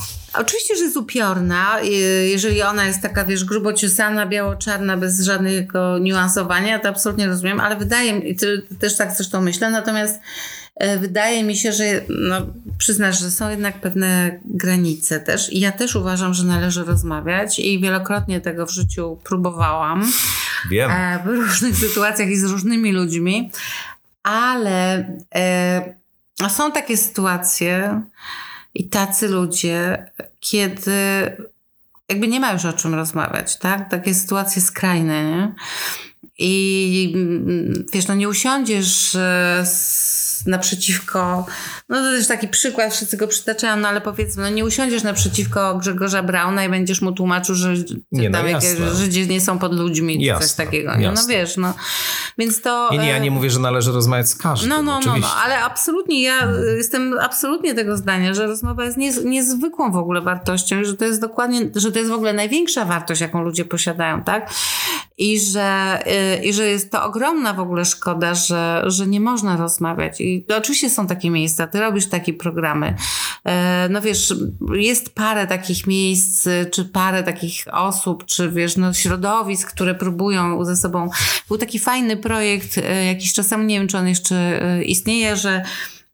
Oczywiście, 0.41 0.77
że 0.77 0.85
jest 0.85 0.97
upiorna, 0.97 1.81
jeżeli 2.23 2.63
ona 2.63 2.87
jest 2.87 3.03
taka, 3.03 3.25
wiesz, 3.25 3.45
grubo 3.45 3.73
ciosana, 3.73 4.27
biało-czarna, 4.27 4.97
bez 4.97 5.21
żadnego 5.21 5.99
niuansowania, 5.99 6.79
to 6.79 6.89
absolutnie 6.89 7.27
rozumiem, 7.27 7.61
ale 7.61 7.77
wydaje 7.77 8.13
mi, 8.13 8.37
też 8.79 8.97
tak 8.97 9.13
zresztą 9.17 9.41
myślę, 9.41 9.71
natomiast 9.71 10.21
wydaje 10.81 11.45
mi 11.45 11.57
się, 11.57 11.73
że 11.73 11.85
no, 12.09 12.37
przyznasz, 12.79 13.21
że 13.21 13.31
są 13.31 13.51
jednak 13.51 13.81
pewne 13.81 14.41
granice 14.45 15.21
też 15.21 15.53
i 15.53 15.61
ja 15.61 15.73
też 15.73 15.97
uważam, 15.97 16.35
że 16.35 16.45
należy 16.45 16.85
rozmawiać 16.85 17.59
i 17.59 17.81
wielokrotnie 17.81 18.41
tego 18.41 18.67
w 18.67 18.71
życiu 18.71 19.19
próbowałam. 19.25 20.13
Wiem. 20.71 20.91
E, 20.91 21.23
w 21.25 21.27
różnych 21.27 21.77
sytuacjach 21.77 22.29
i 22.29 22.37
z 22.37 22.45
różnymi 22.45 22.93
ludźmi, 22.93 23.51
ale 24.23 25.09
e, 25.35 25.95
są 26.49 26.73
takie 26.73 26.97
sytuacje 26.97 28.03
i 28.75 28.89
tacy 28.89 29.29
ludzie, 29.29 30.11
kiedy 30.41 30.93
jakby 32.09 32.29
nie 32.29 32.41
ma 32.41 32.53
już 32.53 32.65
o 32.65 32.73
czym 32.73 32.95
rozmawiać, 32.95 33.59
tak? 33.59 33.91
Takie 33.91 34.15
sytuacje 34.15 34.63
skrajne, 34.63 35.25
nie? 35.25 35.55
I 36.39 37.13
mm, 37.15 37.87
wiesz, 37.93 38.07
no 38.07 38.15
nie 38.15 38.29
usiądziesz 38.29 39.17
z 39.65 40.32
naprzeciwko, 40.47 41.47
no 41.89 41.97
to 41.97 42.03
też 42.03 42.27
taki 42.27 42.49
przykład, 42.49 42.95
wszyscy 42.95 43.17
go 43.17 43.29
przytaczają, 43.29 43.77
no 43.77 43.89
ale 43.89 44.01
powiedzmy, 44.01 44.43
no 44.43 44.49
nie 44.49 44.65
usiądziesz 44.65 45.03
naprzeciwko 45.03 45.75
Grzegorza 45.75 46.23
Brauna 46.23 46.65
i 46.65 46.69
będziesz 46.69 47.01
mu 47.03 47.13
tłumaczył, 47.13 47.55
że 47.55 47.75
nie, 48.13 48.31
no 48.31 48.39
tam 48.39 48.49
jakieś, 48.49 48.71
Żydzi 48.95 49.29
nie 49.29 49.41
są 49.41 49.59
pod 49.59 49.75
ludźmi, 49.75 50.19
czy 50.19 50.25
jasne, 50.25 50.47
coś 50.47 50.57
takiego. 50.57 50.97
Nie? 50.97 51.13
No 51.13 51.21
wiesz, 51.29 51.57
no. 51.57 51.75
Więc 52.39 52.61
to... 52.61 52.89
Nie, 52.93 52.99
nie, 52.99 53.09
ja 53.09 53.19
nie 53.19 53.29
e, 53.29 53.31
mówię, 53.31 53.51
że 53.51 53.61
należy 53.61 53.93
rozmawiać 53.93 54.29
z 54.29 54.37
każdym, 54.37 54.69
No, 54.69 54.83
no, 54.83 55.01
no, 55.07 55.17
no, 55.17 55.35
ale 55.45 55.59
absolutnie, 55.61 56.23
ja 56.23 56.39
hmm. 56.39 56.77
jestem 56.77 57.19
absolutnie 57.21 57.75
tego 57.75 57.97
zdania, 57.97 58.35
że 58.35 58.47
rozmowa 58.47 58.85
jest 58.85 58.97
niez, 58.97 59.25
niezwykłą 59.25 59.93
w 59.93 59.97
ogóle 59.97 60.21
wartością, 60.21 60.85
że 60.85 60.97
to 60.97 61.05
jest 61.05 61.21
dokładnie, 61.21 61.71
że 61.75 61.93
to 61.93 61.99
jest 61.99 62.11
w 62.11 62.15
ogóle 62.15 62.33
największa 62.33 62.85
wartość, 62.85 63.21
jaką 63.21 63.43
ludzie 63.43 63.65
posiadają, 63.65 64.23
tak? 64.23 64.51
I 65.19 65.41
że, 65.41 65.99
y, 66.41 66.45
i 66.45 66.53
że 66.53 66.67
jest 66.67 66.91
to 66.91 67.05
ogromna 67.05 67.53
w 67.53 67.61
ogóle 67.61 67.85
szkoda, 67.85 68.35
że, 68.35 68.83
że 68.87 69.07
nie 69.07 69.21
można 69.21 69.57
rozmawiać. 69.57 70.21
I 70.21 70.47
oczywiście 70.57 70.91
są 70.91 71.07
takie 71.07 71.31
miejsca, 71.31 71.67
ty 71.67 71.81
robisz 71.81 72.07
takie 72.07 72.33
programy. 72.33 72.95
E, 73.45 73.89
no 73.91 74.01
wiesz, 74.01 74.35
jest 74.75 75.15
parę 75.15 75.47
takich 75.47 75.87
miejsc, 75.87 76.49
czy 76.73 76.85
parę 76.85 77.23
takich 77.23 77.65
osób, 77.73 78.25
czy 78.25 78.51
wiesz, 78.51 78.77
no 78.77 78.93
środowisk, 78.93 79.73
które 79.73 79.95
próbują 79.95 80.65
ze 80.65 80.77
sobą. 80.77 81.11
Był 81.49 81.59
taki 81.59 81.79
fajny 81.79 82.17
projekt 82.17 82.79
e, 82.79 83.05
jakiś 83.05 83.33
czas 83.33 83.49
temu, 83.49 83.65
nie 83.65 83.79
wiem, 83.79 83.89
czy 83.89 83.99
on 83.99 84.09
jeszcze 84.09 84.37
e, 84.37 84.83
istnieje, 84.83 85.37
że 85.37 85.63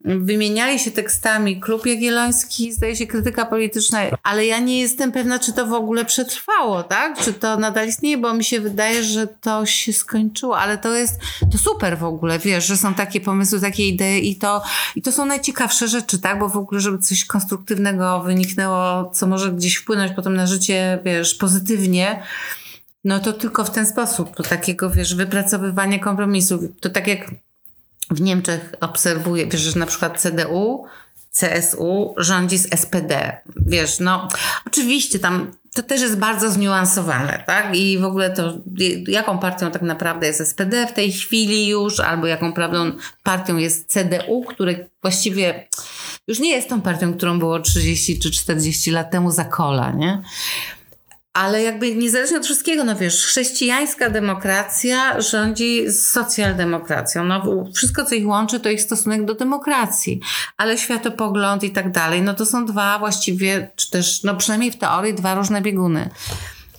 Wymieniali 0.05 0.79
się 0.79 0.91
tekstami 0.91 1.59
Klub 1.59 1.85
Jagielloński, 1.85 2.73
zdaje 2.73 2.95
się 2.95 3.07
krytyka 3.07 3.45
polityczna, 3.45 3.99
ale 4.23 4.45
ja 4.45 4.59
nie 4.59 4.79
jestem 4.79 5.11
pewna, 5.11 5.39
czy 5.39 5.53
to 5.53 5.67
w 5.67 5.73
ogóle 5.73 6.05
przetrwało, 6.05 6.83
tak? 6.83 7.17
Czy 7.17 7.33
to 7.33 7.57
nadal 7.57 7.87
istnieje, 7.87 8.17
bo 8.17 8.33
mi 8.33 8.43
się 8.43 8.61
wydaje, 8.61 9.03
że 9.03 9.27
to 9.27 9.65
się 9.65 9.93
skończyło, 9.93 10.59
ale 10.59 10.77
to 10.77 10.95
jest, 10.95 11.19
to 11.51 11.57
super 11.57 11.97
w 11.97 12.03
ogóle, 12.03 12.39
wiesz, 12.39 12.67
że 12.67 12.77
są 12.77 12.93
takie 12.93 13.21
pomysły, 13.21 13.61
takie 13.61 13.87
idee 13.87 14.29
i 14.29 14.35
to, 14.35 14.63
i 14.95 15.01
to 15.01 15.11
są 15.11 15.25
najciekawsze 15.25 15.87
rzeczy, 15.87 16.19
tak? 16.19 16.39
Bo 16.39 16.49
w 16.49 16.57
ogóle, 16.57 16.81
żeby 16.81 16.97
coś 16.97 17.25
konstruktywnego 17.25 18.23
wyniknęło, 18.23 19.11
co 19.13 19.27
może 19.27 19.51
gdzieś 19.51 19.75
wpłynąć 19.75 20.11
potem 20.15 20.35
na 20.35 20.47
życie, 20.47 20.99
wiesz, 21.05 21.35
pozytywnie, 21.35 22.23
no 23.03 23.19
to 23.19 23.33
tylko 23.33 23.63
w 23.63 23.71
ten 23.71 23.85
sposób, 23.85 24.35
do 24.37 24.43
takiego, 24.43 24.89
wiesz, 24.89 25.15
wypracowywania 25.15 25.99
kompromisów. 25.99 26.61
To 26.79 26.89
tak 26.89 27.07
jak 27.07 27.31
w 28.11 28.21
Niemczech 28.21 28.73
obserwuję, 28.81 29.47
wiesz, 29.47 29.61
że 29.61 29.79
na 29.79 29.85
przykład 29.85 30.21
CDU, 30.21 30.85
CSU 31.31 32.13
rządzi 32.17 32.57
z 32.57 32.79
SPD. 32.79 33.37
Wiesz, 33.55 33.99
no 33.99 34.27
oczywiście 34.67 35.19
tam 35.19 35.51
to 35.73 35.83
też 35.83 36.01
jest 36.01 36.17
bardzo 36.17 36.51
zniuansowane, 36.51 37.43
tak? 37.47 37.75
I 37.75 37.97
w 37.97 38.05
ogóle 38.05 38.29
to, 38.29 38.53
jaką 39.07 39.39
partią 39.39 39.71
tak 39.71 39.81
naprawdę 39.81 40.27
jest 40.27 40.47
SPD 40.47 40.87
w 40.87 40.93
tej 40.93 41.11
chwili 41.11 41.67
już, 41.67 41.99
albo 41.99 42.27
jaką 42.27 42.53
prawdą 42.53 42.91
partią 43.23 43.57
jest 43.57 43.93
CDU, 43.93 44.43
który 44.47 44.89
właściwie 45.01 45.67
już 46.27 46.39
nie 46.39 46.49
jest 46.49 46.69
tą 46.69 46.81
partią, 46.81 47.13
którą 47.13 47.39
było 47.39 47.59
30 47.59 48.19
czy 48.19 48.31
40 48.31 48.91
lat 48.91 49.11
temu 49.11 49.31
za 49.31 49.45
kola, 49.45 49.91
nie? 49.91 50.21
Ale 51.39 51.63
jakby 51.63 51.95
niezależnie 51.95 52.37
od 52.37 52.45
wszystkiego, 52.45 52.83
no 52.83 52.95
wiesz, 52.95 53.25
chrześcijańska 53.25 54.09
demokracja 54.09 55.21
rządzi 55.21 55.89
z 55.89 56.07
socjaldemokracją. 56.07 57.23
No, 57.23 57.65
wszystko, 57.75 58.05
co 58.05 58.15
ich 58.15 58.27
łączy, 58.27 58.59
to 58.59 58.69
ich 58.69 58.81
stosunek 58.81 59.25
do 59.25 59.35
demokracji. 59.35 60.19
Ale 60.57 60.77
światopogląd 60.77 61.63
i 61.63 61.71
tak 61.71 61.91
dalej, 61.91 62.21
no 62.21 62.33
to 62.33 62.45
są 62.45 62.65
dwa 62.65 62.99
właściwie, 62.99 63.71
czy 63.75 63.91
też, 63.91 64.23
no 64.23 64.35
przynajmniej 64.35 64.71
w 64.71 64.77
teorii, 64.77 65.13
dwa 65.13 65.35
różne 65.35 65.61
bieguny. 65.61 66.09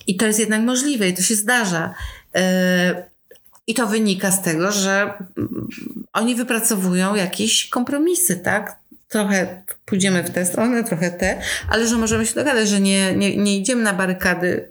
I 0.07 0.17
to 0.17 0.27
jest 0.27 0.39
jednak 0.39 0.63
możliwe 0.63 1.09
i 1.09 1.15
to 1.15 1.23
się 1.23 1.35
zdarza. 1.35 1.95
Yy, 2.35 2.41
I 3.67 3.75
to 3.75 3.87
wynika 3.87 4.31
z 4.31 4.43
tego, 4.43 4.73
że 4.73 5.15
oni 6.13 6.35
wypracowują 6.35 7.15
jakieś 7.15 7.69
kompromisy, 7.69 8.37
tak? 8.37 8.80
Trochę 9.11 9.63
pójdziemy 9.85 10.23
w 10.23 10.31
tę 10.31 10.47
stronę, 10.47 10.85
trochę 10.85 11.11
te, 11.11 11.43
ale 11.69 11.89
że 11.89 11.97
możemy 11.97 12.27
się 12.27 12.35
dogadać, 12.35 12.69
że 12.69 12.81
nie, 12.81 13.17
nie, 13.17 13.37
nie 13.37 13.59
idziemy 13.59 13.83
na 13.83 13.93
barykady 13.93 14.71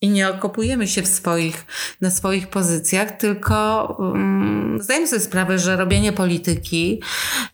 i 0.00 0.08
nie 0.08 0.28
okopujemy 0.28 0.88
się 0.88 1.02
w 1.02 1.08
swoich, 1.08 1.64
na 2.00 2.10
swoich 2.10 2.48
pozycjach, 2.48 3.10
tylko 3.10 3.86
um, 3.98 4.78
zdajemy 4.80 5.06
sobie 5.06 5.20
sprawę, 5.20 5.58
że 5.58 5.76
robienie 5.76 6.12
polityki 6.12 7.02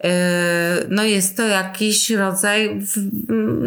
yy, 0.04 0.10
no 0.88 1.04
jest 1.04 1.36
to 1.36 1.42
jakiś 1.42 2.10
rodzaj 2.10 2.80
w, 2.80 2.96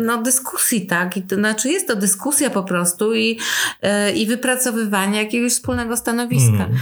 no, 0.05 0.22
dyskusji, 0.22 0.86
tak? 0.86 1.18
I 1.18 1.22
to 1.22 1.36
znaczy 1.36 1.70
jest 1.70 1.88
to 1.88 1.95
dyskusja 1.95 2.49
po 2.49 2.63
prostu 2.63 3.16
i, 3.16 3.39
yy, 3.82 4.11
i 4.11 4.26
wypracowywanie 4.26 5.24
jakiegoś 5.24 5.51
wspólnego 5.51 5.97
stanowiska. 5.97 6.66
Mm. 6.66 6.78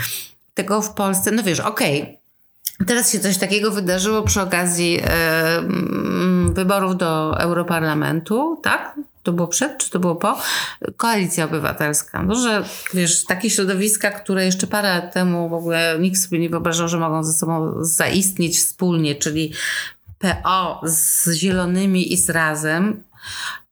Tego 0.54 0.82
w 0.82 0.94
Polsce, 0.94 1.32
no 1.32 1.44
wiesz, 1.44 1.60
okej, 1.60 2.02
okay, 2.02 2.23
Teraz 2.88 3.12
się 3.12 3.20
coś 3.20 3.38
takiego 3.38 3.72
wydarzyło 3.72 4.22
przy 4.22 4.42
okazji 4.42 5.00
e, 5.00 5.58
mm, 5.58 6.54
wyborów 6.54 6.98
do 6.98 7.40
Europarlamentu, 7.40 8.60
tak? 8.64 9.00
To 9.24 9.34
było 9.34 9.48
przed, 9.48 9.78
czy 9.78 9.90
to 9.90 10.00
było 10.00 10.16
po? 10.16 10.40
Koalicja 10.98 11.46
Obywatelska. 11.46 12.24
No, 12.24 12.36
że 12.36 12.64
wiesz, 12.94 13.26
takie 13.26 13.50
środowiska, 13.50 14.12
które 14.12 14.46
jeszcze 14.46 14.68
parę 14.68 14.90
lat 14.90 15.14
temu 15.14 15.50
w 15.50 15.54
ogóle 15.54 15.98
nikt 16.00 16.20
sobie 16.20 16.40
nie 16.40 16.50
wyobrażał, 16.50 16.88
że 16.88 17.00
mogą 17.00 17.24
ze 17.24 17.34
sobą 17.34 17.74
zaistnieć 17.84 18.58
wspólnie, 18.58 19.16
czyli 19.16 19.54
PO 20.20 20.82
z 20.84 21.32
Zielonymi 21.34 22.14
i 22.14 22.18
z 22.18 22.30
Razem, 22.30 23.04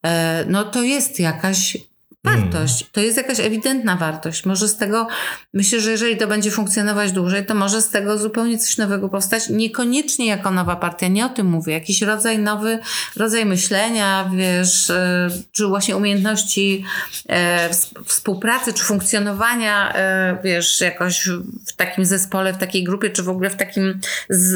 e, 0.02 0.44
no 0.48 0.64
to 0.64 0.82
jest 0.82 1.20
jakaś 1.20 1.76
wartość. 2.24 2.82
Mm. 2.82 2.92
To 2.92 3.00
jest 3.00 3.16
jakaś 3.16 3.40
ewidentna 3.40 3.96
wartość. 3.96 4.44
Może 4.44 4.68
z 4.68 4.76
tego, 4.76 5.08
myślę, 5.54 5.80
że 5.80 5.90
jeżeli 5.90 6.16
to 6.16 6.26
będzie 6.26 6.50
funkcjonować 6.50 7.12
dłużej, 7.12 7.46
to 7.46 7.54
może 7.54 7.82
z 7.82 7.88
tego 7.88 8.18
zupełnie 8.18 8.58
coś 8.58 8.76
nowego 8.76 9.08
powstać. 9.08 9.48
Niekoniecznie 9.48 10.26
jako 10.26 10.50
nowa 10.50 10.76
partia, 10.76 11.08
nie 11.08 11.26
o 11.26 11.28
tym 11.28 11.46
mówię. 11.46 11.72
Jakiś 11.72 12.02
rodzaj 12.02 12.38
nowy, 12.38 12.78
rodzaj 13.16 13.46
myślenia, 13.46 14.30
wiesz, 14.36 14.90
e, 14.90 15.28
czy 15.52 15.66
właśnie 15.66 15.96
umiejętności 15.96 16.84
e, 17.28 17.70
współpracy, 18.06 18.72
czy 18.72 18.84
funkcjonowania, 18.84 19.92
e, 19.94 20.38
wiesz, 20.44 20.80
jakoś 20.80 21.28
w 21.66 21.72
takim 21.76 22.04
zespole, 22.04 22.52
w 22.52 22.58
takiej 22.58 22.84
grupie, 22.84 23.10
czy 23.10 23.22
w 23.22 23.28
ogóle 23.28 23.50
w 23.50 23.56
takim 23.56 24.00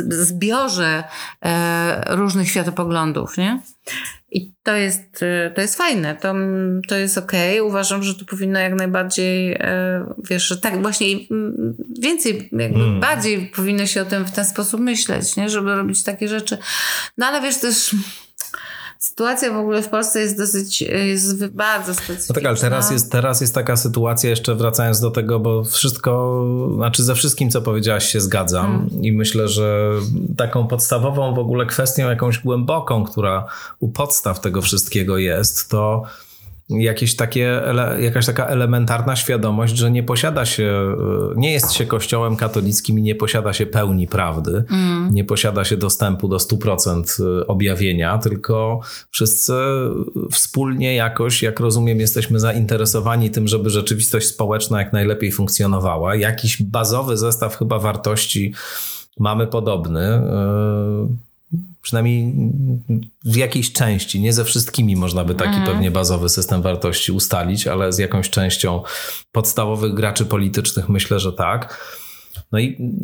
zbiorze 0.09 1.05
różnych 2.09 2.49
światopoglądów, 2.51 3.37
nie? 3.37 3.61
I 4.37 4.55
to 4.63 4.77
jest, 4.77 5.23
y, 5.23 5.53
to 5.55 5.61
jest 5.61 5.77
fajne, 5.77 6.17
to, 6.17 6.35
to 6.89 6.97
jest 6.97 7.19
okej. 7.19 7.61
Okay. 7.61 7.69
Uważam, 7.69 8.03
że 8.03 8.15
to 8.15 8.25
powinno 8.25 8.59
jak 8.59 8.75
najbardziej, 8.75 9.53
e, 9.53 10.07
wiesz, 10.31 10.49
że 10.49 10.57
tak 10.57 10.83
właśnie 10.83 11.07
więcej, 12.01 12.49
jakby 12.53 12.81
mm. 12.81 13.01
bardziej 13.01 13.47
powinno 13.47 13.87
się 13.87 14.03
o 14.03 14.05
tym 14.05 14.25
w 14.25 14.33
ten 14.33 14.45
sposób 14.45 14.81
myśleć, 14.81 15.37
nie? 15.37 15.49
Żeby 15.49 15.75
robić 15.75 16.03
takie 16.03 16.29
rzeczy. 16.29 16.59
No 17.19 17.27
ale 17.27 17.41
wiesz 17.41 17.57
też 17.57 17.95
sytuacja 18.99 19.53
w 19.53 19.57
ogóle 19.57 19.83
w 19.83 19.89
Polsce 19.89 20.21
jest 20.21 20.39
dosyć, 20.39 20.81
jest 20.83 21.47
bardzo 21.47 21.95
specyficzna. 21.95 22.27
No 22.29 22.35
tak, 22.35 22.47
ale 22.47 22.57
teraz 22.57 22.91
jest, 22.91 23.13
teraz 23.13 23.41
jest 23.41 23.55
taka 23.55 23.77
sytuacja, 23.77 24.31
jeszcze 24.31 24.55
wracając 24.55 25.01
do 25.01 25.11
tego, 25.11 25.41
bo 25.41 25.65
wszystko, 25.65 26.45
znaczy 26.75 27.03
ze 27.03 27.15
wszystkim, 27.15 27.51
co 27.51 27.63
powiedziałaś, 27.63 28.09
się 28.09 28.21
zgadzam 28.21 28.67
hmm. 28.67 29.05
i 29.05 29.13
myślę, 29.13 29.49
że 29.49 29.91
taką 30.37 30.67
podstawową 30.67 31.35
w 31.35 31.39
ogóle 31.39 31.67
kwestią, 31.67 32.09
jakąś 32.09 32.39
głęboką, 32.39 33.05
która 33.05 33.47
u 33.81 33.89
podstaw 33.89 34.41
tego 34.41 34.63
wszystkiego 34.63 35.19
jest, 35.19 35.69
to 35.69 36.03
jakieś 36.69 37.17
takie, 37.17 37.63
jakaś 38.01 38.27
taka 38.27 38.47
elementarna 38.47 39.17
świadomość, 39.17 39.77
że 39.77 39.91
nie 39.91 40.03
posiada 40.03 40.47
się, 40.47 40.97
e, 41.33 41.35
nie 41.37 41.53
jest 41.53 41.73
się 41.73 41.87
kościołem 41.87 42.37
katolickim 42.37 42.99
i 42.99 43.03
nie 43.03 43.15
posiada 43.15 43.53
się 43.53 43.67
pełni 43.67 44.09
prawdy, 44.09 44.65
mm. 44.71 45.15
nie 45.15 45.25
posiada 45.25 45.65
się 45.65 45.77
dostępu 45.77 46.29
do 46.29 46.37
100% 46.37 47.23
e, 47.41 47.47
objawienia, 47.47 48.19
tylko 48.19 48.81
wszyscy 49.11 49.53
wspólnie 50.31 50.95
jakoś, 50.95 51.43
jak 51.43 51.61
rozumiem, 51.61 52.01
jesteśmy 52.01 52.41
zainteresowani 52.41 53.31
tym, 53.31 53.49
żeby 53.49 53.71
rzeczywistość 53.71 54.27
społeczna 54.27 54.79
jak 54.79 54.93
najlepiej 54.93 55.33
funkcjonowała. 55.33 56.17
Jakiś 56.17 56.63
bazowy 56.63 57.17
zestaw 57.17 57.57
chyba 57.57 57.79
wartości 57.79 58.55
mamy 59.19 59.47
podobny. 59.47 60.01
E, 60.01 61.26
przynajmniej 61.83 62.35
w 63.25 63.37
jakiejś 63.37 63.73
części, 63.73 64.21
nie 64.21 64.33
ze 64.33 64.45
wszystkimi 64.45 64.97
można 64.97 65.25
by 65.25 65.35
taki 65.35 65.57
mhm. 65.57 65.67
pewnie 65.67 65.91
bazowy 65.91 66.29
system 66.29 66.63
wartości 66.63 67.13
ustalić, 67.13 67.67
ale 67.67 67.93
z 67.93 67.99
jakąś 67.99 68.31
częścią 68.31 68.83
podstawowych 69.33 69.95
graczy 69.95 70.25
politycznych 70.25 70.89
myślę, 70.89 71.21
że 71.21 71.33
tak. 71.33 71.81
No 72.53 72.59
i 72.59 72.95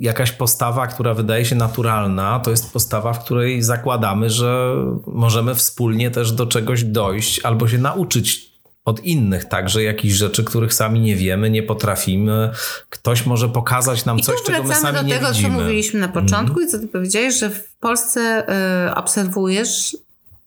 jakaś 0.00 0.32
postawa, 0.32 0.86
która 0.86 1.14
wydaje 1.14 1.44
się 1.44 1.56
naturalna, 1.56 2.40
to 2.40 2.50
jest 2.50 2.72
postawa, 2.72 3.12
w 3.12 3.24
której 3.24 3.62
zakładamy, 3.62 4.30
że 4.30 4.74
możemy 5.06 5.54
wspólnie 5.54 6.10
też 6.10 6.32
do 6.32 6.46
czegoś 6.46 6.84
dojść 6.84 7.40
albo 7.40 7.68
się 7.68 7.78
nauczyć 7.78 8.55
od 8.86 9.04
innych 9.04 9.44
także 9.44 9.82
jakichś 9.82 10.14
rzeczy, 10.14 10.44
których 10.44 10.74
sami 10.74 11.00
nie 11.00 11.16
wiemy, 11.16 11.50
nie 11.50 11.62
potrafimy. 11.62 12.50
Ktoś 12.90 13.26
może 13.26 13.48
pokazać 13.48 14.04
nam 14.04 14.18
I 14.18 14.22
coś, 14.22 14.42
czego 14.42 14.62
my 14.62 14.74
sami 14.74 14.96
nie 14.96 15.02
widzimy. 15.02 15.20
do 15.20 15.26
tego, 15.26 15.42
co 15.42 15.48
mówiliśmy 15.48 16.00
na 16.00 16.08
początku 16.08 16.56
mm. 16.56 16.68
i 16.68 16.72
co 16.72 16.78
ty 16.78 16.88
powiedziałeś, 16.88 17.38
że 17.38 17.50
w 17.50 17.74
Polsce 17.74 18.46
y, 18.88 18.94
obserwujesz 18.94 19.96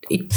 i 0.09 0.27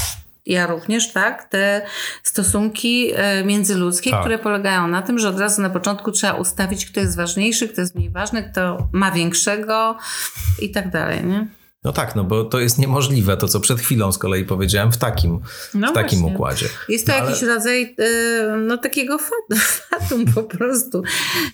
ja 0.46 0.66
również, 0.66 1.12
tak, 1.12 1.44
te 1.44 1.82
stosunki 2.22 3.12
y, 3.40 3.44
międzyludzkie, 3.44 4.11
tak. 4.11 4.20
które 4.20 4.38
polegają 4.38 4.88
na 4.88 5.03
tym, 5.03 5.18
że 5.18 5.28
od 5.28 5.40
razu 5.40 5.62
na 5.62 5.70
początku 5.70 6.12
trzeba 6.12 6.32
ustawić, 6.32 6.86
kto 6.86 7.00
jest 7.00 7.16
ważniejszy, 7.16 7.68
kto 7.68 7.80
jest 7.80 7.94
mniej 7.94 8.11
ważny, 8.11 8.50
kto 8.50 8.88
ma 8.92 9.11
większego 9.11 9.98
i 10.61 10.70
tak 10.70 10.90
dalej, 10.90 11.24
nie? 11.24 11.46
No 11.85 11.93
tak, 11.93 12.16
no 12.16 12.24
bo 12.24 12.45
to 12.45 12.61
jest 12.61 12.78
niemożliwe, 12.78 13.37
to 13.37 13.49
co 13.49 13.61
przed 13.61 13.80
chwilą 13.80 14.12
z 14.12 14.18
kolei 14.18 14.45
powiedziałem, 14.45 14.93
w 14.93 14.97
takim, 14.97 15.41
no 15.74 15.91
w 15.91 15.95
takim 15.95 16.24
układzie. 16.24 16.66
Jest 16.89 17.07
to 17.07 17.12
no 17.12 17.24
jakiś 17.24 17.43
ale... 17.43 17.55
rodzaj 17.55 17.97
e, 17.99 18.57
no, 18.57 18.78
takiego 18.78 19.18
fatum 19.91 20.24
po 20.35 20.43
prostu. 20.43 21.03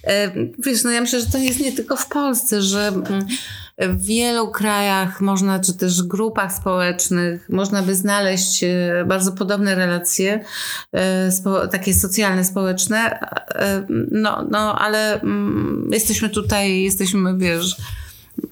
E, 0.05 0.33
wiesz, 0.59 0.85
no 0.85 0.91
ja 0.91 1.01
myślę, 1.01 1.21
że 1.21 1.27
to 1.27 1.39
jest 1.39 1.61
nie 1.61 1.73
tylko 1.73 1.97
w 1.97 2.07
Polsce, 2.07 2.63
że 2.63 2.87
mm, 2.89 3.27
w 3.79 4.05
wielu 4.05 4.49
krajach 4.51 5.21
można, 5.21 5.61
czy 5.61 5.77
też 5.77 6.03
grupach 6.03 6.53
społecznych, 6.53 7.49
można 7.49 7.83
by 7.83 7.95
znaleźć 7.95 8.65
e, 8.65 9.05
bardzo 9.07 9.33
podobne 9.33 9.75
relacje, 9.75 10.45
takie 11.71 11.95
socjalne, 11.95 12.45
społeczne, 12.45 13.19
no, 14.11 14.47
no 14.51 14.79
ale 14.79 15.21
mm, 15.21 15.89
jesteśmy 15.93 16.29
tutaj, 16.29 16.83
jesteśmy, 16.83 17.39
wiesz, 17.39 17.77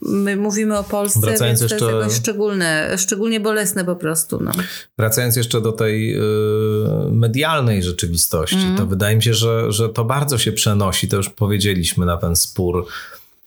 my 0.03 0.37
mówimy 0.37 0.78
o 0.78 0.84
Polsce, 0.84 1.20
Wracając 1.20 1.61
więc 1.61 1.72
jeszcze... 1.72 1.87
to 1.87 2.03
jest 2.03 2.16
szczególne, 2.16 2.99
szczególnie 2.99 3.41
bolesne 3.41 3.84
po 3.84 3.97
prostu. 3.97 4.43
No. 4.43 4.53
Wracając 4.99 5.37
jeszcze 5.37 5.61
do 5.61 5.72
tej 5.72 6.16
y, 6.16 6.20
medialnej 7.11 7.82
rzeczywistości, 7.82 8.57
mm. 8.57 8.76
to 8.76 8.87
wydaje 8.87 9.16
mi 9.16 9.22
się, 9.22 9.34
że, 9.34 9.72
że 9.72 9.89
to 9.89 10.05
bardzo 10.05 10.39
się 10.39 10.53
przenosi, 10.53 11.09
to 11.09 11.16
już 11.16 11.28
powiedzieliśmy 11.28 12.07
na 12.07 12.16
ten 12.16 12.37
spór, 12.37 12.87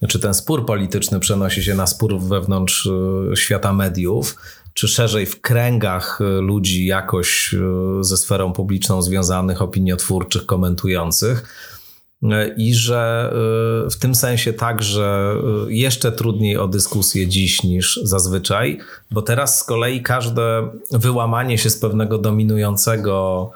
czy 0.07 0.19
ten 0.19 0.33
spór 0.33 0.65
polityczny 0.65 1.19
przenosi 1.19 1.63
się 1.63 1.75
na 1.75 1.87
spór 1.87 2.19
wewnątrz 2.19 2.85
y, 2.85 3.35
świata 3.35 3.73
mediów, 3.73 4.35
czy 4.73 4.87
szerzej 4.87 5.25
w 5.25 5.41
kręgach 5.41 6.21
y, 6.21 6.41
ludzi 6.41 6.85
jakoś 6.85 7.55
ze 8.01 8.17
sferą 8.17 8.53
publiczną 8.53 9.01
związanych, 9.01 9.61
opiniotwórczych, 9.61 10.45
komentujących 10.45 11.68
i 12.57 12.74
że 12.74 13.34
y, 13.88 13.89
w 13.89 13.95
tym 13.95 14.15
sensie 14.15 14.53
także 14.53 15.36
y, 15.67 15.74
jeszcze 15.74 16.11
trudniej 16.11 16.57
o 16.57 16.67
dyskusję 16.67 17.28
dziś 17.28 17.63
niż 17.63 17.99
zazwyczaj, 18.03 18.80
bo 19.11 19.22
teraz 19.22 19.59
z 19.59 19.63
kolei 19.63 20.01
każde 20.01 20.70
wyłamanie 20.91 21.57
się 21.57 21.70
z 21.70 21.80
pewnego 21.80 22.17
dominującego 22.17 23.51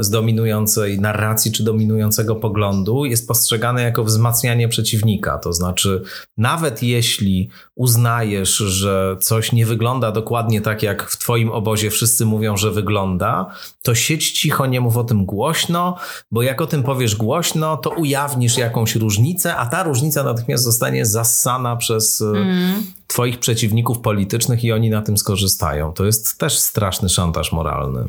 z 0.00 0.10
dominującej 0.10 1.00
narracji 1.00 1.52
czy 1.52 1.64
dominującego 1.64 2.36
poglądu 2.36 3.04
jest 3.04 3.28
postrzegane 3.28 3.82
jako 3.82 4.04
wzmacnianie 4.04 4.68
przeciwnika. 4.68 5.38
To 5.38 5.52
znaczy, 5.52 6.02
nawet 6.36 6.82
jeśli 6.82 7.48
uznajesz, 7.74 8.56
że 8.56 9.16
coś 9.20 9.52
nie 9.52 9.66
wygląda 9.66 10.12
dokładnie 10.12 10.60
tak, 10.60 10.82
jak 10.82 11.10
w 11.10 11.18
Twoim 11.18 11.50
obozie 11.50 11.90
wszyscy 11.90 12.26
mówią, 12.26 12.56
że 12.56 12.70
wygląda, 12.70 13.46
to 13.82 13.94
siedź 13.94 14.32
cicho, 14.32 14.66
nie 14.66 14.80
mów 14.80 14.96
o 14.96 15.04
tym 15.04 15.26
głośno, 15.26 15.96
bo 16.30 16.42
jak 16.42 16.60
o 16.60 16.66
tym 16.66 16.82
powiesz 16.82 17.16
głośno, 17.16 17.76
to 17.76 17.90
ujawnisz 17.90 18.58
jakąś 18.58 18.96
różnicę, 18.96 19.56
a 19.56 19.66
ta 19.66 19.82
różnica 19.82 20.22
natychmiast 20.22 20.64
zostanie 20.64 21.06
zassana 21.06 21.76
przez 21.76 22.20
mm. 22.20 22.82
Twoich 23.06 23.38
przeciwników 23.38 23.98
politycznych 23.98 24.64
i 24.64 24.72
oni 24.72 24.90
na 24.90 25.02
tym 25.02 25.18
skorzystają. 25.18 25.92
To 25.92 26.04
jest 26.04 26.38
też 26.38 26.58
straszny 26.58 27.08
szantaż 27.08 27.52
moralny. 27.52 28.04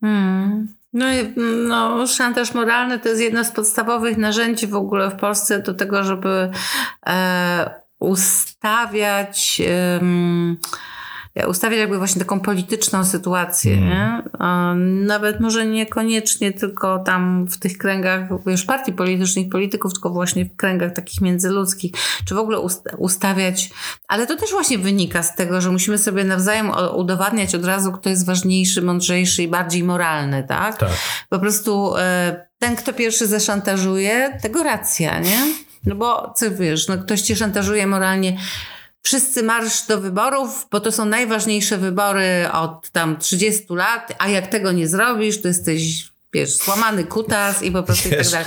Hmm. 0.00 0.68
No, 0.92 1.06
no, 1.68 2.06
szantaż 2.06 2.54
moralny 2.54 2.98
to 2.98 3.08
jest 3.08 3.20
jedno 3.20 3.44
z 3.44 3.50
podstawowych 3.50 4.16
narzędzi 4.18 4.66
w 4.66 4.74
ogóle 4.74 5.10
w 5.10 5.16
Polsce 5.16 5.62
do 5.62 5.74
tego, 5.74 6.04
żeby 6.04 6.50
e, 7.06 7.70
ustawiać. 7.98 9.62
E, 9.66 10.00
ustawiać 11.46 11.78
jakby 11.78 11.98
właśnie 11.98 12.18
taką 12.18 12.40
polityczną 12.40 13.04
sytuację, 13.04 13.72
mm. 13.72 13.88
nie? 13.88 14.22
Nawet 15.06 15.40
może 15.40 15.66
niekoniecznie 15.66 16.52
tylko 16.52 16.98
tam 16.98 17.46
w 17.46 17.58
tych 17.58 17.78
kręgach 17.78 18.28
już 18.46 18.64
partii 18.64 18.92
politycznych, 18.92 19.48
polityków, 19.48 19.92
tylko 19.92 20.10
właśnie 20.10 20.44
w 20.44 20.56
kręgach 20.56 20.92
takich 20.92 21.20
międzyludzkich, 21.20 21.92
czy 22.24 22.34
w 22.34 22.38
ogóle 22.38 22.58
ustawiać, 22.98 23.70
ale 24.08 24.26
to 24.26 24.36
też 24.36 24.50
właśnie 24.50 24.78
wynika 24.78 25.22
z 25.22 25.34
tego, 25.34 25.60
że 25.60 25.70
musimy 25.70 25.98
sobie 25.98 26.24
nawzajem 26.24 26.70
udowadniać 26.94 27.54
od 27.54 27.64
razu, 27.64 27.92
kto 27.92 28.10
jest 28.10 28.26
ważniejszy, 28.26 28.82
mądrzejszy 28.82 29.42
i 29.42 29.48
bardziej 29.48 29.84
moralny, 29.84 30.44
tak? 30.48 30.76
tak. 30.76 30.90
Po 31.28 31.38
prostu 31.38 31.96
e, 31.96 32.46
ten, 32.58 32.76
kto 32.76 32.92
pierwszy 32.92 33.26
zaszantażuje, 33.26 34.38
tego 34.42 34.62
racja, 34.62 35.20
nie? 35.20 35.38
No 35.86 35.94
bo 35.94 36.32
co 36.36 36.50
wiesz, 36.50 36.88
no 36.88 36.98
ktoś 36.98 37.20
cię 37.20 37.36
szantażuje 37.36 37.86
moralnie, 37.86 38.36
wszyscy 39.08 39.42
marsz 39.42 39.86
do 39.86 40.00
wyborów, 40.00 40.66
bo 40.70 40.80
to 40.80 40.92
są 40.92 41.04
najważniejsze 41.04 41.78
wybory 41.78 42.52
od 42.52 42.90
tam 42.90 43.16
30 43.16 43.64
lat, 43.70 44.12
a 44.18 44.28
jak 44.28 44.46
tego 44.46 44.72
nie 44.72 44.88
zrobisz, 44.88 45.42
to 45.42 45.48
jesteś, 45.48 46.12
wiesz, 46.32 46.56
złamany 46.56 47.04
kutas 47.04 47.62
i 47.62 47.70
po 47.70 47.82
prostu 47.82 48.08
wiesz. 48.08 48.28
i 48.28 48.30
tak 48.30 48.46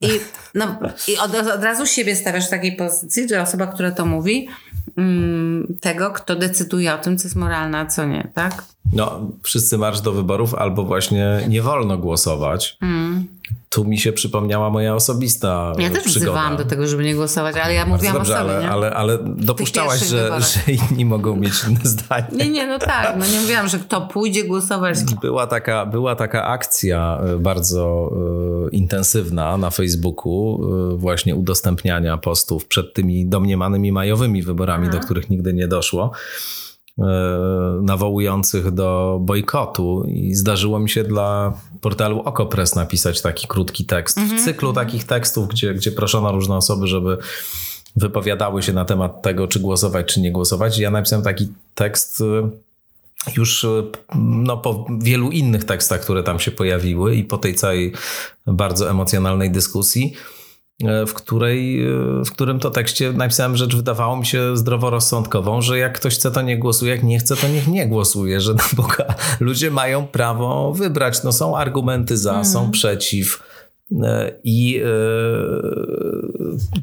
I, 0.00 0.20
no, 0.54 0.78
i 1.08 1.18
od, 1.18 1.34
od 1.34 1.64
razu 1.64 1.86
siebie 1.86 2.16
stawiasz 2.16 2.46
w 2.46 2.50
takiej 2.50 2.76
pozycji, 2.76 3.28
że 3.28 3.42
osoba, 3.42 3.66
która 3.66 3.90
to 3.90 4.06
mówi, 4.06 4.48
mm, 4.96 5.78
tego, 5.80 6.10
kto 6.10 6.36
decyduje 6.36 6.94
o 6.94 6.98
tym, 6.98 7.18
co 7.18 7.24
jest 7.24 7.36
moralne, 7.36 7.78
a 7.78 7.86
co 7.86 8.04
nie, 8.04 8.30
tak? 8.34 8.64
No, 8.92 9.30
wszyscy 9.42 9.78
marsz 9.78 10.00
do 10.00 10.12
wyborów, 10.12 10.54
albo 10.54 10.84
właśnie 10.84 11.44
nie 11.48 11.62
wolno 11.62 11.98
głosować. 11.98 12.76
Mm 12.80 13.28
tu 13.72 13.84
mi 13.84 13.98
się 13.98 14.12
przypomniała 14.12 14.70
moja 14.70 14.94
osobista 14.94 15.72
Ja 15.78 15.90
też 15.90 16.04
wzywałam 16.04 16.56
do 16.56 16.64
tego, 16.64 16.86
żeby 16.86 17.04
nie 17.04 17.14
głosować, 17.14 17.56
ale 17.56 17.74
ja 17.74 17.86
mówiłam 17.86 18.14
dobrze, 18.14 18.34
o 18.34 18.38
sobie, 18.38 18.50
ale, 18.50 18.62
nie? 18.62 18.70
ale, 18.70 18.94
ale 18.94 19.18
dopuszczałaś, 19.36 20.00
że, 20.00 20.30
że 20.40 20.72
inni 20.72 21.04
mogą 21.04 21.36
mieć 21.36 21.52
inne 21.68 21.80
zdanie. 21.84 22.26
Nie, 22.32 22.50
nie, 22.50 22.66
no 22.66 22.78
tak. 22.78 23.16
No 23.18 23.26
nie 23.26 23.40
mówiłam, 23.40 23.68
że 23.68 23.78
kto 23.78 24.00
pójdzie 24.00 24.44
głosować. 24.44 24.98
Była 25.20 25.46
taka, 25.46 25.86
była 25.86 26.16
taka 26.16 26.46
akcja 26.46 27.20
e, 27.24 27.38
bardzo 27.38 28.12
e, 28.66 28.70
intensywna 28.70 29.56
na 29.56 29.70
Facebooku 29.70 30.60
e, 30.92 30.96
właśnie 30.96 31.36
udostępniania 31.36 32.18
postów 32.18 32.66
przed 32.66 32.94
tymi 32.94 33.26
domniemanymi 33.26 33.92
majowymi 33.92 34.42
wyborami, 34.42 34.88
Aha. 34.88 34.98
do 34.98 35.04
których 35.04 35.30
nigdy 35.30 35.54
nie 35.54 35.68
doszło. 35.68 36.12
E, 36.98 37.04
nawołujących 37.82 38.70
do 38.70 39.18
bojkotu 39.20 40.04
i 40.08 40.34
zdarzyło 40.34 40.80
mi 40.80 40.90
się 40.90 41.04
dla 41.04 41.52
portalu 41.80 42.20
Okopres 42.20 42.74
napisać 42.74 43.22
taki 43.22 43.46
krótki 43.46 43.84
tekst 43.84 44.18
w 44.18 44.22
mhm. 44.22 44.44
cyklu 44.44 44.72
takich 44.72 45.04
tekstów, 45.04 45.48
gdzie, 45.48 45.74
gdzie 45.74 45.92
proszono 45.92 46.32
różne 46.32 46.56
osoby, 46.56 46.86
żeby 46.86 47.18
wypowiadały 47.96 48.62
się 48.62 48.72
na 48.72 48.84
temat 48.84 49.22
tego, 49.22 49.48
czy 49.48 49.60
głosować, 49.60 50.06
czy 50.06 50.20
nie 50.20 50.32
głosować. 50.32 50.78
Ja 50.78 50.90
napisałem 50.90 51.24
taki 51.24 51.48
tekst 51.74 52.20
e, 52.20 52.50
już 53.36 53.64
e, 53.64 53.82
no, 54.18 54.56
po 54.56 54.86
wielu 55.00 55.30
innych 55.30 55.64
tekstach, 55.64 56.00
które 56.00 56.22
tam 56.22 56.40
się 56.40 56.50
pojawiły 56.50 57.16
i 57.16 57.24
po 57.24 57.38
tej 57.38 57.54
całej 57.54 57.92
bardzo 58.46 58.90
emocjonalnej 58.90 59.50
dyskusji 59.50 60.14
w, 61.06 61.14
której, 61.14 61.84
e, 61.86 61.88
w 62.24 62.30
którym 62.30 62.58
to 62.58 62.70
tekście 62.70 63.12
napisałem 63.12 63.56
rzecz, 63.56 63.76
wydawało 63.76 64.16
mi 64.16 64.26
się 64.26 64.56
zdroworozsądkową, 64.56 65.60
że 65.60 65.78
jak 65.78 65.98
ktoś 65.98 66.14
chce, 66.14 66.30
to 66.30 66.42
nie 66.42 66.58
głosuje, 66.58 66.92
jak 66.92 67.02
nie 67.02 67.18
chce, 67.18 67.36
to 67.36 67.48
niech 67.48 67.68
nie 67.68 67.86
głosuje, 67.86 68.40
że 68.40 68.54
na 68.54 68.64
Boga 68.76 69.14
ludzie 69.40 69.70
mają 69.70 70.06
prawo 70.06 70.72
wybrać. 70.72 71.22
No 71.22 71.32
są 71.32 71.56
argumenty 71.56 72.16
za, 72.16 72.32
mm. 72.32 72.44
są 72.44 72.70
przeciw. 72.70 73.42
E, 74.02 74.32
I 74.44 74.82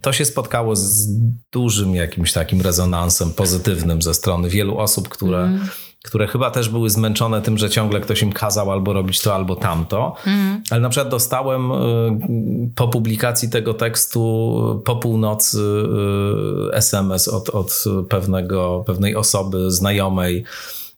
to 0.02 0.14
się 0.14 0.26
spotkało 0.26 0.76
z 0.76 1.08
dużym 1.52 1.96
jakimś 1.96 2.34
takim 2.34 2.62
rezonansem 2.62 3.34
pozytywnym 3.34 4.02
ze 4.02 4.14
strony 4.14 4.50
wielu 4.50 4.78
osób, 4.78 5.10
które. 5.10 5.44
Mm 5.44 5.60
które 6.04 6.28
chyba 6.28 6.52
też 6.52 6.70
były 6.70 6.90
zmęczone 6.90 7.42
tym, 7.42 7.58
że 7.58 7.70
ciągle 7.70 8.02
ktoś 8.02 8.22
im 8.22 8.34
kazał 8.34 8.72
albo 8.72 8.94
robić 8.94 9.22
to, 9.22 9.36
albo 9.36 9.56
tamto. 9.56 10.16
Mm. 10.28 10.64
Ale 10.70 10.82
na 10.82 10.90
przykład 10.90 11.10
dostałem 11.10 11.72
y, 11.72 11.76
po 12.76 12.88
publikacji 12.88 13.50
tego 13.50 13.74
tekstu 13.74 14.82
po 14.86 14.96
północy 14.96 15.60
SMS 16.74 17.28
od, 17.28 17.50
od 17.50 17.84
pewnego, 18.10 18.84
pewnej 18.88 19.16
osoby 19.16 19.72
znajomej, 19.72 20.44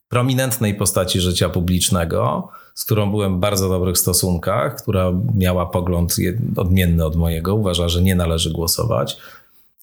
prominentnej 0.09 0.75
postaci 0.75 1.19
życia 1.19 1.49
publicznego, 1.49 2.49
z 2.73 2.85
którą 2.85 3.11
byłem 3.11 3.37
w 3.37 3.39
bardzo 3.39 3.69
dobrych 3.69 3.97
stosunkach, 3.97 4.81
która 4.81 5.11
miała 5.35 5.65
pogląd 5.65 6.15
odmienny 6.57 7.05
od 7.05 7.15
mojego, 7.15 7.55
uważa, 7.55 7.89
że 7.89 8.01
nie 8.01 8.15
należy 8.15 8.51
głosować 8.51 9.17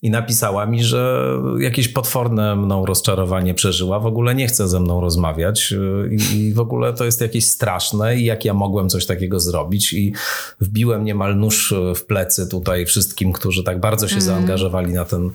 i 0.02 0.10
napisała 0.10 0.66
mi, 0.66 0.84
że 0.84 1.28
jakieś 1.58 1.88
potworne 1.88 2.56
mną 2.56 2.86
rozczarowanie 2.86 3.54
przeżyła, 3.54 4.00
w 4.00 4.06
ogóle 4.06 4.34
nie 4.34 4.46
chce 4.46 4.68
ze 4.68 4.80
mną 4.80 5.00
rozmawiać 5.00 5.72
y, 5.72 6.16
i 6.34 6.52
w 6.52 6.60
ogóle 6.60 6.92
to 6.92 7.04
jest 7.04 7.20
jakieś 7.20 7.46
straszne 7.46 8.16
i 8.16 8.24
jak 8.24 8.44
ja 8.44 8.54
mogłem 8.54 8.88
coś 8.88 9.06
takiego 9.06 9.40
zrobić 9.40 9.92
i 9.92 10.12
wbiłem 10.60 11.04
niemal 11.04 11.36
nóż 11.36 11.74
w 11.94 12.04
plecy 12.04 12.48
tutaj 12.48 12.86
wszystkim, 12.86 13.32
którzy 13.32 13.64
tak 13.64 13.80
bardzo 13.80 14.08
się 14.08 14.14
mm. 14.14 14.24
zaangażowali 14.24 14.92
na 14.92 15.04
ten 15.04 15.30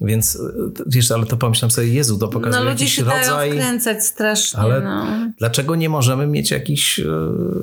więc 0.00 0.34
y, 0.34 0.40
wiesz, 0.86 1.10
ale 1.10 1.26
to 1.26 1.36
pomyślałem 1.36 1.70
sobie, 1.70 1.88
Jezu, 1.88 2.18
to 2.18 2.28
pokazuje 2.28 2.64
no, 2.64 2.70
ludzie 2.70 2.88
się 2.88 3.04
rodzaj... 3.04 3.50
Dają 3.50 3.52
wkręcać 3.52 4.04
strasznie, 4.06 4.60
ale 4.60 4.80
no. 4.80 5.06
dlaczego 5.38 5.74
nie 5.74 5.88
możemy 5.88 6.26
mieć 6.26 6.50
jakichś... 6.50 6.98
Y, 6.98 7.06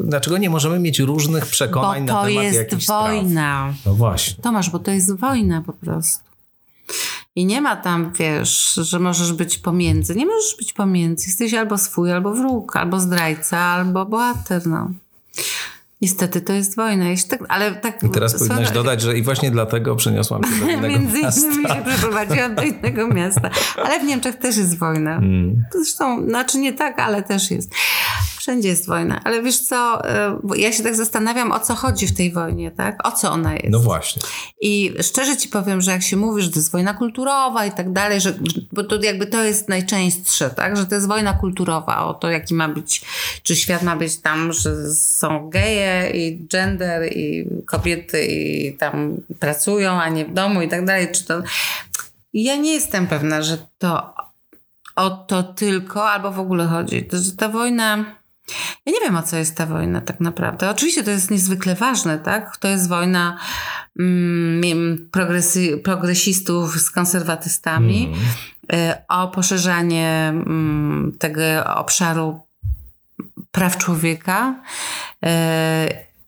dlaczego 0.04 0.38
nie 0.38 0.50
możemy 0.50 0.80
mieć 0.80 1.00
różnych 1.00 1.46
przekonań 1.46 2.04
na 2.04 2.26
temat 2.26 2.54
jakichś 2.54 2.70
to 2.70 2.76
jest 2.76 2.88
wojna. 2.88 3.74
No 3.86 3.94
właśnie. 3.94 4.44
Tomasz, 4.44 4.70
bo 4.70 4.80
to 4.80 4.92
jest 4.92 5.16
wojna 5.16 5.62
po 5.66 5.74
prostu. 5.74 6.31
I 7.36 7.46
nie 7.46 7.62
ma 7.62 7.76
tam, 7.76 8.12
wiesz, 8.14 8.74
że 8.74 9.00
możesz 9.00 9.34
być 9.34 9.58
pomiędzy. 9.58 10.16
Nie 10.16 10.26
możesz 10.26 10.56
być 10.58 10.74
pomiędzy. 10.74 11.28
Jesteś 11.28 11.54
albo 11.54 11.78
swój, 11.78 12.12
albo 12.12 12.34
wróg, 12.34 12.76
albo 12.76 13.00
zdrajca, 13.00 13.58
albo 13.58 14.06
bohater, 14.06 14.68
no. 14.68 14.92
Niestety 16.02 16.42
to 16.42 16.54
jest 16.54 16.76
wojna. 16.76 17.06
Tak, 17.30 17.40
ale 17.50 17.76
tak, 17.76 18.04
I 18.04 18.10
teraz 18.10 18.40
powinnaś 18.40 18.72
dodać, 18.72 19.02
że 19.02 19.18
i 19.18 19.24
właśnie 19.24 19.52
dlatego 19.52 19.96
przeniosłam 19.96 20.44
się 20.44 20.50
do 20.50 20.66
innego 20.72 20.88
Między 20.88 21.20
innymi 21.20 21.68
się 21.68 21.84
przeprowadziłam 21.86 22.56
do 22.56 22.62
innego 22.62 23.08
miasta. 23.08 23.50
Ale 23.86 24.00
w 24.00 24.04
Niemczech 24.04 24.36
też 24.36 24.58
jest 24.58 24.78
wojna. 24.78 25.16
Mm. 25.16 25.66
Zresztą, 25.74 26.26
znaczy 26.28 26.58
nie 26.58 26.74
tak, 26.74 27.00
ale 27.00 27.24
też 27.24 27.52
jest. 27.52 27.76
Wszędzie 28.42 28.70
jest 28.70 28.88
wojna. 28.88 29.22
Ale 29.24 29.44
wiesz 29.44 29.60
co, 29.60 30.10
e, 30.10 30.40
ja 30.56 30.72
się 30.72 30.84
tak 30.84 30.96
zastanawiam, 30.96 31.52
o 31.52 31.60
co 31.60 31.76
chodzi 31.76 32.08
w 32.08 32.18
tej 32.18 32.32
wojnie, 32.32 32.72
tak? 32.72 33.08
O 33.08 33.12
co 33.12 33.32
ona 33.32 33.54
jest. 33.54 33.70
No 33.70 33.80
właśnie. 33.80 34.22
I 34.62 34.94
szczerze 35.02 35.38
ci 35.38 35.50
powiem, 35.50 35.82
że 35.82 35.92
jak 35.92 36.04
się 36.04 36.18
mówi, 36.18 36.42
że 36.42 36.50
to 36.50 36.56
jest 36.56 36.72
wojna 36.72 36.94
kulturowa 36.94 37.66
i 37.66 37.72
tak 37.72 37.94
dalej, 37.94 38.22
że, 38.22 38.34
bo 38.72 38.84
to 38.84 39.04
jakby 39.04 39.28
to 39.28 39.44
jest 39.44 39.70
najczęstsze, 39.70 40.50
tak? 40.50 40.78
Że 40.78 40.86
to 40.86 40.96
jest 40.96 41.08
wojna 41.08 41.34
kulturowa, 41.34 42.06
o 42.06 42.14
to 42.14 42.30
jaki 42.30 42.54
ma 42.54 42.70
być, 42.70 43.02
czy 43.44 43.56
świat 43.56 43.84
ma 43.84 43.96
być 43.96 44.18
tam, 44.18 44.54
że 44.54 44.94
są 44.94 45.50
geje 45.50 46.12
i 46.14 46.48
gender 46.48 47.14
i 47.18 47.48
kobiety 47.66 48.26
i 48.26 48.74
tam 48.78 49.18
pracują, 49.40 50.02
a 50.02 50.10
nie 50.10 50.26
w 50.26 50.34
domu 50.34 50.62
i 50.62 50.68
tak 50.68 50.86
dalej. 50.86 51.08
Czy 51.12 51.26
to... 51.26 51.42
Ja 52.34 52.56
nie 52.56 52.74
jestem 52.74 53.08
pewna, 53.08 53.42
że 53.42 53.58
to 53.78 54.14
o 54.96 55.10
to 55.10 55.44
tylko, 55.44 56.10
albo 56.10 56.32
w 56.32 56.40
ogóle 56.40 56.66
chodzi. 56.66 57.04
To, 57.04 57.18
że 57.18 57.32
ta 57.32 57.50
wojna 57.50 58.21
ja 58.86 58.92
nie 58.92 59.00
wiem, 59.02 59.16
o 59.16 59.24
co 59.24 59.38
jest 59.38 59.56
ta 59.56 59.66
wojna 59.66 60.02
tak 60.02 60.20
naprawdę. 60.20 60.70
Oczywiście 60.70 61.04
to 61.04 61.12
jest 61.12 61.32
niezwykle 61.32 61.76
ważne, 61.76 62.20
tak? 62.20 62.58
To 62.58 62.68
jest 62.68 62.90
wojna 62.90 63.38
mm, 64.00 65.10
progresy, 65.12 65.78
progresistów 65.78 66.80
z 66.80 66.92
konserwatystami 66.92 68.14
mm. 68.70 68.96
o 69.08 69.28
poszerzanie 69.28 70.28
mm, 70.30 71.16
tego 71.20 71.42
obszaru 71.76 72.40
praw 73.52 73.78
człowieka 73.78 74.56
y, 75.26 75.28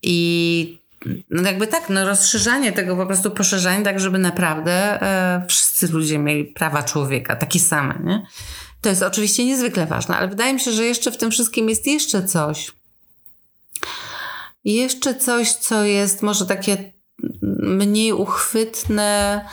i 0.01 0.83
no 1.29 1.41
jakby 1.41 1.67
tak, 1.67 1.89
no 1.89 2.05
rozszerzanie 2.05 2.71
tego, 2.71 2.95
po 2.95 3.05
prostu 3.05 3.31
poszerzanie 3.31 3.83
tak, 3.83 3.99
żeby 3.99 4.17
naprawdę 4.17 4.99
y, 5.43 5.47
wszyscy 5.47 5.87
ludzie 5.87 6.19
mieli 6.19 6.45
prawa 6.45 6.83
człowieka, 6.83 7.35
takie 7.35 7.59
same, 7.59 7.99
nie? 8.03 8.25
To 8.83 8.89
jest 8.89 9.03
oczywiście 9.03 9.45
niezwykle 9.45 9.85
ważne, 9.85 10.17
ale 10.17 10.27
wydaje 10.27 10.53
mi 10.53 10.59
się, 10.59 10.71
że 10.71 10.85
jeszcze 10.85 11.11
w 11.11 11.17
tym 11.17 11.31
wszystkim 11.31 11.69
jest 11.69 11.87
jeszcze 11.87 12.23
coś. 12.23 12.71
Jeszcze 14.65 15.15
coś, 15.15 15.51
co 15.53 15.83
jest 15.83 16.21
może 16.21 16.45
takie 16.45 16.93
mniej 17.61 18.13
uchwytne, 18.13 19.45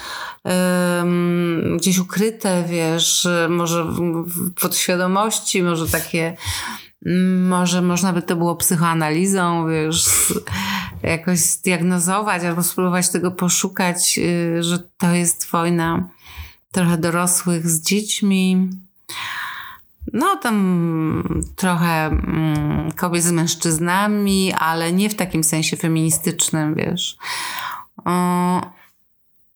gdzieś 1.76 1.98
ukryte, 1.98 2.64
wiesz, 2.68 3.28
może 3.48 3.84
w, 3.84 3.98
w 4.26 4.54
podświadomości, 4.54 5.62
może 5.62 5.88
takie, 5.88 6.36
może 7.48 7.82
można 7.82 8.12
by 8.12 8.22
to 8.22 8.36
było 8.36 8.56
psychoanalizą, 8.56 9.68
wiesz, 9.68 10.04
jakoś 11.02 11.38
zdiagnozować 11.38 12.44
albo 12.44 12.62
spróbować 12.62 13.08
tego 13.08 13.30
poszukać, 13.30 14.18
y, 14.18 14.62
że 14.62 14.78
to 14.98 15.14
jest 15.14 15.50
wojna 15.50 16.08
trochę 16.72 16.98
dorosłych 16.98 17.70
z 17.70 17.82
dziećmi. 17.82 18.70
No, 20.12 20.36
tam 20.36 21.42
trochę 21.56 22.06
mm, 22.06 22.92
kobiet 22.92 23.22
z 23.22 23.32
mężczyznami, 23.32 24.52
ale 24.58 24.92
nie 24.92 25.10
w 25.10 25.14
takim 25.14 25.44
sensie 25.44 25.76
feministycznym, 25.76 26.74
wiesz. 26.74 27.16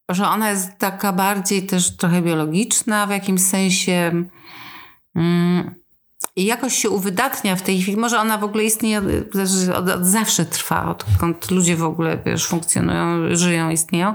Że 0.08 0.28
ona 0.28 0.50
jest 0.50 0.78
taka 0.78 1.12
bardziej 1.12 1.66
też 1.66 1.96
trochę 1.96 2.22
biologiczna 2.22 3.06
w 3.06 3.10
jakimś 3.10 3.40
sensie. 3.40 4.24
Mm, 5.14 5.74
i 6.36 6.44
jakoś 6.44 6.74
się 6.74 6.90
uwydatnia 6.90 7.56
w 7.56 7.62
tej 7.62 7.82
chwili. 7.82 7.96
Może 7.96 8.20
ona 8.20 8.38
w 8.38 8.44
ogóle 8.44 8.64
istnieje, 8.64 9.02
od, 9.74 9.88
od 9.88 10.06
zawsze 10.06 10.44
trwa, 10.44 10.88
odkąd 10.88 11.50
ludzie 11.50 11.76
w 11.76 11.84
ogóle 11.84 12.18
wiesz, 12.26 12.46
funkcjonują, 12.46 13.36
żyją, 13.36 13.70
istnieją, 13.70 14.14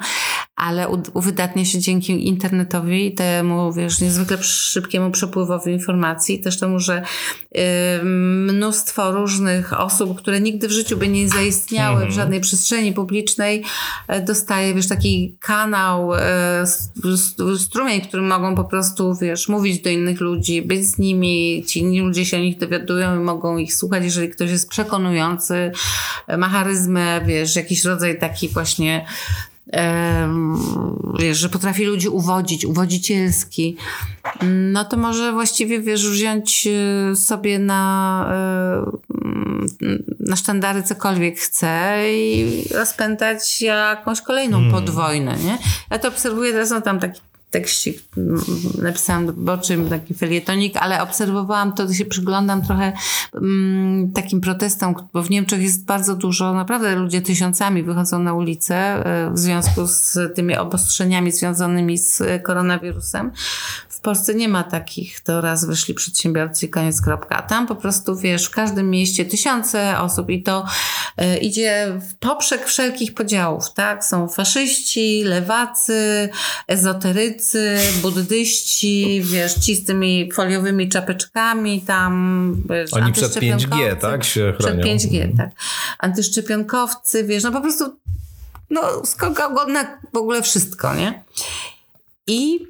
ale 0.60 0.88
uwydatnia 1.14 1.66
się 1.66 1.80
dzięki 1.80 2.28
internetowi 2.28 3.05
i 3.05 3.14
temu, 3.14 3.74
wiesz, 3.74 4.01
niezwykle 4.01 4.43
szybkiemu 4.43 5.12
przepływowi 5.12 5.72
informacji, 5.72 6.39
też 6.39 6.60
temu, 6.60 6.80
że 6.80 7.01
y, 7.01 7.60
mnóstwo 8.03 9.12
różnych 9.12 9.80
osób, 9.80 10.18
które 10.18 10.41
nigdy 10.41 10.68
w 10.68 10.72
życiu 10.72 10.97
by 10.97 11.07
nie 11.07 11.30
zaistniały 11.30 11.95
w 11.95 12.01
mhm. 12.01 12.12
żadnej 12.12 12.41
przestrzeni 12.41 12.93
publicznej, 12.93 13.64
y, 14.18 14.22
dostaje, 14.22 14.74
wiesz, 14.74 14.88
taki 14.88 15.38
kanał, 15.39 16.14
y, 16.14 16.20
strumień, 17.60 18.01
którym 18.01 18.28
mogą 18.28 18.55
po 18.55 18.64
prostu, 18.64 19.16
wiesz, 19.16 19.47
mówić 19.47 19.82
do 19.82 19.89
innych 19.89 20.20
ludzi, 20.20 20.62
być 20.62 20.86
z 20.86 20.97
nimi, 20.97 21.64
ci 21.68 21.80
inni 21.80 22.01
ludzie 22.01 22.26
się 22.26 22.38
o 22.38 22.39
nich 22.39 22.57
dowiadują 22.57 23.16
i 23.16 23.24
mogą 23.24 23.57
ich 23.57 23.76
słuchać, 23.76 24.03
jeżeli 24.03 24.30
ktoś 24.30 24.51
jest 24.51 24.70
przekonujący, 24.70 25.72
ma 26.38 26.49
charyzmę, 26.49 27.22
wiesz, 27.26 27.55
jakiś 27.55 27.86
rodzaj 27.86 28.20
taki 28.20 28.49
właśnie 28.49 29.05
wiesz, 31.20 31.38
że 31.38 31.49
potrafi 31.49 31.86
ludzi 31.86 32.09
uwodzić, 32.09 32.65
uwodzicielski, 32.65 33.78
no 34.41 34.86
to 34.86 34.97
może 34.97 35.32
właściwie, 35.32 35.80
wiesz, 35.80 36.09
wziąć 36.09 36.67
e, 36.67 37.15
sobie 37.15 37.59
na, 37.59 38.32
e, 39.82 39.97
na 40.20 40.36
sztandary 40.36 40.84
cokolwiek 40.84 41.39
chce 41.39 42.03
i 42.13 42.63
rozpętać 42.74 43.61
jakąś 43.61 44.22
kolejną 44.22 44.57
hmm. 44.57 44.74
podwojnę, 44.74 45.36
nie? 45.38 45.57
Ja 45.91 45.99
to 45.99 46.07
obserwuję, 46.07 46.51
teraz 46.51 46.70
no 46.70 46.82
tam 46.82 46.99
taki 46.99 47.22
tekścik 47.50 48.02
napisałam 48.82 49.34
boczym, 49.34 49.89
taki 49.89 50.14
felietonik, 50.14 50.78
ale 50.78 51.02
obserwowałam 51.02 51.74
to, 51.74 51.93
się 51.93 52.06
przyglądam 52.06 52.62
trochę 52.62 52.93
mm, 53.34 54.12
takim 54.12 54.41
protestom, 54.41 54.95
bo 55.14 55.24
w 55.24 55.30
Niemczech 55.30 55.62
jest 55.62 55.86
bardzo 55.86 56.16
dużo, 56.16 56.54
naprawdę 56.54 56.95
ludzie 56.95 57.22
tysiącami 57.22 57.84
wychodzą 57.84 58.20
na 58.20 58.34
ulicę 58.34 58.76
e, 58.76 59.32
w 59.34 59.39
związku 59.39 59.88
z 59.88 60.18
tymi 60.36 60.58
obostrzeniami 60.58 61.32
związanymi 61.32 61.97
z 61.97 62.24
koronawirusem. 62.43 63.32
W 64.00 64.02
Polsce 64.02 64.36
nie 64.36 64.47
ma 64.50 64.64
takich, 64.64 65.20
to 65.20 65.41
raz 65.41 65.66
wyszli 65.66 65.93
przedsiębiorcy 65.93 66.66
i 66.66 66.70
koniec 66.70 67.02
kropka. 67.02 67.41
Tam 67.41 67.68
po 67.68 67.76
prostu, 67.76 68.16
wiesz, 68.16 68.45
w 68.45 68.50
każdym 68.50 68.89
mieście 68.89 69.26
tysiące 69.26 70.00
osób 70.00 70.30
i 70.30 70.43
to 70.43 70.66
y, 71.22 71.38
idzie 71.38 72.00
w 72.10 72.16
poprzek 72.16 72.66
wszelkich 72.66 73.14
podziałów, 73.14 73.74
tak? 73.74 74.06
Są 74.06 74.28
faszyści, 74.28 75.24
lewacy, 75.24 76.30
ezoterycy, 76.68 77.78
buddyści, 78.02 79.22
wiesz, 79.24 79.54
ci 79.54 79.76
z 79.76 79.86
tymi 79.86 80.32
foliowymi 80.34 80.89
czapeczkami 80.89 81.82
tam, 81.82 82.56
wiesz, 82.70 82.93
Oni 82.93 83.14
przed 83.14 83.36
5G, 83.36 83.95
tak? 83.95 84.24
Się 84.24 84.54
chronią. 84.58 84.82
Przed 84.82 85.12
5G, 85.12 85.38
tak. 85.38 85.50
Antyszczepionkowcy, 86.00 87.24
wiesz, 87.24 87.43
no 87.43 87.52
po 87.52 87.62
prostu 87.62 87.97
no 88.70 88.82
skąd 89.06 89.38
godne 89.38 89.97
w 90.14 90.18
ogóle 90.18 90.41
wszystko, 90.41 90.95
nie? 90.95 91.24
I 92.28 92.70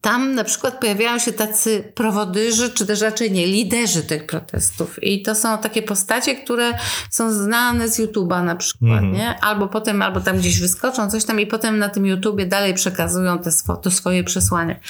tam 0.00 0.34
na 0.34 0.44
przykład 0.44 0.80
pojawiają 0.80 1.18
się 1.18 1.32
tacy 1.32 1.92
prowodyrzy, 1.94 2.70
czy 2.70 2.86
też 2.86 3.00
raczej 3.00 3.32
nie, 3.32 3.46
liderzy 3.46 4.02
tych 4.02 4.26
protestów. 4.26 5.02
I 5.02 5.22
to 5.22 5.34
są 5.34 5.58
takie 5.58 5.82
postacie, 5.82 6.34
które 6.34 6.72
są 7.10 7.32
znane 7.32 7.88
z 7.88 8.00
YouTube'a 8.00 8.44
na 8.44 8.56
przykład, 8.56 9.00
mm. 9.00 9.12
nie? 9.12 9.40
Albo 9.40 9.68
potem, 9.68 10.02
albo 10.02 10.20
tam 10.20 10.38
gdzieś 10.38 10.60
wyskoczą, 10.60 11.10
coś 11.10 11.24
tam 11.24 11.40
i 11.40 11.46
potem 11.46 11.78
na 11.78 11.88
tym 11.88 12.06
YouTubie 12.06 12.46
dalej 12.46 12.74
przekazują 12.74 13.38
te 13.38 13.50
swo- 13.50 13.76
to 13.76 13.90
swoje 13.90 14.24
przesłanie. 14.24 14.80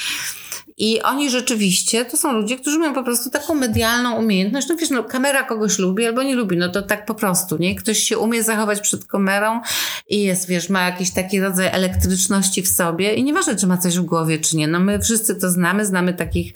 I 0.79 1.03
oni 1.03 1.31
rzeczywiście 1.31 2.05
to 2.05 2.17
są 2.17 2.33
ludzie, 2.33 2.57
którzy 2.57 2.79
mają 2.79 2.95
po 2.95 3.03
prostu 3.03 3.31
taką 3.31 3.55
medialną 3.55 4.17
umiejętność. 4.17 4.69
No 4.69 4.77
wiesz, 4.77 4.91
no 4.91 5.05
kamera 5.05 5.45
kogoś 5.45 5.79
lubi 5.79 6.07
albo 6.07 6.23
nie 6.23 6.35
lubi, 6.35 6.57
no 6.57 6.69
to 6.69 6.83
tak 6.83 7.07
po 7.07 7.15
prostu, 7.15 7.57
nie? 7.57 7.75
Ktoś 7.75 7.99
się 7.99 8.19
umie 8.19 8.43
zachować 8.43 8.81
przed 8.81 9.05
kamerą 9.05 9.61
i 10.09 10.23
jest, 10.23 10.49
wiesz, 10.49 10.69
ma 10.69 10.83
jakiś 10.83 11.11
taki 11.11 11.41
rodzaj 11.41 11.69
elektryczności 11.73 12.63
w 12.63 12.69
sobie 12.69 13.15
i 13.15 13.25
nieważne, 13.25 13.57
czy 13.57 13.67
ma 13.67 13.79
coś 13.79 13.99
w 13.99 14.03
głowie, 14.03 14.39
czy 14.39 14.57
nie. 14.57 14.69
No 14.69 14.81
my 14.81 15.01
wszyscy 15.01 15.37
to 15.37 15.51
znamy, 15.51 15.87
znamy 15.87 16.15
takich 16.15 16.55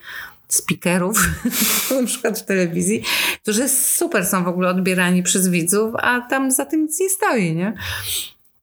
speakerów, 0.48 1.28
na 2.00 2.06
przykład 2.06 2.38
w 2.38 2.44
telewizji, 2.44 3.02
którzy 3.42 3.68
super 3.68 4.26
są 4.26 4.44
w 4.44 4.48
ogóle 4.48 4.68
odbierani 4.68 5.22
przez 5.22 5.48
widzów, 5.48 5.94
a 5.98 6.20
tam 6.20 6.50
za 6.50 6.64
tym 6.64 6.82
nic 6.82 7.00
nie 7.00 7.08
stoi, 7.08 7.54
nie? 7.54 7.72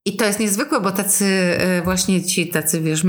I 0.06 0.16
to 0.16 0.26
jest 0.26 0.39
niezwykłe, 0.39 0.80
bo 0.80 0.91
tacy 0.91 1.26
e, 1.26 1.82
właśnie 1.82 2.24
ci, 2.24 2.47
tacy 2.47 2.82
wiesz, 2.82 3.04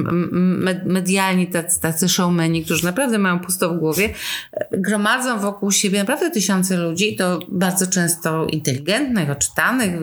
medialni, 0.85 1.47
tacy, 1.47 1.81
tacy 1.81 2.09
showmeni, 2.09 2.65
którzy 2.65 2.85
naprawdę 2.85 3.19
mają 3.19 3.41
pusto 3.41 3.75
w 3.75 3.79
głowie, 3.79 4.15
e, 4.53 4.67
gromadzą 4.73 5.39
wokół 5.39 5.71
siebie 5.71 5.99
naprawdę 5.99 6.31
tysiące 6.31 6.77
ludzi 6.77 7.17
to 7.17 7.39
bardzo 7.49 7.87
często 7.87 8.47
inteligentnych, 8.47 9.31
oczytanych, 9.31 9.99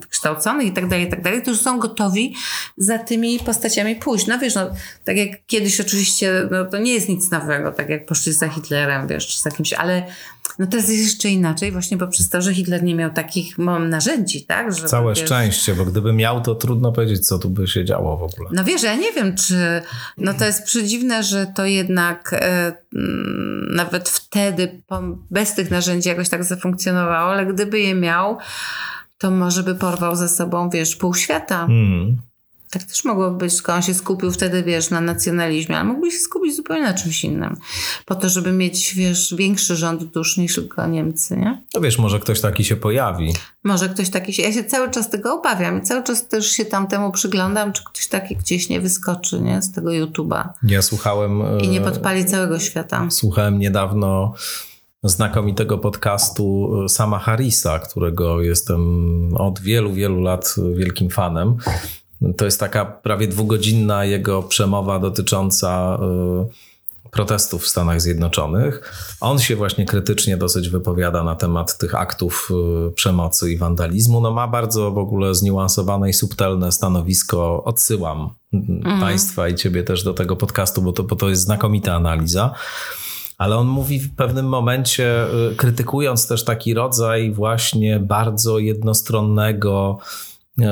wykształconych 0.00 0.66
i 0.66 0.72
tak 0.72 0.88
dalej, 0.88 1.06
i 1.06 1.10
tak 1.10 1.22
dalej, 1.22 1.42
którzy 1.42 1.58
są 1.58 1.78
gotowi 1.78 2.34
za 2.76 2.98
tymi 2.98 3.38
postaciami 3.38 3.96
pójść. 3.96 4.26
No 4.26 4.38
wiesz, 4.38 4.54
no, 4.54 4.70
tak 5.04 5.16
jak 5.16 5.46
kiedyś 5.46 5.80
oczywiście, 5.80 6.48
no 6.50 6.64
to 6.64 6.78
nie 6.78 6.94
jest 6.94 7.08
nic 7.08 7.30
nowego, 7.30 7.72
tak 7.72 7.88
jak 7.88 8.06
poszli 8.06 8.32
za 8.32 8.48
Hitlerem, 8.48 9.08
wiesz, 9.08 9.26
czy 9.26 9.40
za 9.40 9.50
kimś, 9.50 9.72
ale 9.72 10.06
no 10.58 10.66
teraz 10.66 10.88
jest 10.88 11.02
jeszcze 11.02 11.28
inaczej, 11.28 11.72
właśnie 11.72 11.98
poprzez 11.98 12.28
to, 12.28 12.42
że 12.42 12.54
Hitler 12.54 12.82
nie 12.82 12.94
miał 12.94 13.10
takich 13.10 13.58
narzędzi, 13.88 14.44
tak? 14.44 14.72
Żeby, 14.74 14.88
Całe 14.88 15.14
wiesz, 15.14 15.24
szczęście, 15.24 15.74
bo 15.74 15.84
gdyby 15.84 16.12
miał, 16.12 16.29
to 16.38 16.54
trudno 16.54 16.92
powiedzieć, 16.92 17.26
co 17.26 17.38
tu 17.38 17.50
by 17.50 17.68
się 17.68 17.84
działo 17.84 18.16
w 18.16 18.22
ogóle. 18.22 18.50
No 18.52 18.64
wiesz, 18.64 18.82
ja 18.82 18.96
nie 18.96 19.12
wiem, 19.12 19.36
czy... 19.36 19.82
No 20.18 20.34
to 20.34 20.44
jest 20.44 20.64
przedziwne, 20.64 21.22
że 21.22 21.46
to 21.46 21.64
jednak 21.64 22.32
e, 22.32 22.72
mm, 22.96 23.74
nawet 23.74 24.08
wtedy 24.08 24.82
bez 25.30 25.54
tych 25.54 25.70
narzędzi 25.70 26.08
jakoś 26.08 26.28
tak 26.28 26.44
zafunkcjonowało, 26.44 27.32
ale 27.32 27.46
gdyby 27.46 27.80
je 27.80 27.94
miał, 27.94 28.38
to 29.18 29.30
może 29.30 29.62
by 29.62 29.74
porwał 29.74 30.16
ze 30.16 30.28
sobą, 30.28 30.70
wiesz, 30.70 30.96
pół 30.96 31.14
świata. 31.14 31.64
Mm. 31.64 32.20
Tak 32.70 32.84
też 32.84 33.04
mogło 33.04 33.30
być, 33.30 33.52
skoro 33.52 33.76
on 33.76 33.82
się 33.82 33.94
skupił 33.94 34.32
wtedy, 34.32 34.62
wiesz, 34.62 34.90
na 34.90 35.00
nacjonalizmie, 35.00 35.76
ale 35.76 35.84
mógłby 35.84 36.10
się 36.10 36.18
skupić 36.18 36.56
zupełnie 36.56 36.82
na 36.82 36.94
czymś 36.94 37.24
innym. 37.24 37.56
Po 38.06 38.14
to, 38.14 38.28
żeby 38.28 38.52
mieć, 38.52 38.94
wiesz, 38.94 39.34
większy 39.34 39.76
rząd 39.76 40.04
dusz 40.04 40.36
niż 40.36 40.54
tylko 40.54 40.86
Niemcy, 40.86 41.36
nie? 41.36 41.62
No 41.74 41.80
wiesz, 41.80 41.98
może 41.98 42.20
ktoś 42.20 42.40
taki 42.40 42.64
się 42.64 42.76
pojawi. 42.76 43.32
Może 43.64 43.88
ktoś 43.88 44.10
taki 44.10 44.32
się... 44.32 44.42
Ja 44.42 44.52
się 44.52 44.64
cały 44.64 44.90
czas 44.90 45.10
tego 45.10 45.34
obawiam 45.34 45.78
i 45.78 45.82
cały 45.82 46.02
czas 46.02 46.28
też 46.28 46.50
się 46.50 46.64
tam 46.64 46.86
temu 46.86 47.12
przyglądam, 47.12 47.72
czy 47.72 47.84
ktoś 47.84 48.08
taki 48.08 48.36
gdzieś 48.36 48.68
nie 48.68 48.80
wyskoczy, 48.80 49.40
nie? 49.40 49.62
Z 49.62 49.72
tego 49.72 49.90
YouTube'a. 49.90 50.48
Ja 50.62 50.82
słuchałem... 50.82 51.42
I 51.60 51.68
nie 51.68 51.80
podpali 51.80 52.24
całego 52.24 52.58
świata. 52.58 53.06
Słuchałem 53.10 53.58
niedawno 53.58 54.34
znakomitego 55.04 55.78
podcastu 55.78 56.70
Sama 56.88 57.18
Harrisa, 57.18 57.78
którego 57.78 58.40
jestem 58.42 58.80
od 59.36 59.60
wielu, 59.60 59.92
wielu 59.92 60.20
lat 60.20 60.54
wielkim 60.74 61.10
fanem. 61.10 61.56
To 62.36 62.44
jest 62.44 62.60
taka 62.60 62.84
prawie 62.84 63.28
dwugodzinna 63.28 64.04
jego 64.04 64.42
przemowa 64.42 64.98
dotycząca 64.98 65.98
y, 66.46 66.70
protestów 67.10 67.62
w 67.62 67.68
Stanach 67.68 68.00
Zjednoczonych. 68.00 68.92
On 69.20 69.38
się 69.38 69.56
właśnie 69.56 69.86
krytycznie 69.86 70.36
dosyć 70.36 70.68
wypowiada 70.68 71.24
na 71.24 71.34
temat 71.34 71.78
tych 71.78 71.94
aktów 71.94 72.48
y, 72.88 72.92
przemocy 72.92 73.52
i 73.52 73.56
wandalizmu. 73.56 74.20
No 74.20 74.30
ma 74.30 74.48
bardzo 74.48 74.90
w 74.90 74.98
ogóle 74.98 75.34
zniuansowane 75.34 76.10
i 76.10 76.12
subtelne 76.12 76.72
stanowisko. 76.72 77.64
Odsyłam 77.64 78.30
mm. 78.52 79.00
Państwa 79.00 79.48
i 79.48 79.54
Ciebie 79.54 79.82
też 79.82 80.04
do 80.04 80.14
tego 80.14 80.36
podcastu, 80.36 80.82
bo 80.82 80.92
to, 80.92 81.02
bo 81.02 81.16
to 81.16 81.28
jest 81.28 81.42
znakomita 81.42 81.94
analiza. 81.94 82.54
Ale 83.38 83.56
on 83.56 83.66
mówi 83.66 84.00
w 84.00 84.14
pewnym 84.14 84.46
momencie, 84.46 85.26
y, 85.52 85.56
krytykując 85.56 86.28
też 86.28 86.44
taki 86.44 86.74
rodzaj 86.74 87.32
właśnie 87.32 88.00
bardzo 88.00 88.58
jednostronnego, 88.58 89.98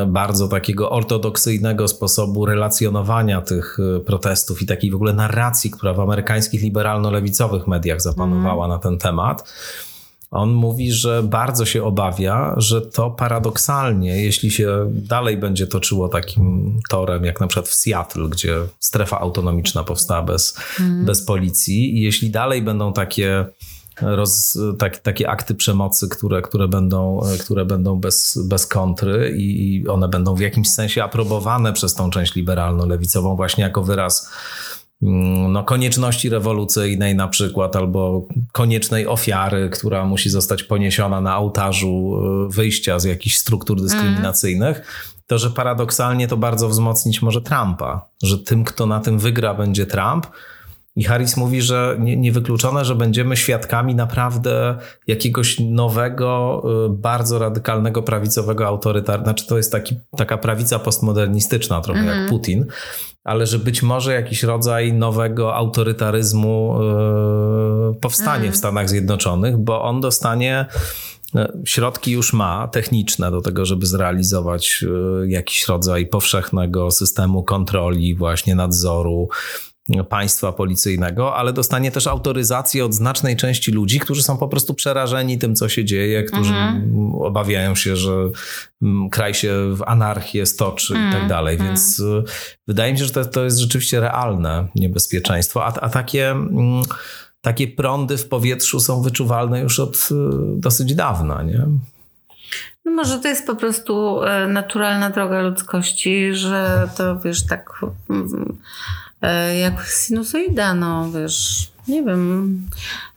bardzo 0.07 0.49
takiego 0.49 0.91
ortodoksyjnego 0.91 1.89
sposobu 1.89 2.47
relacjonowania 2.47 3.41
tych 3.41 3.78
e, 3.97 4.01
protestów 4.01 4.62
i 4.62 4.66
takiej 4.66 4.91
w 4.91 4.95
ogóle 4.95 5.12
narracji, 5.12 5.70
która 5.70 5.95
w 5.95 6.01
amerykańskich 6.01 6.62
liberalno-lewicowych 6.62 7.66
mediach 7.66 8.01
zapanowała 8.01 8.64
mm. 8.64 8.76
na 8.76 8.82
ten 8.82 8.99
temat. 8.99 9.53
On 10.30 10.53
mówi, 10.53 10.93
że 10.93 11.22
bardzo 11.22 11.66
się 11.66 11.84
obawia, 11.84 12.55
że 12.57 12.80
to 12.80 13.11
paradoksalnie, 13.11 14.22
jeśli 14.22 14.51
się 14.51 14.91
dalej 14.91 15.36
będzie 15.36 15.66
toczyło 15.66 16.09
takim 16.09 16.80
torem, 16.89 17.24
jak 17.24 17.41
na 17.41 17.47
przykład 17.47 17.68
w 17.68 17.74
Seattle, 17.74 18.28
gdzie 18.28 18.57
strefa 18.80 19.20
autonomiczna 19.20 19.84
powstała 19.84 20.22
bez, 20.22 20.57
hmm. 20.57 21.05
bez 21.05 21.24
policji, 21.24 21.99
i 21.99 22.03
jeśli 22.03 22.30
dalej 22.30 22.62
będą 22.62 22.93
takie 22.93 23.47
roz, 24.01 24.59
tak, 24.78 24.99
takie 24.99 25.30
akty 25.30 25.55
przemocy, 25.55 26.09
które, 26.09 26.42
które 26.42 26.68
będą, 26.68 27.20
które 27.40 27.64
będą 27.64 28.01
bez, 28.01 28.38
bez 28.49 28.66
kontry 28.66 29.34
i 29.36 29.84
one 29.88 30.09
będą 30.09 30.34
w 30.34 30.40
jakimś 30.40 30.70
sensie 30.70 31.05
aprobowane 31.05 31.72
przez 31.72 31.94
tą 31.94 32.11
część 32.11 32.34
liberalno-lewicową 32.34 33.36
właśnie 33.36 33.64
jako 33.64 33.82
wyraz 33.82 34.30
mm, 35.03 35.53
no, 35.53 35.64
konieczności 35.64 36.28
rewolucyjnej 36.28 37.14
na 37.14 37.28
przykład, 37.28 37.76
albo 37.76 38.28
koniecznej 38.53 39.07
ofiary, 39.07 39.70
która 39.70 40.05
musi 40.05 40.30
zostać 40.30 40.62
poniesiona 40.62 41.20
na 41.20 41.38
ołtarzu 41.38 42.14
e, 42.49 42.53
wyjścia 42.55 42.99
z 42.99 43.05
jakichś 43.05 43.36
struktur 43.36 43.80
dyskryminacyjnych, 43.80 44.82
to 45.26 45.38
że 45.38 45.51
paradoksalnie 45.51 46.28
to 46.28 46.36
bardzo 46.36 46.68
wzmocnić 46.68 47.22
może 47.22 47.40
Trumpa, 47.40 48.07
że 48.22 48.38
tym, 48.38 48.64
kto 48.64 48.86
na 48.86 49.01
tym 49.01 49.18
wygra, 49.18 49.55
będzie 49.55 49.86
Trump, 49.86 50.26
i 50.99 51.05
Harris 51.05 51.36
mówi, 51.36 51.62
że 51.62 51.96
nie, 52.01 52.16
niewykluczone, 52.16 52.84
że 52.84 52.94
będziemy 52.94 53.36
świadkami 53.36 53.94
naprawdę 53.94 54.78
jakiegoś 55.07 55.61
nowego, 55.61 56.62
y, 56.86 56.88
bardzo 56.88 57.38
radykalnego 57.38 58.03
prawicowego 58.03 58.66
autorytaryzmu. 58.66 59.24
Znaczy, 59.24 59.46
to 59.46 59.57
jest 59.57 59.72
taki, 59.72 59.96
taka 60.16 60.38
prawica 60.38 60.78
postmodernistyczna, 60.78 61.80
trochę 61.80 62.01
mm 62.01 62.11
-hmm. 62.11 62.14
jak 62.14 62.22
mhm. 62.22 62.38
Putin, 62.38 62.66
ale 63.24 63.46
że 63.46 63.59
być 63.59 63.82
może 63.82 64.12
jakiś 64.12 64.42
rodzaj 64.42 64.92
nowego 64.92 65.55
autorytaryzmu 65.55 66.78
yy, 67.92 68.01
powstanie 68.01 68.38
mm 68.38 68.51
-hmm. 68.51 68.55
w 68.55 68.59
Stanach 68.59 68.88
Zjednoczonych, 68.88 69.57
bo 69.57 69.82
on 69.82 70.01
dostanie 70.01 70.66
y, 71.36 71.38
środki 71.64 72.12
już 72.12 72.32
ma 72.32 72.68
techniczne 72.68 73.30
do 73.30 73.40
tego, 73.40 73.64
żeby 73.64 73.86
zrealizować 73.86 74.84
y, 75.24 75.28
jakiś 75.28 75.68
rodzaj 75.68 76.07
powszechnego 76.07 76.90
systemu 76.90 77.42
kontroli, 77.42 78.14
właśnie 78.14 78.55
nadzoru, 78.55 79.28
państwa 80.09 80.53
policyjnego, 80.53 81.36
ale 81.36 81.53
dostanie 81.53 81.91
też 81.91 82.07
autoryzację 82.07 82.84
od 82.84 82.95
znacznej 82.95 83.36
części 83.36 83.72
ludzi, 83.72 84.01
którzy 84.01 84.22
są 84.22 84.36
po 84.36 84.49
prostu 84.49 84.74
przerażeni 84.74 85.39
tym, 85.39 85.55
co 85.55 85.68
się 85.68 85.84
dzieje, 85.84 86.22
którzy 86.22 86.55
mhm. 86.55 87.14
obawiają 87.14 87.74
się, 87.74 87.97
że 87.97 88.30
mm, 88.82 89.11
kraj 89.11 89.34
się 89.34 89.74
w 89.76 89.82
anarchię 89.86 90.47
stoczy 90.47 90.93
i 90.93 90.97
tak 90.97 91.05
mhm. 91.05 91.28
dalej. 91.28 91.55
Mhm. 91.55 91.70
Więc 91.70 91.99
y, 91.99 92.22
wydaje 92.66 92.93
mi 92.93 92.99
się, 92.99 93.05
że 93.05 93.12
to, 93.12 93.24
to 93.24 93.45
jest 93.45 93.59
rzeczywiście 93.59 94.01
realne 94.01 94.68
niebezpieczeństwo, 94.74 95.66
a, 95.66 95.72
a 95.80 95.89
takie 95.89 96.30
mm, 96.30 96.82
takie 97.41 97.68
prądy 97.68 98.16
w 98.16 98.28
powietrzu 98.28 98.80
są 98.80 99.03
wyczuwalne 99.03 99.61
już 99.61 99.80
od 99.80 99.97
y, 99.97 100.14
dosyć 100.57 100.95
dawna, 100.95 101.43
nie? 101.43 101.66
No 102.84 102.93
może 102.93 103.18
to 103.18 103.28
jest 103.28 103.47
po 103.47 103.57
prostu 103.57 104.22
e, 104.22 104.47
naturalna 104.47 105.11
droga 105.11 105.43
ludzkości, 105.43 106.34
że 106.34 106.89
to 106.97 107.18
wiesz, 107.20 107.47
tak 107.47 107.80
mm, 108.11 108.59
jak 109.60 109.86
sinusoida, 109.88 110.74
no 110.74 111.10
wiesz, 111.12 111.70
nie 111.88 112.02
wiem, 112.02 112.62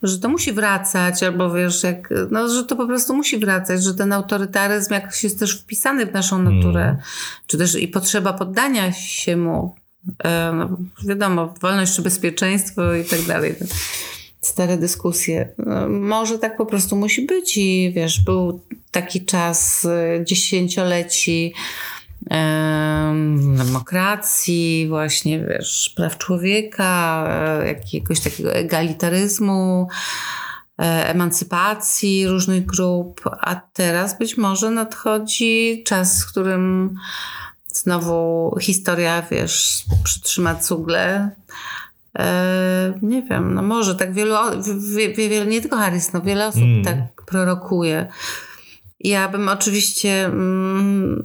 że 0.04 0.20
to 0.20 0.30
musi 0.30 0.54
wracać, 0.54 1.24
albo 1.24 1.54
wiesz, 1.54 1.84
jak, 1.84 2.10
no, 2.32 2.50
że 2.50 2.64
to 2.64 2.76
po 2.76 2.88
prostu 2.88 3.16
musi 3.16 3.40
wracać, 3.40 3.84
że 3.84 3.94
ten 3.94 4.14
autorytaryzm 4.14 4.94
jakoś 4.94 5.24
jest 5.24 5.40
też 5.40 5.60
wpisany 5.60 6.06
w 6.06 6.14
naszą 6.14 6.42
naturę, 6.42 6.84
mm. 6.84 6.98
czy 7.48 7.58
też 7.58 7.76
i 7.76 7.88
potrzeba 7.88 8.34
poddania 8.34 8.92
się 8.92 9.38
mu. 9.38 9.76
E, 10.24 10.52
no, 10.54 10.78
wiadomo, 11.08 11.54
wolność 11.62 11.96
czy 11.96 12.02
bezpieczeństwo 12.02 12.94
i 12.94 13.06
tak 13.06 13.22
dalej. 13.22 13.56
Stare 14.42 14.78
dyskusje. 14.78 15.50
No, 15.58 15.90
może 15.90 16.40
tak 16.40 16.58
po 16.58 16.66
prostu 16.66 16.96
musi 16.96 17.26
być 17.26 17.58
i 17.58 17.92
wiesz, 17.96 18.22
był 18.22 18.62
taki 18.92 19.26
czas 19.26 19.86
e, 19.86 20.26
dziesięcioleci, 20.26 21.54
demokracji, 23.58 24.86
właśnie 24.90 25.40
wiesz, 25.40 25.94
praw 25.96 26.18
człowieka, 26.18 27.26
e, 27.30 27.68
jakiegoś 27.68 28.20
takiego 28.20 28.54
egalitaryzmu, 28.54 29.88
e, 30.80 31.10
emancypacji 31.10 32.28
różnych 32.28 32.66
grup, 32.66 33.22
a 33.42 33.56
teraz 33.56 34.18
być 34.18 34.38
może 34.38 34.72
nadchodzi 34.72 35.84
czas, 35.86 36.24
w 36.24 36.32
którym 36.32 36.96
znowu 37.68 38.56
historia, 38.62 39.22
wiesz, 39.32 39.86
przytrzyma 40.04 40.56
cugle. 40.56 41.32
E, 42.20 42.94
nie 43.02 43.22
wiem, 43.22 43.54
no 43.54 43.62
może 43.62 43.96
tak 43.96 44.14
wielu, 44.14 44.36
wie, 44.96 45.14
wie, 45.14 45.46
nie 45.46 45.62
tylko 45.62 45.78
Harris, 45.78 46.14
no 46.14 46.22
wiele 46.22 46.48
osób 46.48 46.64
mm. 46.64 46.84
tak 46.84 47.26
prorokuje. 47.26 48.08
Ja 49.00 49.30
bym 49.30 49.50
oczywiście 49.50 50.26
mm, 50.26 51.24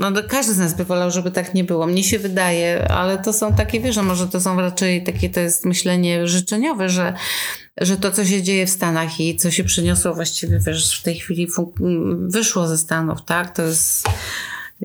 no 0.00 0.22
każdy 0.28 0.54
z 0.54 0.58
nas 0.58 0.74
by 0.74 0.84
wolał, 0.84 1.10
żeby 1.10 1.30
tak 1.30 1.54
nie 1.54 1.64
było. 1.64 1.86
Mnie 1.86 2.04
się 2.04 2.18
wydaje, 2.18 2.92
ale 2.92 3.18
to 3.18 3.32
są 3.32 3.54
takie, 3.54 3.80
wiesz, 3.80 3.94
że 3.94 4.02
może 4.02 4.28
to 4.28 4.40
są 4.40 4.60
raczej 4.60 5.04
takie, 5.04 5.30
to 5.30 5.40
jest 5.40 5.64
myślenie 5.64 6.28
życzeniowe, 6.28 6.88
że, 6.88 7.14
że 7.80 7.96
to, 7.96 8.10
co 8.10 8.24
się 8.24 8.42
dzieje 8.42 8.66
w 8.66 8.70
Stanach 8.70 9.20
i 9.20 9.36
co 9.36 9.50
się 9.50 9.64
przyniosło 9.64 10.14
właściwie, 10.14 10.60
wiesz, 10.66 11.00
w 11.00 11.02
tej 11.02 11.14
chwili 11.14 11.48
wyszło 12.28 12.68
ze 12.68 12.78
Stanów, 12.78 13.24
tak? 13.24 13.56
To 13.56 13.62
jest, 13.62 14.08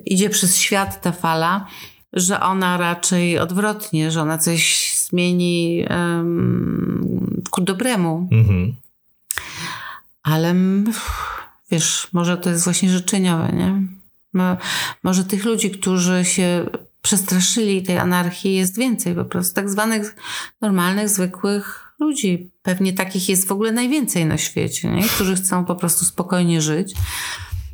idzie 0.04 0.30
przez 0.30 0.56
świat 0.56 1.02
ta 1.02 1.12
fala, 1.12 1.66
że 2.12 2.40
ona 2.40 2.76
raczej 2.76 3.38
odwrotnie, 3.38 4.10
że 4.10 4.22
ona 4.22 4.38
coś 4.38 4.92
zmieni 4.96 5.84
um, 5.90 7.42
ku 7.50 7.60
dobremu. 7.60 8.28
Mhm. 8.32 8.76
Ale 10.22 10.54
wiesz, 11.70 12.08
może 12.12 12.36
to 12.36 12.50
jest 12.50 12.64
właśnie 12.64 12.90
życzeniowe, 12.90 13.52
nie? 13.52 13.95
Może 15.02 15.24
tych 15.24 15.44
ludzi, 15.44 15.70
którzy 15.70 16.24
się 16.24 16.66
przestraszyli 17.02 17.82
tej 17.82 17.98
anarchii 17.98 18.54
jest 18.54 18.78
więcej 18.78 19.14
po 19.14 19.24
prostu. 19.24 19.54
Tak 19.54 19.70
zwanych 19.70 20.16
normalnych, 20.60 21.08
zwykłych 21.08 21.92
ludzi. 22.00 22.50
Pewnie 22.62 22.92
takich 22.92 23.28
jest 23.28 23.48
w 23.48 23.52
ogóle 23.52 23.72
najwięcej 23.72 24.26
na 24.26 24.38
świecie, 24.38 24.90
nie? 24.90 25.02
którzy 25.02 25.36
chcą 25.36 25.64
po 25.64 25.74
prostu 25.74 26.04
spokojnie 26.04 26.60
żyć 26.62 26.94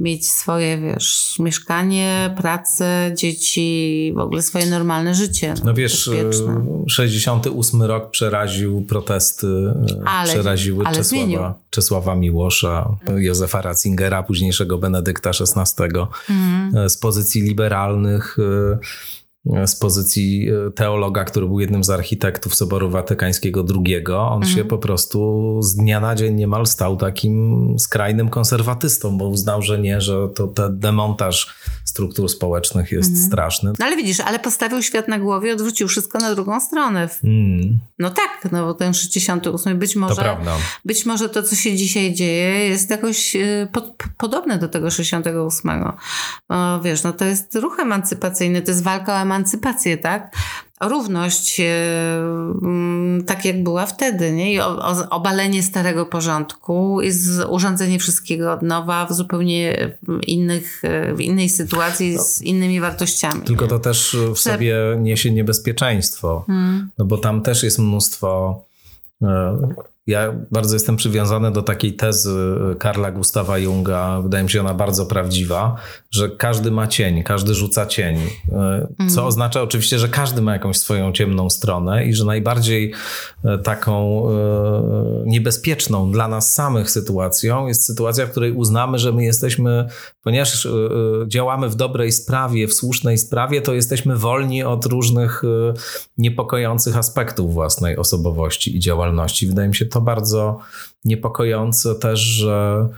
mieć 0.02 0.30
swoje, 0.30 0.78
wiesz, 0.78 1.36
mieszkanie, 1.38 2.34
pracę, 2.36 3.12
dzieci, 3.16 4.12
w 4.16 4.18
ogóle 4.18 4.42
swoje 4.42 4.66
normalne 4.66 5.14
życie. 5.14 5.54
No 5.64 5.74
wiesz, 5.74 6.10
bezpieczne. 6.10 6.64
68 6.88 7.82
rok 7.82 8.10
przeraził 8.10 8.82
protesty, 8.82 9.46
ale, 10.04 10.32
przeraziły 10.32 10.84
ale 10.86 10.96
Czesława, 10.96 11.54
Czesława 11.70 12.16
Miłosza, 12.16 12.96
Józefa 13.16 13.62
Ratzingera, 13.62 14.22
późniejszego 14.22 14.78
Benedykta 14.78 15.30
XVI, 15.30 15.84
mhm. 16.30 16.88
z 16.90 16.96
pozycji 16.96 17.42
liberalnych 17.42 18.36
z 19.66 19.76
pozycji 19.76 20.48
e, 20.48 20.70
teologa, 20.70 21.24
który 21.24 21.46
był 21.46 21.60
jednym 21.60 21.84
z 21.84 21.90
architektów 21.90 22.54
Soboru 22.54 22.90
Watykańskiego 22.90 23.64
II, 23.74 24.06
on 24.06 24.42
mhm. 24.42 24.56
się 24.56 24.64
po 24.64 24.78
prostu 24.78 25.58
z 25.62 25.74
dnia 25.76 26.00
na 26.00 26.14
dzień 26.14 26.34
niemal 26.34 26.66
stał 26.66 26.96
takim 26.96 27.66
skrajnym 27.78 28.28
konserwatystą, 28.28 29.18
bo 29.18 29.28
uznał, 29.28 29.62
że 29.62 29.78
nie, 29.78 30.00
że 30.00 30.28
to 30.34 30.48
ten 30.48 30.78
demontaż 30.78 31.54
struktur 31.92 32.28
społecznych 32.28 32.92
jest 32.92 33.10
mhm. 33.10 33.26
straszny. 33.26 33.72
No 33.78 33.86
ale 33.86 33.96
widzisz, 33.96 34.20
ale 34.20 34.38
postawił 34.38 34.82
świat 34.82 35.08
na 35.08 35.18
głowie, 35.18 35.52
odwrócił 35.52 35.88
wszystko 35.88 36.18
na 36.18 36.34
drugą 36.34 36.60
stronę. 36.60 37.08
Mm. 37.24 37.78
No 37.98 38.10
tak, 38.10 38.52
no 38.52 38.66
bo 38.66 38.74
ten 38.74 38.94
68 38.94 39.78
być 39.78 39.96
może, 39.96 40.16
to 40.16 40.36
być 40.84 41.06
może 41.06 41.28
to, 41.28 41.42
co 41.42 41.56
się 41.56 41.76
dzisiaj 41.76 42.14
dzieje, 42.14 42.68
jest 42.68 42.90
jakoś 42.90 43.36
pod, 43.72 43.96
podobne 44.18 44.58
do 44.58 44.68
tego 44.68 44.90
68. 44.90 45.84
No, 46.50 46.80
wiesz, 46.80 47.02
no 47.02 47.12
to 47.12 47.24
jest 47.24 47.54
ruch 47.54 47.80
emancypacyjny, 47.80 48.62
to 48.62 48.70
jest 48.70 48.82
walka 48.82 49.12
o 49.12 49.16
emancypację, 49.16 49.98
tak? 49.98 50.36
Równość, 50.80 51.60
e, 51.60 51.64
mm, 52.62 53.24
tak 53.24 53.44
jak 53.44 53.62
była 53.62 53.86
wtedy, 53.86 54.32
nie? 54.32 54.54
I 54.54 54.60
obalenie 55.10 55.62
starego 55.62 56.06
porządku 56.06 57.00
i 57.02 57.10
urządzenie 57.48 57.98
wszystkiego 57.98 58.52
od 58.52 58.62
nowa 58.62 59.06
w 59.06 59.12
zupełnie 59.12 59.90
innych, 60.26 60.84
e, 60.84 61.14
w 61.14 61.20
innej 61.20 61.48
sytuacji 61.48 62.14
no. 62.16 62.22
z 62.22 62.42
innymi 62.42 62.80
wartościami. 62.80 63.42
Tylko 63.42 63.66
to 63.66 63.78
też 63.78 64.16
w 64.34 64.38
sobie 64.38 64.76
niesie 64.98 65.30
niebezpieczeństwo, 65.30 66.44
hmm. 66.46 66.90
no 66.98 67.04
bo 67.04 67.18
tam 67.18 67.42
też 67.42 67.62
jest 67.62 67.78
mnóstwo 67.78 68.62
e, 69.22 69.58
ja 70.06 70.32
bardzo 70.50 70.76
jestem 70.76 70.96
przywiązany 70.96 71.50
do 71.50 71.62
takiej 71.62 71.94
tezy 71.94 72.54
Karla 72.78 73.10
Gustawa 73.10 73.58
Junga, 73.58 74.20
wydaje 74.22 74.44
mi 74.44 74.50
się 74.50 74.60
ona 74.60 74.74
bardzo 74.74 75.06
prawdziwa, 75.06 75.76
że 76.10 76.28
każdy 76.28 76.70
ma 76.70 76.86
cień, 76.86 77.22
każdy 77.22 77.54
rzuca 77.54 77.86
cień. 77.86 78.16
Co 78.98 79.20
mm. 79.20 79.26
oznacza 79.26 79.62
oczywiście, 79.62 79.98
że 79.98 80.08
każdy 80.08 80.42
ma 80.42 80.52
jakąś 80.52 80.78
swoją 80.78 81.12
ciemną 81.12 81.50
stronę 81.50 82.06
i 82.06 82.14
że 82.14 82.24
najbardziej 82.24 82.92
e, 83.44 83.58
taką 83.58 84.24
e, 84.28 84.32
niebezpieczną 85.26 86.12
dla 86.12 86.28
nas 86.28 86.54
samych 86.54 86.90
sytuacją 86.90 87.66
jest 87.66 87.86
sytuacja, 87.86 88.26
w 88.26 88.30
której 88.30 88.52
uznamy, 88.52 88.98
że 88.98 89.12
my 89.12 89.24
jesteśmy, 89.24 89.88
ponieważ 90.22 90.66
e, 90.66 90.70
działamy 91.28 91.68
w 91.68 91.74
dobrej 91.74 92.12
sprawie, 92.12 92.68
w 92.68 92.74
słusznej 92.74 93.18
sprawie, 93.18 93.62
to 93.62 93.74
jesteśmy 93.74 94.16
wolni 94.16 94.62
od 94.62 94.86
różnych 94.86 95.42
niepokojących 96.18 96.96
aspektów 96.96 97.54
własnej 97.54 97.96
osobowości 97.96 98.76
i 98.76 98.80
działalności. 98.80 99.46
Wydaje 99.46 99.68
mi 99.68 99.74
się 99.74 99.86
to 99.92 100.00
bardzo 100.00 100.58
niepokojące 101.04 101.94
też, 101.94 102.20
że 102.20 102.88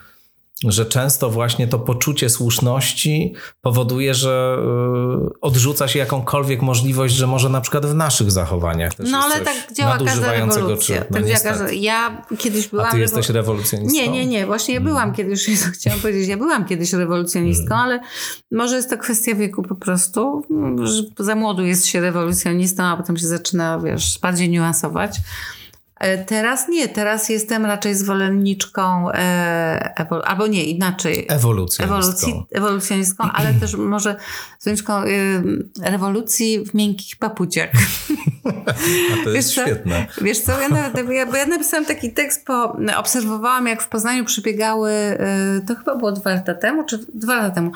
że 0.63 0.87
często 0.87 1.31
właśnie 1.31 1.69
to 1.69 1.79
poczucie 1.79 2.31
słuszności 2.31 3.35
powoduje, 3.61 4.15
że 4.15 4.59
y, 5.37 5.41
odrzuca 5.41 5.89
się 5.89 5.99
jakąkolwiek 5.99 6.63
możliwość, 6.63 7.15
że 7.15 7.27
może 7.27 7.49
na 7.49 7.61
przykład 7.61 7.87
w 7.87 7.95
naszych 7.95 8.31
zachowaniach 8.31 8.95
też 8.95 9.11
No 9.11 9.19
ale 9.19 9.41
tak 9.41 9.57
działa 9.73 9.99
każda 9.99 10.33
rewolucja. 10.33 11.01
Czy, 11.01 11.07
no 11.11 11.17
tak 11.17 11.27
działa 11.27 11.71
ja 11.73 12.23
kiedyś 12.39 12.69
byłam... 12.69 12.87
A 12.87 12.91
ty 12.91 12.99
jesteś 12.99 13.27
rewo- 13.27 13.35
rewolucjonistą? 13.35 13.95
Nie, 13.95 14.09
nie, 14.09 14.27
nie. 14.27 14.47
Właśnie 14.47 14.75
ja 14.75 14.81
Mm. 14.81 14.93
byłam 14.93 15.15
kiedyś, 15.15 15.49
Jezu, 15.49 15.71
chciałam 15.73 16.01
powiedzieć, 16.01 16.29
ja 16.29 16.37
byłam 16.37 16.65
kiedyś 16.65 16.93
rewolucjonistką, 16.93 17.75
ale 17.75 18.01
może 18.51 18.77
jest 18.77 18.91
to 18.91 18.99
kwestia 18.99 19.35
wieku 19.35 19.63
po 19.63 19.75
prostu, 19.75 20.47
że 20.85 21.03
za 21.19 21.35
młodu 21.35 21.65
jest 21.65 21.87
się 21.87 22.01
rewolucjonistą, 22.01 22.83
a 22.83 22.97
potem 22.97 23.17
się 23.17 23.27
zaczyna, 23.27 23.79
wiesz, 23.79 24.19
bardziej 24.23 24.49
niuansować. 24.49 25.17
E, 26.05 26.25
Teraz 26.25 26.69
nie, 26.69 26.89
teraz 26.89 27.29
jestem 27.29 27.67
raczej 27.67 27.95
zwolenniczką, 27.95 29.11
e, 29.13 29.95
albo 30.25 30.47
nie, 30.47 30.65
inaczej. 30.65 31.27
Ewolucjonistką. 31.29 31.97
Ewolucji, 31.97 32.47
ewolucjonistką, 32.53 33.25
ale 33.33 33.55
też 33.55 33.75
może 33.75 34.17
zwolenniczką 34.59 35.05
y, 35.05 35.43
rewolucji 35.83 36.65
w 36.65 36.75
miękkich 36.75 37.17
papuciach. 37.17 37.71
A 39.13 39.25
to 39.25 39.31
jest 39.31 39.49
Wiesz 39.49 39.55
co? 39.55 39.63
świetne. 39.67 40.07
Wiesz 40.21 40.41
co, 40.41 40.61
ja, 40.61 40.69
nawet, 40.69 41.11
ja, 41.11 41.27
bo 41.27 41.37
ja 41.37 41.47
napisałam 41.47 41.87
taki 41.87 42.13
tekst, 42.13 42.47
po, 42.47 42.77
obserwowałam 42.97 43.67
jak 43.67 43.83
w 43.83 43.89
Poznaniu 43.89 44.25
przebiegały, 44.25 44.93
y, 44.93 45.67
to 45.67 45.75
chyba 45.75 45.97
było 45.97 46.13
dwa 46.13 46.31
lata 46.35 46.55
temu, 46.55 46.85
czy 46.85 46.99
dwa 47.15 47.35
lata 47.35 47.51
temu, 47.51 47.73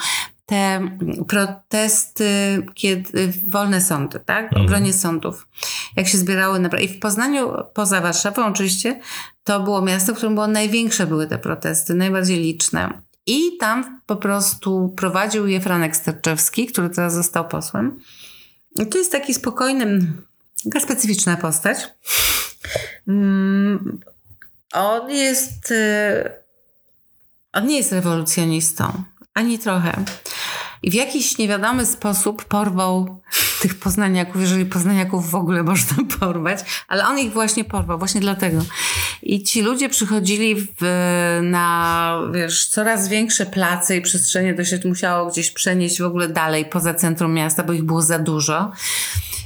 te 0.49 0.91
protesty, 1.29 2.63
kiedy 2.75 3.33
wolne 3.49 3.81
sądy, 3.81 4.21
tak? 4.21 4.45
Mhm. 4.45 4.65
Obronie 4.65 4.93
sądów. 4.93 5.49
Jak 5.97 6.09
się 6.09 6.19
zbierały 6.19 6.59
na... 6.61 6.69
I 6.69 6.89
w 6.89 6.99
Poznaniu, 6.99 7.53
poza 7.75 8.01
Warszawą 8.01 8.47
oczywiście, 8.47 9.01
to 9.45 9.61
było 9.61 9.83
miasto, 9.83 10.13
w 10.13 10.17
którym 10.17 10.35
było 10.35 10.47
największe 10.47 11.07
były 11.07 11.27
te 11.27 11.39
protesty, 11.39 11.95
najbardziej 11.95 12.39
liczne. 12.39 13.03
I 13.27 13.57
tam 13.57 14.01
po 14.07 14.17
prostu 14.17 14.95
prowadził 14.97 15.47
je 15.47 15.61
Franek 15.61 15.97
Sterczewski, 15.97 16.67
który 16.67 16.91
teraz 16.91 17.15
został 17.15 17.49
posłem. 17.49 18.01
I 18.77 18.87
to 18.87 18.99
jest 18.99 19.13
taki 19.13 19.35
spokojny, 19.35 20.13
taka 20.65 20.81
specyficzna 20.81 21.37
postać. 21.37 21.79
Mm, 23.09 24.01
On 24.73 25.11
jest. 25.11 25.71
y, 25.71 26.31
On 27.53 27.67
nie 27.67 27.77
jest 27.77 27.93
rewolucjonistą. 27.93 29.05
Ani 29.35 29.59
trochę. 29.59 30.05
I 30.83 30.91
w 30.91 30.95
jakiś 30.95 31.39
niewiadomy 31.39 31.87
sposób 31.87 32.45
porwał 32.45 33.21
tych 33.61 33.79
poznaniaków, 33.79 34.41
jeżeli 34.41 34.67
poznaniaków 34.67 35.31
w 35.31 35.35
ogóle 35.35 35.63
można 35.63 35.97
porwać, 36.21 36.59
ale 36.89 37.07
on 37.07 37.19
ich 37.19 37.33
właśnie 37.33 37.65
porwał, 37.65 37.99
właśnie 37.99 38.21
dlatego. 38.21 38.63
I 39.23 39.43
ci 39.43 39.63
ludzie 39.63 39.89
przychodzili 39.89 40.55
w, 40.81 41.41
na, 41.43 42.21
wiesz, 42.35 42.67
coraz 42.67 43.09
większe 43.09 43.47
place 43.47 43.97
i 43.97 44.01
przestrzenie, 44.01 44.55
to 44.55 44.65
się 44.65 44.81
musiało 44.85 45.31
gdzieś 45.31 45.51
przenieść 45.51 45.99
w 45.99 46.05
ogóle 46.05 46.29
dalej, 46.29 46.65
poza 46.65 46.95
centrum 46.95 47.35
miasta, 47.35 47.63
bo 47.63 47.73
ich 47.73 47.83
było 47.83 48.03
za 48.03 48.19
dużo. 48.19 48.73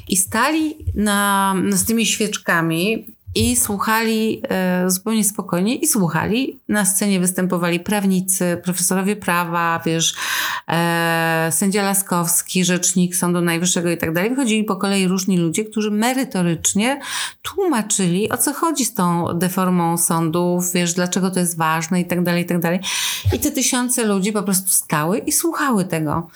I 0.08 0.16
stali 0.16 0.76
na, 0.94 1.54
z 1.70 1.84
tymi 1.84 2.06
świeczkami 2.06 3.06
i 3.34 3.56
słuchali 3.56 4.42
e, 4.48 4.90
zupełnie 4.90 5.24
spokojnie 5.24 5.76
i 5.76 5.86
słuchali. 5.86 6.60
Na 6.68 6.84
scenie 6.84 7.20
występowali 7.20 7.80
prawnicy, 7.80 8.60
profesorowie 8.64 9.16
prawa, 9.16 9.80
wiesz, 9.86 10.14
e, 10.68 11.48
sędzia 11.52 11.82
Laskowski, 11.82 12.64
rzecznik 12.64 13.16
Sądu 13.16 13.40
Najwyższego 13.40 13.90
i 13.90 13.96
tak 13.96 14.12
dalej. 14.12 14.30
Wychodzili 14.30 14.64
po 14.64 14.76
kolei 14.76 15.08
różni 15.08 15.38
ludzie, 15.38 15.64
którzy 15.64 15.90
merytorycznie 15.90 17.00
tłumaczyli, 17.42 18.30
o 18.30 18.36
co 18.36 18.52
chodzi 18.52 18.84
z 18.84 18.94
tą 18.94 19.38
deformą 19.38 19.98
sądów, 19.98 20.72
wiesz, 20.72 20.92
dlaczego 20.92 21.30
to 21.30 21.40
jest 21.40 21.56
ważne 21.56 22.00
i 22.00 22.04
tak 22.04 22.22
dalej, 22.22 22.42
i 22.42 22.46
tak 22.46 22.60
dalej. 22.60 22.80
I 23.32 23.38
te 23.38 23.50
tysiące 23.50 24.04
ludzi 24.04 24.32
po 24.32 24.42
prostu 24.42 24.68
stały 24.68 25.18
i 25.18 25.32
słuchały 25.32 25.84
tego. 25.84 26.28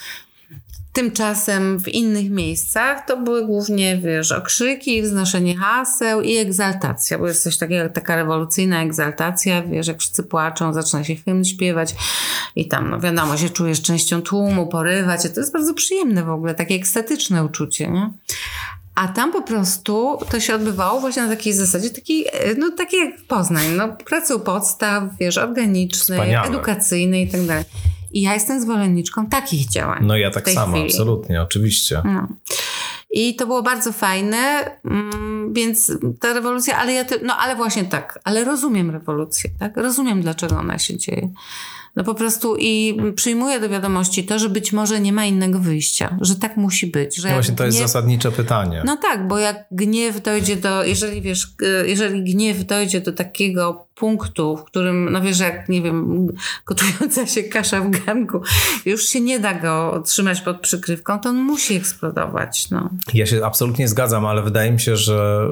Tymczasem 0.96 1.78
w 1.80 1.88
innych 1.88 2.30
miejscach 2.30 3.06
to 3.06 3.16
były 3.16 3.46
głównie, 3.46 3.96
wiesz, 3.96 4.32
okrzyki, 4.32 5.02
wznoszenie 5.02 5.56
haseł 5.56 6.20
i 6.20 6.36
egzaltacja, 6.36 7.18
bo 7.18 7.28
jest 7.28 7.42
coś 7.42 7.56
takiego 7.56 7.82
jak 7.82 7.92
taka 7.92 8.16
rewolucyjna 8.16 8.82
egzaltacja, 8.82 9.62
wiesz, 9.62 9.86
jak 9.86 9.98
wszyscy 9.98 10.22
płaczą, 10.22 10.72
zaczyna 10.72 11.04
się 11.04 11.16
hymn 11.16 11.44
śpiewać 11.44 11.94
i 12.56 12.68
tam, 12.68 12.90
no 12.90 13.00
wiadomo, 13.00 13.36
się 13.36 13.50
czujesz 13.50 13.82
częścią 13.82 14.22
tłumu, 14.22 14.66
porywać, 14.66 15.22
to 15.22 15.40
jest 15.40 15.52
bardzo 15.52 15.74
przyjemne 15.74 16.24
w 16.24 16.30
ogóle, 16.30 16.54
takie 16.54 16.74
ekstatyczne 16.74 17.44
uczucie, 17.44 17.88
nie? 17.88 18.10
A 18.94 19.08
tam 19.08 19.32
po 19.32 19.42
prostu 19.42 20.18
to 20.30 20.40
się 20.40 20.54
odbywało 20.54 21.00
właśnie 21.00 21.22
na 21.22 21.28
takiej 21.28 21.52
zasadzie, 21.52 21.90
takiej, 21.90 22.26
no 22.58 22.70
takie 22.70 22.96
jak 22.96 23.24
Poznań, 23.28 23.66
no 23.76 23.88
pracy 23.88 24.36
u 24.36 24.40
podstaw, 24.40 25.04
wiesz, 25.20 25.38
organicznej, 25.38 26.18
Wspaniałe. 26.18 26.48
edukacyjnej 26.48 27.24
i 27.24 27.28
tak 27.28 27.46
dalej. 27.46 27.64
I 28.16 28.22
ja 28.22 28.34
jestem 28.34 28.60
zwolenniczką 28.60 29.26
takich 29.26 29.68
działań. 29.68 29.98
No 30.06 30.16
ja 30.16 30.30
tak 30.30 30.50
samo, 30.50 30.72
chwili. 30.72 30.90
absolutnie, 30.90 31.42
oczywiście. 31.42 32.02
No. 32.04 32.28
I 33.10 33.36
to 33.36 33.46
było 33.46 33.62
bardzo 33.62 33.92
fajne, 33.92 34.36
mm, 34.84 35.52
więc 35.52 35.92
ta 36.20 36.32
rewolucja, 36.32 36.76
ale 36.78 36.92
ja, 36.92 37.04
te, 37.04 37.14
no 37.24 37.36
ale 37.36 37.56
właśnie 37.56 37.84
tak, 37.84 38.18
ale 38.24 38.44
rozumiem 38.44 38.90
rewolucję, 38.90 39.50
tak? 39.58 39.76
Rozumiem, 39.76 40.22
dlaczego 40.22 40.58
ona 40.58 40.78
się 40.78 40.96
dzieje. 40.96 41.28
No 41.96 42.04
po 42.04 42.14
prostu 42.14 42.56
i 42.58 42.96
przyjmuję 43.14 43.60
do 43.60 43.68
wiadomości 43.68 44.24
to, 44.24 44.38
że 44.38 44.48
być 44.48 44.72
może 44.72 45.00
nie 45.00 45.12
ma 45.12 45.24
innego 45.24 45.58
wyjścia, 45.58 46.18
że 46.20 46.36
tak 46.36 46.56
musi 46.56 46.86
być. 46.86 47.16
Że 47.16 47.28
No 47.28 47.34
właśnie 47.34 47.54
to 47.54 47.64
jest 47.64 47.78
gniew- 47.78 47.82
zasadnicze 47.86 48.32
pytanie. 48.32 48.82
no 48.86 48.96
tak, 48.96 49.28
bo 49.28 49.38
jak 49.38 49.56
gniew 49.70 50.22
dojdzie 50.22 50.56
do, 50.56 50.84
jeżeli 50.84 51.22
wiesz, 51.22 51.48
jeżeli 51.86 52.24
gniew 52.34 52.64
dojdzie 52.64 53.00
do 53.00 53.12
takiego 53.12 53.85
punktu, 53.96 54.56
w 54.56 54.64
którym, 54.64 55.12
no 55.12 55.20
wiesz, 55.20 55.40
jak, 55.40 55.68
nie 55.68 55.82
wiem, 55.82 56.26
gotująca 56.66 57.26
się 57.26 57.42
kasza 57.42 57.80
w 57.80 57.90
garnku, 57.90 58.40
już 58.86 59.08
się 59.08 59.20
nie 59.20 59.40
da 59.40 59.54
go 59.54 60.02
trzymać 60.06 60.40
pod 60.40 60.60
przykrywką, 60.60 61.18
to 61.20 61.28
on 61.28 61.36
musi 61.36 61.74
eksplodować, 61.74 62.70
no. 62.70 62.90
Ja 63.14 63.26
się 63.26 63.44
absolutnie 63.44 63.88
zgadzam, 63.88 64.26
ale 64.26 64.42
wydaje 64.42 64.72
mi 64.72 64.80
się, 64.80 64.96
że 64.96 65.48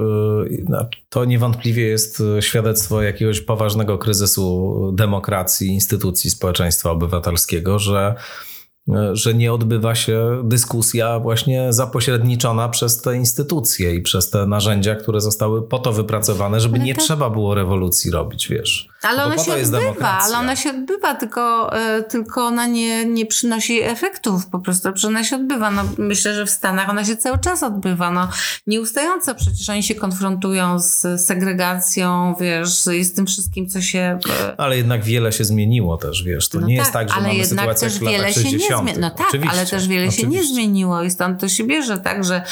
y, 0.49 0.64
to 1.09 1.24
niewątpliwie 1.24 1.86
jest 1.86 2.20
y, 2.20 2.42
świadectwo 2.42 3.03
jakiegoś 3.03 3.40
poważnego 3.40 3.99
kryzysu 3.99 4.74
demokracji, 4.95 5.68
instytucji 5.68 6.30
społeczeństwa 6.30 6.90
obywatelskiego, 6.90 7.78
że, 7.78 8.14
że 9.12 9.35
nie 9.35 9.53
odbywa 9.53 9.95
się 9.95 10.43
dyskusja 10.45 11.18
właśnie 11.18 11.72
zapośredniczona 11.72 12.68
przez 12.68 13.03
te 13.03 13.16
instytucje 13.16 13.95
i 13.95 14.01
przez 14.03 14.30
te 14.30 14.47
narzędzia, 14.47 14.95
które 14.95 15.20
zostały 15.20 15.68
po 15.68 15.78
to 15.78 15.93
wypracowane, 15.93 16.61
żeby 16.61 16.78
nie 16.78 16.95
to- 16.95 17.01
trzeba 17.01 17.30
było 17.30 17.55
rewolucji 17.55 18.11
robić, 18.11 18.49
wiesz. 18.49 18.89
Ale 19.05 19.18
No 19.18 19.24
ona 19.24 19.44
się 19.44 19.52
odbywa, 19.52 20.18
ale 20.22 20.38
ona 20.38 20.57
się 20.57 20.70
odbywa, 20.70 21.14
tylko, 21.14 21.72
e, 21.76 22.02
tylko 22.02 22.46
ona 22.46 22.66
nie, 22.66 23.05
nie 23.05 23.26
przynosi 23.26 23.82
efektów 23.82 24.46
po 24.46 24.59
prostu, 24.59 24.88
że 24.94 25.09
ona 25.09 25.24
się 25.24 25.36
odbywa. 25.36 25.70
No, 25.70 25.82
myślę, 25.98 26.34
że 26.34 26.46
w 26.46 26.50
Stanach 26.50 26.88
ona 26.88 27.05
się 27.05 27.16
cały 27.16 27.38
czas 27.38 27.62
odbywa, 27.62 28.11
no, 28.11 28.28
nieustająco 28.66 29.34
przecież 29.34 29.68
oni 29.68 29.82
się 29.82 29.94
konfrontują 29.94 30.78
z 30.78 31.20
segregacją, 31.26 32.34
wiesz, 32.40 32.74
z 32.84 33.12
tym 33.12 33.26
wszystkim, 33.26 33.68
co 33.68 33.80
się... 33.80 34.18
e, 34.40 34.61
Ale 34.61 34.76
jednak 34.76 35.05
wiele 35.05 35.32
się 35.32 35.44
zmieniło 35.44 35.96
też, 35.96 36.22
wiesz. 36.22 36.48
To 36.48 36.61
no 36.61 36.66
nie 36.66 36.74
jest 36.74 36.92
tak, 36.92 37.09
że 37.09 37.14
ale 37.14 37.22
mamy 37.22 37.34
jednak 37.34 37.78
sytuację 37.78 37.88
też 37.88 37.98
wiele 37.98 38.32
się 38.32 38.40
nie 38.40 38.50
60. 38.50 38.82
zmieniło. 38.82 39.00
No 39.00 39.11
tak, 39.11 39.26
Oczywiście, 39.28 39.59
ale 39.59 39.66
też 39.66 39.88
wiele 39.88 40.12
się 40.12 40.22
nie 40.22 40.28
oczywiście. 40.28 40.55
zmieniło 40.55 41.02
i 41.02 41.11
stąd 41.11 41.40
to 41.40 41.48
się 41.48 41.64
bierze, 41.64 41.98
tak, 41.98 42.24
że 42.24 42.42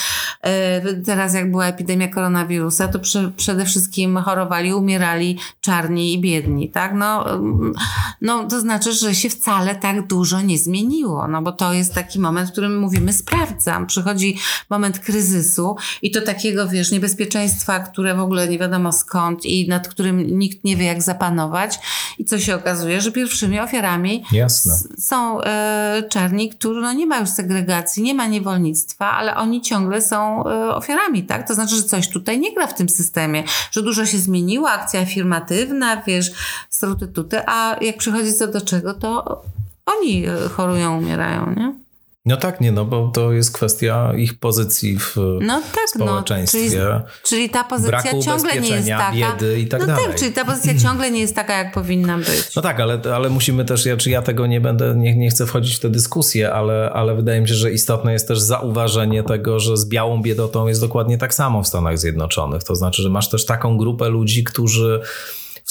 e, 0.43 0.95
teraz 0.95 1.35
jak 1.35 1.51
była 1.51 1.67
epidemia 1.67 2.09
koronawirusa, 2.09 2.89
to 2.89 2.99
prze, 2.99 3.31
przede 3.37 3.65
wszystkim 3.65 4.17
chorowali, 4.17 4.75
umierali 4.75 5.39
czarni 5.61 6.15
i 6.15 6.21
biedni, 6.21 6.42
tak, 6.73 6.93
no, 6.95 7.31
mm, 7.35 7.73
no 8.21 8.45
to 8.49 8.61
znaczy, 8.61 8.93
że 8.93 9.15
się 9.15 9.31
wcale 9.31 9.75
tak 9.75 10.07
dużo 10.07 10.41
nie 10.41 10.59
zmieniło, 10.59 11.29
no 11.29 11.43
bo 11.43 11.53
to 11.53 11.73
jest 11.73 11.95
taki 11.95 12.21
moment, 12.21 12.49
w 12.49 12.53
którym 12.53 12.79
mówimy 12.79 13.13
sprawdzam, 13.13 13.87
przychodzi 13.87 14.39
moment 14.71 14.99
kryzysu 14.99 15.77
i 16.03 16.11
to 16.11 16.21
takiego, 16.21 16.69
wiesz, 16.69 16.91
niebezpieczeństwa, 16.91 17.81
które 17.81 18.15
w 18.15 18.21
ogóle 18.21 18.49
nie 18.49 18.59
wiadomo 18.59 18.93
skąd 18.93 19.45
i 19.47 19.69
nad 19.69 19.89
którym 19.89 20.39
nikt 20.39 20.65
nie 20.65 20.77
wie 20.77 20.85
jak 20.87 21.03
zapanować 21.03 21.79
i 22.19 22.25
co 22.25 22.39
się 22.39 22.55
okazuje, 22.55 23.01
że 23.01 23.13
pierwszymi 23.13 23.61
ofiarami. 23.61 24.25
S- 24.73 24.89
są 25.09 25.41
e, 25.43 26.03
czarni, 26.11 26.51
którzy 26.51 26.81
no, 26.81 26.93
nie 26.93 27.07
ma 27.07 27.19
już 27.19 27.29
segregacji, 27.29 28.03
nie 28.03 28.15
ma 28.15 28.27
niewolnictwa, 28.27 29.11
ale 29.11 29.37
oni 29.37 29.63
ciągle 29.63 30.03
są 30.03 30.47
e, 30.49 30.75
ofiarami, 30.75 31.23
tak? 31.25 31.49
To 31.49 31.55
znaczy, 31.55 31.77
że 31.77 31.83
coś 31.83 32.09
tutaj 32.09 32.41
nie 32.41 32.55
gra 32.55 32.67
w 32.67 32.75
tym 32.75 32.89
systemie, 32.89 33.45
że 33.71 33.83
dużo 33.83 34.07
się 34.07 34.19
zmieniło, 34.19 34.71
akcja 34.71 35.01
afirmatywna, 35.01 36.03
wiesz, 36.07 36.32
struty 36.71 37.09
tuty, 37.09 37.41
a 37.47 37.77
jak 37.81 37.97
przychodzi 37.97 38.33
co 38.35 38.47
do 38.47 38.61
czego, 38.61 38.95
to 38.95 39.43
oni 39.87 40.27
e, 40.27 40.49
chorują, 40.49 40.99
umierają, 40.99 41.55
nie? 41.57 41.83
No 42.27 42.37
tak, 42.37 42.61
nie, 42.61 42.73
no 42.73 42.85
bo 42.85 43.09
to 43.15 43.33
jest 43.33 43.53
kwestia 43.53 44.13
ich 44.17 44.39
pozycji 44.39 44.99
w 44.99 45.17
no 45.41 45.63
tak, 45.75 45.89
społeczeństwie. 45.89 46.61
No, 46.61 47.01
czyli, 47.01 47.23
czyli 47.23 47.51
ta 47.51 47.65
pozycja 47.65 48.21
ciągle 48.25 48.61
nie 48.61 48.69
jest 48.69 48.89
taka. 48.89 49.13
biedy 49.13 49.61
i 49.61 49.67
tak 49.67 49.81
no 49.81 49.87
dalej. 49.87 50.05
tak, 50.07 50.17
czyli 50.17 50.33
ta 50.33 50.45
pozycja 50.45 50.79
ciągle 50.85 51.11
nie 51.11 51.21
jest 51.21 51.35
taka, 51.35 51.59
jak 51.59 51.73
powinna 51.73 52.19
być. 52.19 52.57
No 52.57 52.63
tak, 52.63 52.81
ale, 52.81 53.01
ale 53.15 53.31
musimy 53.31 53.65
też, 53.65 53.87
ja, 53.87 53.97
czy 53.97 54.11
ja 54.11 54.23
tego 54.23 54.47
nie 54.47 54.61
będę, 54.61 54.95
nie, 54.95 55.17
nie 55.17 55.31
chcę 55.31 55.47
wchodzić 55.47 55.77
w 55.77 55.81
tę 55.81 55.91
dyskusję, 55.91 56.53
ale, 56.53 56.91
ale 56.93 57.15
wydaje 57.15 57.41
mi 57.41 57.49
się, 57.49 57.55
że 57.55 57.73
istotne 57.73 58.13
jest 58.13 58.29
też 58.29 58.41
zauważenie 58.41 59.23
tego, 59.23 59.61
że 59.61 59.77
z 59.77 59.89
białą 59.89 60.23
biedotą 60.23 60.67
jest 60.67 60.81
dokładnie 60.81 61.19
tak 61.19 61.35
samo 61.35 61.63
w 61.63 61.69
Stanach 61.69 61.99
Zjednoczonych. 61.99 62.65
To 62.65 62.77
znaczy, 62.77 63.03
że 63.03 63.11
masz 63.11 63.31
też 63.31 63.47
taką 63.47 63.77
grupę 63.77 64.09
ludzi, 64.09 64.45
którzy 64.45 65.01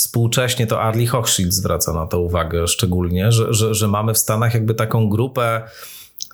współcześnie, 0.02 0.68
to 0.68 0.82
Arlie 0.82 1.08
Hochschild 1.08 1.54
zwraca 1.54 1.94
na 1.94 2.08
to 2.08 2.20
uwagę 2.20 2.68
szczególnie, 2.68 3.32
że, 3.32 3.54
że, 3.54 3.74
że 3.74 3.88
mamy 3.88 4.14
w 4.14 4.18
Stanach 4.18 4.54
jakby 4.54 4.74
taką 4.74 5.10
grupę 5.10 5.62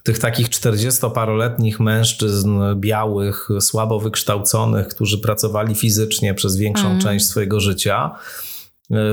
tych 0.04 0.20
takich 0.20 0.50
40-paroletnich 0.50 1.80
mężczyzn 1.80 2.60
białych, 2.76 3.50
słabo 3.60 4.00
wykształconych, 4.00 4.88
którzy 4.88 5.18
pracowali 5.18 5.76
fizycznie 5.76 6.34
przez 6.34 6.58
większą 6.58 6.88
mm. 6.88 7.00
część 7.00 7.26
swojego 7.26 7.60
życia 7.60 8.12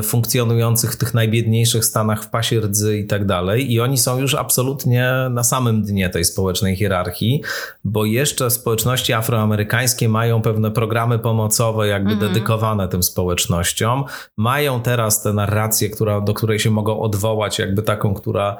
funkcjonujących 0.03 0.93
w 0.93 0.97
tych 0.97 1.15
najbiedniejszych 1.15 1.85
stanach 1.85 2.25
w 2.25 2.29
pasie 2.29 2.61
rdzy 2.61 2.99
i 2.99 3.07
tak 3.07 3.27
dalej. 3.27 3.73
I 3.73 3.81
oni 3.81 3.99
są 3.99 4.19
już 4.19 4.35
absolutnie 4.35 5.13
na 5.31 5.45
samym 5.45 5.83
dnie 5.83 6.11
tej 6.11 6.25
społecznej 6.25 6.77
hierarchii, 6.77 7.43
bo 7.85 8.05
jeszcze 8.05 8.51
społeczności 8.51 9.13
afroamerykańskie 9.13 10.09
mają 10.09 10.43
pewne 10.43 10.71
programy 10.71 11.19
pomocowe, 11.19 11.89
jakby 11.89 12.13
mm 12.13 12.25
dedykowane 12.25 12.89
tym 12.89 13.03
społecznościom. 13.03 14.05
Mają 14.37 14.81
teraz 14.81 15.23
tę 15.23 15.33
narrację, 15.33 15.91
która, 15.91 16.21
do 16.21 16.35
której 16.35 16.59
się 16.59 16.71
mogą 16.71 17.01
odwołać, 17.01 17.59
jakby 17.59 17.83
taką, 17.83 18.15
która 18.15 18.57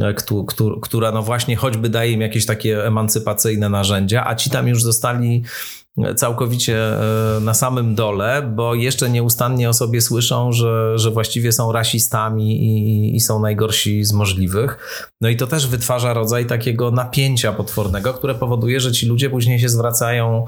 e, 0.00 0.14
która 0.82 1.12
no 1.12 1.22
właśnie 1.22 1.56
choćby 1.56 1.88
daje 1.88 2.12
im 2.12 2.20
jakieś 2.20 2.46
takie 2.46 2.86
emancypacyjne 2.86 3.68
narzędzia, 3.68 4.26
a 4.26 4.34
ci 4.34 4.50
tam 4.50 4.68
już 4.68 4.82
zostali 4.82 5.42
całkowicie 6.16 6.78
e, 6.78 7.40
na 7.40 7.54
samym 7.54 7.94
dole, 7.94 8.50
bo 8.54 8.74
jeszcze 8.74 9.10
nieustannie 9.10 9.68
o 9.68 9.72
sobie 9.72 10.00
słyszą, 10.00 10.52
że, 10.52 10.98
że 10.98 11.10
właściwie 11.10 11.52
są 11.52 11.72
rasistami 11.72 12.62
i, 12.62 13.16
i, 13.16 13.20
są 13.20 13.40
najgorsi 13.40 14.04
z 14.04 14.12
możliwych. 14.12 14.78
No 15.20 15.28
i 15.28 15.36
to 15.36 15.46
też 15.46 15.66
wytwarza 15.66 16.14
rodzaj 16.14 16.46
takiego 16.46 16.90
napięcia 16.90 17.52
potwornego, 17.52 18.14
które 18.14 18.34
powoduje, 18.34 18.80
że 18.80 18.92
ci 18.92 19.06
ludzie 19.06 19.30
później 19.30 19.60
się 19.60 19.68
zwracają 19.68 20.44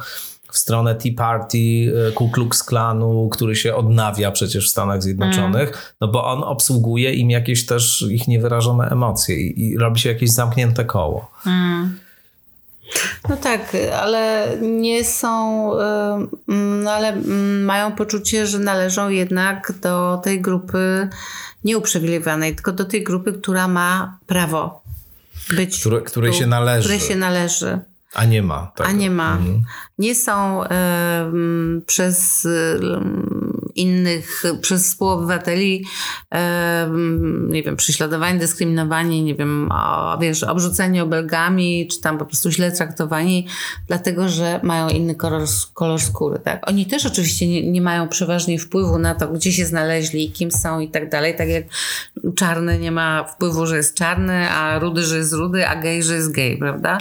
w 0.53 0.59
stronę 0.59 0.94
Tea 0.94 1.12
Party, 1.16 1.92
e, 2.09 2.12
Ku 2.12 2.30
Klux 2.30 2.62
Klanu, 2.62 3.28
który 3.32 3.57
się 3.57 3.74
odnawia 3.74 4.30
przecież 4.30 4.68
w 4.68 4.70
Stanach 4.70 5.03
Zjednoczonych, 5.03 5.68
mm. 5.68 5.80
no 6.01 6.09
bo 6.09 6.24
on 6.24 6.42
obsługuje 6.44 7.14
im 7.14 7.30
jakieś 7.30 7.66
też 7.66 8.05
ich 8.11 8.28
niewyrażone 8.28 8.88
emocje 8.88 9.36
i, 9.36 9.61
i 9.61 9.78
robi 9.78 10.01
się 10.01 10.09
jakieś 10.09 10.30
zamknięte 10.30 10.84
koło. 10.84 11.30
Mm. 11.47 12.05
No 13.28 13.37
tak, 13.37 13.76
ale 14.03 14.49
nie 14.62 15.05
są, 15.05 15.70
no 16.82 16.91
ale 16.91 17.09
mm, 17.09 17.64
mają 17.64 17.93
poczucie, 17.93 18.47
że 18.47 18.59
należą 18.59 19.09
jednak 19.09 19.72
do 19.82 20.20
tej 20.24 20.41
grupy 20.41 21.09
nieuprzywilejowanej, 21.64 22.55
tylko 22.55 22.72
do 22.72 22.84
tej 22.84 23.05
grupy, 23.05 23.32
która 23.32 23.68
ma 23.68 24.18
prawo 24.26 24.82
być. 25.57 25.80
Które, 25.80 26.01
której 26.01 26.32
tu, 26.32 26.39
się 26.39 26.47
należy. 26.47 26.89
Której 26.89 27.01
się 27.01 27.16
należy. 27.16 27.78
A 28.14 28.24
nie 28.24 28.43
ma. 28.43 28.72
A 28.76 28.93
nie 28.93 29.11
ma. 29.11 29.32
Mhm. 29.32 29.62
Nie 29.99 30.14
są 30.14 30.64
y, 30.64 30.66
przez 31.87 32.45
y, 32.45 32.80
innych, 33.78 34.42
przez 34.60 34.86
współobywateli, 34.86 35.84
e, 36.34 36.90
nie 37.48 37.62
wiem, 37.62 37.76
prześladowani, 37.76 38.38
dyskryminowani, 38.38 39.22
nie 39.22 39.34
wiem, 39.34 39.68
wiesz, 40.20 40.42
obrzuceni 40.42 41.00
obelgami, 41.00 41.88
czy 41.88 42.00
tam 42.00 42.18
po 42.18 42.26
prostu 42.26 42.50
źle 42.50 42.72
traktowani, 42.72 43.46
dlatego, 43.86 44.28
że 44.28 44.60
mają 44.62 44.88
inny 44.88 45.14
kolor, 45.14 45.42
kolor 45.74 46.00
skóry, 46.00 46.38
tak? 46.38 46.68
Oni 46.68 46.86
też 46.86 47.06
oczywiście 47.06 47.48
nie, 47.48 47.70
nie 47.70 47.82
mają 47.82 48.08
przeważnie 48.08 48.58
wpływu 48.58 48.98
na 48.98 49.14
to, 49.14 49.28
gdzie 49.28 49.52
się 49.52 49.66
znaleźli, 49.66 50.32
kim 50.32 50.50
są 50.50 50.80
i 50.80 50.88
tak 50.88 51.10
dalej, 51.10 51.36
tak 51.36 51.48
jak 51.48 51.64
czarny 52.36 52.78
nie 52.78 52.92
ma 52.92 53.24
wpływu, 53.24 53.66
że 53.66 53.76
jest 53.76 53.94
czarny, 53.94 54.50
a 54.50 54.78
rudy, 54.78 55.02
że 55.02 55.16
jest 55.16 55.32
rudy, 55.32 55.68
a 55.68 55.76
gej, 55.76 56.02
że 56.02 56.14
jest 56.14 56.32
gej, 56.32 56.58
prawda? 56.58 56.98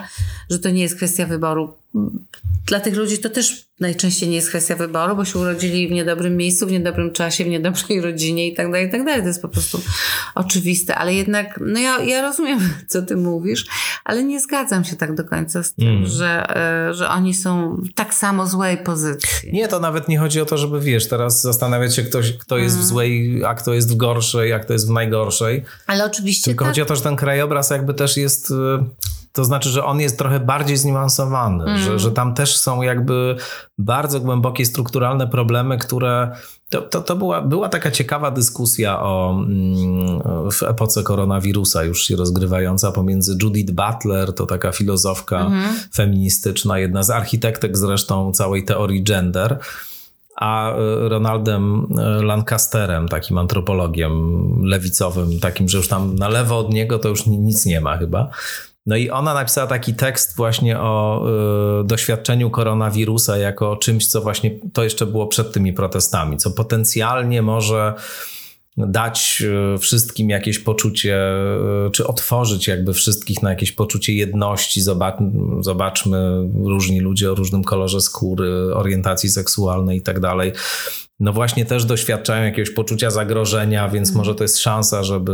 Że 0.50 0.60
to 0.60 0.70
nie 0.70 0.82
jest 0.82 0.96
kwestia 0.96 1.26
wyboru 1.26 1.74
dla 2.66 2.80
tych 2.80 2.96
ludzi 2.96 3.18
to 3.18 3.30
też 3.30 3.66
najczęściej 3.80 4.30
nie 4.30 4.36
jest 4.36 4.50
kwestia 4.50 4.76
wyboru, 4.76 5.16
bo 5.16 5.26
się 5.26 5.40
urodzili 5.40 5.88
w 5.88 5.92
niedobrym 5.92 6.38
miejscu, 6.38 6.68
w 6.68 6.72
niedobrym 6.72 7.12
czasie, 7.12 7.44
w 7.44 7.48
niedobrej 7.48 8.02
rodzinie 8.02 8.48
i 8.48 8.54
tak 8.54 8.72
dalej, 8.72 8.88
i 8.88 8.92
tak 8.92 9.06
dalej. 9.06 9.22
To 9.22 9.28
jest 9.28 9.42
po 9.42 9.48
prostu 9.48 9.82
oczywiste, 10.36 10.96
ale 10.96 11.14
jednak, 11.14 11.60
no 11.66 11.80
ja, 11.80 12.00
ja 12.04 12.22
rozumiem, 12.22 12.60
co 12.88 13.02
ty 13.02 13.16
mówisz, 13.16 13.66
ale 14.04 14.24
nie 14.24 14.40
zgadzam 14.42 14.84
się 14.84 14.96
tak 14.96 15.16
do 15.16 15.24
końca 15.24 15.64
z 15.64 15.74
tym, 15.74 15.88
mm. 15.88 16.06
że, 16.06 16.56
e, 16.90 16.94
że 16.94 17.10
oni 17.10 17.34
są 17.34 17.76
w 17.76 17.94
tak 17.94 18.14
samo 18.14 18.48
złej 18.48 18.78
pozycji. 18.78 19.54
Nie, 19.54 19.68
to 19.68 19.80
nawet 19.80 20.08
nie 20.08 20.20
chodzi 20.20 20.42
o 20.42 20.46
to, 20.46 20.58
żeby 20.58 20.80
wiesz, 20.80 21.08
teraz 21.08 21.42
zastanawiać 21.42 21.96
się 21.96 22.04
ktoś, 22.04 22.34
kto 22.38 22.58
jest 22.58 22.76
mm. 22.76 22.86
w 22.86 22.90
złej, 22.90 23.42
a 23.46 23.54
kto 23.54 23.74
jest 23.74 23.94
w 23.94 23.96
gorszej, 23.96 24.54
a 24.54 24.60
kto 24.60 24.74
jest 24.74 24.88
w 24.88 24.92
najgorszej. 24.92 25.64
Ale 25.88 26.06
oczywiście 26.06 26.46
Tylko 26.46 26.66
tak. 26.66 26.72
chodzi 26.72 26.82
o 26.82 26.86
to, 26.86 26.96
że 26.96 27.02
ten 27.02 27.16
krajobraz 27.16 27.70
jakby 27.70 27.94
też 27.94 28.18
jest 28.18 28.52
e, 28.52 28.86
to 29.36 29.44
znaczy, 29.44 29.70
że 29.70 29.86
on 29.86 30.00
jest 30.00 30.18
trochę 30.18 30.40
bardziej 30.40 30.78
zniuansowany, 30.78 31.64
mm. 31.64 31.78
że, 31.78 32.00
że 32.00 32.12
tam 32.12 32.34
też 32.34 32.58
są 32.58 32.82
jakby 32.82 33.36
bardzo 33.78 34.20
głębokie 34.20 34.66
strukturalne 34.66 35.28
problemy, 35.28 35.78
które. 35.78 36.32
To, 36.70 36.82
to, 36.82 37.02
to 37.02 37.16
była, 37.16 37.42
była 37.42 37.70
taka 37.70 37.92
ciekawa 37.92 38.32
dyskusja 38.32 39.02
o, 39.02 39.32
mm, 39.32 40.22
w 40.52 40.64
epoce 40.64 41.04
koronawirusa, 41.04 41.84
już 41.84 42.04
się 42.04 42.16
rozgrywająca 42.16 42.92
pomiędzy 42.92 43.38
Judith 43.44 43.72
Butler, 43.72 44.34
to 44.34 44.46
taka 44.46 44.72
filozofka 44.72 45.46
mm. 45.46 45.74
feministyczna, 45.94 46.80
jedna 46.80 47.04
z 47.04 47.10
architektek 47.10 47.78
zresztą 47.78 48.32
całej 48.32 48.66
teorii 48.66 49.04
gender 49.04 49.60
a 50.36 50.72
e, 50.72 51.10
Ronaldem 51.10 51.88
e, 51.98 52.24
Lancasterem, 52.24 53.08
takim 53.08 53.38
antropologiem 53.38 54.42
lewicowym, 54.66 55.40
takim, 55.40 55.70
że 55.70 55.78
już 55.78 55.88
tam 55.88 56.16
na 56.16 56.30
lewo 56.30 56.60
od 56.60 56.74
niego 56.74 57.00
to 57.00 57.10
już 57.10 57.26
nic 57.26 57.66
nie 57.66 57.82
ma 57.82 57.98
chyba. 57.98 58.30
No 58.86 58.96
i 58.96 59.10
ona 59.10 59.34
napisała 59.34 59.68
taki 59.68 59.94
tekst 59.94 60.36
właśnie 60.36 60.80
o 60.80 61.26
y, 61.82 61.84
doświadczeniu 61.84 62.50
koronawirusa 62.50 63.38
jako 63.38 63.76
czymś, 63.76 64.08
co 64.08 64.22
właśnie 64.22 64.52
to 64.74 64.84
jeszcze 64.84 65.06
było 65.06 65.28
przed 65.28 65.54
tymi 65.54 65.74
protestami, 65.74 66.38
co 66.38 66.52
potencjalnie 66.52 67.42
może 67.42 67.94
dać 68.78 69.44
y, 69.76 69.78
wszystkim 69.78 70.30
jakieś 70.30 70.60
poczucie, 70.60 71.20
y, 71.88 71.92
czy 71.92 72.08
otworzyć 72.08 72.68
jakby 72.68 72.94
wszystkich 72.94 73.44
na 73.44 73.50
jakieś 73.50 73.72
poczucie 73.72 74.14
jedności. 74.14 74.82
Zobacz, 74.82 75.16
zobaczmy 75.60 76.50
różni 76.54 77.00
ludzie 77.00 77.32
o 77.32 77.36
różnym 77.36 77.64
kolorze 77.64 78.02
skóry, 78.02 78.76
orientacji 78.76 79.30
seksualnej 79.30 79.98
i 79.98 80.02
tak 80.02 80.20
dalej 80.20 80.54
no 81.20 81.34
właśnie 81.34 81.66
też 81.66 81.86
doświadczają 81.86 82.44
jakiegoś 82.46 82.70
poczucia 82.70 83.10
zagrożenia, 83.10 83.90
więc 83.90 84.10
mhm. 84.10 84.18
może 84.18 84.36
to 84.36 84.44
jest 84.44 84.60
szansa, 84.60 85.04
żeby 85.04 85.32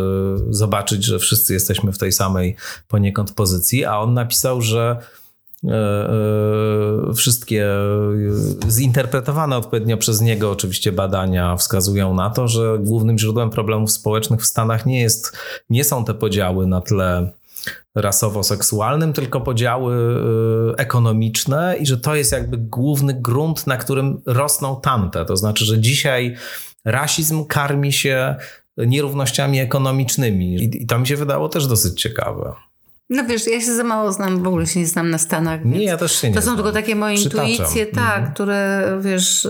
zobaczyć, 0.49 1.05
że 1.05 1.19
wszyscy 1.19 1.53
jesteśmy 1.53 1.91
w 1.91 1.97
tej 1.97 2.11
samej 2.11 2.55
poniekąd 2.87 3.31
pozycji. 3.31 3.85
A 3.85 3.97
on 3.97 4.13
napisał, 4.13 4.61
że 4.61 4.97
e, 4.97 4.97
e, 4.97 5.20
wszystkie 7.15 7.67
zinterpretowane 8.69 9.57
odpowiednio 9.57 9.97
przez 9.97 10.21
niego 10.21 10.51
oczywiście 10.51 10.91
badania 10.91 11.55
wskazują 11.55 12.13
na 12.13 12.29
to, 12.29 12.47
że 12.47 12.79
głównym 12.79 13.19
źródłem 13.19 13.49
problemów 13.49 13.91
społecznych 13.91 14.41
w 14.41 14.45
Stanach 14.45 14.85
nie 14.85 15.01
jest, 15.01 15.37
nie 15.69 15.83
są 15.83 16.05
te 16.05 16.13
podziały 16.13 16.67
na 16.67 16.81
tle 16.81 17.31
rasowo-seksualnym, 17.95 19.13
tylko 19.13 19.41
podziały 19.41 19.95
y, 20.73 20.77
ekonomiczne 20.77 21.75
i 21.79 21.85
że 21.85 21.97
to 21.97 22.15
jest 22.15 22.31
jakby 22.31 22.57
główny 22.57 23.13
grunt, 23.13 23.67
na 23.67 23.77
którym 23.77 24.21
rosną 24.25 24.81
tamte. 24.81 25.25
To 25.25 25.37
znaczy, 25.37 25.65
że 25.65 25.79
dzisiaj 25.79 26.35
rasizm 26.85 27.45
karmi 27.45 27.93
się 27.93 28.35
nierównościami 28.77 29.59
ekonomicznymi 29.59 30.63
i 30.63 30.85
to 30.85 30.99
mi 30.99 31.07
się 31.07 31.17
wydało 31.17 31.49
też 31.49 31.67
dosyć 31.67 32.01
ciekawe. 32.01 32.53
No 33.11 33.23
wiesz, 33.25 33.47
ja 33.47 33.61
się 33.61 33.75
za 33.75 33.83
mało 33.83 34.11
znam, 34.11 34.43
w 34.43 34.47
ogóle 34.47 34.67
się 34.67 34.79
nie 34.79 34.87
znam 34.87 35.09
na 35.09 35.17
Stanach. 35.17 35.65
Nie, 35.65 35.83
ja 35.83 35.97
też 35.97 36.21
się 36.21 36.29
nie 36.29 36.35
To 36.35 36.41
znam. 36.41 36.53
są 36.55 36.57
tylko 36.57 36.71
takie 36.71 36.95
moje 36.95 37.15
Przytaczam. 37.15 37.47
intuicje, 37.47 37.85
tak, 37.85 38.17
mhm. 38.17 38.33
które 38.33 38.83
wiesz, 39.01 39.47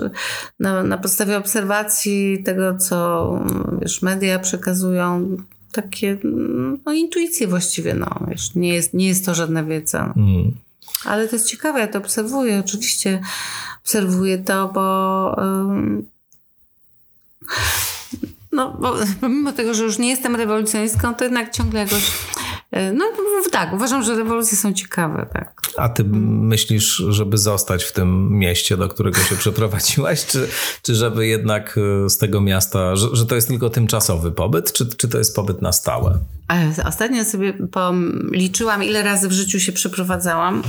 na, 0.60 0.84
na 0.84 0.98
podstawie 0.98 1.38
obserwacji 1.38 2.44
tego, 2.44 2.78
co 2.78 3.40
wiesz, 3.82 4.02
media 4.02 4.40
przekazują, 4.40 5.38
takie 5.72 6.18
no, 6.86 6.94
intuicje 6.94 7.48
właściwie, 7.48 7.94
no, 7.94 8.20
wiesz, 8.28 8.56
nie, 8.56 8.74
jest, 8.74 8.94
nie 8.94 9.08
jest 9.08 9.26
to 9.26 9.36
żadna 9.36 9.64
wiedza. 9.64 10.14
Mm. 10.18 10.52
Ale 11.06 11.28
to 11.28 11.36
jest 11.36 11.48
ciekawe, 11.48 11.80
ja 11.80 11.88
to 11.88 11.98
obserwuję, 11.98 12.60
oczywiście 12.66 13.22
obserwuję 13.84 14.38
to, 14.38 14.68
bo 14.68 15.36
no, 18.52 18.78
bo, 18.80 18.96
pomimo 19.22 19.52
tego, 19.52 19.74
że 19.74 19.84
już 19.84 19.98
nie 19.98 20.10
jestem 20.10 20.36
rewolucjonistką, 20.36 21.16
to 21.16 21.24
jednak 21.24 21.52
ciągle 21.52 21.80
jakoś 21.80 22.12
no 22.94 23.06
tak, 23.52 23.74
uważam, 23.74 24.04
że 24.04 24.16
rewolucje 24.16 24.58
są 24.58 24.74
ciekawe, 24.74 25.28
tak. 25.34 25.62
A 25.78 25.90
ty 25.90 26.04
myślisz, 26.04 27.04
żeby 27.10 27.38
zostać 27.38 27.84
w 27.84 27.92
tym 27.92 28.38
mieście, 28.40 28.78
do 28.78 28.88
którego 28.88 29.20
się 29.20 29.36
przeprowadziłaś, 29.44 30.26
czy, 30.26 30.48
czy 30.82 30.96
żeby 30.96 31.28
jednak 31.28 31.80
e, 32.06 32.10
z 32.10 32.18
tego 32.18 32.42
miasta, 32.42 32.96
że, 32.96 33.08
że 33.14 33.26
to 33.26 33.36
jest 33.36 33.48
tylko 33.48 33.70
tymczasowy 33.70 34.32
pobyt, 34.32 34.74
czy, 34.74 34.86
czy 34.86 35.08
to 35.08 35.18
jest 35.18 35.36
pobyt 35.36 35.62
na 35.62 35.72
stałe? 35.72 36.20
Ostatnio 36.86 37.26
sobie 37.26 37.54
liczyłam, 38.32 38.84
ile 38.84 39.04
razy 39.04 39.28
w 39.28 39.32
życiu 39.32 39.60
się 39.60 39.72
przeprowadzałam. 39.72 40.64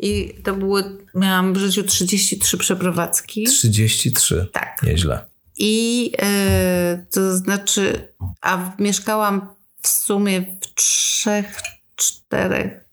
I 0.00 0.34
to 0.44 0.54
były, 0.54 0.84
miałam 1.14 1.54
w 1.54 1.56
życiu 1.56 1.82
33 1.82 2.58
przeprowadzki. 2.58 3.44
33? 3.44 4.46
Tak. 4.52 4.82
Nieźle. 4.82 5.24
I 5.58 6.04
yy, 6.04 7.06
to 7.10 7.36
znaczy, 7.36 8.08
a 8.40 8.72
mieszkałam 8.78 9.55
w 9.86 9.88
sumie 9.88 10.40
w 10.40 10.74
trzech, 10.74 11.60
czterech, 11.96 12.84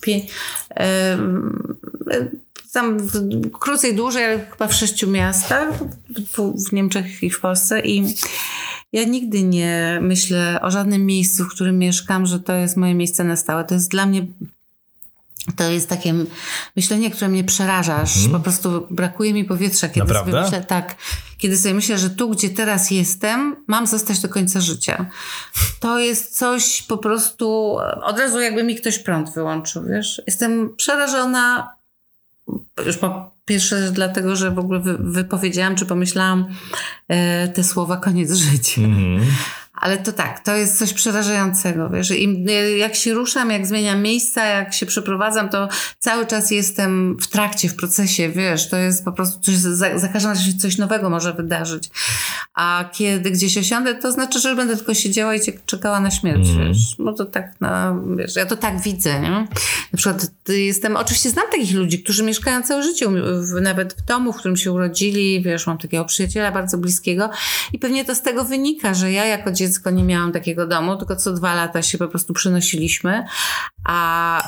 pięć, 0.00 0.30
tam 2.72 2.98
w, 2.98 3.50
krócej, 3.50 3.94
dłużej, 3.94 4.24
ale 4.24 4.46
chyba 4.50 4.66
w 4.66 4.74
sześciu 4.74 5.10
miastach 5.10 5.68
w, 6.08 6.68
w 6.68 6.72
Niemczech 6.72 7.22
i 7.22 7.30
w 7.30 7.40
Polsce 7.40 7.80
i 7.80 8.14
ja 8.92 9.04
nigdy 9.04 9.42
nie 9.42 9.98
myślę 10.02 10.60
o 10.62 10.70
żadnym 10.70 11.06
miejscu, 11.06 11.44
w 11.44 11.48
którym 11.48 11.78
mieszkam, 11.78 12.26
że 12.26 12.40
to 12.40 12.52
jest 12.52 12.76
moje 12.76 12.94
miejsce 12.94 13.24
na 13.24 13.36
stałe. 13.36 13.64
To 13.64 13.74
jest 13.74 13.90
dla 13.90 14.06
mnie 14.06 14.26
to 15.56 15.70
jest 15.70 15.88
takie 15.88 16.14
myślenie, 16.76 17.10
które 17.10 17.28
mnie 17.28 17.44
przeraża, 17.44 17.96
aż 17.96 18.14
hmm. 18.14 18.32
po 18.32 18.40
prostu 18.40 18.86
brakuje 18.90 19.32
mi 19.32 19.44
powietrza, 19.44 19.88
kiedy 19.88 20.06
Naprawdę? 20.06 20.32
sobie 20.32 20.42
myślę, 20.42 20.64
tak, 20.64 20.96
kiedy 21.38 21.56
sobie 21.56 21.74
myślę, 21.74 21.98
że 21.98 22.10
tu, 22.10 22.30
gdzie 22.30 22.50
teraz 22.50 22.90
jestem, 22.90 23.56
mam 23.66 23.86
zostać 23.86 24.20
do 24.20 24.28
końca 24.28 24.60
życia. 24.60 25.06
To 25.80 25.98
jest 25.98 26.38
coś 26.38 26.82
po 26.82 26.98
prostu, 26.98 27.76
od 28.02 28.18
razu 28.18 28.40
jakby 28.40 28.64
mi 28.64 28.76
ktoś 28.76 28.98
prąd 28.98 29.34
wyłączył, 29.34 29.84
wiesz. 29.88 30.22
Jestem 30.26 30.76
przerażona 30.76 31.76
już 32.86 32.96
po 32.96 33.36
pierwsze 33.44 33.90
dlatego, 33.92 34.36
że 34.36 34.50
w 34.50 34.58
ogóle 34.58 34.80
wypowiedziałam, 34.98 35.76
czy 35.76 35.86
pomyślałam 35.86 36.46
e, 37.08 37.48
te 37.48 37.64
słowa 37.64 37.96
koniec 37.96 38.32
życia. 38.32 38.80
Mm 38.80 38.94
-hmm. 38.94 39.24
Ale 39.86 39.98
to 39.98 40.12
tak, 40.12 40.40
to 40.40 40.56
jest 40.56 40.78
coś 40.78 40.92
przerażającego, 40.92 41.88
wiesz, 41.88 42.10
i 42.10 42.44
jak 42.78 42.94
się 42.94 43.14
ruszam, 43.14 43.50
jak 43.50 43.66
zmieniam 43.66 44.02
miejsca, 44.02 44.44
jak 44.44 44.74
się 44.74 44.86
przeprowadzam, 44.86 45.48
to 45.48 45.68
cały 45.98 46.26
czas 46.26 46.50
jestem 46.50 47.16
w 47.20 47.26
trakcie, 47.26 47.68
w 47.68 47.76
procesie, 47.76 48.28
wiesz, 48.28 48.68
to 48.68 48.76
jest 48.76 49.04
po 49.04 49.12
prostu 49.12 49.40
coś, 49.40 49.54
za, 49.54 49.98
za 49.98 50.08
każdym 50.08 50.30
razem 50.30 50.52
się 50.52 50.58
coś 50.58 50.78
nowego 50.78 51.10
może 51.10 51.32
wydarzyć. 51.32 51.90
A 52.54 52.90
kiedy 52.92 53.30
gdzieś 53.30 53.58
osiądę, 53.58 53.94
to 53.94 54.12
znaczy, 54.12 54.40
że 54.40 54.56
będę 54.56 54.76
tylko 54.76 54.94
siedziała 54.94 55.34
i 55.34 55.40
czekała 55.66 56.00
na 56.00 56.10
śmierć, 56.10 56.48
mm. 56.48 56.68
wiesz, 56.68 56.96
bo 56.98 57.12
to 57.12 57.24
tak, 57.24 57.54
no, 57.60 57.68
wiesz, 58.16 58.36
ja 58.36 58.46
to 58.46 58.56
tak 58.56 58.80
widzę, 58.80 59.20
nie? 59.20 59.30
Na 59.30 59.96
przykład 59.96 60.26
jestem, 60.48 60.96
oczywiście 60.96 61.30
znam 61.30 61.46
takich 61.52 61.74
ludzi, 61.74 62.02
którzy 62.02 62.22
mieszkają 62.22 62.62
całe 62.62 62.82
życie, 62.82 63.06
w, 63.08 63.60
nawet 63.60 63.94
w 63.94 64.04
domu, 64.04 64.32
w 64.32 64.36
którym 64.36 64.56
się 64.56 64.72
urodzili, 64.72 65.42
wiesz, 65.42 65.66
mam 65.66 65.78
takiego 65.78 66.04
przyjaciela 66.04 66.52
bardzo 66.52 66.78
bliskiego 66.78 67.30
i 67.72 67.78
pewnie 67.78 68.04
to 68.04 68.14
z 68.14 68.22
tego 68.22 68.44
wynika, 68.44 68.94
że 68.94 69.12
ja 69.12 69.24
jako 69.24 69.52
dziecko 69.52 69.75
dziecko 69.76 69.90
nie 69.90 70.04
miałam 70.04 70.32
takiego 70.32 70.66
domu, 70.66 70.96
tylko 70.96 71.16
co 71.16 71.32
dwa 71.32 71.54
lata 71.54 71.82
się 71.82 71.98
po 71.98 72.08
prostu 72.08 72.34
przynosiliśmy. 72.34 73.24
A 73.84 74.42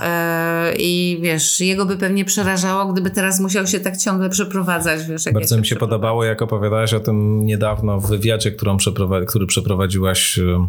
yy, 0.71 0.77
i 0.79 1.19
wiesz, 1.23 1.61
jego 1.61 1.87
by 1.87 1.97
pewnie 1.97 2.25
przerażało, 2.25 2.93
gdyby 2.93 3.11
teraz 3.11 3.41
musiał 3.41 3.67
się 3.67 3.81
tak 3.81 3.97
ciągle 3.97 4.31
przeprowadzać. 4.31 5.05
Wiesz, 5.05 5.25
Bardzo 5.33 5.55
ja 5.55 5.61
mi 5.61 5.67
się 5.67 5.77
podobało, 5.77 6.25
jak 6.25 6.43
opowiadałaś 6.43 6.95
o 6.95 7.01
tym 7.01 7.47
niedawno 7.47 8.01
w 8.01 8.09
wywiadzie, 8.09 8.53
którą 8.53 8.77
przeprowadzi, 8.77 9.27
który 9.27 9.47
przeprowadziłaś 9.47 10.39
e, 10.39 10.69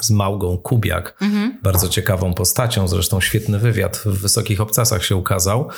z 0.00 0.10
Małgą 0.10 0.58
Kubiak, 0.58 1.16
mhm. 1.20 1.58
bardzo 1.62 1.88
ciekawą 1.88 2.34
postacią, 2.34 2.88
zresztą 2.88 3.20
świetny 3.20 3.58
wywiad 3.58 3.96
w 3.96 4.20
Wysokich 4.20 4.60
Obcasach 4.60 5.04
się 5.04 5.16
ukazał 5.16 5.68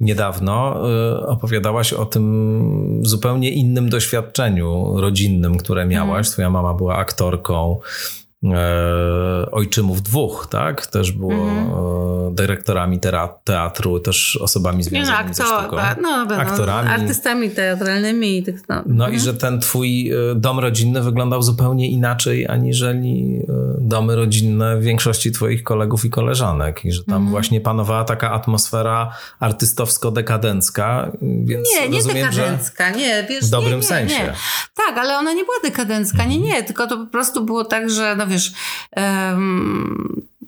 niedawno 0.00 0.76
y, 1.22 1.26
opowiadałaś 1.26 1.92
o 1.92 2.06
tym 2.06 3.00
zupełnie 3.04 3.50
innym 3.50 3.88
doświadczeniu 3.88 5.00
rodzinnym, 5.00 5.56
które 5.56 5.86
miałaś. 5.86 6.26
Mm. 6.26 6.32
Twoja 6.32 6.50
mama 6.50 6.74
była 6.74 6.96
aktorką 6.96 7.80
ojczymów 9.52 10.02
dwóch, 10.02 10.46
tak? 10.50 10.86
Też 10.86 11.12
było 11.12 11.32
mm. 11.32 12.34
dyrektorami 12.34 13.00
teatru, 13.44 14.00
też 14.00 14.38
osobami 14.42 14.82
związanymi 14.82 15.28
no, 15.28 15.34
ze 15.34 15.44
sztuką. 15.44 15.76
No, 16.02 16.24
no, 16.24 16.36
aktorami. 16.36 16.88
artystami 16.88 17.50
teatralnymi. 17.50 18.38
I 18.38 18.42
tych, 18.42 18.68
no. 18.68 18.82
no 18.86 19.04
i 19.04 19.14
mhm. 19.14 19.18
że 19.18 19.34
ten 19.34 19.60
twój 19.60 20.10
e, 20.12 20.34
dom 20.34 20.58
rodzinny 20.58 21.02
wyglądał 21.02 21.42
zupełnie 21.42 21.90
inaczej, 21.90 22.48
aniżeli 22.48 23.42
e, 23.48 23.52
domy 23.80 24.16
rodzinne 24.16 24.80
większości 24.80 25.32
twoich 25.32 25.62
kolegów 25.62 26.04
i 26.04 26.10
koleżanek. 26.10 26.84
I 26.84 26.92
że 26.92 27.04
tam 27.04 27.16
mm. 27.16 27.30
właśnie 27.30 27.60
panowała 27.60 28.04
taka 28.04 28.32
atmosfera 28.32 29.12
artystowsko-dekadencka. 29.40 31.10
Więc 31.22 31.68
nie, 31.74 31.88
nie 31.88 31.96
rozumiem, 31.96 32.30
dekadencka, 32.30 32.90
nie. 32.90 33.26
Wiesz, 33.28 33.46
w 33.46 33.50
dobrym 33.50 33.70
nie, 33.70 33.76
nie, 33.76 33.82
sensie. 33.82 34.14
Nie. 34.14 34.32
Tak, 34.74 34.98
ale 34.98 35.18
ona 35.18 35.32
nie 35.32 35.44
była 35.44 35.56
dekadencka, 35.62 36.24
nie, 36.24 36.38
nie. 36.38 36.62
Tylko 36.62 36.86
to 36.86 36.96
po 36.96 37.06
prostu 37.06 37.44
było 37.44 37.64
tak, 37.64 37.90
że 37.90 38.16
no 38.16 38.26
wiesz... 38.30 38.52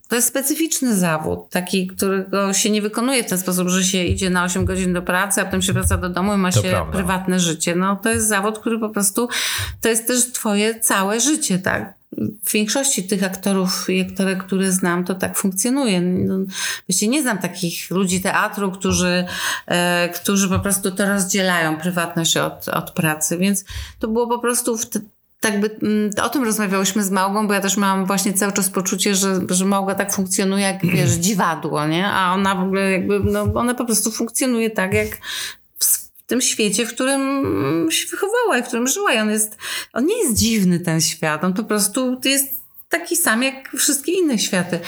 To 0.08 0.16
jest 0.16 0.28
specyficzny 0.28 0.96
zawód, 0.96 1.50
taki, 1.50 1.86
którego 1.86 2.52
się 2.52 2.70
nie 2.70 2.82
wykonuje 2.82 3.24
w 3.24 3.26
ten 3.28 3.38
sposób, 3.38 3.68
że 3.68 3.84
się 3.84 4.04
idzie 4.04 4.30
na 4.30 4.44
8 4.44 4.64
godzin 4.64 4.92
do 4.92 5.02
pracy, 5.02 5.40
a 5.40 5.44
potem 5.44 5.62
się 5.62 5.72
wraca 5.72 5.96
do 5.96 6.08
domu 6.08 6.34
i 6.34 6.36
ma 6.36 6.52
to 6.52 6.62
się 6.62 6.68
prawda. 6.68 6.92
prywatne 6.92 7.40
życie. 7.40 7.74
No 7.74 7.96
to 7.96 8.08
jest 8.08 8.28
zawód, 8.28 8.58
który 8.58 8.78
po 8.78 8.88
prostu, 8.88 9.28
to 9.80 9.88
jest 9.88 10.06
też 10.06 10.32
twoje 10.32 10.80
całe 10.80 11.20
życie, 11.20 11.58
tak? 11.58 11.94
w 12.44 12.52
większości 12.52 13.04
tych 13.04 13.24
aktorów 13.24 13.90
i 13.90 14.00
aktorek, 14.00 14.44
które 14.44 14.72
znam, 14.72 15.04
to 15.04 15.14
tak 15.14 15.36
funkcjonuje. 15.36 16.00
No, 16.00 16.38
właściwie 16.88 17.12
nie 17.12 17.22
znam 17.22 17.38
takich 17.38 17.90
ludzi 17.90 18.20
teatru, 18.20 18.72
którzy, 18.72 19.24
e, 19.66 20.08
którzy 20.08 20.48
po 20.48 20.58
prostu 20.58 20.90
to 20.90 21.06
rozdzielają, 21.06 21.76
prywatność 21.76 22.36
od, 22.36 22.68
od 22.68 22.90
pracy, 22.90 23.38
więc 23.38 23.64
to 23.98 24.08
było 24.08 24.26
po 24.26 24.38
prostu 24.38 24.78
w 24.78 24.86
tak 25.42 25.60
by, 25.60 25.70
mm, 25.82 26.10
o 26.22 26.28
tym 26.28 26.44
rozmawiałyśmy 26.44 27.04
z 27.04 27.10
Małgą, 27.10 27.46
bo 27.46 27.54
ja 27.54 27.60
też 27.60 27.76
mam 27.76 28.06
właśnie 28.06 28.32
cały 28.32 28.52
czas 28.52 28.70
poczucie, 28.70 29.14
że, 29.14 29.40
że 29.50 29.64
Małga 29.64 29.94
tak 29.94 30.12
funkcjonuje 30.12 30.64
jak, 30.64 30.86
wiesz, 30.96 31.10
dziwadło, 31.10 31.86
nie? 31.86 32.06
A 32.06 32.34
ona 32.34 32.54
w 32.54 32.60
ogóle 32.60 32.92
jakby, 32.92 33.20
no, 33.20 33.42
ona 33.54 33.74
po 33.74 33.84
prostu 33.84 34.10
funkcjonuje 34.10 34.70
tak, 34.70 34.94
jak 34.94 35.08
w 35.78 36.22
tym 36.26 36.40
świecie, 36.40 36.86
w 36.86 36.94
którym 36.94 37.42
się 37.90 38.06
wychowała 38.08 38.58
i 38.58 38.62
w 38.62 38.66
którym 38.66 38.86
żyła. 38.86 39.12
I 39.12 39.18
on 39.18 39.30
jest, 39.30 39.56
on 39.92 40.06
nie 40.06 40.18
jest 40.22 40.38
dziwny, 40.38 40.80
ten 40.80 41.00
świat. 41.00 41.44
On 41.44 41.54
po 41.54 41.64
prostu 41.64 42.20
jest 42.24 42.62
taki 42.88 43.16
sam 43.16 43.42
jak 43.42 43.70
wszystkie 43.76 44.12
inne 44.12 44.38
światy. 44.38 44.80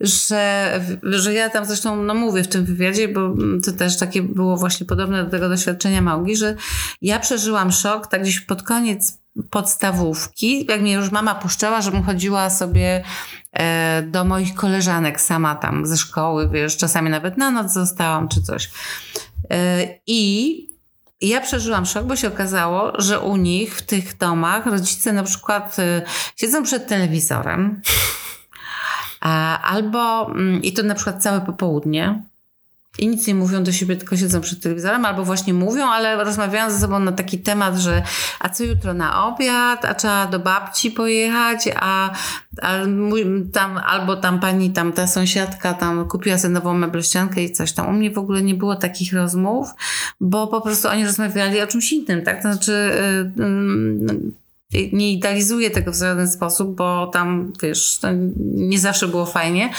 Że, 0.00 0.80
że 1.02 1.34
ja 1.34 1.50
tam 1.50 1.64
zresztą 1.64 2.02
no 2.02 2.14
mówię 2.14 2.42
w 2.42 2.48
tym 2.48 2.64
wywiadzie, 2.64 3.08
bo 3.08 3.34
to 3.64 3.72
też 3.72 3.98
takie 3.98 4.22
było 4.22 4.56
właśnie 4.56 4.86
podobne 4.86 5.24
do 5.24 5.30
tego 5.30 5.48
doświadczenia 5.48 6.02
Małgi, 6.02 6.36
że 6.36 6.56
ja 7.02 7.18
przeżyłam 7.18 7.72
szok 7.72 8.06
tak 8.06 8.22
gdzieś 8.22 8.40
pod 8.40 8.62
koniec 8.62 9.18
podstawówki, 9.50 10.66
jak 10.68 10.80
mnie 10.80 10.92
już 10.92 11.10
mama 11.10 11.34
puszczała, 11.34 11.80
żebym 11.80 12.02
chodziła 12.02 12.50
sobie 12.50 13.04
e, 13.52 14.02
do 14.02 14.24
moich 14.24 14.54
koleżanek 14.54 15.20
sama 15.20 15.54
tam 15.54 15.86
ze 15.86 15.96
szkoły, 15.96 16.48
wiesz, 16.48 16.76
czasami 16.76 17.10
nawet 17.10 17.36
na 17.36 17.50
noc 17.50 17.72
zostałam 17.72 18.28
czy 18.28 18.42
coś. 18.42 18.70
E, 19.50 19.88
I 20.06 20.68
ja 21.20 21.40
przeżyłam 21.40 21.86
szok, 21.86 22.04
bo 22.04 22.16
się 22.16 22.28
okazało, 22.28 23.00
że 23.00 23.20
u 23.20 23.36
nich 23.36 23.76
w 23.76 23.82
tych 23.82 24.16
domach 24.16 24.66
rodzice 24.66 25.12
na 25.12 25.22
przykład 25.22 25.78
e, 25.78 26.02
siedzą 26.36 26.62
przed 26.62 26.86
telewizorem 26.86 27.82
albo, 29.62 30.30
mm, 30.30 30.62
i 30.62 30.72
to 30.72 30.82
na 30.82 30.94
przykład 30.94 31.22
całe 31.22 31.40
popołudnie, 31.40 32.22
i 32.98 33.08
nic 33.08 33.26
nie 33.26 33.34
mówią 33.34 33.62
do 33.62 33.72
siebie, 33.72 33.96
tylko 33.96 34.16
siedzą 34.16 34.40
przed 34.40 34.60
telewizorem, 34.60 35.04
albo 35.04 35.24
właśnie 35.24 35.54
mówią, 35.54 35.86
ale 35.86 36.24
rozmawiają 36.24 36.70
ze 36.70 36.78
sobą 36.78 37.00
na 37.00 37.12
taki 37.12 37.38
temat, 37.38 37.76
że 37.76 38.02
a 38.40 38.48
co 38.48 38.64
jutro 38.64 38.94
na 38.94 39.26
obiad, 39.26 39.84
a 39.84 39.94
trzeba 39.94 40.26
do 40.26 40.38
babci 40.38 40.90
pojechać, 40.90 41.68
a, 41.76 42.10
a 42.62 42.78
tam, 43.52 43.78
albo 43.78 44.16
tam 44.16 44.40
pani, 44.40 44.70
tam 44.70 44.92
ta 44.92 45.06
sąsiadka 45.06 45.74
tam 45.74 46.08
kupiła 46.08 46.38
sobie 46.38 46.54
nową 46.54 46.74
meblościankę 46.74 47.42
i 47.42 47.52
coś 47.52 47.72
tam. 47.72 47.88
U 47.88 47.92
mnie 47.92 48.10
w 48.10 48.18
ogóle 48.18 48.42
nie 48.42 48.54
było 48.54 48.76
takich 48.76 49.12
rozmów, 49.12 49.68
bo 50.20 50.46
po 50.46 50.60
prostu 50.60 50.88
oni 50.88 51.06
rozmawiali 51.06 51.60
o 51.60 51.66
czymś 51.66 51.92
innym, 51.92 52.22
tak? 52.24 52.42
To 52.42 52.52
znaczy... 52.52 52.90
Yy, 53.36 53.44
yy, 53.44 54.32
nie 54.92 55.12
idealizuję 55.12 55.70
tego 55.70 55.92
w 55.92 55.96
żaden 55.96 56.28
sposób, 56.28 56.76
bo 56.76 57.06
tam, 57.06 57.52
wiesz, 57.62 58.00
nie 58.54 58.78
zawsze 58.78 59.08
było 59.08 59.26
fajnie, 59.26 59.70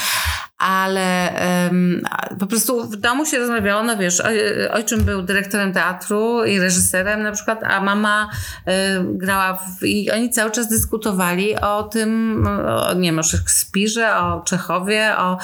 ale 0.59 1.33
um, 1.67 2.01
po 2.39 2.47
prostu 2.47 2.89
w 2.89 2.95
domu 2.95 3.25
się 3.25 3.39
rozmawiało, 3.39 3.83
no 3.83 3.97
wiesz, 3.97 4.23
ojczym 4.71 5.03
był 5.03 5.21
dyrektorem 5.21 5.73
teatru 5.73 6.45
i 6.45 6.59
reżyserem 6.59 7.23
na 7.23 7.31
przykład, 7.31 7.63
a 7.63 7.81
mama 7.81 8.29
y, 8.67 8.71
grała 9.03 9.53
w, 9.53 9.83
i 9.83 10.11
oni 10.11 10.29
cały 10.29 10.51
czas 10.51 10.67
dyskutowali 10.67 11.55
o 11.55 11.83
tym, 11.83 12.43
o, 12.67 12.93
nie 12.93 13.09
wiem, 13.09 13.19
o 13.19 13.23
Szekspirze, 13.23 14.17
o 14.17 14.41
Czechowie, 14.41 15.17
o, 15.17 15.37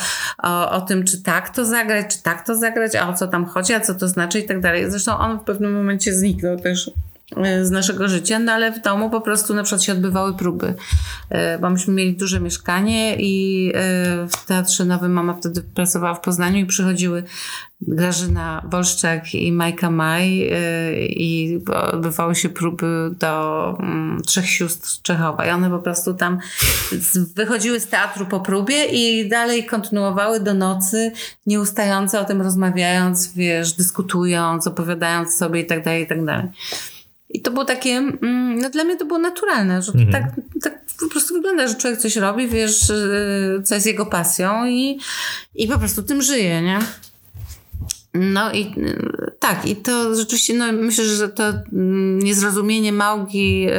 o, 0.43 0.71
o 0.71 0.81
tym, 0.81 1.03
czy 1.03 1.23
tak 1.23 1.49
to 1.49 1.65
zagrać, 1.65 2.15
czy 2.15 2.23
tak 2.23 2.45
to 2.45 2.55
zagrać, 2.55 2.95
a 2.95 3.09
o 3.09 3.13
co 3.13 3.27
tam 3.27 3.45
chodzi, 3.45 3.73
a 3.73 3.79
co 3.79 3.95
to 3.95 4.07
znaczy 4.07 4.39
i 4.39 4.45
tak 4.45 4.61
dalej. 4.61 4.91
Zresztą 4.91 5.17
on 5.17 5.39
w 5.39 5.43
pewnym 5.43 5.73
momencie 5.73 6.13
zniknął 6.13 6.59
też 6.59 6.91
z 7.63 7.71
naszego 7.71 8.07
życia, 8.07 8.39
no 8.39 8.51
ale 8.51 8.71
w 8.71 8.81
domu 8.81 9.09
po 9.09 9.21
prostu 9.21 9.53
na 9.53 9.63
przykład 9.63 9.83
się 9.83 9.91
odbywały 9.91 10.33
próby 10.33 10.73
e, 11.29 11.59
bo 11.59 11.69
myśmy 11.69 11.93
mieli 11.93 12.17
duże 12.17 12.39
mieszkanie 12.39 13.15
i 13.19 13.71
e, 13.75 13.81
w 14.27 14.45
Teatrze 14.47 14.85
Nowym 14.85 15.11
mama 15.11 15.33
wtedy 15.33 15.61
pracowała 15.61 16.13
w 16.13 16.21
Poznaniu 16.21 16.57
i 16.57 16.65
przychodziły 16.65 17.23
Grażyna 17.81 18.61
Wolszczak 18.69 19.33
i 19.33 19.51
Majka 19.51 19.91
Maj 19.91 20.49
e, 20.51 21.05
i 21.05 21.59
odbywały 21.93 22.35
się 22.35 22.49
próby 22.49 23.11
do 23.19 23.77
mm, 23.79 24.21
Trzech 24.21 24.49
Sióstr 24.49 25.01
Czechowa 25.01 25.45
i 25.45 25.49
one 25.49 25.69
po 25.69 25.79
prostu 25.79 26.13
tam 26.13 26.39
wychodziły 27.35 27.79
z 27.79 27.87
teatru 27.87 28.25
po 28.25 28.39
próbie 28.39 28.85
i 28.85 29.29
dalej 29.29 29.65
kontynuowały 29.65 30.39
do 30.39 30.53
nocy, 30.53 31.11
nieustająco 31.45 32.21
o 32.21 32.25
tym 32.25 32.41
rozmawiając, 32.41 33.33
wiesz, 33.33 33.73
dyskutując, 33.73 34.67
opowiadając 34.67 35.37
sobie 35.37 35.61
i 35.61 35.65
tak 35.65 35.83
dalej, 35.83 36.03
i 36.03 36.07
tak 36.07 36.25
dalej. 36.25 36.47
I 37.29 37.41
to 37.41 37.51
było 37.51 37.65
takie, 37.65 37.91
mm, 37.91 38.59
no 38.59 38.69
dla 38.69 38.83
mnie 38.83 38.97
to 38.97 39.05
było 39.05 39.19
naturalne, 39.19 39.81
że 39.81 39.91
to 39.91 39.97
tak, 40.11 40.23
tak 40.63 40.79
po 40.99 41.07
prostu 41.07 41.33
wygląda, 41.33 41.67
że 41.67 41.75
człowiek 41.75 41.99
coś 41.99 42.15
robi, 42.15 42.47
wiesz, 42.47 42.89
yy, 42.89 43.63
co 43.63 43.75
jest 43.75 43.87
jego 43.87 44.05
pasją 44.05 44.65
i, 44.65 44.99
i 45.55 45.67
po 45.67 45.79
prostu 45.79 46.03
tym 46.03 46.21
żyje, 46.21 46.61
nie? 46.61 46.79
No 48.15 48.51
i 48.51 48.59
yy, 48.77 49.31
tak, 49.39 49.65
i 49.65 49.75
to 49.75 50.15
rzeczywiście, 50.15 50.53
no 50.53 50.71
myślę, 50.71 51.05
że 51.05 51.29
to 51.29 51.43
mm, 51.73 52.19
niezrozumienie 52.19 52.91
Małgi 52.93 53.61
yy, 53.61 53.71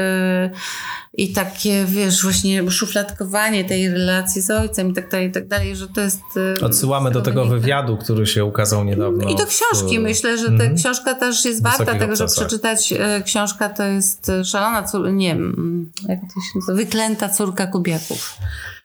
i 1.14 1.32
takie, 1.32 1.84
wiesz, 1.88 2.22
właśnie 2.22 2.70
szufladkowanie 2.70 3.64
tej 3.64 3.88
relacji 3.90 4.42
z 4.42 4.50
ojcem 4.50 4.90
i 4.90 4.94
tak 4.94 5.10
dalej, 5.10 5.28
i 5.28 5.32
tak 5.32 5.48
dalej, 5.48 5.76
że 5.76 5.88
to 5.88 6.00
jest... 6.00 6.20
yy, 6.60 6.66
Odsyłamy 6.66 7.10
do 7.10 7.22
tego 7.22 7.40
wynika. 7.44 7.60
wywiadu, 7.60 7.96
który 7.96 8.26
się 8.26 8.44
ukazał 8.44 8.84
niedawno. 8.84 9.28
I 9.28 9.36
do 9.36 9.46
w- 9.46 9.48
książki. 9.48 9.98
Myślę, 9.98 10.38
że 10.38 10.46
ta 10.50 10.70
książka 10.76 11.14
też 11.14 11.44
jest 11.44 11.62
warta 11.62 11.84
tego, 11.84 11.98
żeby 12.00 12.12
obcasach. 12.12 12.46
przeczytać. 12.46 12.92
E, 12.98 13.22
Książka 13.22 13.68
to 13.68 13.82
jest 13.84 14.30
szalona 14.44 14.82
córka, 14.82 15.10
nie 15.10 15.28
wiem, 15.34 15.90
jak 16.08 16.20
to 16.20 16.26
się 16.26 16.58
nazywa, 16.58 16.76
wyklęta 16.76 17.28
córka 17.28 17.66
Kubiaków. 17.66 18.36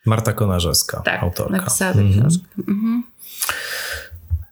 Marta 0.06 0.34
Konarzewska, 0.34 1.02
Tak, 1.06 1.24
autorka. 1.24 1.58
napisała 1.58 1.94
tę 1.94 2.00
książkę. 2.14 2.46
Mhm. 2.68 3.04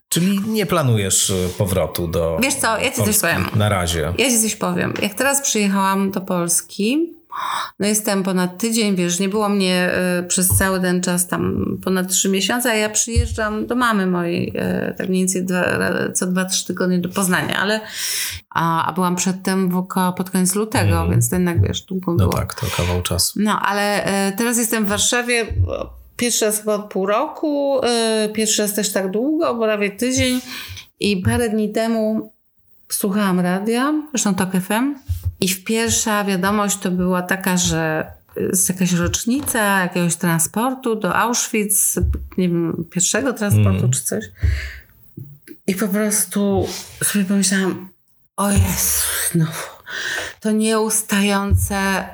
Czyli 0.10 0.40
nie 0.48 0.66
planujesz 0.66 1.30
y, 1.30 1.50
powrotu 1.58 2.08
do. 2.08 2.38
Wiesz 2.44 2.56
co, 2.56 2.78
ja 2.78 2.92
ci 2.92 3.04
coś 3.04 3.20
powiem. 3.20 3.46
Na 3.56 3.70
razie. 3.70 4.14
Ja 4.18 4.30
ci 4.30 4.40
coś 4.42 4.56
powiem. 4.56 4.94
Jak 5.02 5.14
teraz 5.14 5.42
przyjechałam 5.42 6.12
do 6.12 6.22
Polski, 6.22 7.14
no 7.80 7.88
jestem 7.88 8.24
ponad 8.24 8.58
tydzień, 8.58 8.96
wiesz, 8.96 9.20
nie 9.20 9.30
było 9.30 9.50
mnie 9.50 9.92
e, 9.92 10.24
przez 10.24 10.48
cały 10.48 10.80
ten 10.80 11.02
czas 11.02 11.28
tam 11.28 11.66
ponad 11.84 12.12
trzy 12.12 12.30
miesiące, 12.30 12.70
a 12.72 12.74
ja 12.76 12.90
przyjeżdżam 12.90 13.68
do 13.68 13.76
mamy 13.76 14.08
mojej 14.08 14.54
e, 14.56 14.94
tak 14.98 15.10
mniej 15.10 15.22
więcej 15.22 15.46
dwa, 15.46 15.64
co 16.14 16.28
dwa, 16.28 16.46
trzy 16.46 16.66
tygodnie 16.66 17.00
do 17.00 17.10
Poznania, 17.10 17.58
ale 17.60 17.82
a, 18.50 18.86
a 18.86 18.94
byłam 18.94 19.16
przedtem 19.16 19.70
w 19.70 19.78
oko, 19.78 20.14
pod 20.14 20.30
koniec 20.30 20.56
lutego, 20.56 21.10
więc 21.10 21.30
to 21.30 21.36
jednak, 21.36 21.62
wiesz, 21.68 21.82
długo 21.82 22.12
No 22.12 22.18
było. 22.18 22.34
tak, 22.34 22.54
to 22.54 22.66
kawał 22.78 23.02
czasu. 23.02 23.40
No, 23.44 23.60
ale 23.62 24.04
e, 24.04 24.32
teraz 24.32 24.58
jestem 24.58 24.86
w 24.86 24.90
Warszawie 24.90 25.46
pierwszy 26.20 26.46
raz 26.46 26.60
chyba 26.60 26.76
od 26.76 26.92
pół 26.92 27.06
roku, 27.06 27.82
e, 27.84 28.30
pierwszy 28.34 28.62
raz 28.62 28.74
też 28.74 28.92
tak 28.92 29.12
długo, 29.12 29.56
bo 29.56 29.64
prawie 29.64 29.92
tydzień. 29.92 30.42
I 31.00 31.18
parę 31.18 31.50
dni 31.50 31.72
temu 31.72 32.32
słuchałam 32.90 33.40
radia, 33.40 33.94
zresztą 34.10 34.36
TOK 34.36 34.52
FM 34.52 34.96
i 35.42 35.48
w 35.48 35.64
pierwsza 35.64 36.24
wiadomość 36.24 36.78
to 36.78 36.92
była 36.92 37.22
taka, 37.22 37.58
że 37.58 38.12
jest 38.36 38.70
jakaś 38.70 38.94
rocznica 38.94 39.80
jakiegoś 39.80 40.16
transportu 40.16 40.96
do 40.96 41.16
Auschwitz, 41.16 41.96
nie 42.38 42.50
wiem, 42.50 42.86
pierwszego 42.92 43.34
transportu 43.34 43.90
czy 43.90 44.04
coś. 44.04 44.26
I 45.68 45.76
po 45.76 45.88
prostu 45.88 46.68
sobie 47.04 47.26
pomyślałam, 47.26 47.90
o 48.38 48.52
Jezu, 48.52 49.06
no, 49.36 49.46
to 50.40 50.52
nieustające 50.52 52.06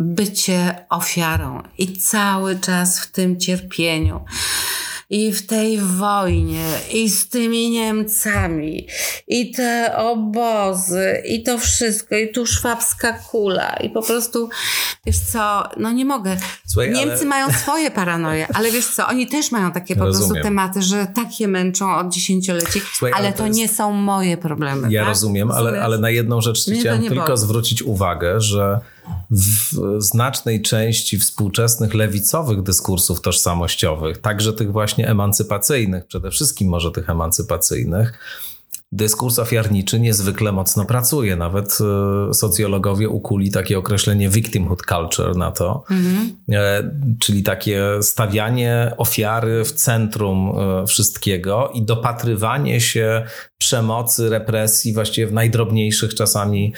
bycie 0.00 0.86
ofiarą 0.90 1.62
i 1.78 1.92
cały 1.96 2.58
czas 2.58 3.00
w 3.00 3.12
tym 3.12 3.40
cierpieniu. 3.40 4.20
I 5.10 5.32
w 5.32 5.46
tej 5.46 5.78
wojnie, 5.78 6.64
i 6.92 7.10
z 7.10 7.28
tymi 7.28 7.70
Niemcami, 7.70 8.86
i 9.28 9.50
te 9.50 9.96
obozy, 9.96 11.22
i 11.28 11.42
to 11.42 11.58
wszystko, 11.58 12.16
i 12.16 12.32
tu 12.32 12.46
szwabska 12.46 13.12
kula, 13.12 13.76
i 13.76 13.90
po 13.90 14.02
prostu, 14.02 14.48
wiesz 15.06 15.18
co, 15.18 15.68
no 15.76 15.92
nie 15.92 16.04
mogę. 16.04 16.36
Słuchaj, 16.66 16.92
Niemcy 16.92 17.16
ale- 17.16 17.24
mają 17.24 17.50
swoje 17.52 17.90
paranoje, 17.90 18.46
ale 18.56 18.70
wiesz 18.70 18.86
co, 18.86 19.06
oni 19.06 19.26
też 19.26 19.52
mają 19.52 19.72
takie 19.72 19.94
po 19.96 20.00
prostu 20.02 20.20
Rozumiem. 20.22 20.42
tematy, 20.42 20.82
że 20.82 21.06
tak 21.14 21.40
je 21.40 21.48
męczą 21.48 21.96
od 21.96 22.08
dziesięcioleci, 22.12 22.80
Słuchaj, 22.92 23.12
ale, 23.12 23.26
ale 23.26 23.32
to 23.32 23.38
to, 23.38 23.46
jest- 23.46 23.58
nie 23.58 23.68
są 23.68 23.92
moje 23.92 24.36
problemy. 24.36 24.92
Ja 24.92 25.00
tak? 25.00 25.08
rozumiem, 25.08 25.50
ale, 25.50 25.82
ale 25.82 25.98
na 25.98 26.10
jedną 26.10 26.40
rzecz 26.40 26.70
chciałem 26.80 27.02
tylko 27.02 27.26
boli. 27.26 27.38
zwrócić 27.38 27.82
uwagę, 27.82 28.40
że 28.40 28.80
w 29.30 29.74
znacznej 29.98 30.62
części 30.62 31.18
współczesnych 31.18 31.94
lewicowych 31.94 32.62
dyskursów 32.62 33.20
tożsamościowych, 33.20 34.18
także 34.18 34.52
tych 34.52 34.72
właśnie 34.72 35.08
emancypacyjnych, 35.08 36.06
przede 36.06 36.30
wszystkim 36.30 36.68
może 36.68 36.90
tych 36.90 37.10
emancypacyjnych, 37.10 38.18
dyskurs 38.92 39.38
ofiarniczy 39.38 40.00
niezwykle 40.00 40.52
mocno 40.52 40.84
pracuje. 40.84 41.36
Nawet 41.36 41.78
e, 42.30 42.34
socjologowie 42.34 43.08
ukuli 43.08 43.50
takie 43.50 43.78
określenie 43.78 44.28
victimhood 44.28 44.82
culture 44.88 45.36
na 45.36 45.50
to, 45.50 45.84
e, 46.52 46.90
czyli 47.20 47.42
takie 47.42 47.82
stawianie 48.00 48.92
ofiary 48.96 49.64
w 49.64 49.72
centrum 49.72 50.52
e, 50.58 50.86
wszystkiego 50.86 51.70
i 51.74 51.82
dopatrywanie 51.82 52.80
się 52.80 53.24
przemocy, 53.58 54.28
represji 54.28 54.92
właściwie 54.92 55.26
w 55.26 55.32
najdrobniejszych 55.32 56.14
czasami 56.14 56.74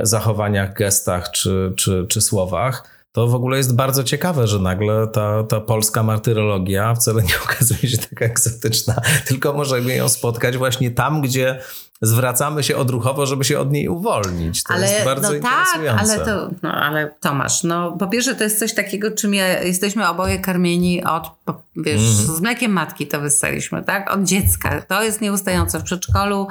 e, 0.00 0.06
zachowaniach, 0.06 0.74
gestach 0.74 1.30
czy, 1.30 1.72
czy, 1.76 2.06
czy 2.08 2.20
słowach. 2.20 3.01
To 3.12 3.26
w 3.26 3.34
ogóle 3.34 3.56
jest 3.56 3.74
bardzo 3.74 4.04
ciekawe, 4.04 4.46
że 4.46 4.58
nagle 4.58 5.06
ta, 5.06 5.44
ta 5.44 5.60
polska 5.60 6.02
martyrologia 6.02 6.94
wcale 6.94 7.22
nie 7.22 7.40
okazuje 7.44 7.88
się 7.88 7.98
taka 7.98 8.24
egzotyczna, 8.24 9.00
tylko 9.26 9.52
możemy 9.52 9.94
ją 9.94 10.08
spotkać 10.08 10.56
właśnie 10.56 10.90
tam, 10.90 11.20
gdzie 11.20 11.60
zwracamy 12.02 12.62
się 12.62 12.76
odruchowo, 12.76 13.26
żeby 13.26 13.44
się 13.44 13.58
od 13.58 13.72
niej 13.72 13.88
uwolnić. 13.88 14.62
To 14.62 14.78
jest 14.78 15.04
bardzo 15.04 15.32
no 15.32 15.40
tak, 15.40 15.52
interesujące. 15.66 16.00
ale 16.00 16.24
to, 16.24 16.50
no 16.62 16.72
ale 16.74 17.10
Tomasz, 17.20 17.62
no 17.62 17.92
po 17.92 18.06
pierwsze 18.06 18.34
to 18.34 18.44
jest 18.44 18.58
coś 18.58 18.74
takiego, 18.74 19.10
czym 19.10 19.34
ja, 19.34 19.62
jesteśmy 19.62 20.08
oboje 20.08 20.38
karmieni 20.38 21.04
od, 21.04 21.30
wiesz, 21.76 22.00
Mhm. 22.00 22.36
z 22.36 22.40
mlekiem 22.40 22.72
matki 22.72 23.06
to 23.06 23.20
wystaliśmy, 23.20 23.82
tak? 23.84 24.10
Od 24.14 24.22
dziecka. 24.24 24.82
To 24.82 25.02
jest 25.02 25.20
nieustające. 25.20 25.78
W 25.78 25.82
przedszkolu 25.82 26.46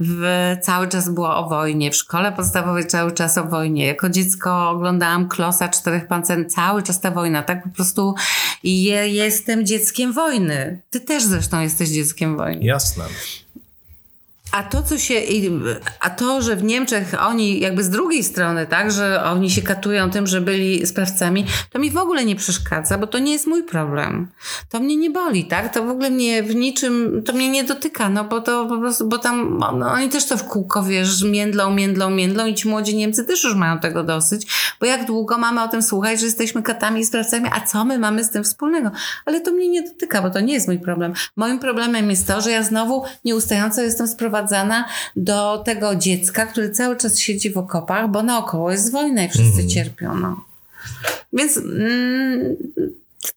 w, 0.00 0.24
cały 0.62 0.88
czas 0.88 1.08
było 1.10 1.36
o 1.36 1.48
wojnie, 1.48 1.90
w 1.90 1.96
szkole 1.96 2.32
podstawowej 2.32 2.86
cały 2.86 3.12
czas 3.12 3.38
o 3.38 3.44
wojnie. 3.44 3.86
Jako 3.86 4.08
dziecko 4.08 4.70
oglądałam 4.70 5.28
Klosa 5.28 5.68
Czterech 5.68 6.06
Pancernych, 6.06 6.46
cały 6.52 6.82
czas 6.82 7.00
ta 7.00 7.10
wojna, 7.10 7.42
tak? 7.42 7.62
Po 7.62 7.68
prostu 7.68 8.14
i 8.62 8.82
je, 8.82 9.08
jestem 9.08 9.66
dzieckiem 9.66 10.12
wojny. 10.12 10.80
Ty 10.90 11.00
też 11.00 11.24
zresztą 11.24 11.60
jesteś 11.60 11.88
dzieckiem 11.88 12.36
wojny. 12.36 12.64
Jasne. 12.64 13.04
A 14.52 14.62
to, 14.62 14.82
co 14.82 14.98
się. 14.98 15.14
A 16.00 16.10
to, 16.10 16.42
że 16.42 16.56
w 16.56 16.64
Niemczech 16.64 17.14
oni 17.26 17.60
jakby 17.60 17.84
z 17.84 17.90
drugiej 17.90 18.24
strony, 18.24 18.66
tak, 18.66 18.92
że 18.92 19.24
oni 19.24 19.50
się 19.50 19.62
katują 19.62 20.10
tym, 20.10 20.26
że 20.26 20.40
byli 20.40 20.86
sprawcami, 20.86 21.46
to 21.70 21.78
mi 21.78 21.90
w 21.90 21.96
ogóle 21.96 22.24
nie 22.24 22.36
przeszkadza, 22.36 22.98
bo 22.98 23.06
to 23.06 23.18
nie 23.18 23.32
jest 23.32 23.46
mój 23.46 23.62
problem. 23.62 24.28
To 24.68 24.80
mnie 24.80 24.96
nie 24.96 25.10
boli, 25.10 25.44
tak? 25.44 25.74
To 25.74 25.84
w 25.84 25.88
ogóle 25.88 26.10
mnie 26.10 26.42
w 26.42 26.54
niczym, 26.54 27.22
to 27.26 27.32
mnie 27.32 27.48
nie 27.48 27.64
dotyka, 27.64 28.08
no 28.08 28.24
bo 28.24 28.40
to 28.40 28.66
po 28.66 28.78
prostu, 28.78 29.08
bo 29.08 29.18
tam 29.18 29.58
no, 29.78 29.92
oni 29.92 30.08
też 30.08 30.26
to 30.26 30.36
w 30.36 30.44
kółko, 30.44 30.82
wiesz, 30.82 31.22
międlą, 31.22 31.70
międlą, 31.70 32.10
międlą 32.10 32.46
i 32.46 32.54
ci 32.54 32.68
młodzi 32.68 32.96
Niemcy 32.96 33.24
też 33.24 33.44
już 33.44 33.54
mają 33.54 33.78
tego 33.78 34.04
dosyć, 34.04 34.46
bo 34.80 34.86
jak 34.86 35.06
długo 35.06 35.38
mamy 35.38 35.62
o 35.62 35.68
tym 35.68 35.82
słuchać, 35.82 36.20
że 36.20 36.26
jesteśmy 36.26 36.62
katami 36.62 37.00
i 37.00 37.04
sprawcami, 37.04 37.50
a 37.52 37.60
co 37.60 37.84
my 37.84 37.98
mamy 37.98 38.24
z 38.24 38.30
tym 38.30 38.44
wspólnego? 38.44 38.90
Ale 39.26 39.40
to 39.40 39.52
mnie 39.52 39.68
nie 39.68 39.82
dotyka, 39.82 40.22
bo 40.22 40.30
to 40.30 40.40
nie 40.40 40.54
jest 40.54 40.68
mój 40.68 40.78
problem. 40.78 41.12
Moim 41.36 41.58
problemem 41.58 42.10
jest 42.10 42.26
to, 42.26 42.40
że 42.40 42.50
ja 42.50 42.62
znowu 42.62 43.04
nieustająco 43.24 43.82
jestem 43.82 44.08
sprowadzana 44.42 44.84
do 45.16 45.58
tego 45.58 45.96
dziecka, 45.96 46.46
który 46.46 46.70
cały 46.70 46.96
czas 46.96 47.18
siedzi 47.18 47.50
w 47.50 47.58
okopach, 47.58 48.10
bo 48.10 48.22
naokoło 48.22 48.70
jest 48.70 48.92
wojna 48.92 49.24
i 49.24 49.28
wszyscy 49.28 49.66
cierpią. 49.66 50.14
No. 50.14 50.44
Więc 51.32 51.56
mm, 51.56 52.56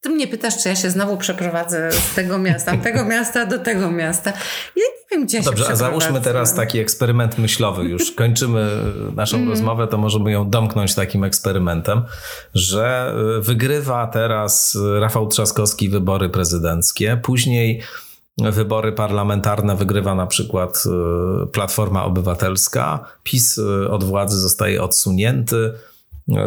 ty 0.01 0.09
mnie 0.09 0.27
pytasz, 0.27 0.63
czy 0.63 0.69
ja 0.69 0.75
się 0.75 0.89
znowu 0.89 1.17
przeprowadzę 1.17 1.91
z 1.91 2.15
tego 2.15 2.37
miasta, 2.37 2.77
tego 2.77 3.05
miasta 3.05 3.45
do 3.45 3.59
tego 3.59 3.91
miasta. 3.91 4.29
Ja 4.75 4.83
nie 4.83 5.17
wiem, 5.17 5.25
gdzie 5.25 5.37
ja 5.37 5.43
się 5.43 5.49
Dobrze, 5.49 5.67
a 5.69 5.75
załóżmy 5.75 6.21
teraz 6.21 6.53
taki 6.53 6.79
eksperyment 6.79 7.37
myślowy. 7.37 7.83
Już 7.83 8.11
kończymy 8.11 8.69
naszą 9.15 9.37
Mhm. 9.37 9.49
rozmowę, 9.49 9.87
to 9.87 9.97
możemy 9.97 10.31
ją 10.31 10.49
domknąć 10.49 10.95
takim 10.95 11.23
eksperymentem, 11.23 12.01
że 12.53 13.13
y, 13.37 13.41
wygrywa 13.41 14.07
teraz 14.07 14.77
Rafał 14.99 15.27
Trzaskowski 15.27 15.89
wybory 15.89 16.29
prezydenckie, 16.29 17.19
później 17.23 17.81
wybory 18.37 18.91
parlamentarne 18.91 19.75
wygrywa 19.75 20.15
na 20.15 20.27
przykład 20.27 20.83
y, 21.43 21.47
Platforma 21.47 22.05
Obywatelska, 22.05 23.05
PiS 23.23 23.57
y, 23.57 23.89
od 23.89 24.03
władzy 24.03 24.37
zostaje 24.37 24.83
odsunięty, 24.83 25.73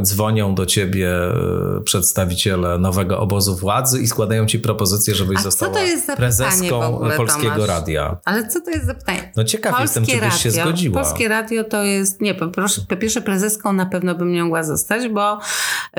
dzwonią 0.02 0.54
do 0.54 0.66
ciebie 0.66 1.10
e, 1.10 1.80
przedstawiciele 1.84 2.78
nowego 2.78 3.20
obozu 3.20 3.56
władzy 3.56 4.00
i 4.00 4.06
składają 4.06 4.46
ci 4.46 4.58
propozycję, 4.58 5.14
żebyś 5.14 5.38
A 5.38 5.42
została 5.42 5.74
prezeską 6.16 6.82
ogóle, 6.82 7.16
Polskiego 7.16 7.54
Tomasz? 7.54 7.68
Radia. 7.68 8.16
Ale 8.24 8.48
co 8.48 8.60
to 8.60 8.70
jest 8.70 8.86
za 8.86 8.94
pytanie? 8.94 9.32
No 9.36 9.44
ciekaw 9.44 9.80
jestem, 9.80 10.06
czy 10.06 10.20
byś 10.20 10.34
się 10.34 10.50
zgodziła. 10.50 11.02
Polskie 11.02 11.28
radio 11.28 11.64
to 11.64 11.82
jest, 11.82 12.20
nie, 12.20 12.34
po, 12.34 12.48
proszę, 12.48 12.80
po 12.88 12.96
pierwsze 12.96 13.20
prezeską 13.20 13.72
na 13.72 13.86
pewno 13.86 14.14
bym 14.14 14.32
nie 14.32 14.42
mogła 14.42 14.62
zostać, 14.62 15.08
bo 15.08 15.38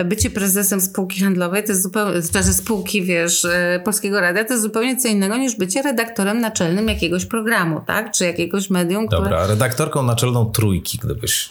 bycie 0.06 0.30
prezesem 0.30 0.82
spółki 0.82 1.20
handlowej 1.20 1.64
to 1.64 1.70
jest 1.70 1.84
zupełnie, 1.84 2.22
znaczy 2.22 2.54
spółki, 2.54 3.04
wiesz, 3.04 3.46
e, 3.46 3.82
Polskiego 3.86 4.22
Radia 4.22 4.46
to 4.46 4.54
jest 4.54 4.64
zupełnie 4.64 4.98
co 4.98 5.08
innego 5.08 5.38
niż 5.38 5.56
bycie 5.56 5.82
redaktorem 5.82 6.42
naczelnym 6.42 6.88
jakiegoś 6.88 7.26
programu, 7.26 7.82
tak? 7.88 8.12
Czy 8.12 8.26
jakiegoś 8.26 8.70
medium, 8.70 9.08
które... 9.08 9.24
Dobra, 9.24 9.48
redaktorką 9.48 10.04
naczelną 10.04 10.46
trójki, 10.46 10.98
gdybyś 10.98 11.50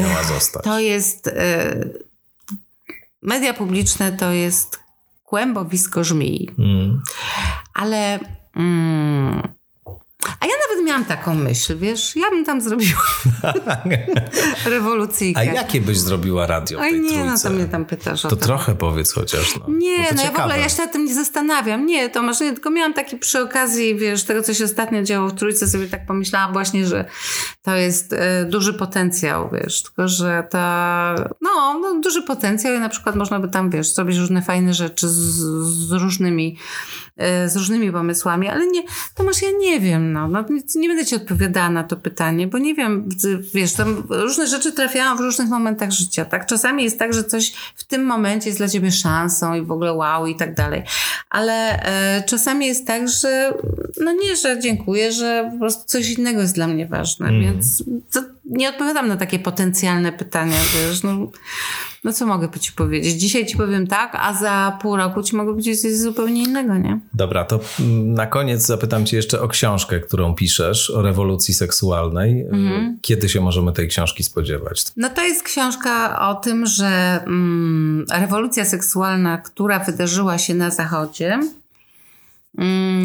miała 0.00 0.22
zostać. 0.22 0.64
To 0.64 0.78
jest... 0.78 1.26
E, 1.28 1.84
media 3.22 3.54
publiczne 3.54 4.12
to 4.12 4.32
jest 4.32 4.80
kłębowisko 5.24 6.04
żmii. 6.04 6.50
Mm. 6.58 7.02
Ale... 7.74 8.20
Mm, 8.56 9.55
a 10.40 10.46
ja 10.46 10.52
nawet 10.70 10.86
miałam 10.86 11.04
taką 11.04 11.34
myśl, 11.34 11.76
wiesz, 11.78 12.16
ja 12.16 12.30
bym 12.30 12.44
tam 12.44 12.60
zrobiła 12.60 13.00
rewolucyjkę. 14.66 15.40
A 15.40 15.44
jakie 15.44 15.80
byś 15.80 15.98
zrobiła 15.98 16.46
radio 16.46 16.78
tej 16.78 17.00
nie, 17.00 17.18
no 17.18 17.24
trójce? 17.24 17.48
to 17.48 17.54
mnie 17.54 17.64
tam 17.64 17.84
pytasz 17.84 18.24
o 18.24 18.28
To 18.28 18.36
to. 18.36 18.46
trochę 18.46 18.74
powiedz 18.74 19.12
chociaż. 19.12 19.56
No. 19.58 19.64
Nie, 19.68 19.98
Bo 19.98 20.08
to 20.08 20.14
no 20.14 20.22
ja 20.22 20.28
w 20.28 20.30
ogóle 20.30 20.44
ciekawe. 20.44 20.58
ja 20.60 20.68
się 20.68 20.82
nad 20.82 20.92
tym 20.92 21.04
nie 21.04 21.14
zastanawiam. 21.14 21.86
Nie, 21.86 22.08
to 22.10 22.22
może 22.22 22.44
nie, 22.44 22.52
tylko 22.52 22.70
miałam 22.70 22.94
taki 22.94 23.16
przy 23.16 23.40
okazji, 23.40 23.94
wiesz, 23.96 24.24
tego, 24.24 24.42
co 24.42 24.54
się 24.54 24.64
ostatnio 24.64 25.02
działo 25.02 25.28
w 25.28 25.34
Trójce, 25.34 25.68
sobie 25.68 25.86
tak 25.86 26.06
pomyślałam 26.06 26.52
właśnie, 26.52 26.86
że 26.86 27.04
to 27.62 27.74
jest 27.76 28.12
e, 28.12 28.44
duży 28.44 28.74
potencjał, 28.74 29.50
wiesz, 29.52 29.82
tylko, 29.82 30.08
że 30.08 30.46
ta, 30.50 31.14
no, 31.40 31.78
no, 31.78 32.00
duży 32.00 32.22
potencjał 32.22 32.74
i 32.74 32.78
na 32.78 32.88
przykład 32.88 33.16
można 33.16 33.40
by 33.40 33.48
tam, 33.48 33.70
wiesz, 33.70 33.94
zrobić 33.94 34.16
różne 34.18 34.42
fajne 34.42 34.74
rzeczy 34.74 35.08
z, 35.08 35.14
z 35.88 35.92
różnymi 35.92 36.58
z 37.46 37.56
różnymi 37.56 37.92
pomysłami, 37.92 38.48
ale 38.48 38.66
nie, 38.66 38.82
Tomasz, 39.14 39.42
ja 39.42 39.48
nie 39.58 39.80
wiem, 39.80 40.12
no, 40.12 40.28
no 40.28 40.44
nie 40.74 40.88
będę 40.88 41.06
ci 41.06 41.16
odpowiadała 41.16 41.70
na 41.70 41.84
to 41.84 41.96
pytanie, 41.96 42.46
bo 42.46 42.58
nie 42.58 42.74
wiem, 42.74 43.08
wiesz, 43.54 43.72
tam 43.72 44.02
różne 44.08 44.46
rzeczy 44.46 44.72
trafiają 44.72 45.16
w 45.16 45.20
różnych 45.20 45.48
momentach 45.48 45.90
życia, 45.90 46.24
tak? 46.24 46.46
Czasami 46.46 46.84
jest 46.84 46.98
tak, 46.98 47.14
że 47.14 47.24
coś 47.24 47.52
w 47.76 47.84
tym 47.84 48.04
momencie 48.04 48.48
jest 48.48 48.58
dla 48.58 48.68
ciebie 48.68 48.92
szansą 48.92 49.54
i 49.54 49.62
w 49.62 49.72
ogóle 49.72 49.92
wow 49.92 50.26
i 50.26 50.36
tak 50.36 50.54
dalej, 50.54 50.82
ale 51.30 51.82
e, 51.82 52.22
czasami 52.22 52.66
jest 52.66 52.86
tak, 52.86 53.08
że 53.08 53.54
no 54.00 54.12
nie, 54.12 54.36
że 54.36 54.60
dziękuję, 54.60 55.12
że 55.12 55.50
po 55.52 55.58
prostu 55.58 55.84
coś 55.86 56.10
innego 56.10 56.40
jest 56.40 56.54
dla 56.54 56.66
mnie 56.66 56.86
ważne, 56.86 57.32
więc 57.40 57.84
to 58.12 58.35
nie 58.46 58.68
odpowiadam 58.68 59.08
na 59.08 59.16
takie 59.16 59.38
potencjalne 59.38 60.12
pytania, 60.12 60.56
wiesz, 60.74 61.02
no, 61.02 61.30
no 62.04 62.12
co 62.12 62.26
mogę 62.26 62.48
ci 62.60 62.72
powiedzieć? 62.72 63.14
Dzisiaj 63.14 63.46
ci 63.46 63.56
powiem 63.56 63.86
tak, 63.86 64.12
a 64.20 64.34
za 64.34 64.78
pół 64.82 64.96
roku 64.96 65.22
ci 65.22 65.36
mogę 65.36 65.50
powiedzieć 65.50 65.82
coś 65.82 65.96
zupełnie 65.96 66.42
innego, 66.42 66.78
nie? 66.78 67.00
Dobra, 67.14 67.44
to 67.44 67.60
na 68.04 68.26
koniec 68.26 68.66
zapytam 68.66 69.06
cię 69.06 69.16
jeszcze 69.16 69.40
o 69.40 69.48
książkę, 69.48 70.00
którą 70.00 70.34
piszesz, 70.34 70.90
o 70.90 71.02
rewolucji 71.02 71.54
seksualnej. 71.54 72.42
Mhm. 72.42 72.98
Kiedy 73.02 73.28
się 73.28 73.40
możemy 73.40 73.72
tej 73.72 73.88
książki 73.88 74.22
spodziewać? 74.22 74.84
No 74.96 75.10
to 75.10 75.22
jest 75.22 75.42
książka 75.42 76.20
o 76.28 76.34
tym, 76.34 76.66
że 76.66 77.20
mm, 77.26 78.04
rewolucja 78.10 78.64
seksualna, 78.64 79.38
która 79.38 79.78
wydarzyła 79.78 80.38
się 80.38 80.54
na 80.54 80.70
Zachodzie, 80.70 81.38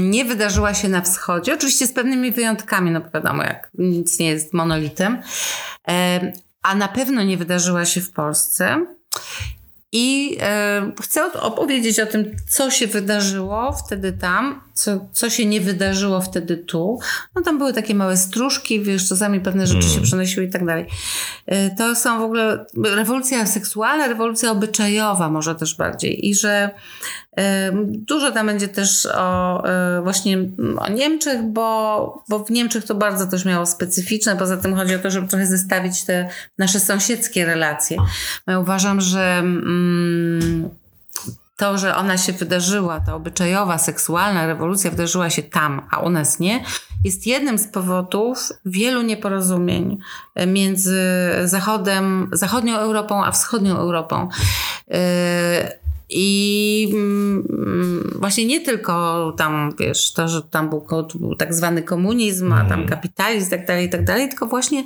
nie 0.02 0.26
wydarzyła 0.26 0.74
się 0.74 0.90
na 0.90 1.02
Wschodzie. 1.02 1.54
Oczywiście 1.54 1.88
z 1.88 1.94
pewnymi 1.94 2.32
wyjątkami, 2.32 2.92
no 2.92 3.02
wiadomo, 3.14 3.44
jak 3.44 3.70
nic 3.78 4.20
nie 4.20 4.28
jest 4.28 4.54
monolitem. 4.54 5.22
A 6.64 6.76
na 6.76 6.88
pewno 6.88 7.24
nie 7.24 7.38
wydarzyła 7.38 7.86
się 7.86 8.02
w 8.02 8.12
Polsce. 8.12 8.86
I 9.92 10.38
chcę 11.02 11.34
opowiedzieć 11.34 12.00
o 12.00 12.06
tym, 12.06 12.36
co 12.50 12.72
się 12.72 12.88
wydarzyło 12.88 13.74
wtedy 13.86 14.12
tam, 14.12 14.62
co, 14.74 15.06
co 15.12 15.30
się 15.30 15.46
nie 15.46 15.62
wydarzyło 15.62 16.22
wtedy 16.22 16.58
tu. 16.58 17.00
No 17.36 17.42
tam 17.42 17.58
były 17.58 17.74
takie 17.74 17.96
małe 17.96 18.18
stróżki, 18.18 18.82
wiesz, 18.82 19.08
czasami 19.08 19.40
pewne 19.40 19.68
rzeczy 19.68 19.88
się 19.90 20.02
przenosiły 20.02 20.46
i 20.46 20.50
tak 20.50 20.66
dalej. 20.66 20.86
E, 21.46 21.76
to 21.76 21.96
są 21.96 22.20
w 22.20 22.24
ogóle 22.24 22.66
rewolucja 22.84 23.46
seksualna, 23.46 24.08
rewolucja 24.08 24.52
obyczajowa 24.52 25.30
może 25.30 25.56
też 25.56 25.76
bardziej. 25.76 26.30
I 26.30 26.36
że 26.36 26.70
e, 27.38 27.72
dużo 27.86 28.32
tam 28.32 28.48
będzie 28.48 28.68
też 28.68 29.06
o 29.06 29.64
e, 29.68 30.02
właśnie 30.02 30.38
o 30.78 30.90
Niemczech, 30.90 31.44
bo, 31.44 32.24
bo 32.30 32.40
w 32.40 32.52
Niemczech 32.52 32.86
to 32.86 32.96
bardzo 32.96 33.28
też 33.28 33.46
miało 33.46 33.66
specyficzne. 33.66 34.36
Poza 34.38 34.58
tym 34.58 34.76
chodzi 34.76 34.96
o 34.96 35.00
to, 35.00 35.12
żeby 35.12 35.28
trochę 35.28 35.46
zestawić 35.46 36.06
te 36.06 36.30
nasze 36.58 36.80
sąsiedzkie 36.80 37.46
relacje. 37.46 37.98
Ja 38.48 38.60
uważam, 38.60 39.02
że 39.02 39.38
mm, 39.38 40.81
to, 41.62 41.78
że 41.78 41.96
ona 41.96 42.18
się 42.18 42.34
wydarzyła, 42.34 43.00
ta 43.00 43.16
obyczajowa, 43.16 43.78
seksualna 43.78 44.48
rewolucja 44.48 44.92
wydarzyła 44.92 45.30
się 45.30 45.44
tam, 45.44 45.88
a 45.92 46.00
u 46.00 46.10
nas 46.10 46.40
nie, 46.40 46.64
jest 47.04 47.28
jednym 47.28 47.58
z 47.58 47.68
powodów 47.68 48.50
wielu 48.66 49.02
nieporozumień 49.02 49.98
między 50.48 51.02
Zachodem, 51.44 52.30
zachodnią 52.34 52.78
Europą 52.78 53.26
a 53.26 53.32
wschodnią 53.32 53.78
Europą. 53.78 54.30
Yy, 54.88 54.96
I 56.10 56.90
mm, 56.94 57.48
właśnie 58.22 58.46
nie 58.46 58.62
tylko 58.62 59.34
tam, 59.38 59.76
wiesz, 59.80 60.14
to, 60.14 60.28
że 60.28 60.42
tam 60.42 60.70
był, 60.70 60.86
był 61.16 61.36
tak 61.36 61.54
zwany 61.54 61.84
komunizm, 61.84 62.54
a 62.54 62.66
tam 62.66 62.86
kapitalizm 62.86 63.48
i 63.48 63.50
tak 63.50 63.68
dalej, 63.68 63.86
i 63.86 63.90
tak 63.90 64.06
dalej, 64.06 64.30
tylko 64.30 64.46
właśnie 64.46 64.84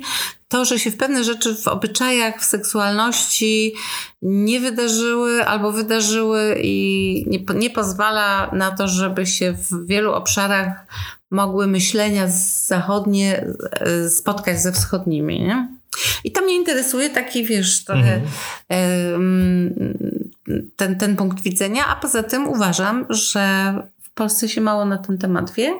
to, 0.48 0.64
że 0.64 0.78
się 0.78 0.90
w 0.90 0.96
pewne 0.96 1.24
rzeczy 1.24 1.54
w 1.54 1.68
obyczajach, 1.68 2.40
w 2.40 2.44
seksualności 2.44 3.74
nie 4.22 4.60
wydarzyły 4.60 5.44
albo 5.44 5.72
wydarzyły 5.72 6.56
i 6.62 7.24
nie, 7.26 7.58
nie 7.58 7.70
pozwala 7.70 8.50
na 8.52 8.70
to, 8.70 8.88
żeby 8.88 9.26
się 9.26 9.52
w 9.52 9.86
wielu 9.86 10.12
obszarach 10.12 10.86
mogły 11.30 11.66
myślenia 11.66 12.28
zachodnie 12.66 13.46
e, 13.72 14.08
spotkać 14.08 14.62
ze 14.62 14.72
wschodnimi, 14.72 15.40
nie? 15.40 15.68
I 16.24 16.32
to 16.32 16.42
mnie 16.42 16.54
interesuje 16.54 17.10
taki, 17.10 17.44
wiesz, 17.44 17.84
trochę 17.84 18.20
em, 18.68 19.74
ten, 20.76 20.98
ten 20.98 21.16
punkt 21.16 21.40
widzenia, 21.40 21.86
a 21.86 21.96
poza 21.96 22.22
tym 22.22 22.48
uważam, 22.48 23.06
że 23.08 23.74
w 24.02 24.10
Polsce 24.10 24.48
się 24.48 24.60
mało 24.60 24.84
na 24.84 24.98
ten 24.98 25.18
temat 25.18 25.50
wie. 25.50 25.74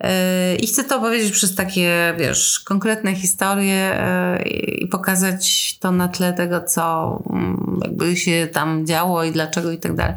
Yy, 0.00 0.56
I 0.56 0.66
chcę 0.66 0.84
to 0.84 0.96
opowiedzieć 0.96 1.32
przez 1.32 1.54
takie, 1.54 2.14
wiesz, 2.18 2.60
konkretne 2.60 3.14
historie 3.14 3.96
yy, 4.38 4.48
i 4.48 4.88
pokazać 4.88 5.78
to 5.78 5.92
na 5.92 6.08
tle 6.08 6.32
tego, 6.32 6.60
co 6.60 7.22
mm, 7.30 7.80
jakby 7.84 8.16
się 8.16 8.48
tam 8.52 8.86
działo 8.86 9.24
i 9.24 9.32
dlaczego 9.32 9.70
i 9.70 9.78
tak 9.78 9.94
dalej. 9.94 10.14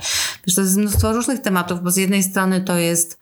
Wiesz, 0.47 0.55
to 0.55 0.61
jest 0.61 0.77
mnóstwo 0.77 1.13
różnych 1.13 1.41
tematów, 1.41 1.83
bo 1.83 1.91
z 1.91 1.97
jednej 1.97 2.23
strony 2.23 2.61
to 2.61 2.77
jest 2.77 3.19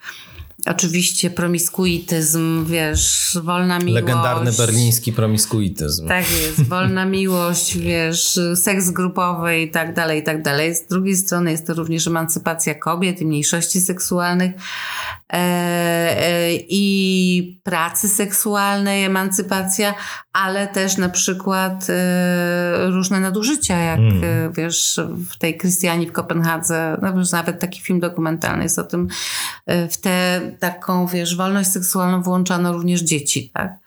oczywiście 0.65 1.29
promiskuityzm, 1.29 2.65
wiesz, 2.65 3.37
wolna 3.43 3.79
miłość. 3.79 3.95
Legendarny 3.95 4.51
berliński 4.51 5.13
promiskuityzm. 5.13 6.07
Tak 6.07 6.25
jest, 6.31 6.69
wolna 6.69 7.05
miłość, 7.15 7.77
wiesz, 7.77 8.39
seks 8.55 8.89
grupowy 8.89 9.61
i 9.61 9.71
tak 9.71 9.95
dalej, 9.95 10.19
i 10.19 10.23
tak 10.23 10.41
dalej. 10.41 10.75
Z 10.75 10.85
drugiej 10.87 11.15
strony 11.15 11.51
jest 11.51 11.67
to 11.67 11.73
również 11.73 12.07
emancypacja 12.07 12.75
kobiet 12.75 13.21
i 13.21 13.25
mniejszości 13.25 13.81
seksualnych 13.81 14.51
i 16.69 17.59
pracy 17.63 18.09
seksualnej, 18.09 19.03
emancypacja, 19.03 19.93
ale 20.33 20.67
też 20.67 20.97
na 20.97 21.09
przykład 21.09 21.87
e, 21.89 22.89
różne 22.89 23.19
nadużycia, 23.19 23.77
jak 23.77 23.99
e, 23.99 24.51
wiesz, 24.57 24.99
w 25.29 25.37
tej 25.37 25.57
Krystianii 25.57 26.07
w 26.07 26.11
Kopenhadze, 26.11 26.97
no, 27.01 27.13
nawet 27.31 27.59
taki 27.59 27.81
film 27.81 27.99
dokumentalny 27.99 28.63
jest 28.63 28.79
o 28.79 28.83
tym, 28.83 29.07
e, 29.65 29.87
w 29.87 29.97
tę 29.97 30.41
taką, 30.59 31.07
wiesz, 31.07 31.35
wolność 31.37 31.71
seksualną 31.71 32.21
włączano 32.21 32.73
również 32.73 33.01
dzieci, 33.01 33.51
tak? 33.53 33.84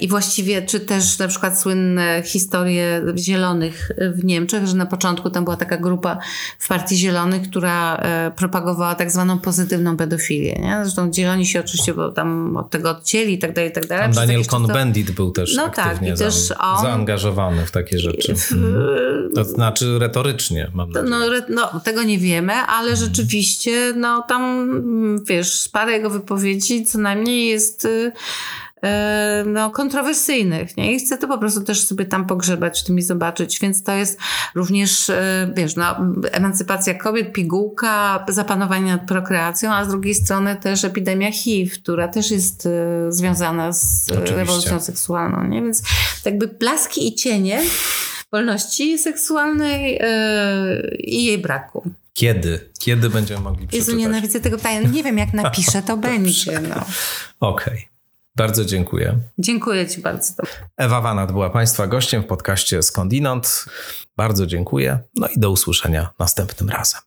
I 0.00 0.08
właściwie, 0.08 0.62
czy 0.62 0.80
też 0.80 1.18
na 1.18 1.28
przykład 1.28 1.60
słynne 1.60 2.22
historie 2.24 3.02
zielonych 3.16 3.90
w 4.14 4.24
Niemczech, 4.24 4.66
że 4.66 4.76
na 4.76 4.86
początku 4.86 5.30
tam 5.30 5.44
była 5.44 5.56
taka 5.56 5.76
grupa 5.76 6.18
w 6.58 6.68
Partii 6.68 6.96
Zielonych, 6.96 7.42
która 7.50 7.96
e, 7.96 8.30
propagowała 8.36 8.94
tak 8.94 9.10
zwaną 9.10 9.38
pozytywną 9.38 9.96
pedofilię. 9.96 10.52
Nie? 10.62 10.78
Zresztą 10.82 11.12
zieloni 11.12 11.46
się 11.46 11.60
oczywiście 11.60 11.94
bo 11.94 12.10
tam 12.12 12.56
od 12.56 12.70
tego 12.70 12.90
odcięli 12.90 13.32
i 13.32 13.38
tak 13.38 13.52
dalej, 13.54 13.70
i 13.70 13.72
tak 13.72 13.86
dalej. 13.86 14.14
Daniel 14.14 14.38
czas 14.40 14.46
to- 14.48 14.56
Cohn-Bendit 14.56 15.10
był 15.10 15.30
też 15.30 15.56
No 15.56 15.68
tak, 15.68 15.78
aktywnie 15.78 16.12
i 16.14 16.16
też 16.16 16.52
on- 16.58 16.82
zaangażowany 16.82 17.66
w 17.66 17.70
takie 17.70 17.98
rzeczy. 17.98 18.34
To 19.34 19.44
znaczy 19.44 19.98
retorycznie, 19.98 20.70
mam 20.74 20.90
nadzieję. 20.90 21.10
No, 21.10 21.26
re- 21.26 21.46
no, 21.48 21.80
tego 21.84 22.02
nie 22.02 22.18
wiemy, 22.18 22.52
ale 22.52 22.96
rzeczywiście, 22.96 23.92
no 23.96 24.22
tam, 24.28 24.42
mm, 24.42 25.24
wiesz, 25.24 25.68
parę 25.72 25.92
jego 25.92 26.10
wypowiedzi 26.10 26.84
co 26.84 26.98
najmniej 26.98 27.46
jest 27.48 27.84
y, 27.84 27.88
y, 27.88 28.12
no, 29.46 29.70
kontrowersyjnych, 29.70 30.76
nie? 30.76 30.92
I 30.94 30.98
chcę 30.98 31.18
to 31.18 31.28
po 31.28 31.38
prostu 31.38 31.64
też 31.64 31.86
sobie 31.86 32.04
tam 32.04 32.26
pogrzebać 32.26 32.80
w 32.80 32.84
tym 32.84 32.98
i 32.98 33.02
zobaczyć, 33.02 33.60
więc 33.60 33.82
to 33.82 33.92
jest 33.92 34.18
również, 34.54 35.08
y, 35.08 35.14
wiesz, 35.54 35.76
no, 35.76 35.96
emancypacja 36.32 36.94
kobiet, 36.94 37.32
pigułka, 37.32 38.24
zapanowanie 38.28 38.92
nad 38.92 39.06
prokreacją, 39.06 39.72
a 39.72 39.84
z 39.84 39.88
drugiej 39.88 40.14
strony 40.14 40.56
też 40.56 40.84
epidemia 40.84 41.32
HIV, 41.32 41.76
która 41.76 42.08
też 42.08 42.30
jest 42.30 42.66
y, 42.66 42.70
związana 43.08 43.72
z 43.72 44.10
Oczywiście. 44.10 44.36
rewolucją 44.36 44.80
seksualną, 44.80 45.44
nie? 45.44 45.62
Więc 45.62 45.82
jakby 46.24 46.48
blaski 46.48 47.08
i 47.08 47.14
cienie 47.14 47.60
wolności 48.32 48.98
seksualnej 48.98 49.92
yy, 49.92 50.96
i 50.98 51.24
jej 51.24 51.38
braku. 51.38 51.90
Kiedy? 52.12 52.70
Kiedy 52.78 53.10
będziemy 53.10 53.40
mogli 53.40 53.66
przeczytać? 53.66 53.88
Jezu, 53.88 53.98
nienawidzę 53.98 54.40
tego 54.40 54.56
pytania. 54.56 54.80
Nie 54.80 55.02
wiem, 55.02 55.18
jak 55.18 55.34
napiszę, 55.42 55.82
to 55.82 55.96
będzie. 55.96 56.60
No. 56.60 56.84
Okej. 57.40 57.74
Okay. 57.74 57.95
Bardzo 58.36 58.64
dziękuję. 58.64 59.18
Dziękuję 59.38 59.88
Ci 59.88 60.00
bardzo. 60.00 60.32
Ewa 60.76 61.00
Wanat 61.00 61.32
była 61.32 61.50
Państwa 61.50 61.86
gościem 61.86 62.22
w 62.22 62.26
podcaście 62.26 62.82
Skądinąd. 62.82 63.64
Bardzo 64.16 64.46
dziękuję. 64.46 64.98
No 65.14 65.28
i 65.28 65.40
do 65.40 65.50
usłyszenia 65.50 66.10
następnym 66.18 66.70
razem. 66.70 67.00